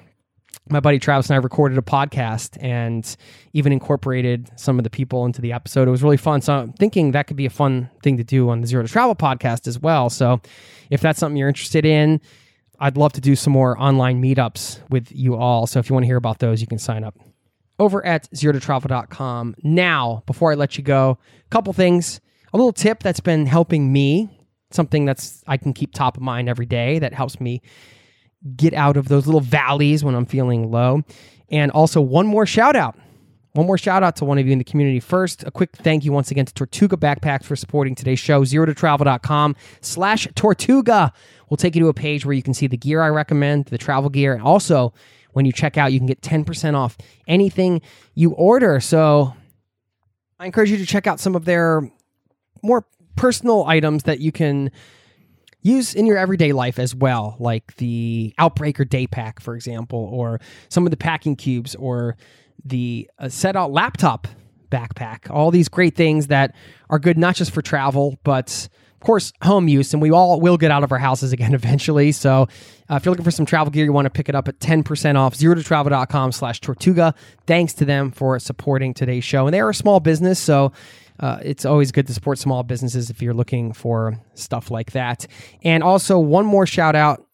my 0.70 0.80
buddy 0.80 0.98
Travis 0.98 1.30
and 1.30 1.34
I 1.34 1.38
recorded 1.38 1.78
a 1.78 1.82
podcast 1.82 2.58
and 2.60 3.16
even 3.54 3.72
incorporated 3.72 4.50
some 4.56 4.78
of 4.78 4.84
the 4.84 4.90
people 4.90 5.24
into 5.24 5.40
the 5.40 5.52
episode. 5.52 5.88
It 5.88 5.90
was 5.90 6.02
really 6.02 6.16
fun. 6.18 6.42
So 6.42 6.52
I'm 6.52 6.72
thinking 6.74 7.12
that 7.12 7.26
could 7.26 7.36
be 7.36 7.46
a 7.46 7.50
fun 7.50 7.88
thing 8.02 8.18
to 8.18 8.24
do 8.24 8.50
on 8.50 8.60
the 8.60 8.66
Zero 8.66 8.82
to 8.82 8.88
Travel 8.88 9.14
podcast 9.14 9.66
as 9.66 9.78
well. 9.78 10.10
So 10.10 10.40
if 10.90 11.00
that's 11.00 11.18
something 11.18 11.36
you're 11.36 11.48
interested 11.48 11.86
in, 11.86 12.20
I'd 12.80 12.96
love 12.96 13.12
to 13.14 13.20
do 13.20 13.34
some 13.34 13.52
more 13.52 13.80
online 13.80 14.22
meetups 14.22 14.80
with 14.90 15.10
you 15.10 15.36
all. 15.36 15.66
So 15.66 15.78
if 15.80 15.88
you 15.88 15.94
want 15.94 16.04
to 16.04 16.08
hear 16.08 16.16
about 16.16 16.38
those, 16.38 16.60
you 16.60 16.66
can 16.66 16.78
sign 16.78 17.02
up 17.02 17.18
over 17.78 18.04
at 18.04 18.28
zero 18.34 18.52
to 18.52 18.60
travel.com. 18.60 19.54
Now, 19.62 20.22
before 20.26 20.52
I 20.52 20.54
let 20.54 20.76
you 20.76 20.84
go, 20.84 21.18
a 21.44 21.48
couple 21.50 21.72
things. 21.72 22.20
A 22.52 22.56
little 22.56 22.72
tip 22.72 23.02
that's 23.02 23.20
been 23.20 23.44
helping 23.46 23.92
me, 23.92 24.28
something 24.70 25.04
that's 25.04 25.44
I 25.46 25.58
can 25.58 25.74
keep 25.74 25.92
top 25.92 26.16
of 26.16 26.22
mind 26.22 26.48
every 26.48 26.66
day 26.66 26.98
that 26.98 27.12
helps 27.12 27.40
me 27.40 27.60
get 28.56 28.72
out 28.72 28.96
of 28.96 29.08
those 29.08 29.26
little 29.26 29.40
valleys 29.40 30.02
when 30.02 30.14
I'm 30.14 30.26
feeling 30.26 30.70
low. 30.70 31.02
And 31.50 31.70
also 31.72 32.00
one 32.00 32.26
more 32.26 32.46
shout 32.46 32.76
out. 32.76 32.98
One 33.52 33.66
more 33.66 33.78
shout 33.78 34.02
out 34.02 34.14
to 34.16 34.24
one 34.24 34.38
of 34.38 34.46
you 34.46 34.52
in 34.52 34.58
the 34.58 34.64
community. 34.64 35.00
First, 35.00 35.42
a 35.44 35.50
quick 35.50 35.70
thank 35.74 36.04
you 36.04 36.12
once 36.12 36.30
again 36.30 36.46
to 36.46 36.54
Tortuga 36.54 36.96
Backpacks 36.96 37.44
for 37.44 37.56
supporting 37.56 37.94
today's 37.94 38.18
show. 38.20 38.44
Zero 38.44 38.66
to 38.66 38.74
travel.com 38.74 39.56
slash 39.80 40.28
Tortuga 40.34 41.12
will 41.48 41.56
take 41.56 41.74
you 41.74 41.82
to 41.82 41.88
a 41.88 41.94
page 41.94 42.24
where 42.24 42.34
you 42.34 42.42
can 42.42 42.54
see 42.54 42.66
the 42.66 42.76
gear 42.76 43.02
I 43.02 43.08
recommend, 43.08 43.66
the 43.66 43.78
travel 43.78 44.10
gear, 44.10 44.32
and 44.32 44.42
also 44.42 44.92
when 45.38 45.46
you 45.46 45.52
check 45.52 45.78
out, 45.78 45.92
you 45.92 46.00
can 46.00 46.08
get 46.08 46.20
10% 46.20 46.74
off 46.74 46.98
anything 47.28 47.80
you 48.16 48.32
order. 48.32 48.80
So 48.80 49.32
I 50.40 50.46
encourage 50.46 50.68
you 50.68 50.78
to 50.78 50.84
check 50.84 51.06
out 51.06 51.20
some 51.20 51.36
of 51.36 51.44
their 51.44 51.88
more 52.60 52.84
personal 53.14 53.64
items 53.64 54.02
that 54.02 54.18
you 54.18 54.32
can 54.32 54.72
use 55.62 55.94
in 55.94 56.06
your 56.06 56.18
everyday 56.18 56.52
life 56.52 56.80
as 56.80 56.92
well, 56.92 57.36
like 57.38 57.76
the 57.76 58.34
Outbreaker 58.36 58.88
Day 58.88 59.06
Pack, 59.06 59.38
for 59.38 59.54
example, 59.54 60.10
or 60.12 60.40
some 60.70 60.84
of 60.88 60.90
the 60.90 60.96
packing 60.96 61.36
cubes, 61.36 61.76
or 61.76 62.16
the 62.64 63.08
uh, 63.20 63.26
Setout 63.26 63.72
laptop 63.72 64.26
backpack. 64.72 65.30
All 65.30 65.52
these 65.52 65.68
great 65.68 65.94
things 65.94 66.26
that 66.26 66.52
are 66.90 66.98
good 66.98 67.16
not 67.16 67.36
just 67.36 67.52
for 67.52 67.62
travel, 67.62 68.18
but 68.24 68.68
of 69.00 69.06
course, 69.06 69.32
home 69.42 69.68
use, 69.68 69.92
and 69.92 70.02
we 70.02 70.10
all 70.10 70.40
will 70.40 70.56
get 70.56 70.72
out 70.72 70.82
of 70.82 70.90
our 70.90 70.98
houses 70.98 71.32
again 71.32 71.54
eventually. 71.54 72.10
So 72.10 72.48
uh, 72.90 72.96
if 72.96 73.04
you're 73.04 73.12
looking 73.12 73.24
for 73.24 73.30
some 73.30 73.46
travel 73.46 73.70
gear, 73.70 73.84
you 73.84 73.92
want 73.92 74.06
to 74.06 74.10
pick 74.10 74.28
it 74.28 74.34
up 74.34 74.48
at 74.48 74.58
10% 74.58 75.16
off, 75.16 75.36
zero 75.36 75.54
to 75.54 75.62
travel.com 75.62 76.32
slash 76.32 76.60
Tortuga. 76.60 77.14
Thanks 77.46 77.74
to 77.74 77.84
them 77.84 78.10
for 78.10 78.40
supporting 78.40 78.94
today's 78.94 79.22
show. 79.22 79.46
And 79.46 79.54
they 79.54 79.60
are 79.60 79.70
a 79.70 79.74
small 79.74 80.00
business, 80.00 80.40
so 80.40 80.72
uh, 81.20 81.38
it's 81.42 81.64
always 81.64 81.92
good 81.92 82.08
to 82.08 82.12
support 82.12 82.38
small 82.38 82.64
businesses 82.64 83.08
if 83.08 83.22
you're 83.22 83.34
looking 83.34 83.72
for 83.72 84.20
stuff 84.34 84.68
like 84.70 84.92
that. 84.92 85.26
And 85.62 85.84
also, 85.84 86.18
one 86.18 86.46
more 86.46 86.66
shout 86.66 86.96
out 86.96 87.24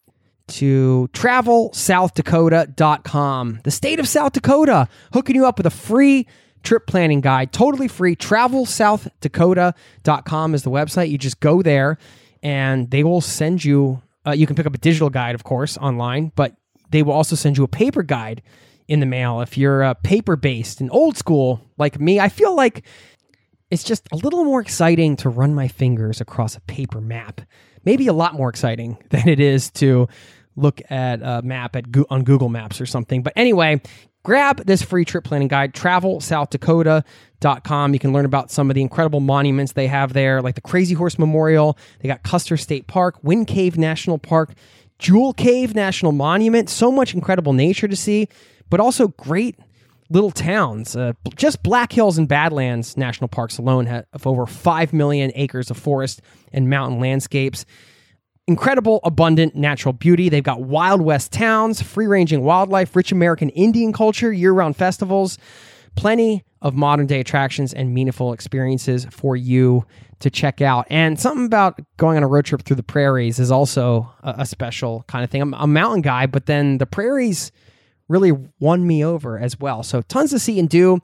to 0.47 1.09
travelsouthdakota.com. 1.13 3.59
The 3.63 3.71
state 3.71 3.99
of 3.99 4.07
South 4.07 4.33
Dakota 4.33 4.87
hooking 5.13 5.35
you 5.35 5.47
up 5.47 5.57
with 5.57 5.65
a 5.65 5.71
free 5.71 6.27
trip 6.65 6.87
planning 6.87 7.21
guide, 7.21 7.53
totally 7.53 7.87
free. 7.87 8.15
Travelsouthdakota.com 8.15 10.53
is 10.53 10.63
the 10.63 10.71
website. 10.71 11.09
You 11.09 11.17
just 11.17 11.39
go 11.39 11.61
there 11.61 11.97
and 12.43 12.91
they 12.91 13.03
will 13.03 13.21
send 13.21 13.63
you, 13.63 14.01
uh, 14.27 14.31
you 14.31 14.45
can 14.45 14.55
pick 14.55 14.65
up 14.65 14.73
a 14.73 14.79
digital 14.79 15.09
guide, 15.09 15.35
of 15.35 15.43
course, 15.43 15.77
online, 15.77 16.31
but 16.35 16.55
they 16.91 17.03
will 17.03 17.13
also 17.13 17.35
send 17.35 17.57
you 17.57 17.63
a 17.63 17.67
paper 17.67 18.03
guide 18.03 18.41
in 18.87 18.99
the 18.99 19.05
mail. 19.05 19.41
If 19.41 19.57
you're 19.57 19.83
uh, 19.83 19.93
paper 19.95 20.35
based 20.35 20.81
and 20.81 20.91
old 20.91 21.17
school 21.17 21.61
like 21.77 21.99
me, 21.99 22.19
I 22.19 22.29
feel 22.29 22.55
like 22.55 22.83
it's 23.71 23.83
just 23.83 24.07
a 24.11 24.17
little 24.17 24.43
more 24.43 24.61
exciting 24.61 25.15
to 25.17 25.29
run 25.29 25.55
my 25.55 25.67
fingers 25.67 26.21
across 26.21 26.55
a 26.55 26.61
paper 26.61 27.01
map. 27.01 27.41
Maybe 27.83 28.07
a 28.07 28.13
lot 28.13 28.33
more 28.33 28.49
exciting 28.49 28.97
than 29.09 29.27
it 29.27 29.39
is 29.39 29.71
to 29.71 30.07
look 30.55 30.81
at 30.89 31.21
a 31.21 31.41
map 31.41 31.75
at 31.75 31.85
on 32.09 32.23
Google 32.23 32.49
Maps 32.49 32.79
or 32.79 32.85
something. 32.85 33.23
But 33.23 33.33
anyway, 33.35 33.81
grab 34.25 34.65
this 34.65 34.81
free 34.81 35.05
trip 35.05 35.23
planning 35.23 35.47
guide, 35.47 35.73
travelsouthdakota.com. 35.73 37.93
You 37.93 37.99
can 37.99 38.11
learn 38.11 38.25
about 38.25 38.51
some 38.51 38.69
of 38.69 38.75
the 38.75 38.81
incredible 38.81 39.21
monuments 39.21 39.71
they 39.73 39.87
have 39.87 40.13
there, 40.13 40.41
like 40.41 40.55
the 40.55 40.61
Crazy 40.61 40.95
Horse 40.95 41.17
Memorial. 41.17 41.77
They 41.99 42.09
got 42.09 42.23
Custer 42.23 42.57
State 42.57 42.87
Park, 42.87 43.23
Wind 43.23 43.47
Cave 43.47 43.77
National 43.77 44.17
Park, 44.17 44.51
Jewel 44.99 45.31
Cave 45.31 45.73
National 45.75 46.11
Monument. 46.11 46.69
So 46.69 46.91
much 46.91 47.13
incredible 47.13 47.53
nature 47.53 47.87
to 47.87 47.95
see, 47.95 48.27
but 48.69 48.81
also 48.81 49.07
great 49.09 49.57
little 50.09 50.31
towns. 50.31 50.95
Uh, 50.95 51.13
just 51.35 51.61
Black 51.63 51.91
Hills 51.91 52.17
and 52.17 52.27
Badlands 52.27 52.97
National 52.97 53.27
Parks 53.27 53.59
alone 53.59 53.85
have 53.85 54.05
over 54.25 54.47
5 54.47 54.91
million 54.91 55.31
acres 55.35 55.69
of 55.69 55.77
forest 55.77 56.23
and 56.51 56.67
mountain 56.69 56.99
landscapes. 56.99 57.65
Incredible, 58.47 58.99
abundant 59.03 59.55
natural 59.55 59.91
beauty. 59.91 60.29
They've 60.29 60.43
got 60.43 60.61
Wild 60.61 61.01
West 61.01 61.31
towns, 61.31 61.81
free 61.81 62.05
ranging 62.05 62.43
wildlife, 62.43 62.95
rich 62.95 63.11
American 63.11 63.49
Indian 63.49 63.91
culture, 63.91 64.31
year 64.31 64.53
round 64.53 64.75
festivals, 64.77 65.39
plenty 65.95 66.43
of 66.61 66.75
modern 66.75 67.07
day 67.07 67.19
attractions 67.19 67.73
and 67.73 67.91
meaningful 67.93 68.33
experiences 68.33 69.05
for 69.09 69.35
you 69.35 69.83
to 70.19 70.29
check 70.29 70.61
out. 70.61 70.85
And 70.91 71.19
something 71.19 71.45
about 71.45 71.79
going 71.97 72.17
on 72.17 72.23
a 72.23 72.27
road 72.27 72.45
trip 72.45 72.61
through 72.61 72.75
the 72.75 72.83
prairies 72.83 73.39
is 73.39 73.51
also 73.51 74.13
a, 74.21 74.35
a 74.39 74.45
special 74.45 75.03
kind 75.07 75.23
of 75.23 75.31
thing. 75.31 75.41
I'm 75.41 75.53
a 75.55 75.67
mountain 75.67 76.01
guy, 76.01 76.27
but 76.27 76.45
then 76.45 76.77
the 76.77 76.85
prairies 76.85 77.51
really 78.07 78.31
won 78.59 78.85
me 78.85 79.03
over 79.03 79.39
as 79.39 79.59
well. 79.59 79.81
So 79.81 80.01
tons 80.03 80.29
to 80.31 80.39
see 80.39 80.59
and 80.59 80.69
do. 80.69 80.99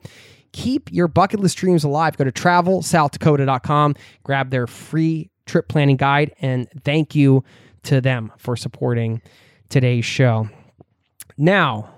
Keep 0.52 0.92
your 0.92 1.08
bucket 1.08 1.40
list 1.40 1.56
dreams 1.58 1.82
alive. 1.82 2.16
Go 2.16 2.24
to 2.24 2.32
travelsouthdakota.com, 2.32 3.96
grab 4.22 4.50
their 4.50 4.66
free 4.66 5.30
trip 5.46 5.68
planning 5.68 5.96
guide, 5.96 6.34
and 6.40 6.68
thank 6.84 7.14
you 7.14 7.44
to 7.84 8.00
them 8.00 8.32
for 8.36 8.56
supporting 8.56 9.22
today's 9.68 10.04
show. 10.04 10.48
Now, 11.36 11.94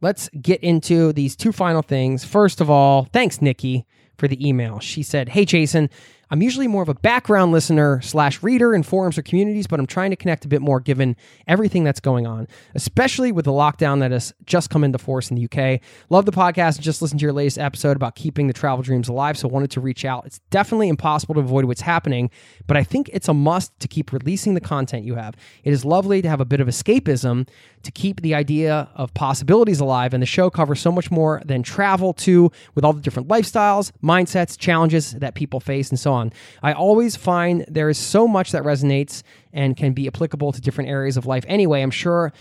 let's 0.00 0.28
get 0.40 0.60
into 0.62 1.12
these 1.12 1.36
two 1.36 1.52
final 1.52 1.82
things. 1.82 2.24
First 2.24 2.60
of 2.60 2.70
all, 2.70 3.08
thanks, 3.12 3.42
Nikki, 3.42 3.86
for 4.16 4.28
the 4.28 4.46
email. 4.46 4.80
She 4.80 5.02
said, 5.02 5.30
Hey, 5.30 5.44
Jason, 5.44 5.90
I'm 6.32 6.42
usually 6.42 6.68
more 6.68 6.82
of 6.82 6.88
a 6.88 6.94
background 6.94 7.50
listener 7.50 8.00
slash 8.02 8.40
reader 8.40 8.72
in 8.72 8.84
forums 8.84 9.18
or 9.18 9.22
communities, 9.22 9.66
but 9.66 9.80
I'm 9.80 9.86
trying 9.86 10.10
to 10.10 10.16
connect 10.16 10.44
a 10.44 10.48
bit 10.48 10.62
more 10.62 10.78
given 10.78 11.16
everything 11.48 11.82
that's 11.82 11.98
going 11.98 12.24
on, 12.24 12.46
especially 12.76 13.32
with 13.32 13.46
the 13.46 13.50
lockdown 13.50 13.98
that 13.98 14.12
has 14.12 14.32
just 14.46 14.70
come 14.70 14.84
into 14.84 14.96
force 14.96 15.28
in 15.28 15.36
the 15.36 15.44
UK. 15.44 15.80
Love 16.08 16.26
the 16.26 16.32
podcast 16.32 16.76
and 16.76 16.84
just 16.84 17.02
listened 17.02 17.18
to 17.18 17.24
your 17.24 17.32
latest 17.32 17.58
episode 17.58 17.96
about 17.96 18.14
keeping 18.14 18.46
the 18.46 18.52
travel 18.52 18.80
dreams 18.80 19.08
alive, 19.08 19.36
so 19.36 19.48
wanted 19.48 19.72
to 19.72 19.80
reach 19.80 20.04
out. 20.04 20.24
It's 20.24 20.38
definitely 20.50 20.88
impossible 20.88 21.34
to 21.34 21.40
avoid 21.40 21.64
what's 21.64 21.80
happening, 21.80 22.30
but 22.68 22.76
I 22.76 22.84
think 22.84 23.10
it's 23.12 23.26
a 23.26 23.34
must 23.34 23.76
to 23.80 23.88
keep 23.88 24.12
releasing 24.12 24.54
the 24.54 24.60
content 24.60 25.04
you 25.04 25.16
have. 25.16 25.34
It 25.64 25.72
is 25.72 25.84
lovely 25.84 26.22
to 26.22 26.28
have 26.28 26.40
a 26.40 26.44
bit 26.44 26.60
of 26.60 26.68
escapism 26.68 27.48
to 27.82 27.90
keep 27.90 28.20
the 28.20 28.34
idea 28.34 28.88
of 28.94 29.12
possibilities 29.14 29.80
alive, 29.80 30.12
and 30.12 30.22
the 30.22 30.26
show 30.26 30.50
covers 30.50 30.80
so 30.80 30.92
much 30.92 31.10
more 31.10 31.40
than 31.44 31.62
travel 31.62 32.12
too, 32.12 32.50
with 32.74 32.84
all 32.84 32.92
the 32.92 33.00
different 33.00 33.28
lifestyles, 33.28 33.92
mindsets, 34.02 34.58
challenges 34.58 35.12
that 35.12 35.34
people 35.34 35.60
face, 35.60 35.90
and 35.90 35.98
so 35.98 36.12
on. 36.12 36.32
I 36.62 36.72
always 36.72 37.16
find 37.16 37.64
there 37.68 37.88
is 37.88 37.98
so 37.98 38.28
much 38.28 38.52
that 38.52 38.62
resonates 38.62 39.22
and 39.52 39.76
can 39.76 39.92
be 39.92 40.06
applicable 40.06 40.52
to 40.52 40.60
different 40.60 40.90
areas 40.90 41.16
of 41.16 41.26
life 41.26 41.44
anyway. 41.48 41.82
I'm 41.82 41.90
sure 41.90 42.32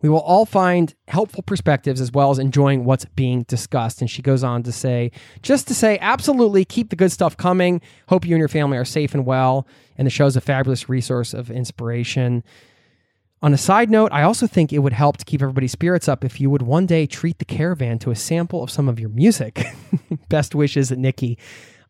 we 0.00 0.08
will 0.08 0.20
all 0.20 0.46
find 0.46 0.94
helpful 1.08 1.42
perspectives 1.42 2.00
as 2.00 2.12
well 2.12 2.30
as 2.30 2.38
enjoying 2.38 2.84
what's 2.84 3.04
being 3.04 3.42
discussed. 3.44 4.00
And 4.00 4.08
she 4.08 4.22
goes 4.22 4.44
on 4.44 4.62
to 4.62 4.70
say, 4.70 5.10
just 5.42 5.66
to 5.68 5.74
say, 5.74 5.98
absolutely 6.00 6.64
keep 6.64 6.90
the 6.90 6.96
good 6.96 7.10
stuff 7.10 7.36
coming. 7.36 7.80
Hope 8.08 8.24
you 8.24 8.34
and 8.34 8.38
your 8.38 8.48
family 8.48 8.78
are 8.78 8.84
safe 8.84 9.12
and 9.12 9.26
well. 9.26 9.66
And 9.96 10.06
the 10.06 10.10
show's 10.10 10.36
a 10.36 10.40
fabulous 10.40 10.88
resource 10.88 11.34
of 11.34 11.50
inspiration. 11.50 12.44
On 13.40 13.54
a 13.54 13.58
side 13.58 13.88
note, 13.88 14.10
I 14.12 14.22
also 14.22 14.48
think 14.48 14.72
it 14.72 14.80
would 14.80 14.92
help 14.92 15.16
to 15.18 15.24
keep 15.24 15.42
everybody's 15.42 15.70
spirits 15.70 16.08
up 16.08 16.24
if 16.24 16.40
you 16.40 16.50
would 16.50 16.62
one 16.62 16.86
day 16.86 17.06
treat 17.06 17.38
the 17.38 17.44
caravan 17.44 17.98
to 18.00 18.10
a 18.10 18.16
sample 18.16 18.64
of 18.64 18.70
some 18.70 18.88
of 18.88 18.98
your 18.98 19.10
music. 19.10 19.64
Best 20.28 20.56
wishes, 20.56 20.90
Nikki. 20.90 21.38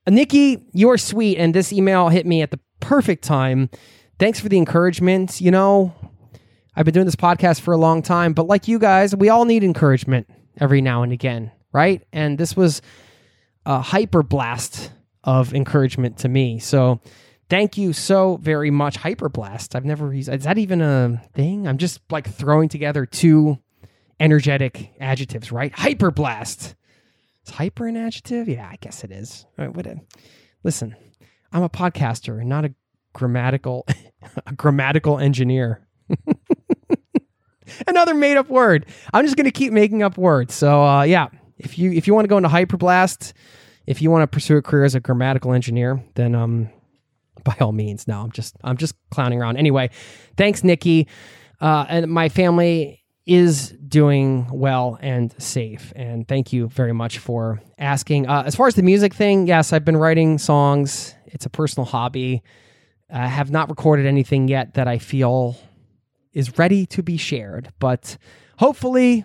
Uh, 0.07 0.11
Nikki, 0.11 0.67
you're 0.73 0.99
sweet, 0.99 1.39
and 1.39 1.55
this 1.55 1.73
email 1.73 2.11
hit 2.11 2.27
me 2.27 2.43
at 2.43 2.51
the 2.51 2.61
perfect 2.81 3.25
time. 3.25 3.71
Thanks 4.19 4.41
for 4.41 4.51
the 4.51 4.59
encouragement. 4.59 5.41
You 5.41 5.51
know, 5.51 5.95
I've 6.77 6.85
been 6.85 6.95
doing 6.95 7.07
this 7.07 7.17
podcast 7.17 7.63
for 7.63 7.73
a 7.73 7.79
long 7.79 8.03
time, 8.03 8.35
but 8.35 8.47
like 8.47 8.69
you 8.69 8.79
guys, 8.79 9.17
we 9.17 9.31
all 9.31 9.47
need 9.47 9.65
encouragement 9.65 10.29
every 10.61 10.83
now 10.83 11.03
and 11.03 11.13
again, 11.13 11.51
right? 11.73 12.03
And 12.13 12.37
this 12.37 12.57
was 12.57 12.83
a 13.65 13.81
hyper 13.81 14.23
blast 14.23 14.93
of 15.25 15.55
encouragement 15.55 16.19
to 16.19 16.29
me. 16.29 16.59
So 16.59 17.01
thank 17.49 17.77
you 17.77 17.93
so 17.93 18.37
very 18.37 18.71
much. 18.71 18.99
Hyperblast. 18.99 19.75
I've 19.75 19.85
never 19.85 20.13
used 20.13 20.29
is 20.29 20.45
that 20.45 20.59
even 20.59 20.81
a 20.81 21.23
thing? 21.35 21.67
I'm 21.67 21.79
just 21.79 22.01
like 22.11 22.29
throwing 22.29 22.69
together 22.69 23.07
two 23.07 23.59
energetic 24.21 24.93
adjectives, 25.01 25.53
right? 25.53 25.73
Hyper 25.73 26.11
blast. 26.11 26.75
Is 27.47 27.55
hyper 27.55 27.87
an 27.87 27.97
adjective? 27.97 28.49
Yeah, 28.49 28.69
I 28.69 28.77
guess 28.81 29.05
it 29.05 29.11
is. 29.11 29.47
What 29.57 29.87
a, 29.87 30.01
listen, 30.65 30.97
I'm 31.53 31.63
a 31.63 31.71
podcaster 31.71 32.41
and 32.41 32.49
not 32.49 32.65
a 32.65 32.75
grammatical 33.13 33.87
a 34.47 34.53
grammatical 34.53 35.19
engineer. 35.19 35.87
Another 37.87 38.15
made 38.15 38.37
up 38.37 38.49
word. 38.49 38.87
I'm 39.13 39.25
just 39.25 39.37
gonna 39.37 39.51
keep 39.51 39.73
making 39.73 40.03
up 40.03 40.19
words. 40.19 40.55
So 40.55 40.83
uh, 40.83 41.03
yeah, 41.03 41.29
if 41.59 41.79
you 41.79 41.93
if 41.93 42.07
you 42.07 42.15
want 42.15 42.25
to 42.25 42.29
go 42.29 42.37
into 42.37 42.49
hyperblast, 42.49 43.33
if 43.87 44.03
you 44.03 44.11
want 44.11 44.23
to 44.23 44.27
pursue 44.27 44.57
a 44.57 44.63
career 44.63 44.85
as 44.85 44.95
a 44.95 45.01
grammatical 45.01 45.53
engineer, 45.53 46.03
then 46.15 46.35
um 46.35 46.71
by 47.49 47.57
all 47.65 47.73
means. 47.73 48.07
No, 48.07 48.21
I'm 48.21 48.33
just 48.33 48.57
I'm 48.63 48.77
just 48.77 48.95
clowning 49.11 49.41
around. 49.41 49.57
Anyway, 49.57 49.91
thanks, 50.37 50.63
Nikki. 50.63 51.09
Uh, 51.61 51.87
and 51.89 52.07
my 52.09 52.29
family 52.29 53.05
is 53.27 53.71
doing 53.87 54.49
well 54.51 54.99
and 55.03 55.35
safe. 55.41 55.93
And 55.97 56.27
thank 56.27 56.53
you 56.53 56.69
very 56.69 56.93
much 56.93 57.19
for 57.19 57.61
asking. 57.79 58.27
Uh, 58.27 58.45
as 58.47 58.55
far 58.55 58.69
as 58.69 58.75
the 58.75 58.83
music 58.83 59.13
thing, 59.13 59.47
yes, 59.47 59.73
I've 59.73 59.85
been 59.85 59.97
writing 59.97 60.39
songs. 60.39 61.15
It's 61.27 61.45
a 61.45 61.51
personal 61.51 61.85
hobby. 61.85 62.43
I 63.11 63.27
have 63.27 63.51
not 63.51 63.69
recorded 63.69 64.07
anything 64.07 64.49
yet 64.49 64.75
that 64.75 64.89
I 64.89 64.99
feel 64.99 65.57
is 66.33 66.59
ready 66.59 66.87
to 66.87 67.03
be 67.03 67.17
shared, 67.17 67.71
but 67.79 68.17
hopefully 68.59 69.25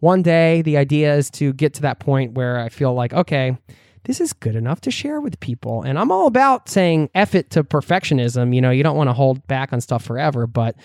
one 0.00 0.22
day 0.22 0.62
the 0.62 0.76
idea 0.76 1.14
is 1.14 1.30
to 1.32 1.52
get 1.52 1.74
to 1.74 1.82
that 1.82 1.98
point 1.98 2.32
where 2.32 2.58
I 2.58 2.68
feel 2.68 2.94
like, 2.94 3.12
okay, 3.12 3.56
this 4.04 4.20
is 4.20 4.32
good 4.32 4.56
enough 4.56 4.80
to 4.82 4.90
share 4.90 5.20
with 5.20 5.40
people. 5.40 5.82
And 5.82 5.98
I'm 5.98 6.10
all 6.10 6.26
about 6.26 6.68
saying 6.68 7.10
F 7.14 7.34
it 7.34 7.50
to 7.50 7.64
perfectionism. 7.64 8.54
You 8.54 8.60
know, 8.60 8.70
you 8.70 8.82
don't 8.82 8.96
want 8.96 9.08
to 9.08 9.14
hold 9.14 9.46
back 9.46 9.72
on 9.72 9.80
stuff 9.80 10.04
forever, 10.04 10.46
but 10.46 10.76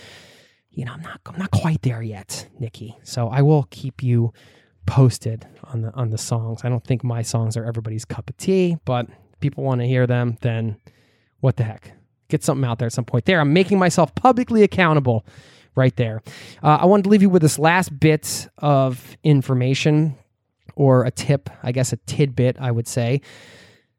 you 0.72 0.86
know, 0.86 0.94
I'm 0.94 1.02
not 1.02 1.22
I'm 1.26 1.38
not 1.38 1.52
quite 1.52 1.82
there 1.82 2.02
yet, 2.02 2.48
Nikki. 2.60 2.98
So 3.04 3.28
I 3.30 3.41
will 3.41 3.68
keep 3.70 4.02
you 4.02 4.34
posted 4.86 5.46
on 5.66 5.82
the 5.82 5.94
on 5.94 6.10
the 6.10 6.18
songs. 6.18 6.62
I 6.64 6.70
don't 6.70 6.84
think 6.84 7.04
my 7.04 7.22
songs 7.22 7.56
are 7.58 7.66
everybody's 7.66 8.06
cup 8.06 8.30
of 8.30 8.38
tea, 8.38 8.78
but 8.86 9.08
people 9.40 9.64
want 9.64 9.82
to 9.82 9.88
hear 9.88 10.08
them, 10.08 10.38
then 10.41 10.78
what 11.40 11.58
the 11.58 11.64
heck? 11.64 11.91
Get 12.30 12.44
something 12.44 12.68
out 12.68 12.80
there 12.80 12.86
at 12.86 12.94
some 12.94 13.06
point. 13.06 13.26
There, 13.26 13.40
I'm 13.40 13.54
making 13.54 13.80
myself 13.80 14.14
publicly 14.16 14.64
accountable 14.64 15.26
right 15.76 15.96
there. 15.96 16.22
Uh, 16.62 16.80
I 16.82 16.86
wanted 16.86 17.04
to 17.04 17.10
leave 17.10 17.22
you 17.22 17.30
with 17.30 17.41
this 17.41 17.58
last 17.58 17.98
bit 18.00 18.48
of 18.58 19.18
information 19.24 20.16
or 20.80 21.03
a 21.03 21.11
tip, 21.11 21.49
I 21.61 21.73
guess 21.73 21.91
a 21.91 21.97
tidbit, 21.97 22.56
I 22.57 22.72
would 22.72 22.88
say. 22.88 23.19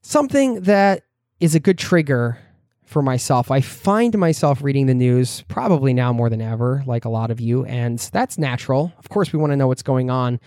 Something 0.00 0.62
that 0.62 1.02
is 1.38 1.54
a 1.54 1.60
good 1.60 1.76
trigger 1.76 2.38
for 2.86 3.02
myself. 3.02 3.50
I 3.50 3.60
find 3.60 4.16
myself 4.16 4.62
reading 4.62 4.86
the 4.86 4.94
news 4.94 5.44
probably 5.46 5.92
now 5.92 6.14
more 6.14 6.30
than 6.30 6.40
ever, 6.40 6.82
like 6.86 7.04
a 7.04 7.10
lot 7.10 7.30
of 7.30 7.38
you, 7.38 7.66
and 7.66 7.98
that's 7.98 8.38
natural. 8.38 8.94
Of 8.98 9.10
course, 9.10 9.30
we 9.30 9.38
want 9.38 9.52
to 9.52 9.56
know 9.56 9.68
what's 9.68 9.82
going 9.82 10.08
on. 10.08 10.40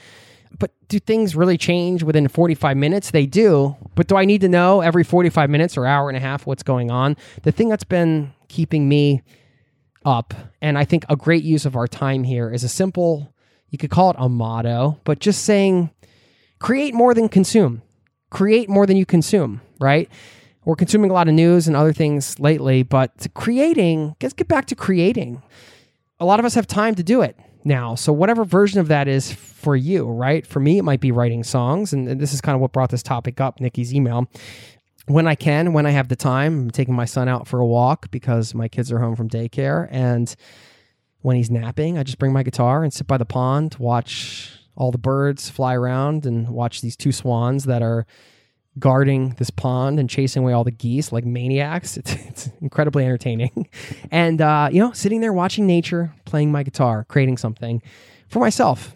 But 0.58 0.72
do 0.88 1.00
things 1.00 1.36
really 1.36 1.58
change 1.58 2.02
within 2.02 2.28
45 2.28 2.78
minutes? 2.78 3.12
They 3.12 3.28
do. 3.28 3.76
But 3.94 4.08
do 4.08 4.16
I 4.16 4.26
need 4.26 4.42
to 4.42 4.50
know 4.50 4.82
every 4.82 5.04
45 5.04 5.52
minutes 5.52 5.78
or 5.78 5.86
hour 5.86 6.10
and 6.10 6.18
a 6.18 6.20
half 6.20 6.48
what's 6.48 6.64
going 6.64 6.90
on? 6.90 7.16
The 7.44 7.52
thing 7.52 7.70
that's 7.70 7.84
been 7.84 8.34
keeping 8.48 8.90
me 8.90 9.22
up, 10.04 10.34
and 10.64 10.80
I 10.80 10.86
think 10.86 11.06
a 11.10 11.16
great 11.16 11.44
use 11.44 11.66
of 11.66 11.76
our 11.76 11.88
time 11.88 12.24
here 12.24 12.52
is 12.52 12.64
a 12.64 12.70
simple, 12.70 13.32
you 13.70 13.78
could 13.78 13.92
call 13.92 14.10
it 14.10 14.16
a 14.18 14.28
motto, 14.28 15.00
but 15.04 15.20
just 15.20 15.44
saying 15.46 15.92
create 16.64 16.94
more 16.96 17.14
than 17.14 17.30
consume 17.30 17.84
create 18.34 18.68
more 18.68 18.86
than 18.86 18.98
you 18.98 19.06
consume, 19.06 19.62
right? 19.80 20.10
We're 20.66 20.76
consuming 20.76 21.12
a 21.12 21.14
lot 21.14 21.28
of 21.28 21.34
news 21.34 21.68
and 21.68 21.78
other 21.78 21.94
things 21.94 22.40
lately, 22.40 22.84
but 22.84 23.28
creating, 23.34 24.16
let's 24.22 24.34
get 24.34 24.48
back 24.48 24.66
to 24.68 24.76
creating. 24.76 25.42
A 26.20 26.26
lot 26.26 26.40
of 26.40 26.46
us 26.46 26.56
have 26.56 26.68
time 26.68 26.96
to 26.96 27.04
do 27.04 27.22
it 27.22 27.38
now. 27.64 27.96
So, 27.96 28.12
whatever 28.12 28.44
version 28.44 28.80
of 28.80 28.88
that 28.88 29.08
is 29.08 29.32
for 29.32 29.76
you, 29.76 30.08
right? 30.08 30.46
For 30.46 30.60
me, 30.60 30.78
it 30.78 30.84
might 30.84 31.00
be 31.00 31.12
writing 31.12 31.44
songs. 31.44 31.94
And 31.94 32.20
this 32.20 32.34
is 32.34 32.42
kind 32.42 32.56
of 32.56 32.62
what 32.62 32.74
brought 32.74 32.90
this 32.90 33.04
topic 33.04 33.40
up, 33.40 33.60
Nikki's 33.60 33.94
email. 33.94 34.28
When 35.06 35.28
I 35.28 35.36
can, 35.36 35.74
when 35.74 35.86
I 35.86 35.92
have 35.92 36.08
the 36.08 36.16
time, 36.16 36.62
I'm 36.62 36.72
taking 36.72 36.96
my 36.96 37.06
son 37.06 37.28
out 37.28 37.48
for 37.48 37.60
a 37.60 37.66
walk 37.66 38.10
because 38.10 38.56
my 38.56 38.70
kids 38.70 38.90
are 38.92 39.00
home 39.00 39.18
from 39.18 39.30
daycare. 39.30 39.90
And 39.92 40.34
when 41.20 41.36
he's 41.36 41.52
napping, 41.52 41.98
I 41.98 42.04
just 42.04 42.20
bring 42.20 42.32
my 42.32 42.44
guitar 42.44 42.84
and 42.84 42.94
sit 42.94 43.06
by 43.06 43.18
the 43.18 43.26
pond, 43.26 43.74
to 43.74 43.82
watch 43.82 44.63
all 44.76 44.92
the 44.92 44.98
birds 44.98 45.50
fly 45.50 45.76
around, 45.76 46.26
and 46.26 46.50
watch 46.50 46.82
these 46.82 46.96
two 46.96 47.12
swans 47.12 47.66
that 47.66 47.82
are 47.82 48.06
guarding 48.80 49.30
this 49.38 49.50
pond 49.50 50.00
and 50.00 50.10
chasing 50.10 50.42
away 50.42 50.54
all 50.54 50.64
the 50.64 50.72
geese 50.72 51.12
like 51.12 51.26
maniacs. 51.26 51.98
It's, 52.04 52.14
it's 52.14 52.50
incredibly 52.62 53.06
entertaining. 53.06 53.70
and, 54.12 54.42
uh, 54.42 54.70
you 54.72 54.80
know, 54.80 54.92
sitting 54.94 55.22
there 55.22 55.34
watching 55.34 55.68
nature, 55.68 56.14
playing 56.26 56.52
my 56.52 56.64
guitar, 56.64 57.06
creating 57.08 57.38
something 57.38 57.82
for 58.28 58.40
myself. 58.40 58.96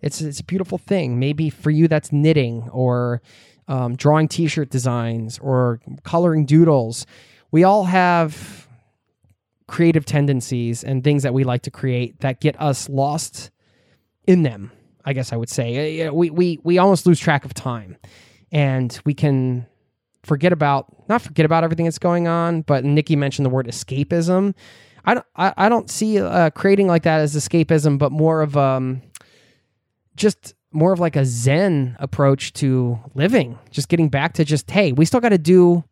It's, 0.00 0.20
it's 0.20 0.40
a 0.40 0.44
beautiful 0.44 0.78
thing. 0.78 1.18
Maybe 1.20 1.48
for 1.50 1.70
you, 1.70 1.86
that's 1.86 2.10
knitting 2.10 2.68
or 2.72 3.22
um, 3.68 3.94
drawing 3.94 4.26
t 4.28 4.48
shirt 4.48 4.70
designs 4.70 5.38
or 5.38 5.80
coloring 6.02 6.44
doodles. 6.44 7.06
We 7.52 7.62
all 7.62 7.84
have 7.84 8.66
creative 9.68 10.04
tendencies 10.04 10.82
and 10.82 11.04
things 11.04 11.22
that 11.22 11.32
we 11.32 11.44
like 11.44 11.62
to 11.62 11.70
create 11.70 12.20
that 12.20 12.40
get 12.40 12.60
us 12.60 12.88
lost 12.88 13.50
in 14.26 14.42
them. 14.42 14.72
I 15.04 15.12
guess 15.12 15.32
I 15.32 15.36
would 15.36 15.48
say 15.48 16.08
we 16.10 16.30
we 16.30 16.58
we 16.62 16.78
almost 16.78 17.06
lose 17.06 17.18
track 17.18 17.44
of 17.44 17.54
time, 17.54 17.96
and 18.50 18.98
we 19.04 19.14
can 19.14 19.66
forget 20.22 20.52
about 20.52 21.08
not 21.08 21.22
forget 21.22 21.46
about 21.46 21.64
everything 21.64 21.86
that's 21.86 21.98
going 21.98 22.28
on. 22.28 22.62
But 22.62 22.84
Nikki 22.84 23.16
mentioned 23.16 23.46
the 23.46 23.50
word 23.50 23.66
escapism. 23.66 24.54
I 25.04 25.14
don't 25.14 25.26
I, 25.36 25.54
I 25.56 25.68
don't 25.68 25.90
see 25.90 26.20
uh, 26.20 26.50
creating 26.50 26.86
like 26.86 27.02
that 27.02 27.20
as 27.20 27.34
escapism, 27.34 27.98
but 27.98 28.12
more 28.12 28.42
of 28.42 28.56
um 28.56 29.02
just 30.16 30.54
more 30.72 30.92
of 30.92 31.00
like 31.00 31.16
a 31.16 31.24
zen 31.24 31.96
approach 31.98 32.52
to 32.54 32.98
living. 33.14 33.58
Just 33.70 33.88
getting 33.88 34.08
back 34.08 34.34
to 34.34 34.44
just 34.44 34.70
hey, 34.70 34.92
we 34.92 35.04
still 35.04 35.20
got 35.20 35.30
to 35.30 35.38
do 35.38 35.84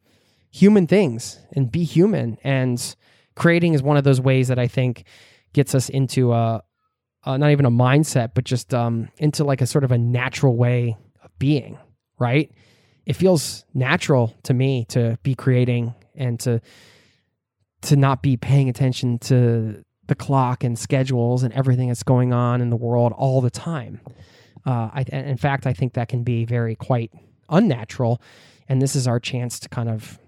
human 0.50 0.86
things 0.86 1.38
and 1.54 1.70
be 1.70 1.84
human 1.84 2.36
and 2.42 2.96
creating 3.36 3.74
is 3.74 3.82
one 3.82 3.96
of 3.96 4.04
those 4.04 4.20
ways 4.20 4.48
that 4.48 4.58
I 4.58 4.66
think 4.66 5.04
gets 5.52 5.74
us 5.74 5.88
into 5.88 6.32
a, 6.32 6.62
a 7.24 7.38
not 7.38 7.50
even 7.50 7.66
a 7.66 7.70
mindset, 7.70 8.30
but 8.34 8.44
just 8.44 8.72
um, 8.72 9.08
into 9.18 9.44
like 9.44 9.60
a 9.60 9.66
sort 9.66 9.84
of 9.84 9.92
a 9.92 9.98
natural 9.98 10.56
way 10.56 10.96
of 11.22 11.30
being, 11.38 11.78
right? 12.18 12.50
It 13.06 13.14
feels 13.14 13.64
natural 13.74 14.34
to 14.44 14.54
me 14.54 14.86
to 14.90 15.18
be 15.22 15.34
creating 15.34 15.94
and 16.14 16.38
to 16.40 16.60
to 17.82 17.96
not 17.96 18.22
be 18.22 18.36
paying 18.36 18.68
attention 18.68 19.18
to 19.18 19.82
the 20.06 20.14
clock 20.14 20.64
and 20.64 20.78
schedules 20.78 21.42
and 21.42 21.54
everything 21.54 21.88
that's 21.88 22.02
going 22.02 22.32
on 22.32 22.60
in 22.60 22.68
the 22.68 22.76
world 22.76 23.12
all 23.16 23.40
the 23.40 23.50
time. 23.50 24.00
Uh, 24.66 24.90
I, 24.92 25.04
in 25.10 25.38
fact, 25.38 25.66
I 25.66 25.72
think 25.72 25.94
that 25.94 26.08
can 26.08 26.22
be 26.22 26.44
very 26.44 26.74
quite 26.74 27.10
unnatural, 27.48 28.20
and 28.68 28.82
this 28.82 28.94
is 28.94 29.06
our 29.06 29.18
chance 29.18 29.58
to 29.60 29.68
kind 29.68 29.88
of 29.88 30.18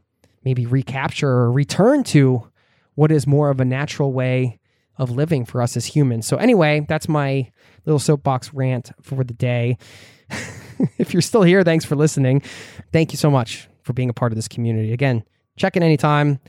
maybe 0.45 0.65
recapture 0.67 1.29
or 1.29 1.53
return 1.53 2.05
to 2.05 2.49
what 2.95 3.13
is 3.13 3.27
more 3.27 3.51
of 3.51 3.61
a 3.61 3.65
natural 3.65 4.13
way 4.13 4.59
of 4.99 5.11
living 5.11 5.45
for 5.45 5.63
us 5.63 5.77
as 5.77 5.87
humans. 5.87 6.27
So, 6.27 6.37
anyway, 6.37 6.85
that's 6.89 7.09
my 7.09 7.51
little 7.85 7.99
soapbox 7.99 8.53
rant 8.53 8.93
for 9.01 9.25
the 9.25 9.35
day. 9.35 9.79
if 10.99 11.13
you're 11.13 11.23
still 11.23 11.43
here, 11.43 11.63
thanks 11.63 11.85
for 11.85 11.97
listening. 11.97 12.43
Thank 12.93 13.13
you 13.13 13.17
so 13.17 13.31
much 13.31 13.69
for 13.83 13.93
being 13.93 14.09
a 14.09 14.13
part 14.13 14.33
of 14.33 14.37
this 14.37 14.49
community. 14.49 14.93
Again, 14.93 15.25
check 15.57 15.77
in 15.77 15.83
anytime. 15.83 16.41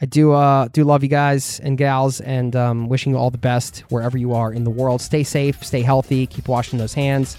I 0.00 0.06
do 0.06 0.32
uh, 0.32 0.68
do 0.68 0.84
love 0.84 1.02
you 1.02 1.08
guys 1.08 1.60
and 1.60 1.78
gals, 1.78 2.20
and 2.20 2.54
um, 2.56 2.88
wishing 2.88 3.12
you 3.12 3.18
all 3.18 3.30
the 3.30 3.38
best 3.38 3.80
wherever 3.90 4.18
you 4.18 4.34
are 4.34 4.52
in 4.52 4.64
the 4.64 4.70
world. 4.70 5.00
Stay 5.00 5.22
safe, 5.22 5.64
stay 5.64 5.82
healthy, 5.82 6.26
keep 6.26 6.48
washing 6.48 6.78
those 6.78 6.94
hands. 6.94 7.38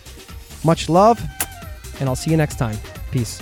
Much 0.64 0.90
love, 0.90 1.22
and 2.00 2.08
I'll 2.08 2.16
see 2.16 2.32
you 2.32 2.38
next 2.38 2.58
time. 2.58 2.78
Peace. 3.12 3.42